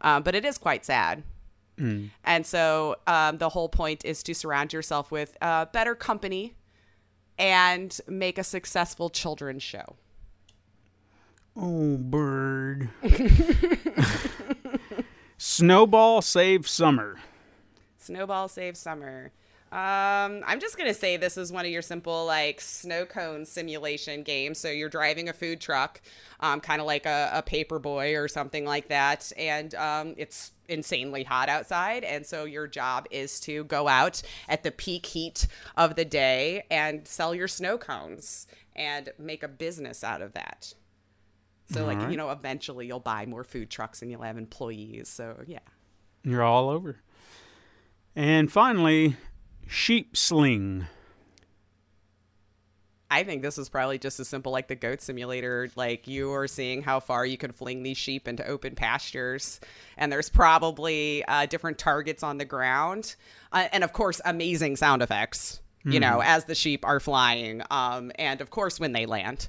um, 0.00 0.22
but 0.22 0.34
it 0.34 0.44
is 0.44 0.58
quite 0.58 0.84
sad. 0.84 1.22
And 1.76 2.46
so 2.46 2.94
um, 3.08 3.38
the 3.38 3.48
whole 3.48 3.68
point 3.68 4.04
is 4.04 4.22
to 4.24 4.34
surround 4.34 4.72
yourself 4.72 5.10
with 5.10 5.36
uh, 5.42 5.64
better 5.66 5.96
company 5.96 6.54
and 7.36 7.98
make 8.06 8.38
a 8.38 8.44
successful 8.44 9.10
children's 9.10 9.64
show. 9.64 9.96
Oh, 11.56 11.96
bird. 11.96 12.90
Snowball 15.36 16.22
Save 16.22 16.68
Summer. 16.68 17.18
Snowball 17.98 18.46
Save 18.46 18.76
Summer. 18.76 19.32
Um, 19.74 20.44
I'm 20.46 20.60
just 20.60 20.78
gonna 20.78 20.94
say 20.94 21.16
this 21.16 21.36
is 21.36 21.50
one 21.50 21.64
of 21.64 21.70
your 21.72 21.82
simple 21.82 22.26
like 22.26 22.60
snow 22.60 23.04
cone 23.04 23.44
simulation 23.44 24.22
games. 24.22 24.58
So 24.58 24.70
you're 24.70 24.88
driving 24.88 25.28
a 25.28 25.32
food 25.32 25.60
truck, 25.60 26.00
um, 26.38 26.60
kind 26.60 26.80
of 26.80 26.86
like 26.86 27.06
a, 27.06 27.30
a 27.32 27.42
paper 27.42 27.80
boy 27.80 28.14
or 28.14 28.28
something 28.28 28.64
like 28.64 28.86
that, 28.90 29.32
and 29.36 29.74
um, 29.74 30.14
it's 30.16 30.52
insanely 30.68 31.24
hot 31.24 31.48
outside, 31.48 32.04
and 32.04 32.24
so 32.24 32.44
your 32.44 32.68
job 32.68 33.08
is 33.10 33.40
to 33.40 33.64
go 33.64 33.88
out 33.88 34.22
at 34.48 34.62
the 34.62 34.70
peak 34.70 35.06
heat 35.06 35.48
of 35.76 35.96
the 35.96 36.04
day 36.04 36.62
and 36.70 37.08
sell 37.08 37.34
your 37.34 37.48
snow 37.48 37.76
cones 37.76 38.46
and 38.76 39.08
make 39.18 39.42
a 39.42 39.48
business 39.48 40.04
out 40.04 40.22
of 40.22 40.34
that. 40.34 40.72
So 41.72 41.84
like 41.84 41.96
Alright. 41.96 42.12
you 42.12 42.16
know, 42.16 42.30
eventually 42.30 42.86
you'll 42.86 43.00
buy 43.00 43.26
more 43.26 43.42
food 43.42 43.70
trucks 43.70 44.02
and 44.02 44.10
you'll 44.10 44.22
have 44.22 44.38
employees. 44.38 45.08
So 45.08 45.42
yeah. 45.48 45.58
You're 46.22 46.44
all 46.44 46.68
over. 46.70 47.00
And 48.14 48.52
finally, 48.52 49.16
Sheep 49.66 50.16
Sling. 50.16 50.86
I 53.10 53.22
think 53.22 53.42
this 53.42 53.58
is 53.58 53.68
probably 53.68 53.98
just 53.98 54.18
as 54.18 54.26
simple 54.26 54.50
like 54.50 54.66
the 54.66 54.74
goat 54.74 55.00
simulator. 55.00 55.70
Like 55.76 56.08
you 56.08 56.32
are 56.32 56.48
seeing 56.48 56.82
how 56.82 56.98
far 56.98 57.24
you 57.24 57.36
can 57.36 57.52
fling 57.52 57.84
these 57.84 57.96
sheep 57.96 58.26
into 58.26 58.44
open 58.44 58.74
pastures, 58.74 59.60
and 59.96 60.10
there's 60.10 60.28
probably 60.28 61.24
uh, 61.26 61.46
different 61.46 61.78
targets 61.78 62.24
on 62.24 62.38
the 62.38 62.44
ground, 62.44 63.14
uh, 63.52 63.68
and 63.72 63.84
of 63.84 63.92
course, 63.92 64.20
amazing 64.24 64.76
sound 64.76 65.00
effects. 65.00 65.60
You 65.86 66.00
know, 66.00 66.22
as 66.24 66.46
the 66.46 66.54
sheep 66.54 66.82
are 66.86 66.98
flying, 66.98 67.60
um, 67.70 68.10
and 68.18 68.40
of 68.40 68.48
course 68.48 68.80
when 68.80 68.92
they 68.92 69.04
land. 69.04 69.48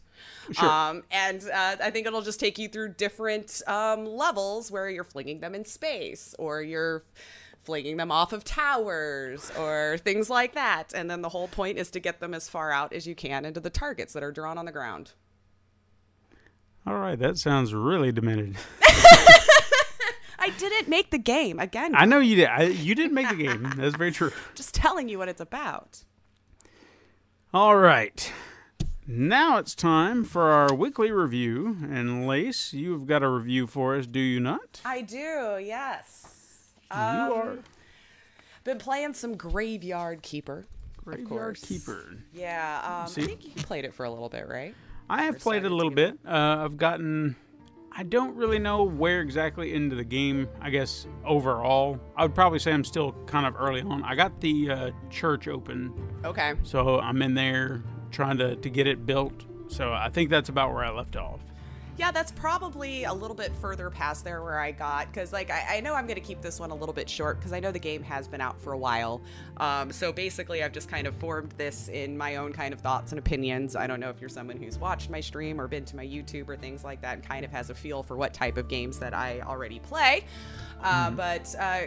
Um, 0.61 1.03
and 1.09 1.41
uh, 1.43 1.77
I 1.81 1.91
think 1.91 2.07
it'll 2.07 2.21
just 2.21 2.41
take 2.41 2.57
you 2.57 2.67
through 2.67 2.95
different 2.95 3.61
um, 3.67 4.05
levels 4.05 4.69
where 4.69 4.89
you're 4.89 5.05
flinging 5.05 5.39
them 5.39 5.55
in 5.55 5.63
space, 5.63 6.35
or 6.37 6.61
you're 6.61 7.03
flinging 7.65 7.97
them 7.97 8.11
off 8.11 8.31
of 8.31 8.43
towers 8.43 9.51
or 9.57 9.97
things 10.03 10.29
like 10.29 10.53
that. 10.53 10.93
And 10.93 11.09
then 11.09 11.21
the 11.21 11.29
whole 11.29 11.47
point 11.47 11.77
is 11.77 11.89
to 11.91 11.99
get 11.99 12.19
them 12.19 12.33
as 12.33 12.47
far 12.47 12.71
out 12.71 12.93
as 12.93 13.07
you 13.07 13.15
can 13.15 13.43
into 13.45 13.59
the 13.59 13.69
targets 13.69 14.13
that 14.13 14.23
are 14.23 14.31
drawn 14.31 14.57
on 14.57 14.65
the 14.65 14.71
ground. 14.71 15.13
All 16.87 16.99
right, 16.99 17.17
that 17.17 17.37
sounds 17.37 17.73
really 17.73 18.11
demented. 18.11 18.57
I 20.37 20.51
didn't 20.59 20.87
make 20.87 21.09
the 21.09 21.17
game. 21.17 21.59
Again, 21.59 21.95
I 21.95 22.05
know 22.05 22.19
you 22.19 22.35
did. 22.35 22.47
I, 22.47 22.63
you 22.65 22.93
didn't 22.93 23.15
make 23.15 23.29
the 23.29 23.35
game. 23.35 23.73
That's 23.77 23.95
very 23.95 24.11
true. 24.11 24.31
just 24.55 24.75
telling 24.75 25.09
you 25.09 25.17
what 25.17 25.27
it's 25.27 25.41
about. 25.41 26.03
All 27.51 27.77
right. 27.77 28.31
Now 29.07 29.57
it's 29.57 29.73
time 29.73 30.23
for 30.23 30.43
our 30.51 30.73
weekly 30.75 31.09
review. 31.09 31.77
And 31.89 32.27
Lace, 32.27 32.73
you've 32.73 33.07
got 33.07 33.23
a 33.23 33.29
review 33.29 33.65
for 33.65 33.95
us, 33.95 34.05
do 34.05 34.19
you 34.19 34.39
not? 34.39 34.81
I 34.85 35.01
do, 35.01 35.59
yes. 35.59 36.34
You 36.91 36.97
are 36.99 37.57
Been 38.63 38.77
playing 38.79 39.13
some 39.13 39.35
Graveyard 39.35 40.21
Keeper. 40.21 40.65
Graveyard. 41.03 41.57
Keeper. 41.61 42.15
Yeah, 42.33 42.79
um? 42.83 43.03
I 43.03 43.07
think 43.25 43.45
you 43.45 43.51
played 43.63 43.85
it 43.85 43.93
for 43.93 44.05
a 44.05 44.09
little 44.09 44.29
bit, 44.29 44.47
right? 44.47 44.73
I 45.09 45.23
have 45.23 45.37
played 45.39 45.63
it 45.65 45.71
a 45.71 45.75
little 45.75 45.91
bit. 45.91 46.17
Uh, 46.25 46.57
I've 46.65 46.77
gotten. 46.77 47.35
I 47.97 48.03
don't 48.03 48.35
really 48.35 48.59
know 48.59 48.83
where 48.83 49.21
exactly 49.21 49.73
into 49.73 49.95
the 49.95 50.03
game. 50.03 50.49
I 50.59 50.69
guess 50.71 51.05
overall, 51.23 51.99
I 52.17 52.23
would 52.23 52.33
probably 52.35 52.59
say 52.59 52.73
I'm 52.73 52.83
still 52.83 53.13
kind 53.27 53.45
of 53.45 53.55
early 53.55 53.81
on. 53.81 54.03
I 54.03 54.15
got 54.15 54.41
the 54.41 54.69
uh, 54.71 54.91
church 55.09 55.47
open, 55.47 55.93
Okay. 56.25 56.55
so 56.63 56.99
I'm 56.99 57.21
in 57.21 57.35
there 57.35 57.83
trying 58.11 58.37
to 58.39 58.55
to 58.57 58.69
get 58.69 58.87
it 58.87 59.05
built. 59.05 59.45
So 59.67 59.93
I 59.93 60.09
think 60.09 60.29
that's 60.29 60.49
about 60.49 60.73
where 60.73 60.83
I 60.83 60.89
left 60.91 61.15
off. 61.15 61.39
Yeah, 61.97 62.11
that's 62.11 62.34
probably 62.34 63.05
a 63.05 63.13
little 63.13 63.35
bit 63.35 63.53
further 63.61 63.89
past 63.89 64.26
there 64.26 64.43
where 64.43 64.59
I 64.59 64.72
got 64.72 65.07
because, 65.11 65.31
like, 65.31 65.49
I, 65.49 65.77
I 65.77 65.80
know 65.80 65.93
I'm 65.93 66.05
going 66.05 66.15
to 66.15 66.22
keep 66.22 66.41
this 66.41 66.59
one 66.59 66.72
a 66.72 66.76
little 66.76 66.91
bit 66.93 67.09
short 67.09 67.39
because 67.39 67.53
I 67.53 67.61
know 67.61 67.72
the 67.72 67.80
game 67.80 68.03
has 68.03 68.27
been 68.27 68.41
out 68.41 68.59
for 68.59 68.73
a 68.73 68.77
while. 68.77 69.22
Um, 69.57 69.93
so 69.93 70.11
basically, 70.11 70.61
I've 70.61 70.73
just 70.73 70.89
kind 70.89 71.07
of 71.07 71.15
formed 71.15 71.53
this 71.53 71.88
in 71.88 72.17
my 72.17 72.35
own 72.35 72.51
kind 72.51 72.73
of 72.73 72.81
thoughts 72.81 73.13
and 73.13 73.19
opinions. 73.19 73.77
I 73.77 73.88
don't 73.88 74.01
know 74.01 74.09
if 74.09 74.19
you're 74.19 74.30
someone 74.30 74.57
who's 74.57 74.77
watched 74.77 75.09
my 75.09 75.22
stream 75.22 75.59
or 75.59 75.69
been 75.69 75.85
to 75.85 75.95
my 75.95 76.05
YouTube 76.05 76.49
or 76.49 76.57
things 76.57 76.84
like 76.84 77.01
that 77.01 77.13
and 77.13 77.23
kind 77.23 77.45
of 77.45 77.51
has 77.51 77.69
a 77.69 77.76
feel 77.76 78.03
for 78.03 78.17
what 78.17 78.34
type 78.34 78.57
of 78.57 78.67
games 78.67 78.99
that 78.99 79.13
I 79.13 79.39
already 79.41 79.80
play. 79.80 80.26
Uh, 80.84 81.11
But 81.11 81.55
uh, 81.57 81.81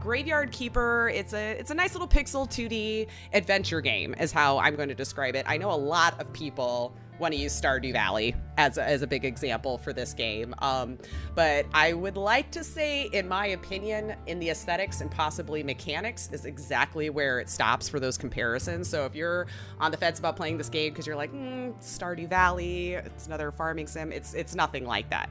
Graveyard 0.00 0.52
Keeper, 0.52 1.10
it's 1.14 1.34
a 1.34 1.52
it's 1.52 1.70
a 1.70 1.74
nice 1.74 1.92
little 1.92 2.08
pixel 2.08 2.48
2D 2.48 3.08
adventure 3.34 3.82
game, 3.82 4.14
is 4.18 4.32
how 4.32 4.56
I'm 4.58 4.74
going 4.74 4.88
to 4.88 4.94
describe 4.94 5.36
it. 5.36 5.44
I 5.46 5.58
know 5.58 5.70
a 5.70 5.76
lot 5.76 6.18
of 6.18 6.32
people 6.32 6.94
want 7.20 7.34
to 7.34 7.40
use 7.40 7.58
Stardew 7.58 7.92
Valley 7.92 8.34
as 8.56 8.78
a, 8.78 8.84
as 8.84 9.02
a 9.02 9.06
big 9.06 9.24
example 9.24 9.78
for 9.78 9.92
this 9.92 10.12
game. 10.12 10.54
Um, 10.58 10.98
but 11.34 11.66
I 11.72 11.92
would 11.92 12.16
like 12.16 12.50
to 12.52 12.64
say, 12.64 13.04
in 13.12 13.28
my 13.28 13.48
opinion, 13.48 14.14
in 14.26 14.38
the 14.38 14.50
aesthetics 14.50 15.00
and 15.00 15.10
possibly 15.10 15.62
mechanics, 15.62 16.30
is 16.32 16.46
exactly 16.46 17.10
where 17.10 17.38
it 17.38 17.48
stops 17.48 17.88
for 17.88 18.00
those 18.00 18.18
comparisons. 18.18 18.88
So 18.88 19.04
if 19.04 19.14
you're 19.14 19.46
on 19.78 19.90
the 19.90 19.96
fence 19.96 20.18
about 20.18 20.36
playing 20.36 20.58
this 20.58 20.68
game 20.68 20.92
because 20.92 21.06
you're 21.06 21.16
like, 21.16 21.32
mm, 21.32 21.74
Stardew 21.80 22.28
Valley, 22.28 22.94
it's 22.94 23.26
another 23.26 23.52
farming 23.52 23.86
sim, 23.86 24.12
it's 24.12 24.34
it's 24.34 24.54
nothing 24.54 24.86
like 24.86 25.10
that. 25.10 25.28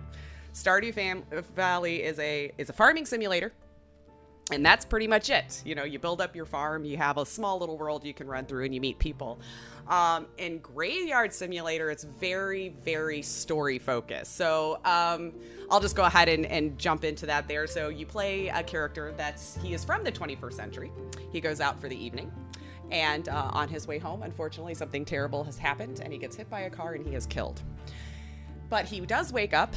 Stardew 0.54 0.94
Fam- 0.94 1.24
Valley 1.56 2.04
is 2.04 2.20
a 2.20 2.52
is 2.58 2.70
a 2.70 2.74
farming 2.74 3.06
simulator 3.06 3.54
and 4.52 4.66
that's 4.66 4.86
pretty 4.86 5.08
much 5.08 5.30
it. 5.30 5.62
You 5.66 5.76
know, 5.76 5.84
you 5.84 6.00
build 6.00 6.22
up 6.22 6.36
your 6.36 6.46
farm, 6.46 6.86
you 6.86 6.98
have 6.98 7.18
a 7.18 7.26
small 7.26 7.60
little 7.60 7.78
world 7.78 8.04
you 8.04 8.14
can 8.14 8.28
run 8.28 8.46
through, 8.46 8.66
and 8.66 8.74
you 8.74 8.82
meet 8.82 9.00
people. 9.00 9.40
Um, 9.88 10.28
in 10.38 10.60
Graveyard 10.60 11.34
Simulator, 11.34 11.90
it's 11.90 12.04
very, 12.04 12.70
very 12.84 13.22
story 13.22 13.80
focused. 13.80 14.36
So 14.36 14.80
um, 14.86 15.34
I'll 15.72 15.80
just 15.80 15.96
go 15.96 16.04
ahead 16.04 16.30
and, 16.30 16.46
and 16.46 16.78
jump 16.78 17.04
into 17.04 17.26
that 17.26 17.48
there. 17.48 17.66
So 17.68 17.90
you 17.90 18.06
play 18.06 18.50
a 18.50 18.64
character 18.64 19.14
that's 19.18 19.58
he 19.62 19.74
is 19.74 19.84
from 19.84 20.04
the 20.04 20.12
21st 20.12 20.54
century. 20.54 20.92
He 21.32 21.42
goes 21.42 21.60
out 21.60 21.80
for 21.80 21.90
the 21.90 22.04
evening. 22.04 22.32
And 22.92 23.30
uh, 23.30 23.52
on 23.54 23.70
his 23.70 23.88
way 23.88 24.00
home, 24.00 24.24
unfortunately, 24.24 24.74
something 24.74 25.06
terrible 25.06 25.44
has 25.44 25.60
happened, 25.60 26.02
and 26.04 26.12
he 26.12 26.18
gets 26.18 26.36
hit 26.36 26.50
by 26.50 26.62
a 26.62 26.70
car 26.72 26.94
and 26.94 27.06
he 27.06 27.14
is 27.14 27.28
killed. 27.28 27.62
But 28.68 28.86
he 28.86 29.00
does 29.02 29.32
wake 29.32 29.54
up 29.54 29.76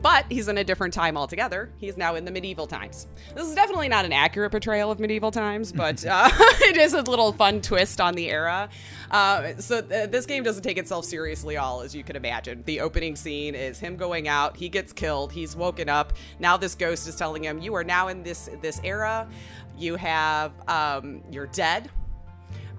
but 0.00 0.26
he's 0.30 0.48
in 0.48 0.58
a 0.58 0.64
different 0.64 0.94
time 0.94 1.16
altogether. 1.16 1.70
He's 1.78 1.96
now 1.96 2.14
in 2.14 2.24
the 2.24 2.30
medieval 2.30 2.66
times. 2.66 3.06
This 3.34 3.48
is 3.48 3.54
definitely 3.54 3.88
not 3.88 4.04
an 4.04 4.12
accurate 4.12 4.50
portrayal 4.50 4.90
of 4.90 5.00
medieval 5.00 5.30
times, 5.30 5.72
but 5.72 6.04
uh, 6.06 6.30
it 6.60 6.76
is 6.76 6.92
a 6.94 7.02
little 7.02 7.32
fun 7.32 7.60
twist 7.60 8.00
on 8.00 8.14
the 8.14 8.30
era. 8.30 8.68
Uh, 9.10 9.56
so 9.58 9.80
th- 9.80 10.10
this 10.10 10.26
game 10.26 10.42
doesn't 10.42 10.62
take 10.62 10.78
itself 10.78 11.04
seriously 11.04 11.56
at 11.56 11.62
all, 11.62 11.80
as 11.80 11.94
you 11.94 12.04
can 12.04 12.16
imagine. 12.16 12.62
The 12.66 12.80
opening 12.80 13.16
scene 13.16 13.54
is 13.54 13.78
him 13.78 13.96
going 13.96 14.28
out. 14.28 14.56
He 14.56 14.68
gets 14.68 14.92
killed. 14.92 15.32
He's 15.32 15.56
woken 15.56 15.88
up. 15.88 16.12
Now 16.38 16.56
this 16.56 16.74
ghost 16.74 17.08
is 17.08 17.16
telling 17.16 17.44
him, 17.44 17.58
"You 17.58 17.74
are 17.74 17.84
now 17.84 18.08
in 18.08 18.22
this 18.22 18.50
this 18.60 18.80
era. 18.84 19.28
You 19.76 19.96
have 19.96 20.52
um, 20.68 21.22
you're 21.30 21.46
dead." 21.46 21.90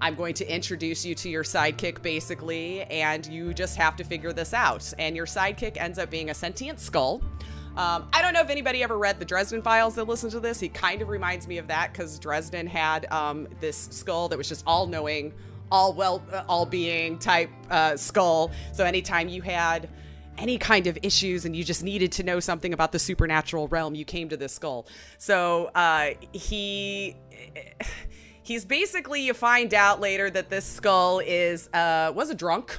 I'm 0.00 0.14
going 0.14 0.34
to 0.34 0.52
introduce 0.52 1.04
you 1.04 1.14
to 1.16 1.28
your 1.28 1.44
sidekick 1.44 2.02
basically, 2.02 2.82
and 2.84 3.26
you 3.26 3.52
just 3.52 3.76
have 3.76 3.96
to 3.96 4.04
figure 4.04 4.32
this 4.32 4.54
out. 4.54 4.92
And 4.98 5.14
your 5.14 5.26
sidekick 5.26 5.76
ends 5.76 5.98
up 5.98 6.10
being 6.10 6.30
a 6.30 6.34
sentient 6.34 6.80
skull. 6.80 7.22
Um, 7.76 8.08
I 8.12 8.20
don't 8.20 8.34
know 8.34 8.40
if 8.40 8.50
anybody 8.50 8.82
ever 8.82 8.98
read 8.98 9.18
the 9.18 9.24
Dresden 9.24 9.62
Files 9.62 9.94
that 9.94 10.04
listened 10.04 10.32
to 10.32 10.40
this. 10.40 10.58
He 10.58 10.68
kind 10.68 11.02
of 11.02 11.08
reminds 11.08 11.46
me 11.46 11.58
of 11.58 11.68
that 11.68 11.92
because 11.92 12.18
Dresden 12.18 12.66
had 12.66 13.10
um, 13.12 13.46
this 13.60 13.88
skull 13.90 14.28
that 14.28 14.36
was 14.36 14.48
just 14.48 14.64
all 14.66 14.86
knowing, 14.86 15.32
all 15.70 15.92
well, 15.92 16.22
uh, 16.32 16.42
all 16.48 16.66
being 16.66 17.18
type 17.18 17.50
uh, 17.70 17.96
skull. 17.96 18.50
So 18.72 18.84
anytime 18.84 19.28
you 19.28 19.42
had 19.42 19.88
any 20.36 20.58
kind 20.58 20.86
of 20.86 20.98
issues 21.02 21.44
and 21.44 21.54
you 21.54 21.62
just 21.62 21.84
needed 21.84 22.10
to 22.12 22.22
know 22.22 22.40
something 22.40 22.72
about 22.72 22.92
the 22.92 22.98
supernatural 22.98 23.68
realm, 23.68 23.94
you 23.94 24.04
came 24.04 24.28
to 24.30 24.36
this 24.36 24.54
skull. 24.54 24.86
So 25.18 25.70
uh, 25.74 26.10
he 26.32 27.16
he's 28.42 28.64
basically 28.64 29.22
you 29.22 29.34
find 29.34 29.74
out 29.74 30.00
later 30.00 30.30
that 30.30 30.50
this 30.50 30.64
skull 30.64 31.20
is 31.20 31.68
uh 31.72 32.12
was 32.14 32.30
a 32.30 32.34
drunk 32.34 32.78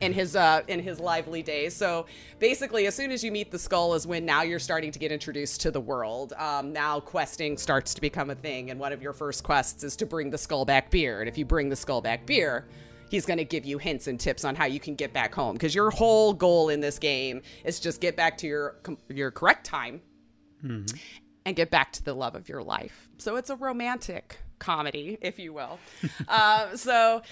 in 0.00 0.12
his 0.12 0.36
uh 0.36 0.62
in 0.68 0.80
his 0.80 0.98
lively 1.00 1.42
days. 1.42 1.74
So 1.74 2.06
basically 2.38 2.86
as 2.86 2.94
soon 2.94 3.10
as 3.10 3.22
you 3.22 3.32
meet 3.32 3.50
the 3.50 3.58
skull 3.58 3.94
is 3.94 4.06
when 4.06 4.24
now 4.24 4.42
you're 4.42 4.58
starting 4.58 4.92
to 4.92 4.98
get 4.98 5.12
introduced 5.12 5.60
to 5.62 5.70
the 5.70 5.80
world. 5.80 6.32
Um 6.36 6.72
now 6.72 7.00
questing 7.00 7.56
starts 7.56 7.94
to 7.94 8.00
become 8.00 8.30
a 8.30 8.34
thing 8.34 8.70
and 8.70 8.78
one 8.80 8.92
of 8.92 9.02
your 9.02 9.12
first 9.12 9.44
quests 9.44 9.84
is 9.84 9.96
to 9.96 10.06
bring 10.06 10.30
the 10.30 10.38
skull 10.38 10.64
back 10.64 10.90
beer. 10.90 11.20
And 11.20 11.28
if 11.28 11.38
you 11.38 11.44
bring 11.44 11.68
the 11.68 11.76
skull 11.76 12.00
back 12.00 12.26
beer 12.26 12.66
he's 13.10 13.26
going 13.26 13.38
to 13.38 13.44
give 13.44 13.64
you 13.64 13.78
hints 13.78 14.08
and 14.08 14.18
tips 14.18 14.44
on 14.44 14.56
how 14.56 14.64
you 14.64 14.80
can 14.80 14.96
get 14.96 15.12
back 15.12 15.32
home. 15.32 15.52
Because 15.52 15.74
your 15.74 15.90
whole 15.90 16.32
goal 16.32 16.68
in 16.68 16.80
this 16.80 16.98
game 16.98 17.42
is 17.64 17.78
just 17.78 18.00
get 18.00 18.16
back 18.16 18.36
to 18.38 18.46
your 18.46 18.76
your 19.08 19.30
correct 19.30 19.64
time 19.64 20.00
and 21.46 21.56
get 21.56 21.70
back 21.70 21.92
to 21.92 22.02
the 22.02 22.14
love 22.14 22.34
of 22.34 22.48
your 22.48 22.62
life. 22.62 23.08
So 23.18 23.36
it's 23.36 23.50
a 23.50 23.56
romantic 23.56 24.38
comedy, 24.64 25.18
if 25.20 25.38
you 25.38 25.52
will. 25.52 25.78
uh, 26.28 26.74
so. 26.76 27.22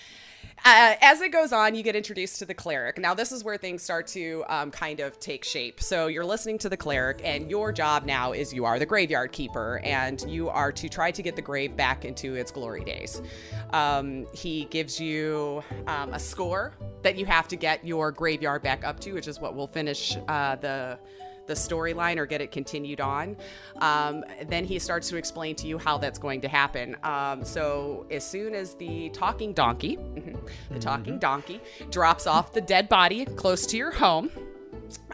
Uh, 0.65 0.95
as 1.01 1.21
it 1.21 1.31
goes 1.33 1.53
on, 1.53 1.75
you 1.75 1.83
get 1.83 1.97
introduced 1.97 2.39
to 2.39 2.45
the 2.45 2.55
cleric. 2.55 2.97
Now, 2.99 3.15
this 3.15 3.33
is 3.33 3.43
where 3.43 3.57
things 3.57 3.83
start 3.83 4.07
to 4.09 4.45
um, 4.49 4.71
kind 4.71 5.01
of 5.01 5.19
take 5.19 5.45
shape. 5.45 5.81
So, 5.81 6.07
you're 6.07 6.25
listening 6.25 6.59
to 6.59 6.69
the 6.69 6.77
cleric, 6.77 7.21
and 7.25 7.51
your 7.51 7.73
job 7.73 8.05
now 8.05 8.33
is 8.33 8.53
you 8.53 8.65
are 8.65 8.79
the 8.79 8.87
graveyard 8.87 9.33
keeper, 9.33 9.81
and 9.83 10.21
you 10.29 10.49
are 10.51 10.71
to 10.71 10.89
try 10.89 11.11
to 11.11 11.23
get 11.23 11.35
the 11.35 11.43
grave 11.43 11.77
back 11.77 12.05
into 12.05 12.35
its 12.35 12.53
glory 12.53 12.85
days. 12.85 13.23
Um, 13.71 14.27
he 14.33 14.67
gives 14.67 15.01
you 15.01 15.65
um, 15.89 16.13
a 16.13 16.19
score 16.19 16.75
that 17.03 17.17
you 17.17 17.27
have 17.27 17.49
to 17.49 17.57
get 17.57 17.85
your 17.85 18.13
graveyard 18.13 18.63
back 18.63 18.85
up 18.85 19.01
to, 19.01 19.15
which 19.15 19.27
is 19.27 19.41
what 19.41 19.57
will 19.57 19.67
finish 19.67 20.17
uh, 20.29 20.57
the 20.57 20.99
the 21.47 21.55
storyline 21.55 22.17
or 22.19 22.27
get 22.27 22.41
it 22.41 22.51
continued 22.51 23.01
on. 23.01 23.37
Um, 23.81 24.25
then 24.47 24.65
he 24.65 24.79
starts 24.79 25.09
to 25.09 25.17
explain 25.17 25.57
to 25.57 25.67
you 25.67 25.79
how 25.79 25.99
that's 25.99 26.19
going 26.19 26.41
to 26.43 26.49
happen. 26.49 26.97
Um, 27.03 27.45
so 27.45 28.07
as 28.11 28.25
soon 28.25 28.55
as 28.55 28.75
the 28.75 29.11
talking 29.11 29.53
donkey, 29.53 29.99
the 30.71 30.79
talking 30.79 31.19
donkey, 31.19 31.61
drops 31.91 32.27
off 32.27 32.53
the 32.53 32.61
dead 32.61 32.89
body 32.89 33.25
close 33.25 33.67
to 33.67 33.77
your 33.77 33.91
home. 33.91 34.31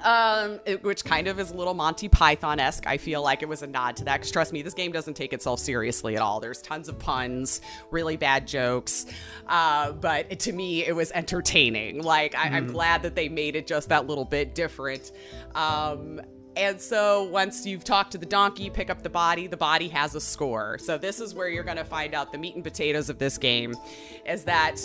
Um, 0.04 0.60
it- 0.64 0.82
which 0.84 1.04
kind 1.04 1.26
of 1.28 1.38
is 1.40 1.50
a 1.50 1.54
little 1.54 1.74
Monty 1.74 2.08
Python 2.08 2.60
esque. 2.60 2.86
I 2.86 2.96
feel 2.98 3.22
like 3.22 3.42
it 3.42 3.48
was 3.48 3.62
a 3.62 3.66
nod 3.66 3.96
to 3.96 4.04
that. 4.04 4.18
Because 4.18 4.30
trust 4.30 4.52
me, 4.52 4.62
this 4.62 4.74
game 4.74 4.92
doesn't 4.92 5.14
take 5.14 5.32
itself 5.32 5.60
seriously 5.60 6.14
at 6.16 6.22
all. 6.22 6.40
There's 6.40 6.62
tons 6.62 6.88
of 6.88 6.98
puns, 6.98 7.60
really 7.90 8.16
bad 8.16 8.46
jokes, 8.46 9.06
uh, 9.48 9.92
but 9.92 10.38
to 10.40 10.52
me, 10.52 10.86
it 10.86 10.94
was 10.94 11.10
entertaining. 11.12 12.02
Like 12.02 12.34
I, 12.34 12.48
I'm 12.48 12.66
glad 12.68 13.02
that 13.02 13.14
they 13.14 13.28
made 13.28 13.56
it 13.56 13.66
just 13.66 13.88
that 13.88 14.06
little 14.06 14.24
bit 14.24 14.54
different. 14.54 15.12
Um, 15.54 16.20
and 16.56 16.80
so 16.80 17.24
once 17.24 17.64
you've 17.66 17.84
talked 17.84 18.12
to 18.12 18.18
the 18.18 18.26
donkey, 18.26 18.68
pick 18.70 18.90
up 18.90 19.02
the 19.02 19.10
body, 19.10 19.46
the 19.46 19.56
body 19.56 19.88
has 19.88 20.14
a 20.16 20.20
score. 20.20 20.78
So 20.78 20.98
this 20.98 21.20
is 21.20 21.34
where 21.34 21.48
you're 21.48 21.62
going 21.64 21.76
to 21.76 21.84
find 21.84 22.14
out 22.14 22.32
the 22.32 22.38
meat 22.38 22.56
and 22.56 22.64
potatoes 22.64 23.08
of 23.10 23.18
this 23.18 23.38
game 23.38 23.74
is 24.26 24.44
that 24.44 24.76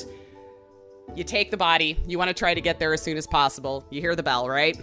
you 1.15 1.23
take 1.23 1.51
the 1.51 1.57
body, 1.57 1.97
you 2.07 2.17
want 2.17 2.29
to 2.29 2.33
try 2.33 2.53
to 2.53 2.61
get 2.61 2.79
there 2.79 2.93
as 2.93 3.01
soon 3.01 3.17
as 3.17 3.27
possible. 3.27 3.85
You 3.89 4.01
hear 4.01 4.15
the 4.15 4.23
bell, 4.23 4.47
right? 4.49 4.79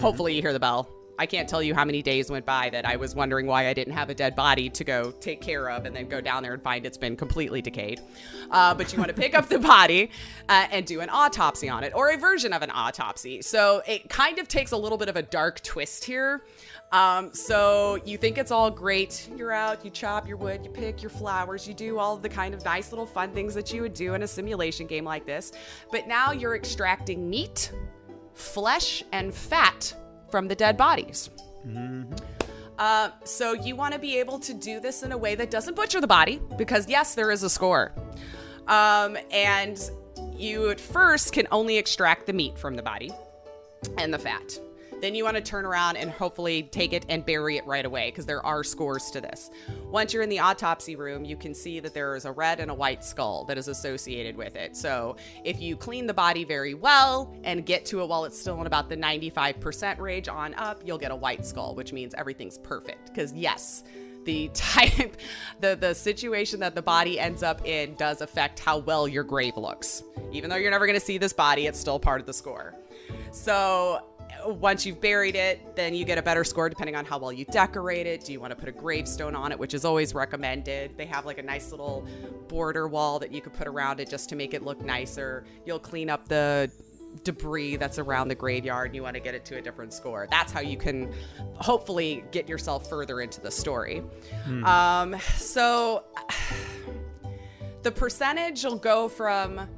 Hopefully 0.00 0.34
you 0.34 0.42
hear 0.42 0.52
the 0.52 0.60
bell. 0.60 0.88
I 1.20 1.26
can't 1.26 1.48
tell 1.48 1.60
you 1.60 1.74
how 1.74 1.84
many 1.84 2.00
days 2.00 2.30
went 2.30 2.46
by 2.46 2.70
that 2.70 2.86
I 2.86 2.94
was 2.94 3.16
wondering 3.16 3.46
why 3.46 3.66
I 3.66 3.74
didn't 3.74 3.94
have 3.94 4.08
a 4.08 4.14
dead 4.14 4.36
body 4.36 4.70
to 4.70 4.84
go 4.84 5.10
take 5.10 5.40
care 5.40 5.68
of 5.68 5.84
and 5.84 5.94
then 5.94 6.06
go 6.06 6.20
down 6.20 6.44
there 6.44 6.54
and 6.54 6.62
find 6.62 6.86
it's 6.86 6.96
been 6.96 7.16
completely 7.16 7.60
decayed. 7.60 8.00
Uh, 8.52 8.72
but 8.72 8.92
you 8.92 9.00
want 9.00 9.08
to 9.08 9.20
pick 9.20 9.34
up 9.34 9.48
the 9.48 9.58
body 9.58 10.12
uh, 10.48 10.68
and 10.70 10.86
do 10.86 11.00
an 11.00 11.08
autopsy 11.10 11.68
on 11.68 11.82
it 11.82 11.92
or 11.92 12.10
a 12.10 12.16
version 12.16 12.52
of 12.52 12.62
an 12.62 12.70
autopsy. 12.72 13.42
So 13.42 13.82
it 13.84 14.08
kind 14.08 14.38
of 14.38 14.46
takes 14.46 14.70
a 14.70 14.76
little 14.76 14.96
bit 14.96 15.08
of 15.08 15.16
a 15.16 15.22
dark 15.22 15.60
twist 15.64 16.04
here. 16.04 16.44
Um, 16.90 17.34
so 17.34 17.98
you 18.06 18.16
think 18.16 18.38
it's 18.38 18.50
all 18.50 18.70
great. 18.70 19.28
You're 19.36 19.52
out, 19.52 19.84
you 19.84 19.90
chop 19.90 20.26
your 20.26 20.38
wood, 20.38 20.64
you 20.64 20.70
pick 20.70 21.02
your 21.02 21.10
flowers, 21.10 21.68
you 21.68 21.74
do 21.74 21.98
all 21.98 22.14
of 22.14 22.22
the 22.22 22.30
kind 22.30 22.54
of 22.54 22.64
nice 22.64 22.92
little 22.92 23.04
fun 23.04 23.32
things 23.32 23.54
that 23.54 23.72
you 23.72 23.82
would 23.82 23.92
do 23.92 24.14
in 24.14 24.22
a 24.22 24.26
simulation 24.26 24.86
game 24.86 25.04
like 25.04 25.26
this. 25.26 25.52
But 25.92 26.08
now 26.08 26.32
you're 26.32 26.56
extracting 26.56 27.28
meat, 27.28 27.72
flesh, 28.32 29.02
and 29.12 29.34
fat 29.34 29.94
from 30.30 30.48
the 30.48 30.54
dead 30.54 30.78
bodies. 30.78 31.28
Uh, 32.78 33.10
so 33.24 33.52
you 33.52 33.76
want 33.76 33.92
to 33.92 33.98
be 33.98 34.18
able 34.18 34.38
to 34.38 34.54
do 34.54 34.80
this 34.80 35.02
in 35.02 35.12
a 35.12 35.18
way 35.18 35.34
that 35.34 35.50
doesn't 35.50 35.74
butcher 35.74 36.00
the 36.00 36.06
body, 36.06 36.40
because 36.56 36.88
yes, 36.88 37.14
there 37.14 37.30
is 37.30 37.42
a 37.42 37.50
score. 37.50 37.92
Um, 38.66 39.18
and 39.30 39.78
you 40.34 40.70
at 40.70 40.80
first 40.80 41.32
can 41.32 41.48
only 41.50 41.76
extract 41.76 42.26
the 42.26 42.32
meat 42.32 42.56
from 42.56 42.76
the 42.76 42.82
body 42.82 43.10
and 43.98 44.14
the 44.14 44.18
fat. 44.18 44.58
Then 45.00 45.14
you 45.14 45.22
want 45.22 45.36
to 45.36 45.42
turn 45.42 45.64
around 45.64 45.96
and 45.96 46.10
hopefully 46.10 46.64
take 46.64 46.92
it 46.92 47.06
and 47.08 47.24
bury 47.24 47.56
it 47.56 47.66
right 47.66 47.84
away 47.84 48.10
because 48.10 48.26
there 48.26 48.44
are 48.44 48.64
scores 48.64 49.10
to 49.12 49.20
this. 49.20 49.50
Once 49.90 50.12
you're 50.12 50.22
in 50.22 50.28
the 50.28 50.40
autopsy 50.40 50.96
room, 50.96 51.24
you 51.24 51.36
can 51.36 51.54
see 51.54 51.78
that 51.80 51.94
there 51.94 52.16
is 52.16 52.24
a 52.24 52.32
red 52.32 52.58
and 52.58 52.70
a 52.70 52.74
white 52.74 53.04
skull 53.04 53.44
that 53.44 53.56
is 53.56 53.68
associated 53.68 54.36
with 54.36 54.56
it. 54.56 54.76
So 54.76 55.16
if 55.44 55.60
you 55.60 55.76
clean 55.76 56.06
the 56.06 56.14
body 56.14 56.44
very 56.44 56.74
well 56.74 57.32
and 57.44 57.64
get 57.64 57.86
to 57.86 58.02
it 58.02 58.08
while 58.08 58.24
it's 58.24 58.38
still 58.38 58.60
in 58.60 58.66
about 58.66 58.88
the 58.88 58.96
95% 58.96 59.98
range 59.98 60.28
on 60.28 60.54
up, 60.54 60.82
you'll 60.84 60.98
get 60.98 61.12
a 61.12 61.16
white 61.16 61.46
skull, 61.46 61.74
which 61.74 61.92
means 61.92 62.14
everything's 62.14 62.58
perfect. 62.58 63.06
Because 63.06 63.32
yes, 63.32 63.84
the 64.24 64.48
type 64.54 65.16
the 65.60 65.76
the 65.76 65.94
situation 65.94 66.60
that 66.60 66.74
the 66.74 66.82
body 66.82 67.18
ends 67.20 67.42
up 67.42 67.64
in 67.64 67.94
does 67.94 68.20
affect 68.20 68.58
how 68.58 68.78
well 68.78 69.08
your 69.08 69.24
grave 69.24 69.56
looks 69.56 70.02
even 70.32 70.50
though 70.50 70.56
you're 70.56 70.70
never 70.70 70.86
going 70.86 70.98
to 70.98 71.04
see 71.04 71.18
this 71.18 71.32
body 71.32 71.66
it's 71.66 71.78
still 71.78 71.98
part 71.98 72.20
of 72.20 72.26
the 72.26 72.32
score 72.32 72.74
so 73.30 74.02
once 74.46 74.86
you've 74.86 75.00
buried 75.00 75.34
it 75.34 75.76
then 75.76 75.94
you 75.94 76.04
get 76.04 76.18
a 76.18 76.22
better 76.22 76.44
score 76.44 76.68
depending 76.68 76.96
on 76.96 77.04
how 77.04 77.18
well 77.18 77.32
you 77.32 77.44
decorate 77.46 78.06
it 78.06 78.24
do 78.24 78.32
you 78.32 78.40
want 78.40 78.50
to 78.50 78.56
put 78.56 78.68
a 78.68 78.72
gravestone 78.72 79.34
on 79.34 79.52
it 79.52 79.58
which 79.58 79.74
is 79.74 79.84
always 79.84 80.14
recommended 80.14 80.96
they 80.96 81.06
have 81.06 81.26
like 81.26 81.38
a 81.38 81.42
nice 81.42 81.70
little 81.70 82.06
border 82.48 82.88
wall 82.88 83.18
that 83.18 83.32
you 83.32 83.40
could 83.40 83.52
put 83.52 83.66
around 83.66 84.00
it 84.00 84.08
just 84.08 84.28
to 84.28 84.36
make 84.36 84.54
it 84.54 84.62
look 84.62 84.80
nicer 84.84 85.44
you'll 85.64 85.78
clean 85.78 86.08
up 86.10 86.28
the 86.28 86.70
debris 87.24 87.76
that's 87.76 87.98
around 87.98 88.28
the 88.28 88.34
graveyard 88.34 88.86
and 88.86 88.94
you 88.94 89.02
want 89.02 89.14
to 89.14 89.20
get 89.20 89.34
it 89.34 89.44
to 89.46 89.56
a 89.56 89.62
different 89.62 89.92
score. 89.92 90.26
That's 90.30 90.52
how 90.52 90.60
you 90.60 90.76
can 90.76 91.12
hopefully 91.54 92.24
get 92.30 92.48
yourself 92.48 92.88
further 92.88 93.20
into 93.20 93.40
the 93.40 93.50
story. 93.50 94.02
Um, 94.64 95.16
so 95.36 96.04
the 97.82 97.90
percentage 97.90 98.64
will 98.64 98.76
go 98.76 99.08
from 99.08 99.68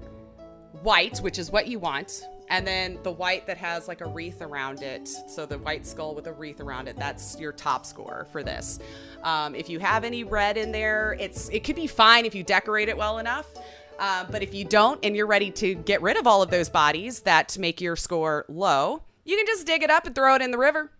white, 0.82 1.18
which 1.18 1.38
is 1.38 1.50
what 1.50 1.68
you 1.68 1.78
want, 1.78 2.22
and 2.50 2.66
then 2.66 2.98
the 3.04 3.12
white 3.12 3.46
that 3.46 3.56
has 3.56 3.88
like 3.88 4.00
a 4.00 4.06
wreath 4.06 4.42
around 4.42 4.82
it. 4.82 5.08
So 5.08 5.46
the 5.46 5.58
white 5.58 5.86
skull 5.86 6.14
with 6.14 6.26
a 6.26 6.32
wreath 6.32 6.60
around 6.60 6.88
it, 6.88 6.96
that's 6.96 7.38
your 7.38 7.52
top 7.52 7.86
score 7.86 8.26
for 8.32 8.42
this. 8.42 8.80
Um, 9.22 9.54
if 9.54 9.70
you 9.70 9.78
have 9.78 10.04
any 10.04 10.24
red 10.24 10.56
in 10.56 10.72
there, 10.72 11.16
it's 11.18 11.48
it 11.48 11.64
could 11.64 11.76
be 11.76 11.86
fine 11.86 12.26
if 12.26 12.34
you 12.34 12.42
decorate 12.42 12.88
it 12.88 12.96
well 12.96 13.18
enough. 13.18 13.46
Uh, 13.98 14.24
but 14.30 14.42
if 14.42 14.52
you 14.52 14.64
don't 14.64 14.98
and 15.04 15.14
you're 15.14 15.26
ready 15.26 15.50
to 15.50 15.74
get 15.74 16.02
rid 16.02 16.16
of 16.16 16.26
all 16.26 16.42
of 16.42 16.50
those 16.50 16.68
bodies 16.68 17.20
that 17.20 17.56
make 17.58 17.80
your 17.80 17.96
score 17.96 18.44
low, 18.48 19.02
you 19.24 19.36
can 19.36 19.46
just 19.46 19.66
dig 19.66 19.82
it 19.82 19.90
up 19.90 20.06
and 20.06 20.14
throw 20.14 20.34
it 20.34 20.42
in 20.42 20.50
the 20.50 20.58
river. 20.58 20.90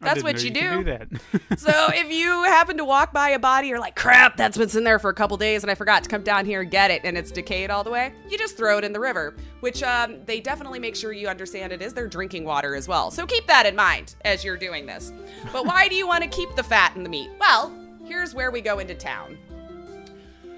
That's 0.00 0.22
what 0.22 0.42
you 0.42 0.52
could 0.52 0.60
do. 0.60 0.84
that. 0.84 1.08
So 1.58 1.88
if 1.92 2.10
you 2.12 2.44
happen 2.44 2.76
to 2.76 2.84
walk 2.84 3.12
by 3.12 3.30
a 3.30 3.38
body, 3.38 3.68
you're 3.68 3.80
like, 3.80 3.96
crap, 3.96 4.36
that's 4.36 4.56
what's 4.56 4.76
in 4.76 4.84
there 4.84 4.98
for 4.98 5.10
a 5.10 5.14
couple 5.14 5.36
days, 5.36 5.64
and 5.64 5.70
I 5.70 5.74
forgot 5.74 6.04
to 6.04 6.08
come 6.08 6.22
down 6.22 6.46
here 6.46 6.60
and 6.60 6.70
get 6.70 6.90
it, 6.90 7.02
and 7.04 7.18
it's 7.18 7.32
decayed 7.32 7.70
all 7.70 7.82
the 7.82 7.90
way, 7.90 8.12
you 8.28 8.38
just 8.38 8.56
throw 8.56 8.78
it 8.78 8.84
in 8.84 8.92
the 8.92 9.00
river, 9.00 9.34
which 9.60 9.82
um, 9.82 10.24
they 10.24 10.40
definitely 10.40 10.78
make 10.78 10.94
sure 10.94 11.12
you 11.12 11.26
understand 11.26 11.72
it 11.72 11.82
is 11.82 11.94
their 11.94 12.06
drinking 12.06 12.44
water 12.44 12.76
as 12.76 12.86
well. 12.86 13.10
So 13.10 13.26
keep 13.26 13.46
that 13.48 13.66
in 13.66 13.74
mind 13.74 14.14
as 14.24 14.44
you're 14.44 14.56
doing 14.56 14.86
this. 14.86 15.12
But 15.52 15.66
why 15.66 15.88
do 15.88 15.96
you 15.96 16.06
want 16.06 16.22
to 16.22 16.28
keep 16.28 16.54
the 16.54 16.62
fat 16.62 16.94
and 16.94 17.04
the 17.04 17.10
meat? 17.10 17.30
Well, 17.40 17.74
here's 18.04 18.34
where 18.34 18.52
we 18.52 18.60
go 18.60 18.78
into 18.78 18.94
town. 18.94 19.36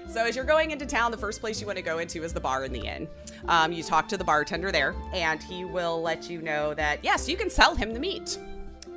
So 0.07 0.25
as 0.25 0.35
you're 0.35 0.45
going 0.45 0.71
into 0.71 0.85
town, 0.85 1.09
the 1.11 1.17
first 1.17 1.39
place 1.39 1.59
you 1.61 1.65
want 1.65 1.77
to 1.77 1.83
go 1.83 1.99
into 1.99 2.21
is 2.23 2.33
the 2.33 2.39
bar 2.39 2.65
in 2.65 2.73
the 2.73 2.81
inn. 2.81 3.07
Um, 3.47 3.71
you 3.71 3.81
talk 3.81 4.07
to 4.09 4.17
the 4.17 4.25
bartender 4.25 4.71
there, 4.71 4.93
and 5.13 5.41
he 5.41 5.63
will 5.63 6.01
let 6.01 6.29
you 6.29 6.41
know 6.41 6.73
that 6.73 7.03
yes, 7.03 7.29
you 7.29 7.37
can 7.37 7.49
sell 7.49 7.75
him 7.75 7.93
the 7.93 7.99
meat. 7.99 8.37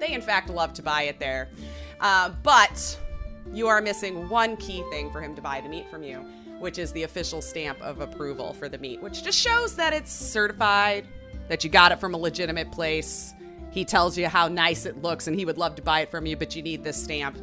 They 0.05 0.13
in 0.13 0.21
fact 0.21 0.51
love 0.51 0.75
to 0.75 0.83
buy 0.83 1.05
it 1.05 1.19
there, 1.19 1.49
uh, 2.01 2.31
but 2.43 2.99
you 3.53 3.69
are 3.69 3.81
missing 3.81 4.29
one 4.29 4.57
key 4.59 4.85
thing 4.91 5.11
for 5.11 5.23
him 5.23 5.35
to 5.35 5.41
buy 5.41 5.63
the 5.63 5.69
meat 5.69 5.89
from 5.89 6.03
you, 6.03 6.19
which 6.59 6.79
is 6.79 6.93
the 6.93 7.05
official 7.05 7.41
stamp 7.41 7.81
of 7.81 8.01
approval 8.01 8.53
for 8.53 8.69
the 8.69 8.77
meat, 8.77 9.01
which 9.03 9.23
just 9.23 9.39
shows 9.39 9.75
that 9.77 9.95
it's 9.95 10.13
certified, 10.13 11.07
that 11.49 11.65
you 11.65 11.71
got 11.71 11.91
it 11.91 12.01
from 12.01 12.13
a 12.13 12.19
legitimate 12.19 12.71
place. 12.71 13.33
He 13.71 13.85
tells 13.85 14.19
you 14.19 14.29
how 14.29 14.47
nice 14.49 14.85
it 14.85 15.01
looks 15.01 15.27
and 15.27 15.39
he 15.39 15.47
would 15.47 15.57
love 15.57 15.75
to 15.77 15.83
buy 15.83 16.01
it 16.01 16.11
from 16.11 16.27
you, 16.27 16.37
but 16.37 16.55
you 16.55 16.63
need 16.63 16.85
this 16.85 17.03
stamp. 17.03 17.39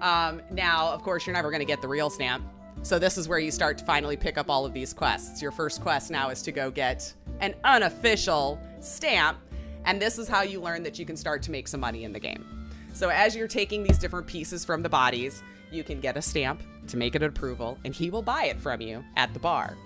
Um, 0.00 0.42
now, 0.50 0.90
of 0.90 1.02
course, 1.02 1.26
you're 1.26 1.34
never 1.34 1.50
going 1.50 1.60
to 1.60 1.66
get 1.66 1.80
the 1.80 1.88
real 1.88 2.10
stamp. 2.10 2.44
So, 2.82 2.98
this 2.98 3.18
is 3.18 3.28
where 3.28 3.38
you 3.38 3.52
start 3.52 3.78
to 3.78 3.84
finally 3.84 4.16
pick 4.16 4.36
up 4.36 4.50
all 4.50 4.66
of 4.66 4.72
these 4.72 4.92
quests. 4.92 5.42
Your 5.42 5.52
first 5.52 5.80
quest 5.80 6.10
now 6.10 6.30
is 6.30 6.42
to 6.42 6.50
go 6.50 6.70
get 6.70 7.12
an 7.40 7.54
unofficial 7.62 8.58
stamp. 8.80 9.38
And 9.84 10.00
this 10.00 10.18
is 10.18 10.28
how 10.28 10.42
you 10.42 10.60
learn 10.60 10.82
that 10.82 10.98
you 10.98 11.06
can 11.06 11.16
start 11.16 11.42
to 11.42 11.50
make 11.50 11.68
some 11.68 11.80
money 11.80 12.04
in 12.04 12.12
the 12.12 12.20
game. 12.20 12.44
So, 12.92 13.08
as 13.08 13.36
you're 13.36 13.48
taking 13.48 13.82
these 13.82 13.98
different 13.98 14.26
pieces 14.26 14.64
from 14.64 14.82
the 14.82 14.88
bodies, 14.88 15.42
you 15.70 15.84
can 15.84 16.00
get 16.00 16.16
a 16.16 16.22
stamp 16.22 16.62
to 16.88 16.96
make 16.96 17.14
an 17.14 17.22
approval, 17.22 17.78
and 17.84 17.94
he 17.94 18.10
will 18.10 18.22
buy 18.22 18.44
it 18.44 18.60
from 18.60 18.80
you 18.80 19.04
at 19.16 19.32
the 19.32 19.40
bar. 19.40 19.76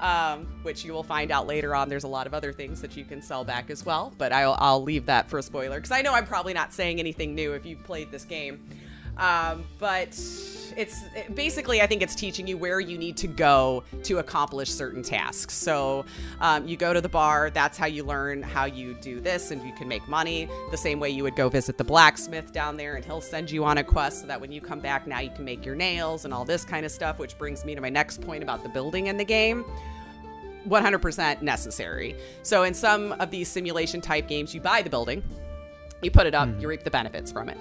Um, 0.00 0.60
which 0.62 0.84
you 0.84 0.92
will 0.92 1.02
find 1.02 1.30
out 1.30 1.46
later 1.46 1.74
on. 1.74 1.88
There's 1.88 2.04
a 2.04 2.08
lot 2.08 2.26
of 2.26 2.34
other 2.34 2.52
things 2.52 2.82
that 2.82 2.98
you 2.98 3.04
can 3.06 3.22
sell 3.22 3.44
back 3.44 3.70
as 3.70 3.86
well, 3.86 4.12
but 4.18 4.30
I'll, 4.30 4.54
I'll 4.58 4.82
leave 4.82 5.06
that 5.06 5.26
for 5.26 5.38
a 5.38 5.42
spoiler 5.42 5.76
because 5.76 5.90
I 5.90 6.02
know 6.02 6.12
I'm 6.12 6.26
probably 6.26 6.52
not 6.52 6.74
saying 6.74 7.00
anything 7.00 7.34
new 7.34 7.54
if 7.54 7.64
you've 7.64 7.82
played 7.82 8.10
this 8.10 8.26
game. 8.26 8.68
Um, 9.18 9.64
but 9.78 10.18
it's 10.76 11.04
basically, 11.34 11.80
I 11.80 11.86
think 11.86 12.02
it's 12.02 12.14
teaching 12.14 12.46
you 12.46 12.58
where 12.58 12.80
you 12.80 12.98
need 12.98 13.16
to 13.18 13.26
go 13.26 13.82
to 14.04 14.18
accomplish 14.18 14.70
certain 14.70 15.02
tasks. 15.02 15.54
So 15.54 16.04
um, 16.40 16.68
you 16.68 16.76
go 16.76 16.92
to 16.92 17.00
the 17.00 17.08
bar, 17.08 17.50
that's 17.50 17.78
how 17.78 17.86
you 17.86 18.04
learn 18.04 18.42
how 18.42 18.66
you 18.66 18.94
do 18.94 19.20
this, 19.20 19.50
and 19.50 19.66
you 19.66 19.72
can 19.72 19.88
make 19.88 20.06
money 20.06 20.48
the 20.70 20.76
same 20.76 21.00
way 21.00 21.08
you 21.10 21.22
would 21.22 21.36
go 21.36 21.48
visit 21.48 21.78
the 21.78 21.84
blacksmith 21.84 22.52
down 22.52 22.76
there, 22.76 22.96
and 22.96 23.04
he'll 23.04 23.22
send 23.22 23.50
you 23.50 23.64
on 23.64 23.78
a 23.78 23.84
quest 23.84 24.20
so 24.20 24.26
that 24.26 24.40
when 24.40 24.52
you 24.52 24.60
come 24.60 24.80
back, 24.80 25.06
now 25.06 25.20
you 25.20 25.30
can 25.30 25.44
make 25.44 25.64
your 25.64 25.74
nails 25.74 26.24
and 26.26 26.34
all 26.34 26.44
this 26.44 26.64
kind 26.64 26.84
of 26.84 26.92
stuff, 26.92 27.18
which 27.18 27.38
brings 27.38 27.64
me 27.64 27.74
to 27.74 27.80
my 27.80 27.90
next 27.90 28.20
point 28.20 28.42
about 28.42 28.62
the 28.62 28.68
building 28.68 29.06
in 29.06 29.16
the 29.16 29.24
game. 29.24 29.64
100% 30.68 31.42
necessary. 31.42 32.16
So, 32.42 32.64
in 32.64 32.74
some 32.74 33.12
of 33.12 33.30
these 33.30 33.48
simulation 33.48 34.00
type 34.00 34.26
games, 34.26 34.52
you 34.52 34.60
buy 34.60 34.82
the 34.82 34.90
building, 34.90 35.22
you 36.02 36.10
put 36.10 36.26
it 36.26 36.34
up, 36.34 36.48
you 36.60 36.68
reap 36.68 36.82
the 36.82 36.90
benefits 36.90 37.30
from 37.30 37.48
it. 37.48 37.56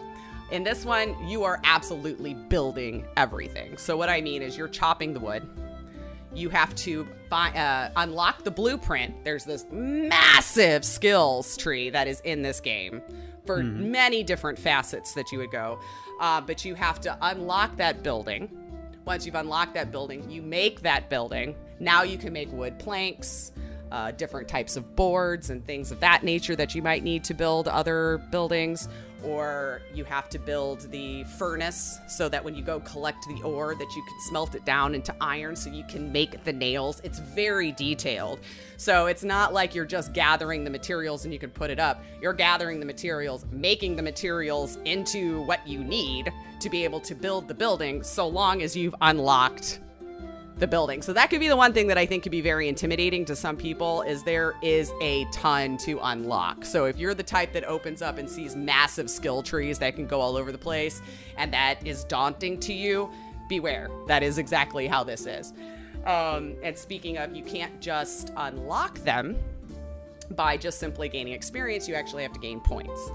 In 0.51 0.63
this 0.63 0.85
one, 0.85 1.15
you 1.27 1.43
are 1.43 1.59
absolutely 1.63 2.33
building 2.33 3.05
everything. 3.17 3.77
So, 3.77 3.97
what 3.97 4.09
I 4.09 4.21
mean 4.21 4.41
is, 4.41 4.57
you're 4.57 4.67
chopping 4.67 5.13
the 5.13 5.19
wood. 5.19 5.47
You 6.33 6.49
have 6.49 6.75
to 6.75 7.07
fi- 7.29 7.51
uh, 7.51 7.91
unlock 7.95 8.43
the 8.43 8.51
blueprint. 8.51 9.23
There's 9.23 9.45
this 9.45 9.65
massive 9.71 10.83
skills 10.85 11.57
tree 11.57 11.89
that 11.89 12.07
is 12.07 12.19
in 12.21 12.41
this 12.41 12.59
game 12.59 13.01
for 13.45 13.63
many 13.63 14.23
different 14.23 14.57
facets 14.57 15.13
that 15.13 15.31
you 15.31 15.37
would 15.37 15.51
go. 15.51 15.79
Uh, 16.19 16.41
but 16.41 16.65
you 16.65 16.75
have 16.75 16.99
to 17.01 17.17
unlock 17.21 17.75
that 17.77 18.03
building. 18.03 18.49
Once 19.05 19.25
you've 19.25 19.35
unlocked 19.35 19.73
that 19.75 19.91
building, 19.91 20.29
you 20.29 20.41
make 20.41 20.81
that 20.81 21.09
building. 21.09 21.55
Now 21.79 22.03
you 22.03 22.17
can 22.17 22.33
make 22.33 22.51
wood 22.51 22.79
planks, 22.79 23.51
uh, 23.91 24.11
different 24.11 24.47
types 24.47 24.75
of 24.77 24.95
boards, 24.95 25.51
and 25.51 25.63
things 25.65 25.91
of 25.91 25.99
that 25.99 26.23
nature 26.23 26.55
that 26.55 26.73
you 26.73 26.81
might 26.81 27.03
need 27.03 27.23
to 27.25 27.33
build 27.33 27.67
other 27.67 28.17
buildings. 28.31 28.87
Or 29.25 29.81
you 29.93 30.03
have 30.05 30.29
to 30.29 30.39
build 30.39 30.91
the 30.91 31.23
furnace 31.23 31.99
so 32.07 32.29
that 32.29 32.43
when 32.43 32.53
you 32.53 32.63
go 32.63 32.79
collect 32.81 33.27
the 33.27 33.41
ore, 33.41 33.73
that 33.73 33.95
you 33.95 34.03
can 34.03 34.19
smelt 34.27 34.53
it 34.53 34.65
down 34.65 34.93
into 34.93 35.15
iron 35.19 35.55
so 35.55 35.69
you 35.69 35.83
can 35.83 36.11
make 36.11 36.43
the 36.43 36.53
nails. 36.53 37.01
It's 37.03 37.19
very 37.19 37.71
detailed. 37.71 38.39
So 38.77 39.07
it's 39.07 39.23
not 39.23 39.53
like 39.53 39.73
you're 39.73 39.85
just 39.85 40.13
gathering 40.13 40.63
the 40.63 40.69
materials 40.69 41.25
and 41.25 41.33
you 41.33 41.39
can 41.39 41.49
put 41.49 41.69
it 41.69 41.79
up. 41.79 42.03
You're 42.21 42.33
gathering 42.33 42.79
the 42.79 42.85
materials, 42.85 43.45
making 43.51 43.95
the 43.95 44.03
materials 44.03 44.77
into 44.85 45.41
what 45.43 45.67
you 45.67 45.83
need 45.83 46.31
to 46.59 46.69
be 46.69 46.83
able 46.83 46.99
to 47.01 47.15
build 47.15 47.47
the 47.47 47.53
building 47.53 48.03
so 48.03 48.27
long 48.27 48.61
as 48.61 48.75
you've 48.75 48.95
unlocked 49.01 49.79
the 50.57 50.67
building. 50.67 51.01
So 51.01 51.11
that 51.13 51.29
could 51.29 51.41
be 51.41 51.49
the 51.49 51.57
one 51.57 51.73
thing 51.73 51.87
that 51.87 51.97
I 51.97 52.05
think 52.05 52.23
could 52.23 52.31
be 52.31 52.41
very 52.41 52.69
intimidating 52.69 53.25
to 53.25 53.35
some 53.35 53.57
people 53.57 54.03
is 54.03 54.23
there 54.23 54.55
is 54.61 54.91
a 55.01 55.25
ton 55.25 55.77
to 55.79 55.99
unlock. 56.01 56.63
So 56.63 56.85
if 56.85 56.97
you're 56.97 57.13
the 57.13 57.23
type 57.23 57.51
that 57.53 57.65
opens 57.65 58.01
up 58.01 58.17
and 58.17 58.29
sees 58.29 58.55
massive 58.55 59.09
skill 59.09 59.43
trees 59.43 59.79
that 59.79 59.95
can 59.95 60.07
go 60.07 60.21
all 60.21 60.37
over 60.37 60.51
the 60.51 60.57
place 60.57 61.01
and 61.37 61.51
that 61.53 61.85
is 61.85 62.05
daunting 62.05 62.59
to 62.61 62.73
you, 62.73 63.09
beware. 63.49 63.89
That 64.07 64.23
is 64.23 64.37
exactly 64.37 64.87
how 64.87 65.03
this 65.03 65.25
is. 65.25 65.53
Um, 66.05 66.55
and 66.63 66.77
speaking 66.77 67.17
of, 67.17 67.35
you 67.35 67.43
can't 67.43 67.81
just 67.81 68.31
unlock 68.37 68.99
them 68.99 69.37
by 70.31 70.55
just 70.55 70.79
simply 70.79 71.09
gaining 71.09 71.33
experience. 71.33 71.87
You 71.87 71.95
actually 71.95 72.23
have 72.23 72.33
to 72.33 72.39
gain 72.39 72.61
points. 72.61 73.11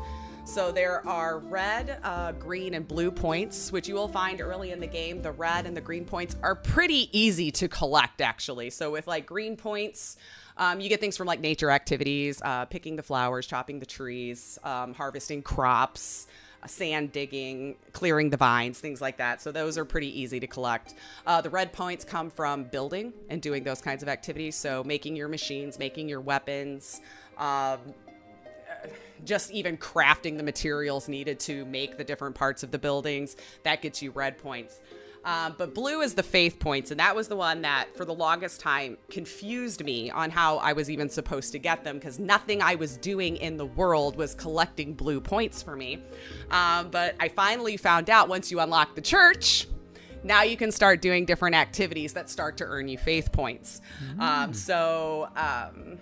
So 0.51 0.73
there 0.73 1.07
are 1.07 1.39
red, 1.39 2.01
uh, 2.03 2.33
green, 2.33 2.75
and 2.75 2.87
blue 2.87 3.13
points, 3.13 3.71
which 3.71 3.87
you 3.87 3.95
will 3.95 4.09
find 4.09 4.41
early 4.41 4.73
in 4.73 4.81
the 4.81 4.87
game. 4.89 5.23
The 5.23 5.31
red 5.31 5.65
and 5.65 5.77
the 5.77 5.81
green 5.81 6.05
points 6.05 6.35
are 6.43 6.57
pretty 6.57 7.09
easy 7.17 7.53
to 7.53 7.69
collect, 7.69 8.21
actually. 8.21 8.71
So 8.71 8.91
with 8.91 9.07
like 9.07 9.27
green 9.27 9.57
points, 9.57 10.17
um, 10.57 10.81
you 10.81 10.89
get 10.89 10.99
things 10.99 11.17
from 11.17 11.29
like 11.29 11.39
nature 11.39 11.71
activities, 11.71 12.43
uh, 12.45 12.65
picking 12.65 12.97
the 12.97 13.03
flowers, 13.05 13.47
chopping 13.47 13.79
the 13.79 13.87
trees, 13.87 14.59
um, 14.65 14.93
harvesting 14.93 15.41
crops, 15.41 16.27
uh, 16.65 16.67
sand 16.67 17.13
digging, 17.13 17.77
clearing 17.93 18.29
the 18.29 18.37
vines, 18.37 18.81
things 18.81 19.01
like 19.01 19.19
that. 19.19 19.41
So 19.41 19.53
those 19.53 19.79
are 19.79 19.85
pretty 19.85 20.21
easy 20.21 20.41
to 20.41 20.49
collect. 20.49 20.95
Uh, 21.29 21.41
the 21.41 21.51
red 21.51 21.73
points 21.73 22.05
come 22.05 22.29
from 22.29 22.65
building 22.65 23.13
and 23.29 23.41
doing 23.41 23.63
those 23.63 23.81
kinds 23.81 24.03
of 24.03 24.09
activities. 24.09 24.57
So 24.57 24.83
making 24.83 25.15
your 25.15 25.29
machines, 25.29 25.79
making 25.79 26.09
your 26.09 26.21
weapons. 26.21 27.01
Um, 27.39 27.79
just 29.25 29.51
even 29.51 29.77
crafting 29.77 30.37
the 30.37 30.43
materials 30.43 31.09
needed 31.09 31.41
to 31.41 31.65
make 31.67 31.97
the 31.97 32.05
different 32.05 32.35
parts 32.35 32.63
of 32.63 32.71
the 32.71 32.79
buildings 32.79 33.37
that 33.63 33.83
gets 33.83 34.03
you 34.03 34.11
red 34.11 34.39
points. 34.39 34.81
Um, 35.23 35.55
but 35.59 35.75
blue 35.75 36.01
is 36.01 36.15
the 36.15 36.23
faith 36.23 36.59
points 36.59 36.91
and 36.91 36.99
that 36.99 37.15
was 37.15 37.29
the 37.29 37.37
one 37.37 37.61
that 37.61 37.95
for 37.95 38.07
the 38.07 38.15
longest 38.15 38.59
time 38.59 38.97
confused 39.11 39.85
me 39.85 40.11
on 40.11 40.31
how 40.31 40.57
i 40.57 40.73
was 40.73 40.89
even 40.89 41.11
supposed 41.11 41.53
to 41.53 41.59
get 41.59 41.85
them 41.85 41.99
because 41.99 42.19
nothing 42.19 42.63
i 42.63 42.75
was 42.75 42.97
doing 42.97 43.37
in 43.37 43.59
the 43.59 43.67
world 43.67 44.17
was 44.17 44.35
collecting 44.35 44.95
blue 44.95 45.21
points 45.21 45.63
for 45.63 45.77
me. 45.77 46.03
Um, 46.51 46.89
but 46.91 47.17
i 47.21 47.29
finally 47.29 47.77
found 47.77 48.09
out 48.09 48.31
once 48.31 48.51
you 48.51 48.61
unlock 48.61 48.95
the 48.95 49.03
church 49.03 49.67
now 50.23 50.43
you 50.43 50.57
can 50.57 50.71
start 50.71 51.01
doing 51.01 51.25
different 51.25 51.55
activities 51.55 52.13
that 52.15 52.29
start 52.29 52.57
to 52.59 52.65
earn 52.65 52.89
you 52.89 52.99
faith 52.99 53.33
points. 53.33 53.81
Um, 54.19 54.53
so 54.55 55.29
um, 55.37 55.99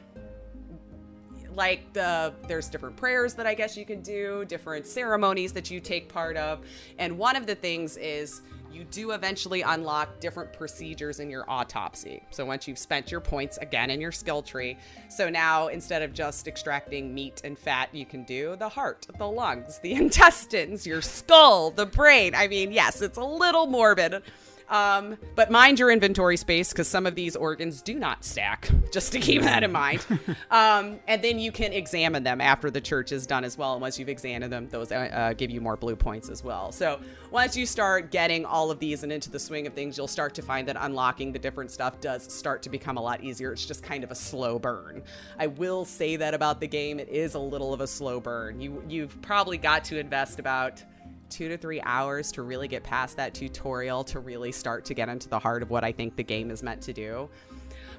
like 1.54 1.92
the 1.92 2.32
there's 2.46 2.68
different 2.68 2.96
prayers 2.96 3.34
that 3.34 3.46
I 3.46 3.54
guess 3.54 3.76
you 3.76 3.84
can 3.84 4.00
do, 4.00 4.44
different 4.46 4.86
ceremonies 4.86 5.52
that 5.52 5.70
you 5.70 5.80
take 5.80 6.08
part 6.08 6.36
of. 6.36 6.60
And 6.98 7.18
one 7.18 7.36
of 7.36 7.46
the 7.46 7.54
things 7.54 7.96
is 7.96 8.42
you 8.72 8.84
do 8.84 9.12
eventually 9.12 9.62
unlock 9.62 10.20
different 10.20 10.52
procedures 10.52 11.20
in 11.20 11.30
your 11.30 11.44
autopsy. 11.48 12.22
So 12.30 12.44
once 12.44 12.68
you've 12.68 12.78
spent 12.78 13.10
your 13.10 13.20
points 13.20 13.56
again 13.58 13.90
in 13.90 14.00
your 14.00 14.12
skill 14.12 14.42
tree, 14.42 14.76
so 15.08 15.28
now 15.28 15.68
instead 15.68 16.02
of 16.02 16.12
just 16.12 16.46
extracting 16.46 17.14
meat 17.14 17.40
and 17.44 17.58
fat, 17.58 17.88
you 17.94 18.04
can 18.04 18.24
do 18.24 18.56
the 18.56 18.68
heart, 18.68 19.06
the 19.16 19.26
lungs, 19.26 19.78
the 19.80 19.92
intestines, 19.94 20.86
your 20.86 21.02
skull, 21.02 21.70
the 21.70 21.86
brain. 21.86 22.34
I 22.34 22.46
mean, 22.48 22.72
yes, 22.72 23.00
it's 23.00 23.18
a 23.18 23.24
little 23.24 23.66
morbid. 23.66 24.22
Um, 24.70 25.16
but 25.34 25.50
mind 25.50 25.78
your 25.78 25.90
inventory 25.90 26.36
space 26.36 26.72
because 26.72 26.88
some 26.88 27.06
of 27.06 27.14
these 27.14 27.36
organs 27.36 27.80
do 27.82 27.94
not 27.94 28.24
stack, 28.24 28.70
just 28.92 29.12
to 29.12 29.20
keep 29.20 29.42
that 29.42 29.62
in 29.62 29.72
mind. 29.72 30.04
um, 30.50 30.98
and 31.06 31.22
then 31.22 31.38
you 31.38 31.52
can 31.52 31.72
examine 31.72 32.22
them 32.22 32.40
after 32.40 32.70
the 32.70 32.80
church 32.80 33.12
is 33.12 33.26
done 33.26 33.44
as 33.44 33.56
well. 33.56 33.72
And 33.72 33.80
once 33.80 33.98
you've 33.98 34.08
examined 34.08 34.52
them, 34.52 34.68
those 34.68 34.92
uh, 34.92 34.96
uh, 34.96 35.32
give 35.32 35.50
you 35.50 35.60
more 35.60 35.76
blue 35.76 35.96
points 35.96 36.28
as 36.28 36.44
well. 36.44 36.72
So 36.72 37.00
once 37.30 37.56
you 37.56 37.66
start 37.66 38.10
getting 38.10 38.44
all 38.44 38.70
of 38.70 38.78
these 38.78 39.02
and 39.02 39.12
into 39.12 39.30
the 39.30 39.38
swing 39.38 39.66
of 39.66 39.72
things, 39.72 39.96
you'll 39.96 40.06
start 40.06 40.34
to 40.34 40.42
find 40.42 40.68
that 40.68 40.76
unlocking 40.78 41.32
the 41.32 41.38
different 41.38 41.70
stuff 41.70 42.00
does 42.00 42.30
start 42.32 42.62
to 42.62 42.70
become 42.70 42.96
a 42.96 43.02
lot 43.02 43.22
easier. 43.22 43.52
It's 43.52 43.66
just 43.66 43.82
kind 43.82 44.04
of 44.04 44.10
a 44.10 44.14
slow 44.14 44.58
burn. 44.58 45.02
I 45.38 45.46
will 45.46 45.84
say 45.84 46.16
that 46.16 46.34
about 46.34 46.60
the 46.60 46.68
game. 46.68 47.00
It 47.00 47.08
is 47.08 47.34
a 47.34 47.38
little 47.38 47.72
of 47.72 47.80
a 47.80 47.86
slow 47.86 48.20
burn. 48.20 48.60
You 48.60 48.82
you've 48.88 49.20
probably 49.22 49.58
got 49.58 49.84
to 49.84 49.98
invest 49.98 50.38
about 50.38 50.82
two 51.30 51.48
to 51.48 51.56
three 51.56 51.80
hours 51.82 52.32
to 52.32 52.42
really 52.42 52.68
get 52.68 52.82
past 52.82 53.16
that 53.16 53.34
tutorial 53.34 54.04
to 54.04 54.20
really 54.20 54.52
start 54.52 54.84
to 54.86 54.94
get 54.94 55.08
into 55.08 55.28
the 55.28 55.38
heart 55.38 55.62
of 55.62 55.70
what 55.70 55.84
I 55.84 55.92
think 55.92 56.16
the 56.16 56.24
game 56.24 56.50
is 56.50 56.62
meant 56.62 56.82
to 56.82 56.92
do. 56.92 57.28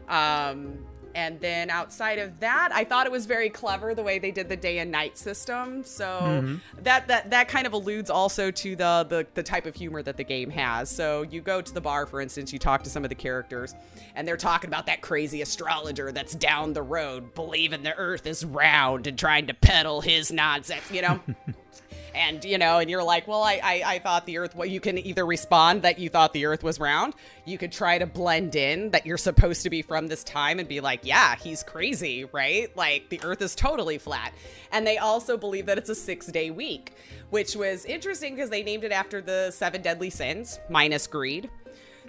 Um, 0.07 0.79
and 1.15 1.39
then 1.39 1.69
outside 1.69 2.19
of 2.19 2.39
that, 2.39 2.69
I 2.73 2.83
thought 2.83 3.05
it 3.05 3.11
was 3.11 3.25
very 3.25 3.49
clever 3.49 3.95
the 3.95 4.03
way 4.03 4.19
they 4.19 4.31
did 4.31 4.47
the 4.47 4.55
day 4.55 4.79
and 4.79 4.91
night 4.91 5.17
system. 5.17 5.83
So 5.83 6.57
that 6.83 7.07
that 7.07 7.31
that 7.31 7.47
kind 7.47 7.65
of 7.65 7.73
alludes 7.73 8.09
also 8.09 8.51
to 8.51 8.75
the, 8.75 9.05
the 9.09 9.27
the 9.33 9.43
type 9.43 9.65
of 9.65 9.75
humor 9.75 10.01
that 10.03 10.17
the 10.17 10.23
game 10.23 10.49
has. 10.51 10.89
So 10.89 11.23
you 11.23 11.41
go 11.41 11.61
to 11.61 11.73
the 11.73 11.81
bar, 11.81 12.05
for 12.05 12.21
instance, 12.21 12.53
you 12.53 12.59
talk 12.59 12.83
to 12.83 12.89
some 12.89 13.03
of 13.03 13.09
the 13.09 13.15
characters, 13.15 13.73
and 14.15 14.27
they're 14.27 14.37
talking 14.37 14.69
about 14.69 14.85
that 14.85 15.01
crazy 15.01 15.41
astrologer 15.41 16.11
that's 16.11 16.35
down 16.35 16.73
the 16.73 16.83
road, 16.83 17.33
believing 17.33 17.83
the 17.83 17.95
Earth 17.95 18.27
is 18.27 18.45
round 18.45 19.07
and 19.07 19.17
trying 19.17 19.47
to 19.47 19.53
peddle 19.53 20.01
his 20.01 20.31
nonsense, 20.31 20.91
you 20.91 21.01
know. 21.01 21.19
and 22.13 22.43
you 22.43 22.57
know 22.57 22.79
and 22.79 22.89
you're 22.89 23.03
like 23.03 23.27
well 23.27 23.43
I, 23.43 23.59
I 23.63 23.83
i 23.85 23.99
thought 23.99 24.25
the 24.25 24.37
earth 24.37 24.55
well 24.55 24.67
you 24.67 24.79
can 24.79 24.97
either 24.97 25.25
respond 25.25 25.81
that 25.83 25.99
you 25.99 26.09
thought 26.09 26.33
the 26.33 26.45
earth 26.45 26.63
was 26.63 26.79
round 26.79 27.13
you 27.45 27.57
could 27.57 27.71
try 27.71 27.97
to 27.97 28.05
blend 28.05 28.55
in 28.55 28.91
that 28.91 29.05
you're 29.05 29.17
supposed 29.17 29.63
to 29.63 29.69
be 29.69 29.81
from 29.81 30.07
this 30.07 30.23
time 30.23 30.59
and 30.59 30.67
be 30.67 30.79
like 30.79 31.01
yeah 31.03 31.35
he's 31.35 31.63
crazy 31.63 32.25
right 32.25 32.75
like 32.75 33.09
the 33.09 33.19
earth 33.23 33.41
is 33.41 33.55
totally 33.55 33.97
flat 33.97 34.33
and 34.71 34.85
they 34.85 34.97
also 34.97 35.37
believe 35.37 35.65
that 35.65 35.77
it's 35.77 35.89
a 35.89 35.95
six 35.95 36.27
day 36.27 36.51
week 36.51 36.93
which 37.29 37.55
was 37.55 37.85
interesting 37.85 38.35
because 38.35 38.49
they 38.49 38.63
named 38.63 38.83
it 38.83 38.91
after 38.91 39.21
the 39.21 39.51
seven 39.51 39.81
deadly 39.81 40.09
sins 40.09 40.59
minus 40.69 41.07
greed 41.07 41.49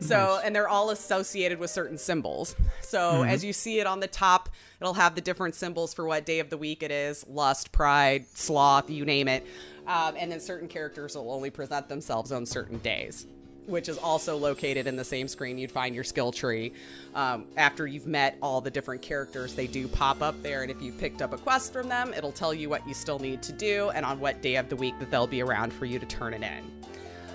so, 0.01 0.17
nice. 0.17 0.45
and 0.45 0.57
they're 0.57 0.69
all 0.69 0.91
associated 0.91 1.59
with 1.59 1.71
certain 1.71 1.99
symbols. 1.99 2.57
So, 2.81 2.99
mm-hmm. 2.99 3.29
as 3.29 3.45
you 3.45 3.53
see 3.53 3.81
it 3.81 3.87
on 3.87 4.01
the 4.01 4.07
top, 4.07 4.49
it'll 4.81 4.95
have 4.95 5.15
the 5.15 5.21
different 5.21 5.55
symbols 5.55 5.93
for 5.93 6.07
what 6.07 6.25
day 6.25 6.41
of 6.41 6.49
the 6.49 6.57
week 6.57 6.83
it 6.83 6.91
is 6.91 7.27
lust, 7.29 7.71
pride, 7.71 8.25
sloth, 8.35 8.89
you 8.89 9.05
name 9.05 9.29
it. 9.29 9.47
Um, 9.91 10.15
and 10.17 10.31
then 10.31 10.39
certain 10.39 10.69
characters 10.69 11.17
will 11.17 11.33
only 11.33 11.51
present 11.51 11.89
themselves 11.89 12.31
on 12.31 12.47
certain 12.47 12.79
days, 12.79 13.27
which 13.67 13.89
is 13.89 13.99
also 13.99 14.37
located 14.37 14.87
in 14.87 14.95
the 14.95 15.03
same 15.03 15.27
screen. 15.27 15.59
You'd 15.59 15.73
find 15.73 15.97
your 15.97 16.05
skill 16.05 16.31
tree. 16.31 16.73
Um, 17.17 17.47
after 17.57 17.89
you've 17.89 18.07
met 18.07 18.39
all 18.41 18.61
the 18.61 18.71
different 18.71 19.03
characters, 19.03 19.53
they 19.55 19.67
do 19.67 19.89
pop 19.89 20.23
up 20.23 20.41
there. 20.45 20.63
And 20.63 20.71
if 20.71 20.81
you've 20.81 20.97
picked 20.97 21.23
up 21.23 21.33
a 21.33 21.39
quest 21.39 21.73
from 21.73 21.89
them, 21.89 22.15
it'll 22.17 22.31
tell 22.31 22.55
you 22.55 22.69
what 22.69 22.87
you 22.87 22.95
still 22.95 23.19
need 23.19 23.43
to 23.43 23.53
do 23.53 23.91
and 23.91 24.07
on 24.07 24.21
what 24.21 24.41
day 24.43 24.55
of 24.55 24.69
the 24.69 24.77
week 24.77 24.97
that 25.01 25.11
they'll 25.11 25.27
be 25.27 25.43
around 25.43 25.73
for 25.73 25.87
you 25.87 25.99
to 25.99 26.07
turn 26.07 26.35
it 26.35 26.43
in. 26.43 26.71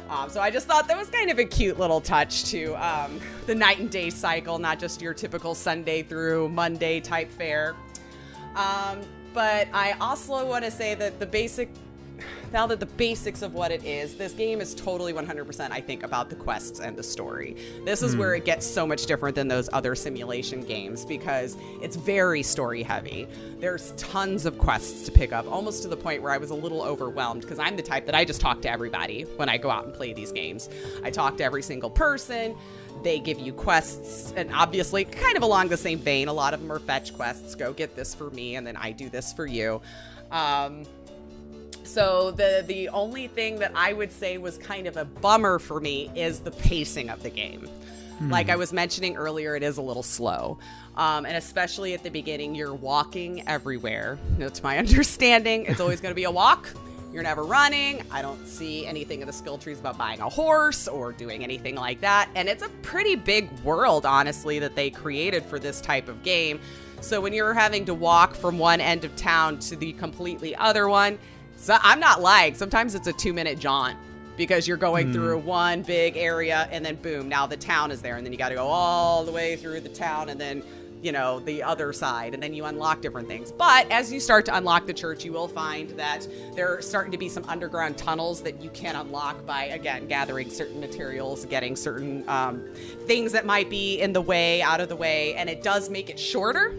Um, 0.10 0.30
so 0.30 0.40
I 0.40 0.50
just 0.50 0.66
thought 0.66 0.88
that 0.88 0.98
was 0.98 1.10
kind 1.10 1.30
of 1.30 1.40
a 1.40 1.46
cute 1.46 1.78
little 1.78 2.00
touch 2.00 2.46
to 2.52 2.74
um, 2.76 3.20
the 3.48 3.56
night 3.56 3.80
and 3.80 3.92
day 3.92 4.10
cycle, 4.10 4.60
not 4.60 4.80
just 4.80 5.02
your 5.02 5.14
typical 5.14 5.56
Sunday 5.56 6.04
through 6.04 6.48
Monday 6.48 7.02
type 7.02 7.30
fare. 7.32 7.76
Um, 8.56 9.02
but 9.34 9.68
I 9.74 9.98
also 10.00 10.46
want 10.48 10.64
to 10.64 10.72
say 10.72 10.96
that 10.96 11.20
the 11.20 11.26
basic 11.26 11.68
now 12.52 12.68
that 12.68 12.80
the 12.80 12.86
basics 12.86 13.42
of 13.42 13.54
what 13.54 13.72
it 13.72 13.84
is, 13.84 14.16
this 14.16 14.34
game 14.34 14.62
is 14.62 14.74
totally 14.74 15.14
100%, 15.14 15.72
I 15.72 15.82
think, 15.82 16.04
about 16.04 16.30
the 16.30 16.36
quests 16.36 16.80
and 16.80 16.98
the 16.98 17.04
story. 17.04 17.56
This 17.84 18.02
is 18.02 18.16
mm. 18.16 18.20
where 18.20 18.36
it 18.36 18.46
gets 18.46 18.66
so 18.66 18.86
much 18.88 19.06
different 19.06 19.36
than 19.36 19.48
those 19.48 19.70
other 19.74 19.96
simulation 19.96 20.62
games 20.62 21.06
because 21.06 21.58
it's 21.82 21.96
very 21.96 22.44
story 22.44 22.84
heavy. 22.84 23.28
There's 23.60 23.92
tons 23.98 24.46
of 24.46 24.58
quests 24.58 25.06
to 25.06 25.12
pick 25.12 25.34
up, 25.34 25.52
almost 25.52 25.84
to 25.84 25.88
the 25.88 25.98
point 25.98 26.22
where 26.22 26.32
I 26.32 26.38
was 26.38 26.50
a 26.52 26.56
little 26.56 26.82
overwhelmed 26.82 27.42
because 27.42 27.60
I'm 27.60 27.76
the 27.76 27.84
type 27.84 28.06
that 28.06 28.16
I 28.16 28.26
just 28.26 28.42
talk 28.42 28.62
to 28.64 28.70
everybody 28.70 29.24
when 29.36 29.50
I 29.50 29.58
go 29.58 29.70
out 29.70 29.86
and 29.86 29.94
play 29.94 30.14
these 30.14 30.32
games. 30.32 30.70
I 31.04 31.12
talk 31.12 31.38
to 31.38 31.44
every 31.44 31.64
single 31.64 31.90
person 31.90 32.56
they 33.04 33.20
give 33.20 33.40
you 33.40 33.54
quests 33.54 34.34
and 34.36 34.52
obviously 34.54 35.06
kind 35.06 35.38
of 35.38 35.44
along 35.44 35.68
the 35.68 35.78
same 35.78 36.00
vein 36.00 36.28
a 36.28 36.34
lot 36.34 36.54
of 36.54 36.62
them 36.62 36.72
are 36.72 36.80
fetch 36.80 37.14
quests 37.14 37.54
go 37.54 37.72
get 37.74 37.96
this 37.96 38.16
for 38.16 38.30
me 38.32 38.56
and 38.56 38.66
then 38.66 38.76
i 38.78 38.92
do 38.92 39.10
this 39.10 39.32
for 39.34 39.46
you 39.46 39.80
um, 40.32 40.84
so 41.86 42.32
the 42.32 42.64
the 42.68 42.90
only 42.90 43.28
thing 43.28 43.60
that 43.60 43.72
I 43.76 43.94
would 43.94 44.12
say 44.12 44.38
was 44.38 44.58
kind 44.58 44.88
of 44.88 44.98
a 44.98 45.06
bummer 45.06 45.60
for 45.60 45.80
me 45.80 46.12
is 46.16 46.40
the 46.40 46.52
pacing 46.52 47.10
of 47.10 47.24
the 47.24 47.30
game. 47.30 47.68
Hmm. 48.20 48.32
Like 48.32 48.50
I 48.50 48.56
was 48.56 48.72
mentioning 48.72 49.16
earlier, 49.16 49.56
it 49.56 49.64
is 49.64 49.78
a 49.78 49.82
little 49.82 50.04
slow. 50.04 50.58
Um, 50.96 51.26
and 51.26 51.36
especially 51.36 51.94
at 51.94 52.04
the 52.04 52.10
beginning, 52.10 52.56
you're 52.56 52.74
walking 52.74 53.48
everywhere. 53.48 54.18
To 54.40 54.64
my 54.64 54.78
understanding, 54.80 55.66
it's 55.66 55.82
always 55.82 56.00
going 56.02 56.12
to 56.12 56.16
be 56.16 56.24
a 56.24 56.32
walk. 56.32 56.70
You're 57.12 57.24
never 57.24 57.44
running. 57.44 58.04
I 58.12 58.22
don't 58.22 58.46
see 58.46 58.86
anything 58.86 59.22
in 59.22 59.28
the 59.28 59.34
skill 59.34 59.58
trees 59.58 59.80
about 59.80 59.98
buying 59.98 60.20
a 60.20 60.28
horse 60.28 60.88
or 60.88 61.14
doing 61.14 61.44
anything 61.44 61.76
like 61.76 62.02
that. 62.02 62.30
And 62.36 62.50
it's 62.50 62.64
a 62.64 62.68
pretty 62.82 63.16
big 63.16 63.50
world, 63.62 64.06
honestly, 64.06 64.60
that 64.60 64.76
they 64.76 64.90
created 64.90 65.46
for 65.46 65.58
this 65.58 65.80
type 65.80 66.10
of 66.10 66.24
game. 66.24 66.60
So 67.00 67.22
when 67.22 67.32
you're 67.32 67.54
having 67.54 67.86
to 67.86 67.94
walk 67.94 68.36
from 68.36 68.58
one 68.58 68.82
end 68.82 69.06
of 69.06 69.16
town 69.16 69.60
to 69.60 69.76
the 69.76 69.94
completely 69.94 70.56
other 70.56 70.90
one, 70.90 71.18
so 71.66 71.76
I'm 71.82 72.00
not 72.00 72.22
lying. 72.22 72.54
Sometimes 72.54 72.94
it's 72.94 73.08
a 73.08 73.14
two 73.14 73.34
minute 73.34 73.58
jaunt 73.58 73.98
because 74.38 74.68
you're 74.68 74.78
going 74.78 75.08
mm. 75.08 75.14
through 75.14 75.40
one 75.40 75.82
big 75.82 76.16
area 76.16 76.70
and 76.72 76.86
then 76.86 76.94
boom, 76.98 77.28
now 77.28 77.48
the 77.48 77.58
town 77.58 77.90
is 77.90 78.04
there. 78.04 78.18
And 78.18 78.24
then 78.24 78.32
you 78.32 78.38
got 78.38 78.50
to 78.50 78.56
go 78.56 78.68
all 78.68 79.26
the 79.26 79.32
way 79.32 79.56
through 79.56 79.80
the 79.80 79.90
town 79.90 80.30
and 80.30 80.40
then, 80.40 80.62
you 81.02 81.12
know, 81.12 81.40
the 81.40 81.64
other 81.64 81.92
side. 81.92 82.36
And 82.36 82.44
then 82.44 82.54
you 82.54 82.66
unlock 82.66 83.02
different 83.02 83.28
things. 83.28 83.52
But 83.52 83.90
as 83.90 84.14
you 84.14 84.20
start 84.20 84.46
to 84.46 84.56
unlock 84.56 84.86
the 84.86 84.94
church, 84.94 85.26
you 85.26 85.34
will 85.34 85.48
find 85.48 85.90
that 85.98 86.28
there 86.54 86.72
are 86.72 86.84
starting 86.84 87.12
to 87.14 87.18
be 87.18 87.30
some 87.30 87.44
underground 87.46 87.98
tunnels 87.98 88.44
that 88.44 88.62
you 88.62 88.70
can 88.70 88.96
unlock 88.96 89.44
by, 89.48 89.64
again, 89.64 90.06
gathering 90.06 90.52
certain 90.52 90.80
materials, 90.80 91.46
getting 91.46 91.76
certain 91.76 92.30
um, 92.30 92.64
things 93.08 93.32
that 93.32 93.48
might 93.48 93.72
be 93.72 94.00
in 94.00 94.14
the 94.14 94.22
way, 94.22 94.62
out 94.62 94.82
of 94.82 94.90
the 94.90 94.96
way. 94.96 95.34
And 95.34 95.50
it 95.50 95.64
does 95.64 95.90
make 95.90 96.12
it 96.12 96.20
shorter, 96.20 96.76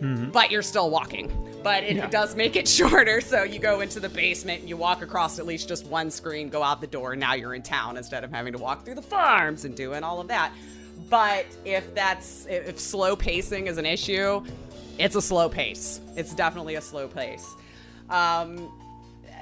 mm-hmm. 0.00 0.30
but 0.30 0.52
you're 0.52 0.62
still 0.62 0.90
walking 0.90 1.47
but 1.62 1.84
it, 1.84 1.96
yeah. 1.96 2.08
does 2.08 2.34
make 2.36 2.56
it 2.56 2.68
shorter. 2.78 3.20
So 3.20 3.42
you 3.42 3.58
go 3.58 3.80
into 3.80 4.00
the 4.00 4.08
basement, 4.08 4.66
you 4.66 4.76
walk 4.76 5.02
across 5.02 5.38
at 5.38 5.46
least 5.46 5.68
just 5.68 5.86
one 5.86 6.10
screen, 6.10 6.48
go 6.48 6.62
out 6.62 6.80
the 6.80 6.86
door, 6.86 7.12
and 7.12 7.20
now 7.20 7.34
you're 7.34 7.54
in 7.54 7.62
town 7.62 7.96
instead 7.96 8.24
of 8.24 8.30
having 8.30 8.52
to 8.52 8.58
walk 8.58 8.84
through 8.84 8.96
the 8.96 9.02
farms 9.02 9.64
and 9.64 9.74
doing 9.74 10.02
all 10.02 10.20
of 10.20 10.28
that. 10.28 10.52
But 11.08 11.46
if 11.64 11.94
that's 11.94 12.46
if 12.46 12.78
slow 12.78 13.16
pacing 13.16 13.66
is 13.66 13.78
an 13.78 13.86
issue, 13.86 14.44
it's 14.98 15.14
a 15.14 15.22
slow 15.22 15.48
pace. 15.48 16.00
It's 16.16 16.34
definitely 16.34 16.74
a 16.74 16.80
slow 16.80 17.08
pace. 17.08 17.46
Um, 18.10 18.72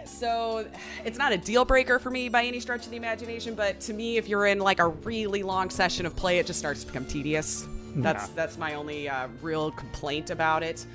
so 0.04 0.66
it's 1.04 1.18
not 1.18 1.32
a 1.32 1.36
deal 1.36 1.64
breaker 1.64 1.98
for 1.98 2.10
me 2.10 2.28
by 2.28 2.44
any 2.44 2.60
stretch 2.60 2.84
of 2.84 2.90
the 2.90 2.96
imagination, 2.96 3.54
but 3.54 3.80
to 3.80 3.92
me, 3.92 4.18
if 4.18 4.28
you're 4.28 4.46
in 4.46 4.60
like 4.60 4.78
a 4.78 4.88
really 4.88 5.42
long 5.42 5.70
session 5.70 6.06
of 6.06 6.14
play, 6.14 6.38
it 6.38 6.46
just 6.46 6.58
starts 6.58 6.82
to 6.82 6.86
become 6.86 7.06
tedious. 7.06 7.66
That's 7.96 8.28
yeah. 8.28 8.34
that's 8.36 8.58
my 8.58 8.74
only 8.74 9.08
uh, 9.08 9.28
real 9.40 9.70
complaint 9.72 10.30
about 10.30 10.62
it 10.62 10.86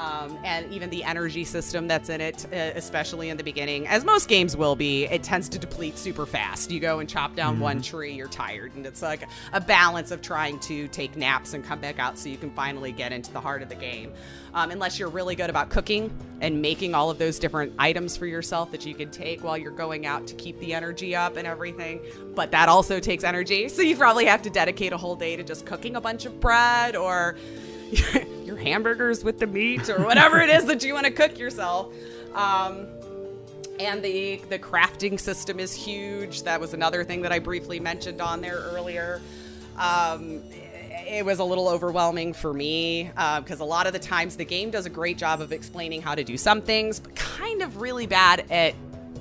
um, 0.00 0.38
and 0.44 0.72
even 0.72 0.88
the 0.88 1.04
energy 1.04 1.44
system 1.44 1.86
that's 1.86 2.08
in 2.08 2.22
it, 2.22 2.46
uh, 2.46 2.72
especially 2.74 3.28
in 3.28 3.36
the 3.36 3.44
beginning, 3.44 3.86
as 3.86 4.02
most 4.02 4.28
games 4.28 4.56
will 4.56 4.74
be, 4.74 5.04
it 5.04 5.22
tends 5.22 5.46
to 5.50 5.58
deplete 5.58 5.98
super 5.98 6.24
fast. 6.24 6.70
You 6.70 6.80
go 6.80 7.00
and 7.00 7.08
chop 7.08 7.36
down 7.36 7.54
mm-hmm. 7.54 7.64
one 7.64 7.82
tree, 7.82 8.14
you're 8.14 8.28
tired, 8.28 8.74
and 8.74 8.86
it's 8.86 9.02
like 9.02 9.28
a 9.52 9.60
balance 9.60 10.10
of 10.10 10.22
trying 10.22 10.58
to 10.60 10.88
take 10.88 11.16
naps 11.16 11.52
and 11.52 11.62
come 11.62 11.80
back 11.80 11.98
out 11.98 12.16
so 12.18 12.30
you 12.30 12.38
can 12.38 12.50
finally 12.52 12.92
get 12.92 13.12
into 13.12 13.30
the 13.30 13.42
heart 13.42 13.60
of 13.60 13.68
the 13.68 13.74
game. 13.74 14.10
Um, 14.54 14.70
unless 14.70 14.98
you're 14.98 15.10
really 15.10 15.36
good 15.36 15.50
about 15.50 15.68
cooking 15.68 16.10
and 16.40 16.60
making 16.60 16.94
all 16.94 17.10
of 17.10 17.18
those 17.18 17.38
different 17.38 17.72
items 17.78 18.16
for 18.16 18.26
yourself 18.26 18.72
that 18.72 18.84
you 18.84 18.94
can 18.94 19.10
take 19.10 19.44
while 19.44 19.56
you're 19.56 19.70
going 19.70 20.06
out 20.06 20.26
to 20.26 20.34
keep 20.34 20.58
the 20.58 20.72
energy 20.74 21.14
up 21.14 21.36
and 21.36 21.46
everything. 21.46 22.00
But 22.34 22.50
that 22.52 22.68
also 22.68 22.98
takes 23.00 23.22
energy, 23.22 23.68
so 23.68 23.82
you 23.82 23.96
probably 23.96 24.24
have 24.24 24.40
to 24.42 24.50
dedicate 24.50 24.94
a 24.94 24.96
whole 24.96 25.14
day 25.14 25.36
to 25.36 25.42
just 25.42 25.66
cooking 25.66 25.94
a 25.94 26.00
bunch 26.00 26.24
of 26.24 26.40
bread 26.40 26.96
or 26.96 27.36
your 28.44 28.56
hamburgers 28.56 29.24
with 29.24 29.38
the 29.38 29.46
meat 29.46 29.88
or 29.88 30.04
whatever 30.04 30.40
it 30.40 30.50
is 30.50 30.66
that 30.66 30.82
you 30.84 30.94
want 30.94 31.06
to 31.06 31.12
cook 31.12 31.38
yourself. 31.38 31.92
Um, 32.34 32.86
and 33.78 34.02
the 34.04 34.40
the 34.48 34.58
crafting 34.58 35.18
system 35.18 35.58
is 35.58 35.72
huge. 35.72 36.42
That 36.42 36.60
was 36.60 36.74
another 36.74 37.02
thing 37.02 37.22
that 37.22 37.32
I 37.32 37.38
briefly 37.38 37.80
mentioned 37.80 38.20
on 38.20 38.40
there 38.40 38.58
earlier. 38.58 39.20
Um, 39.76 40.42
it 41.06 41.24
was 41.24 41.38
a 41.38 41.44
little 41.44 41.68
overwhelming 41.68 42.34
for 42.34 42.52
me 42.52 43.10
because 43.14 43.60
uh, 43.60 43.64
a 43.64 43.66
lot 43.66 43.86
of 43.86 43.92
the 43.92 43.98
times 43.98 44.36
the 44.36 44.44
game 44.44 44.70
does 44.70 44.86
a 44.86 44.90
great 44.90 45.18
job 45.18 45.40
of 45.40 45.52
explaining 45.52 46.02
how 46.02 46.14
to 46.14 46.22
do 46.22 46.36
some 46.36 46.60
things, 46.60 47.00
but 47.00 47.16
kind 47.16 47.62
of 47.62 47.80
really 47.80 48.06
bad 48.06 48.44
at 48.50 48.74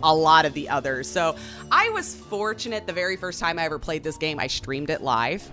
a 0.03 0.13
lot 0.13 0.45
of 0.45 0.53
the 0.53 0.69
others. 0.69 1.09
So 1.09 1.35
I 1.71 1.89
was 1.89 2.15
fortunate 2.15 2.85
the 2.85 2.93
very 2.93 3.15
first 3.15 3.39
time 3.39 3.57
I 3.57 3.63
ever 3.63 3.79
played 3.79 4.03
this 4.03 4.17
game, 4.17 4.39
I 4.39 4.47
streamed 4.47 4.89
it 4.89 5.01
live. 5.01 5.49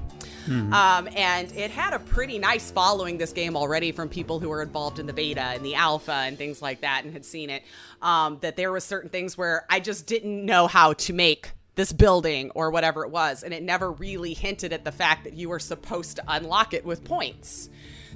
Mm-hmm. 0.47 0.73
Um, 0.73 1.09
and 1.17 1.51
it 1.53 1.71
had 1.71 1.93
a 1.93 1.99
pretty 1.99 2.39
nice 2.39 2.71
following 2.71 3.19
this 3.19 3.33
game 3.33 3.57
already 3.57 3.93
from 3.93 4.09
people 4.09 4.41
who 4.41 4.49
were 4.49 4.63
involved 4.63 4.99
in 4.99 5.07
the 5.07 5.13
beta 5.13 5.41
and 5.41 5.65
the 5.65 5.75
alpha 5.75 6.13
and 6.13 6.39
things 6.39 6.63
like 6.63 6.81
that 6.81 7.05
and 7.05 7.13
had 7.13 7.25
seen 7.25 7.51
it. 7.51 7.63
Um, 8.03 8.39
that 8.41 8.57
there 8.57 8.73
was 8.73 8.85
certain 8.85 9.11
things 9.11 9.37
where 9.37 9.67
I 9.69 9.81
just 9.81 10.07
didn't 10.07 10.45
know 10.45 10.67
how 10.67 10.93
to 10.95 11.13
make 11.13 11.51
this 11.77 11.93
building 11.93 12.51
or 12.55 12.71
whatever 12.71 13.05
it 13.05 13.11
was. 13.11 13.43
And 13.43 13.55
it 13.55 13.63
never 13.63 13.93
really 13.93 14.35
hinted 14.35 14.73
at 14.73 14.85
the 14.85 14.93
fact 14.93 15.25
that 15.25 15.35
you 15.35 15.49
were 15.49 15.59
supposed 15.59 16.17
to 16.17 16.25
unlock 16.27 16.75
it 16.75 16.85
with 16.85 17.05
points. 17.05 17.69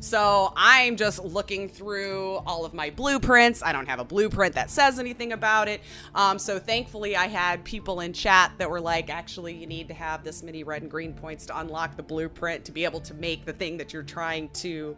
So 0.02 0.54
I'm 0.56 0.96
just 0.96 1.22
looking 1.22 1.68
through 1.68 2.36
all 2.46 2.64
of 2.64 2.72
my 2.72 2.88
blueprints. 2.88 3.62
I 3.62 3.70
don't 3.70 3.86
have 3.86 4.00
a 4.00 4.04
blueprint 4.04 4.54
that 4.54 4.70
says 4.70 4.98
anything 4.98 5.32
about 5.32 5.68
it. 5.68 5.82
Um, 6.14 6.38
so 6.38 6.58
thankfully, 6.58 7.16
I 7.16 7.26
had 7.26 7.62
people 7.64 8.00
in 8.00 8.14
chat 8.14 8.52
that 8.56 8.70
were 8.70 8.80
like, 8.80 9.10
actually, 9.10 9.54
you 9.54 9.66
need 9.66 9.88
to 9.88 9.94
have 9.94 10.24
this 10.24 10.42
many 10.42 10.64
red 10.64 10.80
and 10.80 10.90
green 10.90 11.12
points 11.12 11.44
to 11.46 11.60
unlock 11.60 11.96
the 11.96 12.02
blueprint 12.02 12.64
to 12.64 12.72
be 12.72 12.84
able 12.84 13.00
to 13.00 13.14
make 13.14 13.44
the 13.44 13.52
thing 13.52 13.76
that 13.76 13.92
you're 13.92 14.02
trying 14.02 14.48
to 14.50 14.96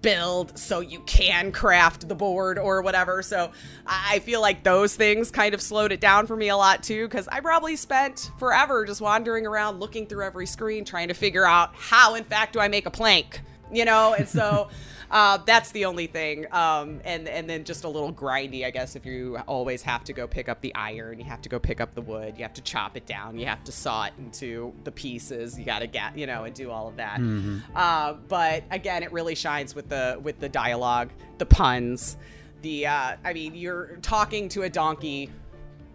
build 0.00 0.56
so 0.56 0.78
you 0.78 1.00
can 1.00 1.50
craft 1.50 2.06
the 2.08 2.14
board 2.14 2.60
or 2.60 2.80
whatever. 2.80 3.22
So 3.22 3.50
I 3.84 4.20
feel 4.20 4.40
like 4.40 4.62
those 4.62 4.94
things 4.94 5.32
kind 5.32 5.52
of 5.52 5.60
slowed 5.60 5.90
it 5.90 6.00
down 6.00 6.28
for 6.28 6.36
me 6.36 6.48
a 6.48 6.56
lot 6.56 6.84
too, 6.84 7.08
because 7.08 7.26
I 7.26 7.40
probably 7.40 7.74
spent 7.74 8.30
forever 8.38 8.86
just 8.86 9.00
wandering 9.00 9.46
around 9.46 9.80
looking 9.80 10.06
through 10.06 10.24
every 10.24 10.46
screen 10.46 10.84
trying 10.84 11.08
to 11.08 11.14
figure 11.14 11.44
out 11.44 11.74
how, 11.74 12.14
in 12.14 12.22
fact, 12.22 12.52
do 12.52 12.60
I 12.60 12.68
make 12.68 12.86
a 12.86 12.90
plank 12.90 13.40
you 13.72 13.84
know, 13.84 14.14
and 14.14 14.28
so. 14.28 14.68
Uh, 15.12 15.36
that's 15.44 15.72
the 15.72 15.84
only 15.84 16.06
thing. 16.06 16.46
Um, 16.52 17.02
and 17.04 17.28
and 17.28 17.48
then 17.48 17.64
just 17.64 17.84
a 17.84 17.88
little 17.88 18.12
grindy, 18.12 18.64
I 18.64 18.70
guess, 18.70 18.96
if 18.96 19.04
you 19.04 19.36
always 19.46 19.82
have 19.82 20.04
to 20.04 20.14
go 20.14 20.26
pick 20.26 20.48
up 20.48 20.62
the 20.62 20.74
iron, 20.74 21.18
you 21.18 21.26
have 21.26 21.42
to 21.42 21.50
go 21.50 21.58
pick 21.58 21.82
up 21.82 21.94
the 21.94 22.00
wood, 22.00 22.38
you 22.38 22.44
have 22.44 22.54
to 22.54 22.62
chop 22.62 22.96
it 22.96 23.04
down, 23.04 23.38
you 23.38 23.44
have 23.44 23.62
to 23.64 23.72
saw 23.72 24.06
it 24.06 24.14
into 24.16 24.72
the 24.84 24.90
pieces, 24.90 25.58
you 25.58 25.66
got 25.66 25.80
to 25.80 25.86
get, 25.86 26.16
you 26.16 26.26
know, 26.26 26.44
and 26.44 26.54
do 26.54 26.70
all 26.70 26.88
of 26.88 26.96
that. 26.96 27.20
Mm-hmm. 27.20 27.58
Uh, 27.76 28.14
but 28.26 28.64
again, 28.70 29.02
it 29.02 29.12
really 29.12 29.34
shines 29.34 29.74
with 29.74 29.90
the 29.90 30.18
with 30.22 30.40
the 30.40 30.48
dialogue, 30.48 31.10
the 31.36 31.46
puns, 31.46 32.16
the. 32.62 32.86
Uh, 32.86 33.16
I 33.22 33.34
mean, 33.34 33.54
you're 33.54 33.98
talking 34.00 34.48
to 34.48 34.62
a 34.62 34.70
donkey 34.70 35.28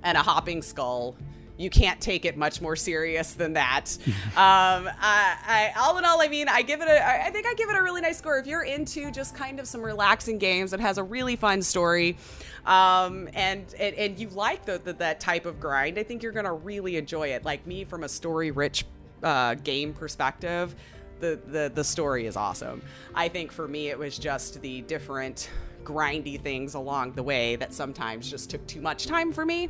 and 0.04 0.16
a 0.16 0.22
hopping 0.22 0.62
skull. 0.62 1.16
You 1.58 1.70
can't 1.70 2.00
take 2.00 2.26
it 2.26 2.38
much 2.38 2.62
more 2.62 2.76
serious 2.76 3.34
than 3.34 3.54
that. 3.54 3.98
um, 4.06 4.90
I, 5.02 5.38
I, 5.46 5.74
all 5.78 5.98
in 5.98 6.06
all, 6.06 6.22
I 6.22 6.28
mean, 6.28 6.48
I 6.48 6.62
give 6.62 6.82
it 6.82 6.88
a, 6.88 7.26
I 7.26 7.30
think 7.32 7.48
I 7.48 7.54
give 7.56 7.70
it 7.70 7.76
a 7.76 7.82
really 7.82 8.02
nice 8.02 8.18
score. 8.18 8.38
If 8.38 8.48
you're 8.48 8.64
into 8.64 9.12
just 9.12 9.36
kind 9.36 9.60
of 9.60 9.68
some 9.68 9.82
relaxing 9.82 10.38
games 10.38 10.72
that 10.72 10.80
has 10.80 10.98
a 10.98 11.04
really 11.04 11.36
fun 11.36 11.62
story, 11.62 12.18
um, 12.66 13.30
and, 13.34 13.74
and 13.80 13.96
and 13.96 14.20
you 14.20 14.30
like 14.30 14.66
the, 14.66 14.78
the 14.84 14.94
that 14.94 15.20
type 15.20 15.46
of 15.46 15.60
grind, 15.60 15.98
I 15.98 16.04
think 16.04 16.22
you're 16.22 16.32
gonna 16.32 16.54
really 16.54 16.98
enjoy 16.98 17.30
it. 17.30 17.46
Like 17.46 17.66
me, 17.66 17.86
from 17.86 18.04
a 18.04 18.10
story-rich 18.10 18.86
uh, 19.24 19.56
game 19.56 19.94
perspective, 19.94 20.76
the, 21.20 21.40
the 21.48 21.72
the 21.74 21.84
story 21.84 22.28
is 22.28 22.36
awesome. 22.36 22.82
I 23.16 23.30
think 23.30 23.52
for 23.52 23.68
me, 23.68 23.90
it 23.90 23.98
was 23.98 24.20
just 24.20 24.62
the 24.62 24.82
different 24.82 25.50
grindy 25.84 26.40
things 26.40 26.74
along 26.74 27.14
the 27.14 27.24
way 27.24 27.56
that 27.56 27.74
sometimes 27.74 28.30
just 28.30 28.50
took 28.50 28.66
too 28.68 28.82
much 28.82 29.08
time 29.08 29.32
for 29.32 29.46
me. 29.46 29.70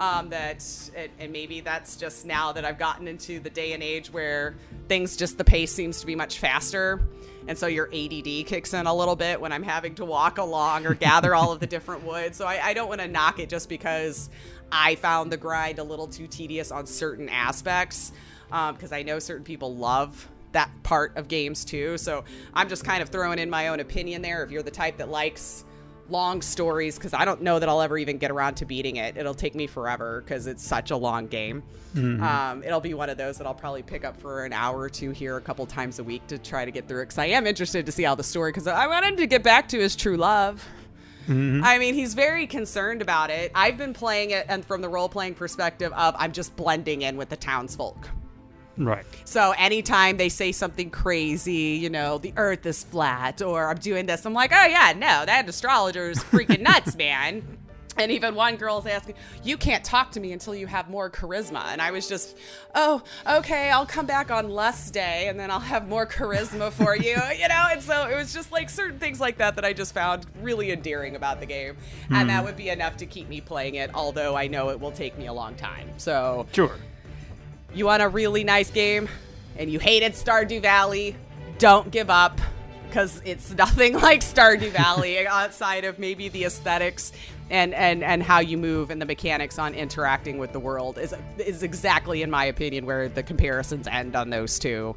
Um, 0.00 0.30
that 0.30 0.64
and, 0.96 1.10
and 1.18 1.30
maybe 1.30 1.60
that's 1.60 1.94
just 1.94 2.24
now 2.24 2.52
that 2.52 2.64
I've 2.64 2.78
gotten 2.78 3.06
into 3.06 3.38
the 3.38 3.50
day 3.50 3.74
and 3.74 3.82
age 3.82 4.10
where 4.10 4.56
things 4.88 5.14
just 5.14 5.36
the 5.36 5.44
pace 5.44 5.72
seems 5.72 6.00
to 6.00 6.06
be 6.06 6.16
much 6.16 6.38
faster. 6.38 7.02
And 7.46 7.58
so 7.58 7.66
your 7.66 7.86
ADD 7.92 8.46
kicks 8.46 8.72
in 8.72 8.86
a 8.86 8.94
little 8.94 9.14
bit 9.14 9.40
when 9.40 9.52
I'm 9.52 9.62
having 9.62 9.94
to 9.96 10.06
walk 10.06 10.38
along 10.38 10.86
or 10.86 10.94
gather 10.94 11.34
all 11.34 11.52
of 11.52 11.60
the 11.60 11.66
different 11.66 12.04
wood. 12.04 12.34
So 12.34 12.46
I, 12.46 12.68
I 12.68 12.74
don't 12.74 12.88
want 12.88 13.02
to 13.02 13.08
knock 13.08 13.38
it 13.40 13.50
just 13.50 13.68
because 13.68 14.30
I 14.72 14.94
found 14.94 15.30
the 15.30 15.36
grind 15.36 15.78
a 15.78 15.84
little 15.84 16.06
too 16.06 16.26
tedious 16.26 16.70
on 16.70 16.86
certain 16.86 17.28
aspects. 17.28 18.12
Because 18.48 18.92
I 18.92 19.02
know 19.02 19.18
certain 19.20 19.44
people 19.44 19.76
love 19.76 20.28
that 20.52 20.70
part 20.82 21.16
of 21.16 21.28
games 21.28 21.64
too. 21.64 21.98
So 21.98 22.24
I'm 22.52 22.68
just 22.68 22.84
kind 22.84 23.02
of 23.02 23.10
throwing 23.10 23.38
in 23.38 23.50
my 23.50 23.68
own 23.68 23.80
opinion 23.80 24.22
there. 24.22 24.42
If 24.42 24.50
you're 24.50 24.62
the 24.62 24.70
type 24.70 24.96
that 24.96 25.08
likes 25.08 25.64
long 26.10 26.42
stories, 26.42 26.96
because 26.96 27.14
I 27.14 27.24
don't 27.24 27.42
know 27.42 27.58
that 27.58 27.68
I'll 27.68 27.80
ever 27.80 27.96
even 27.98 28.18
get 28.18 28.30
around 28.30 28.54
to 28.56 28.64
beating 28.64 28.96
it. 28.96 29.16
It'll 29.16 29.34
take 29.34 29.54
me 29.54 29.66
forever 29.66 30.22
because 30.24 30.46
it's 30.46 30.62
such 30.62 30.90
a 30.90 30.96
long 30.96 31.26
game. 31.26 31.62
Um, 31.96 32.62
it'll 32.62 32.80
be 32.80 32.94
one 32.94 33.10
of 33.10 33.16
those 33.16 33.38
that 33.38 33.46
I'll 33.46 33.54
probably 33.54 33.82
pick 33.82 34.04
up 34.04 34.16
for 34.16 34.44
an 34.44 34.52
hour 34.52 34.78
or 34.78 34.88
two 34.88 35.10
here 35.10 35.36
a 35.36 35.40
couple 35.40 35.66
times 35.66 35.98
a 35.98 36.04
week 36.04 36.26
to 36.28 36.38
try 36.38 36.64
to 36.64 36.70
get 36.70 36.86
through 36.86 37.00
it. 37.00 37.06
Because 37.06 37.18
I 37.18 37.26
am 37.26 37.46
interested 37.46 37.86
to 37.86 37.92
see 37.92 38.04
how 38.04 38.14
the 38.14 38.22
story, 38.22 38.50
because 38.52 38.66
I 38.66 38.86
want 38.86 39.04
him 39.04 39.16
to 39.16 39.26
get 39.26 39.42
back 39.42 39.68
to 39.70 39.78
his 39.78 39.96
true 39.96 40.16
love. 40.16 40.64
I 41.28 41.78
mean, 41.78 41.94
he's 41.94 42.14
very 42.14 42.46
concerned 42.48 43.02
about 43.02 43.30
it. 43.30 43.52
I've 43.54 43.78
been 43.78 43.92
playing 43.92 44.30
it, 44.30 44.46
and 44.48 44.64
from 44.64 44.80
the 44.80 44.88
role 44.88 45.08
playing 45.08 45.34
perspective 45.34 45.92
of 45.92 46.16
I'm 46.18 46.32
just 46.32 46.56
blending 46.56 47.02
in 47.02 47.16
with 47.16 47.28
the 47.28 47.36
townsfolk. 47.36 48.08
Right. 48.76 49.04
So 49.24 49.52
anytime 49.58 50.16
they 50.16 50.28
say 50.28 50.52
something 50.52 50.90
crazy, 50.90 51.78
you 51.80 51.90
know, 51.90 52.18
the 52.18 52.32
earth 52.36 52.64
is 52.66 52.84
flat 52.84 53.42
or 53.42 53.68
I'm 53.68 53.78
doing 53.78 54.06
this, 54.06 54.24
I'm 54.24 54.32
like, 54.32 54.52
oh 54.52 54.66
yeah, 54.66 54.92
no, 54.96 55.24
that 55.26 55.48
astrologer 55.48 56.10
is 56.10 56.18
freaking 56.18 56.60
nuts, 56.60 56.96
man. 56.98 57.58
And 57.96 58.12
even 58.12 58.34
one 58.34 58.56
girl's 58.56 58.86
asking, 58.86 59.16
you 59.42 59.56
can't 59.56 59.84
talk 59.84 60.12
to 60.12 60.20
me 60.20 60.32
until 60.32 60.54
you 60.54 60.66
have 60.66 60.88
more 60.88 61.10
charisma. 61.10 61.66
And 61.66 61.82
I 61.82 61.90
was 61.90 62.08
just, 62.08 62.36
oh, 62.74 63.02
okay, 63.28 63.70
I'll 63.70 63.84
come 63.84 64.06
back 64.06 64.30
on 64.30 64.48
less 64.48 64.90
day 64.90 65.28
and 65.28 65.38
then 65.38 65.50
I'll 65.50 65.60
have 65.60 65.88
more 65.88 66.06
charisma 66.06 66.72
for 66.72 66.96
you, 66.96 67.10
you 67.38 67.48
know? 67.48 67.66
And 67.70 67.82
so 67.82 68.08
it 68.08 68.16
was 68.16 68.32
just 68.32 68.52
like 68.52 68.70
certain 68.70 68.98
things 68.98 69.20
like 69.20 69.38
that 69.38 69.56
that 69.56 69.64
I 69.64 69.72
just 69.72 69.92
found 69.92 70.26
really 70.40 70.70
endearing 70.70 71.16
about 71.16 71.40
the 71.40 71.46
game. 71.46 71.76
And 72.08 72.22
hmm. 72.22 72.28
that 72.28 72.44
would 72.44 72.56
be 72.56 72.68
enough 72.70 72.96
to 72.98 73.06
keep 73.06 73.28
me 73.28 73.40
playing 73.40 73.74
it, 73.74 73.90
although 73.92 74.36
I 74.36 74.46
know 74.46 74.70
it 74.70 74.80
will 74.80 74.92
take 74.92 75.18
me 75.18 75.26
a 75.26 75.32
long 75.32 75.54
time. 75.56 75.90
So 75.96 76.46
Sure. 76.52 76.76
You 77.74 77.86
want 77.86 78.02
a 78.02 78.08
really 78.08 78.44
nice 78.44 78.70
game 78.70 79.08
and 79.56 79.70
you 79.70 79.78
hated 79.78 80.12
Stardew 80.12 80.62
Valley, 80.62 81.16
don't 81.58 81.90
give 81.90 82.10
up 82.10 82.40
because 82.88 83.20
it's 83.24 83.54
nothing 83.56 83.94
like 83.94 84.20
Stardew 84.20 84.70
Valley 84.70 85.26
outside 85.26 85.84
of 85.84 85.98
maybe 85.98 86.28
the 86.28 86.44
aesthetics 86.44 87.12
and, 87.50 87.74
and, 87.74 88.04
and 88.04 88.22
how 88.22 88.38
you 88.38 88.56
move 88.56 88.90
and 88.90 89.00
the 89.00 89.06
mechanics 89.06 89.58
on 89.58 89.74
interacting 89.74 90.38
with 90.38 90.52
the 90.52 90.60
world 90.60 90.98
is 90.98 91.14
is 91.38 91.64
exactly 91.64 92.22
in 92.22 92.30
my 92.30 92.44
opinion 92.44 92.86
where 92.86 93.08
the 93.08 93.22
comparisons 93.22 93.88
end 93.88 94.14
on 94.14 94.30
those 94.30 94.58
two. 94.58 94.94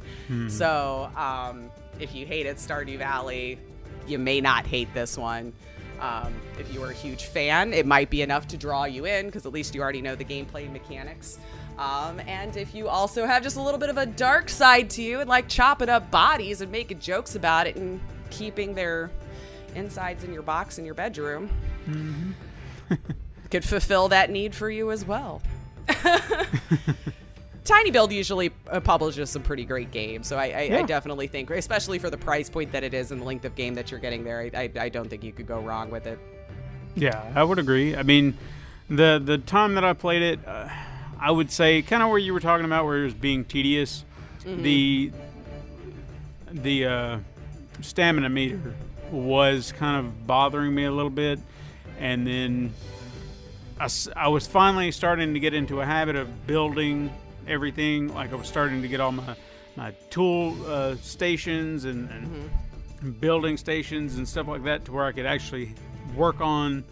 So 0.48 1.10
um, 1.16 1.70
if 1.98 2.14
you 2.14 2.26
hated 2.26 2.56
Stardew 2.56 2.98
Valley, 2.98 3.58
you 4.06 4.18
may 4.18 4.40
not 4.40 4.66
hate 4.66 4.92
this 4.94 5.18
one. 5.18 5.52
Um, 6.00 6.34
if 6.58 6.72
you 6.72 6.80
were 6.80 6.90
a 6.90 6.94
huge 6.94 7.24
fan, 7.24 7.72
it 7.72 7.86
might 7.86 8.10
be 8.10 8.22
enough 8.22 8.46
to 8.48 8.56
draw 8.56 8.84
you 8.84 9.04
in 9.06 9.26
because 9.26 9.46
at 9.46 9.52
least 9.52 9.74
you 9.74 9.82
already 9.82 10.02
know 10.02 10.14
the 10.14 10.24
gameplay 10.24 10.70
mechanics. 10.70 11.38
Um, 11.78 12.20
and 12.20 12.56
if 12.56 12.74
you 12.74 12.88
also 12.88 13.26
have 13.26 13.42
just 13.42 13.56
a 13.56 13.62
little 13.62 13.80
bit 13.80 13.90
of 13.90 13.98
a 13.98 14.06
dark 14.06 14.48
side 14.48 14.90
to 14.90 15.02
you 15.02 15.20
and 15.20 15.28
like 15.28 15.48
chopping 15.48 15.88
up 15.88 16.10
bodies 16.10 16.60
and 16.60 16.70
making 16.70 17.00
jokes 17.00 17.34
about 17.34 17.66
it 17.66 17.76
and 17.76 18.00
keeping 18.30 18.74
their 18.74 19.10
insides 19.74 20.22
in 20.22 20.32
your 20.32 20.42
box 20.42 20.78
in 20.78 20.84
your 20.84 20.94
bedroom, 20.94 21.50
could 23.50 23.64
fulfill 23.64 24.08
that 24.08 24.30
need 24.30 24.54
for 24.54 24.70
you 24.70 24.90
as 24.92 25.04
well. 25.04 25.42
tinyBuild 27.64 28.12
usually 28.12 28.52
uh, 28.70 28.78
publishes 28.80 29.30
some 29.30 29.42
pretty 29.42 29.64
great 29.64 29.90
games, 29.90 30.28
so 30.28 30.36
I, 30.36 30.44
I, 30.44 30.78
I 30.78 30.82
definitely 30.82 31.26
think, 31.26 31.50
especially 31.50 31.98
for 31.98 32.10
the 32.10 32.16
price 32.16 32.48
point 32.48 32.72
that 32.72 32.84
it 32.84 32.94
is 32.94 33.10
and 33.10 33.20
the 33.20 33.24
length 33.24 33.44
of 33.44 33.54
game 33.54 33.74
that 33.74 33.90
you're 33.90 34.00
getting 34.00 34.22
there, 34.22 34.40
I, 34.40 34.50
I, 34.54 34.70
I 34.84 34.88
don't 34.88 35.08
think 35.08 35.24
you 35.24 35.32
could 35.32 35.46
go 35.46 35.60
wrong 35.60 35.90
with 35.90 36.06
it. 36.06 36.18
Yeah, 36.94 37.24
I 37.34 37.42
would 37.42 37.58
agree. 37.58 37.96
I 37.96 38.02
mean, 38.02 38.38
the 38.88 39.20
the 39.24 39.38
time 39.38 39.74
that 39.74 39.84
I 39.84 39.94
played 39.94 40.22
it, 40.22 40.38
uh, 40.46 40.68
I 41.24 41.30
would 41.30 41.50
say 41.50 41.80
kind 41.80 42.02
of 42.02 42.10
where 42.10 42.18
you 42.18 42.34
were 42.34 42.40
talking 42.40 42.66
about, 42.66 42.84
where 42.84 42.98
it 42.98 43.04
was 43.04 43.14
being 43.14 43.46
tedious. 43.46 44.04
The 44.44 45.10
the 46.52 46.84
uh, 46.84 47.18
stamina 47.80 48.28
meter 48.28 48.74
was 49.10 49.72
kind 49.72 50.04
of 50.04 50.26
bothering 50.26 50.74
me 50.74 50.84
a 50.84 50.92
little 50.92 51.08
bit, 51.08 51.38
and 51.98 52.26
then 52.26 52.74
I 54.14 54.28
was 54.28 54.46
finally 54.46 54.90
starting 54.90 55.32
to 55.32 55.40
get 55.40 55.54
into 55.54 55.80
a 55.80 55.86
habit 55.86 56.14
of 56.14 56.46
building 56.46 57.10
everything. 57.48 58.14
Like 58.14 58.30
I 58.30 58.36
was 58.36 58.46
starting 58.46 58.82
to 58.82 58.88
get 58.88 59.00
all 59.00 59.12
my 59.12 59.34
my 59.76 59.92
tool 60.10 60.54
uh, 60.66 60.96
stations 60.96 61.86
and, 61.86 62.10
and 62.10 63.18
building 63.18 63.56
stations 63.56 64.16
and 64.16 64.28
stuff 64.28 64.46
like 64.46 64.64
that, 64.64 64.84
to 64.84 64.92
where 64.92 65.06
I 65.06 65.12
could 65.12 65.26
actually 65.26 65.74
work 66.14 66.42
on 66.42 66.84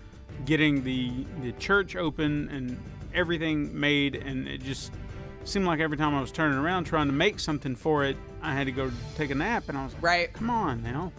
getting 0.46 0.82
the 0.84 1.26
the 1.42 1.52
church 1.52 1.96
open 1.96 2.48
and 2.48 2.78
everything 3.14 3.78
made. 3.78 4.16
And 4.16 4.48
it 4.48 4.62
just 4.62 4.92
seemed 5.44 5.66
like 5.66 5.80
every 5.80 5.96
time 5.96 6.14
I 6.14 6.20
was 6.20 6.32
turning 6.32 6.58
around 6.58 6.84
trying 6.84 7.06
to 7.06 7.12
make 7.12 7.40
something 7.40 7.74
for 7.76 8.04
it, 8.04 8.16
I 8.42 8.52
had 8.54 8.66
to 8.66 8.72
go 8.72 8.90
take 9.16 9.30
a 9.30 9.34
nap, 9.34 9.64
and 9.68 9.78
I 9.78 9.84
was 9.84 9.92
like, 9.94 10.02
Right. 10.02 10.32
come 10.32 10.50
on 10.50 10.82
now. 10.82 11.12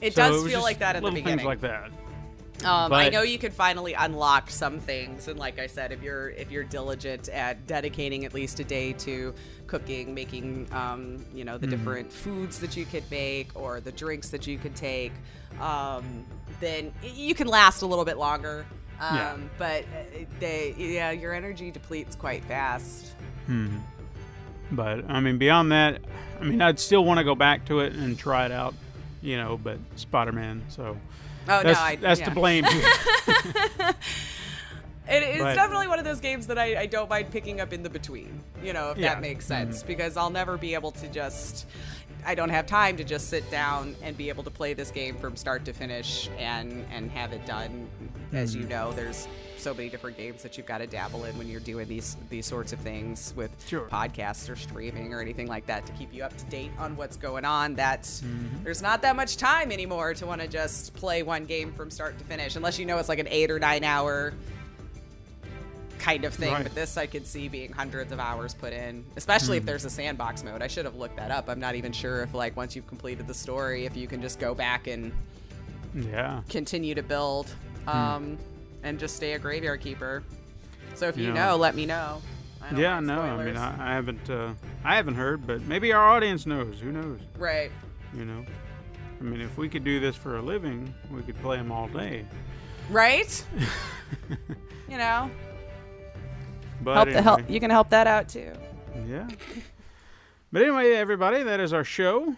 It 0.00 0.14
So 0.14 0.22
does 0.22 0.42
was 0.42 0.52
feel 0.52 0.62
like 0.62 0.78
that 0.80 0.96
in 0.96 1.02
the 1.02 1.10
beginning. 1.10 1.38
things 1.38 1.46
like 1.46 1.60
that. 1.62 1.90
Um, 2.64 2.90
I 2.92 3.10
know 3.10 3.20
you 3.20 3.38
could 3.38 3.52
finally 3.52 3.92
unlock 3.92 4.48
some 4.50 4.80
things, 4.80 5.28
and 5.28 5.38
like 5.38 5.58
I 5.58 5.66
said, 5.66 5.92
if 5.92 6.02
you're 6.02 6.30
if 6.30 6.50
you're 6.50 6.64
diligent 6.64 7.28
at 7.28 7.66
dedicating 7.66 8.24
at 8.24 8.32
least 8.32 8.58
a 8.60 8.64
day 8.64 8.94
to 8.94 9.34
cooking, 9.66 10.14
making 10.14 10.66
um, 10.72 11.24
you 11.34 11.44
know 11.44 11.58
the 11.58 11.66
different 11.66 12.10
foods 12.10 12.58
that 12.60 12.74
you 12.74 12.86
could 12.86 13.04
make 13.10 13.50
or 13.54 13.80
the 13.80 13.92
drinks 13.92 14.30
that 14.30 14.46
you 14.46 14.56
could 14.56 14.74
take, 14.74 15.12
um, 15.60 16.24
then 16.60 16.92
you 17.02 17.34
can 17.34 17.46
last 17.46 17.82
a 17.82 17.86
little 17.86 18.06
bit 18.06 18.16
longer. 18.16 18.64
Um, 19.00 19.16
Yeah. 19.16 19.36
But 19.58 19.82
uh, 19.84 20.24
they, 20.40 20.74
yeah, 20.78 21.10
your 21.10 21.32
energy 21.34 21.70
depletes 21.70 22.16
quite 22.16 22.44
fast. 22.44 23.12
Hmm. 23.46 23.78
But 24.72 25.08
I 25.08 25.20
mean, 25.20 25.38
beyond 25.38 25.70
that, 25.72 26.00
I 26.40 26.44
mean, 26.44 26.60
I'd 26.60 26.80
still 26.80 27.04
want 27.04 27.18
to 27.18 27.24
go 27.24 27.34
back 27.34 27.64
to 27.66 27.80
it 27.80 27.92
and 27.94 28.18
try 28.18 28.46
it 28.46 28.52
out, 28.52 28.74
you 29.22 29.36
know. 29.36 29.56
But 29.62 29.78
Spider 29.94 30.32
Man, 30.32 30.62
so 30.68 30.96
Oh 31.48 31.62
that's 31.62 31.78
no, 31.78 31.84
I, 31.84 31.96
that's 31.96 32.20
yeah. 32.20 32.26
to 32.26 32.34
blame. 32.34 32.64
It, 35.08 35.22
it's 35.22 35.38
But- 35.40 35.54
definitely 35.54 35.86
one 35.86 36.00
of 36.00 36.04
those 36.04 36.18
games 36.18 36.48
that 36.48 36.58
I, 36.58 36.80
I 36.80 36.86
don't 36.86 37.08
mind 37.08 37.30
picking 37.30 37.60
up 37.60 37.72
in 37.72 37.84
the 37.84 37.88
between, 37.90 38.40
you 38.60 38.72
know, 38.72 38.90
if 38.90 38.98
Yeah. 38.98 39.14
that 39.14 39.20
makes 39.20 39.46
sense, 39.46 39.84
because 39.84 40.16
I'll 40.16 40.30
never 40.30 40.56
be 40.56 40.74
able 40.74 40.90
to 40.90 41.06
just. 41.06 41.66
I 42.26 42.34
don't 42.34 42.50
have 42.50 42.66
time 42.66 42.96
to 42.96 43.04
just 43.04 43.30
sit 43.30 43.48
down 43.52 43.94
and 44.02 44.16
be 44.16 44.28
able 44.28 44.42
to 44.42 44.50
play 44.50 44.74
this 44.74 44.90
game 44.90 45.16
from 45.16 45.36
start 45.36 45.64
to 45.66 45.72
finish 45.72 46.28
and 46.38 46.84
and 46.90 47.08
have 47.12 47.32
it 47.32 47.46
done. 47.46 47.88
As 48.32 48.54
you 48.54 48.62
mm-hmm. 48.62 48.70
know, 48.70 48.92
there's 48.92 49.28
so 49.56 49.72
many 49.72 49.88
different 49.88 50.16
games 50.16 50.42
that 50.42 50.56
you've 50.56 50.66
got 50.66 50.78
to 50.78 50.86
dabble 50.86 51.24
in 51.24 51.38
when 51.38 51.48
you're 51.48 51.60
doing 51.60 51.86
these 51.86 52.16
these 52.28 52.44
sorts 52.44 52.72
of 52.72 52.80
things 52.80 53.32
with 53.36 53.50
Sure. 53.68 53.86
podcasts 53.86 54.50
or 54.50 54.56
streaming 54.56 55.14
or 55.14 55.20
anything 55.20 55.46
like 55.46 55.66
that 55.66 55.86
to 55.86 55.92
keep 55.92 56.12
you 56.12 56.24
up 56.24 56.36
to 56.36 56.44
date 56.46 56.72
on 56.78 56.96
what's 56.96 57.16
going 57.16 57.44
on. 57.44 57.76
That 57.76 58.02
mm-hmm. 58.02 58.64
there's 58.64 58.82
not 58.82 59.02
that 59.02 59.14
much 59.14 59.36
time 59.36 59.70
anymore 59.70 60.12
to 60.14 60.26
want 60.26 60.40
to 60.40 60.48
just 60.48 60.94
play 60.94 61.22
one 61.22 61.44
game 61.44 61.72
from 61.72 61.90
start 61.90 62.18
to 62.18 62.24
finish, 62.24 62.56
unless 62.56 62.76
you 62.78 62.86
know 62.86 62.98
it's 62.98 63.08
like 63.08 63.20
an 63.20 63.28
eight 63.28 63.52
or 63.52 63.60
nine 63.60 63.84
hour 63.84 64.34
kind 66.06 66.24
of 66.24 66.32
thing. 66.34 66.52
Right. 66.52 66.62
But 66.62 66.74
this 66.74 66.96
I 66.96 67.06
could 67.06 67.26
see 67.26 67.48
being 67.48 67.72
hundreds 67.72 68.12
of 68.12 68.20
hours 68.20 68.54
put 68.54 68.72
in, 68.72 69.04
especially 69.16 69.56
if 69.56 69.64
there's 69.66 69.84
a 69.84 69.90
sandbox 69.90 70.44
mode. 70.44 70.62
I 70.62 70.68
should 70.68 70.84
have 70.84 70.94
looked 70.94 71.16
that 71.16 71.32
up. 71.32 71.48
I'm 71.48 71.58
not 71.58 71.74
even 71.74 71.90
sure 71.92 72.22
if 72.22 72.32
like 72.32 72.56
once 72.56 72.76
you've 72.76 72.86
completed 72.86 73.26
the 73.26 73.34
story, 73.34 73.86
if 73.86 73.96
you 73.96 74.06
can 74.06 74.22
just 74.22 74.38
go 74.38 74.54
back 74.54 74.86
and 74.86 75.12
yeah, 75.94 76.42
continue 76.48 76.94
to 76.94 77.02
build, 77.02 77.52
um, 77.88 78.38
and 78.84 79.00
just 79.00 79.16
stay 79.16 79.32
a 79.32 79.38
graveyard 79.38 79.80
keeper. 79.80 80.22
So 80.94 81.08
if 81.08 81.16
you 81.16 81.28
Yeah. 81.28 81.32
know, 81.48 81.56
let 81.56 81.74
me 81.74 81.86
know. 81.86 82.22
Yeah. 82.74 83.00
No, 83.00 83.20
I 83.20 83.44
mean. 83.44 83.56
I, 83.56 83.92
I 83.92 83.94
haven't, 83.94 84.30
uh, 84.30 84.52
I 84.84 84.94
haven't 84.96 85.14
heard, 85.14 85.44
but 85.46 85.62
maybe 85.62 85.92
our 85.92 86.08
audience 86.08 86.46
knows. 86.46 86.78
Who 86.80 86.92
knows? 86.92 87.18
right. 87.36 87.70
You 88.16 88.24
know. 88.24 88.44
I 89.20 89.24
mean, 89.24 89.40
if 89.40 89.56
we 89.58 89.68
could 89.68 89.82
do 89.82 89.98
this 89.98 90.14
for 90.14 90.36
a 90.36 90.42
living, 90.42 90.94
we 91.10 91.22
could 91.22 91.40
play 91.42 91.56
them 91.56 91.72
all 91.72 91.88
day. 91.88 92.24
Right? 92.90 93.44
you 94.88 94.98
know, 94.98 95.30
But 96.82 96.94
help 96.94 97.08
the 97.08 97.22
help. 97.22 97.50
You 97.50 97.60
can 97.60 97.70
help 97.70 97.90
that 97.90 98.06
out 98.06 98.28
too. 98.28 98.52
Yeah. 99.06 99.28
But 100.52 100.62
anyway, 100.62 100.92
everybody, 100.92 101.42
that 101.42 101.58
is 101.60 101.72
our 101.72 101.84
show. 101.84 102.36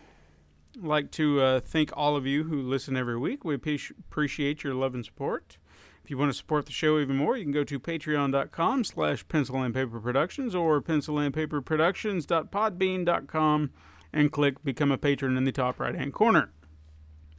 I'd 0.77 0.83
like 0.83 1.11
to 1.13 1.41
uh, 1.41 1.61
thank 1.61 1.91
all 1.97 2.17
of 2.17 2.27
you 2.27 2.43
who 2.45 2.61
listen 2.63 2.97
every 2.97 3.19
week. 3.19 3.45
We 3.45 3.57
appreci- 3.57 3.99
appreciate 3.99 4.63
your 4.65 4.75
love 4.75 4.95
and 4.95 5.05
support. 5.05 5.57
If 6.03 6.11
you 6.11 6.19
want 6.19 6.31
to 6.31 6.37
support 6.37 6.67
the 6.67 6.73
show 6.73 6.99
even 6.99 7.17
more, 7.17 7.37
you 7.37 7.45
can 7.45 7.53
go 7.53 7.65
to 7.65 7.79
patreon.com 7.79 8.85
slash 8.85 9.29
pencil 9.29 9.63
and 9.63 9.75
paper 9.75 10.01
productions 10.01 10.55
or 10.55 10.81
pencil 10.81 11.19
and 11.19 11.35
paper 11.35 11.61
productions.podbean.com 11.61 13.71
and 14.13 14.33
click 14.33 14.65
become 14.65 14.91
a 14.91 14.97
patron 14.97 15.37
in 15.37 15.45
the 15.45 15.53
top 15.53 15.79
right 15.79 15.95
hand 15.95 16.15
corner. 16.15 16.51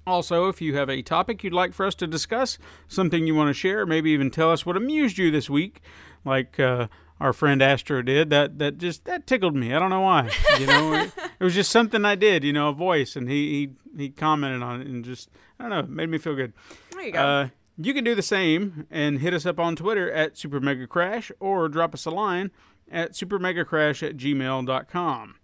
Also, 0.05 0.47
if 0.47 0.61
you 0.61 0.76
have 0.76 0.89
a 0.89 1.01
topic 1.01 1.43
you'd 1.43 1.53
like 1.53 1.73
for 1.73 1.85
us 1.85 1.95
to 1.95 2.07
discuss, 2.07 2.57
something 2.88 3.27
you 3.27 3.35
want 3.35 3.49
to 3.49 3.53
share, 3.53 3.85
maybe 3.85 4.11
even 4.11 4.31
tell 4.31 4.49
us 4.51 4.65
what 4.65 4.77
amused 4.77 5.17
you 5.17 5.30
this 5.30 5.49
week, 5.49 5.81
like 6.25 6.59
uh, 6.59 6.87
our 7.19 7.33
friend 7.33 7.61
Astro 7.61 8.01
did, 8.01 8.29
that 8.29 8.59
that 8.59 8.77
just 8.77 9.05
that 9.05 9.27
tickled 9.27 9.55
me. 9.55 9.73
I 9.73 9.79
don't 9.79 9.89
know 9.89 10.01
why. 10.01 10.29
You 10.59 10.67
know, 10.67 10.93
it, 10.93 11.11
it 11.39 11.43
was 11.43 11.53
just 11.55 11.71
something 11.71 12.05
I 12.05 12.15
did. 12.15 12.43
You 12.43 12.53
know, 12.53 12.69
a 12.69 12.73
voice, 12.73 13.15
and 13.15 13.29
he 13.29 13.71
he, 13.95 14.03
he 14.03 14.09
commented 14.09 14.61
on 14.61 14.81
it, 14.81 14.87
and 14.87 15.03
just 15.03 15.29
I 15.59 15.67
don't 15.67 15.69
know, 15.69 15.95
made 15.95 16.09
me 16.09 16.17
feel 16.17 16.35
good. 16.35 16.53
There 16.91 17.01
you 17.01 17.11
go. 17.11 17.19
Uh, 17.19 17.47
you 17.81 17.93
can 17.93 18.03
do 18.03 18.13
the 18.13 18.21
same 18.21 18.85
and 18.91 19.19
hit 19.19 19.33
us 19.33 19.45
up 19.45 19.57
on 19.57 19.75
Twitter 19.77 20.11
at 20.11 20.37
Super 20.37 20.59
Mega 20.59 20.85
Crash 20.85 21.31
or 21.39 21.69
drop 21.69 21.93
us 21.93 22.05
a 22.05 22.11
line 22.11 22.51
at 22.91 23.13
supermegacrash 23.13 24.05
at 24.07 24.17
gmail.com. 24.17 25.35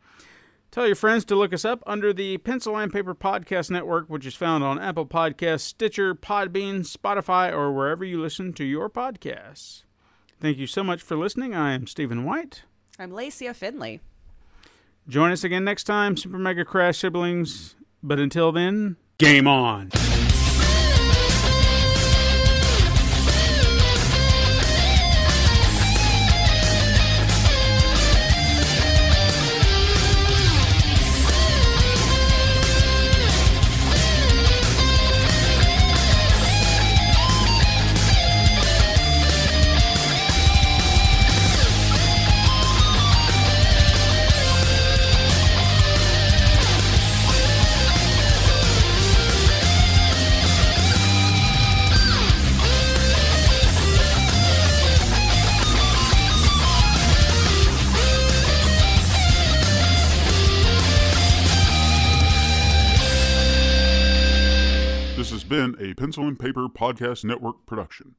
Tell 0.69 0.85
your 0.85 0.97
friends 0.97 1.23
to 1.25 1.37
look 1.37 1.53
us 1.53 1.63
up 1.63 1.81
under 1.87 2.11
the 2.11 2.37
Pencil 2.39 2.75
and 2.75 2.91
Paper 2.91 3.15
Podcast 3.15 3.71
Network, 3.71 4.09
which 4.09 4.25
is 4.25 4.35
found 4.35 4.61
on 4.61 4.77
Apple 4.77 5.05
Podcasts, 5.05 5.61
Stitcher, 5.61 6.13
Podbean, 6.13 6.81
Spotify, 6.81 7.53
or 7.53 7.71
wherever 7.71 8.03
you 8.03 8.21
listen 8.21 8.51
to 8.51 8.65
your 8.65 8.89
podcasts. 8.89 9.84
Thank 10.45 10.59
you 10.59 10.67
so 10.67 10.83
much 10.83 11.01
for 11.01 11.15
listening. 11.15 11.55
I 11.55 11.73
am 11.73 11.87
Stephen 11.87 12.23
White. 12.23 12.65
I'm 12.99 13.09
Lacia 13.09 13.55
Finley. 13.55 13.99
Join 15.07 15.31
us 15.31 15.43
again 15.43 15.63
next 15.63 15.85
time, 15.85 16.15
Super 16.15 16.37
Mega 16.37 16.63
Crash 16.63 16.99
siblings. 16.99 17.75
But 18.03 18.19
until 18.19 18.51
then, 18.51 18.97
game 19.17 19.47
on. 19.47 19.89
Pencil 66.05 66.27
and 66.27 66.37
Paper 66.37 66.69
Podcast 66.69 67.25
Network 67.25 67.65
production. 67.65 68.13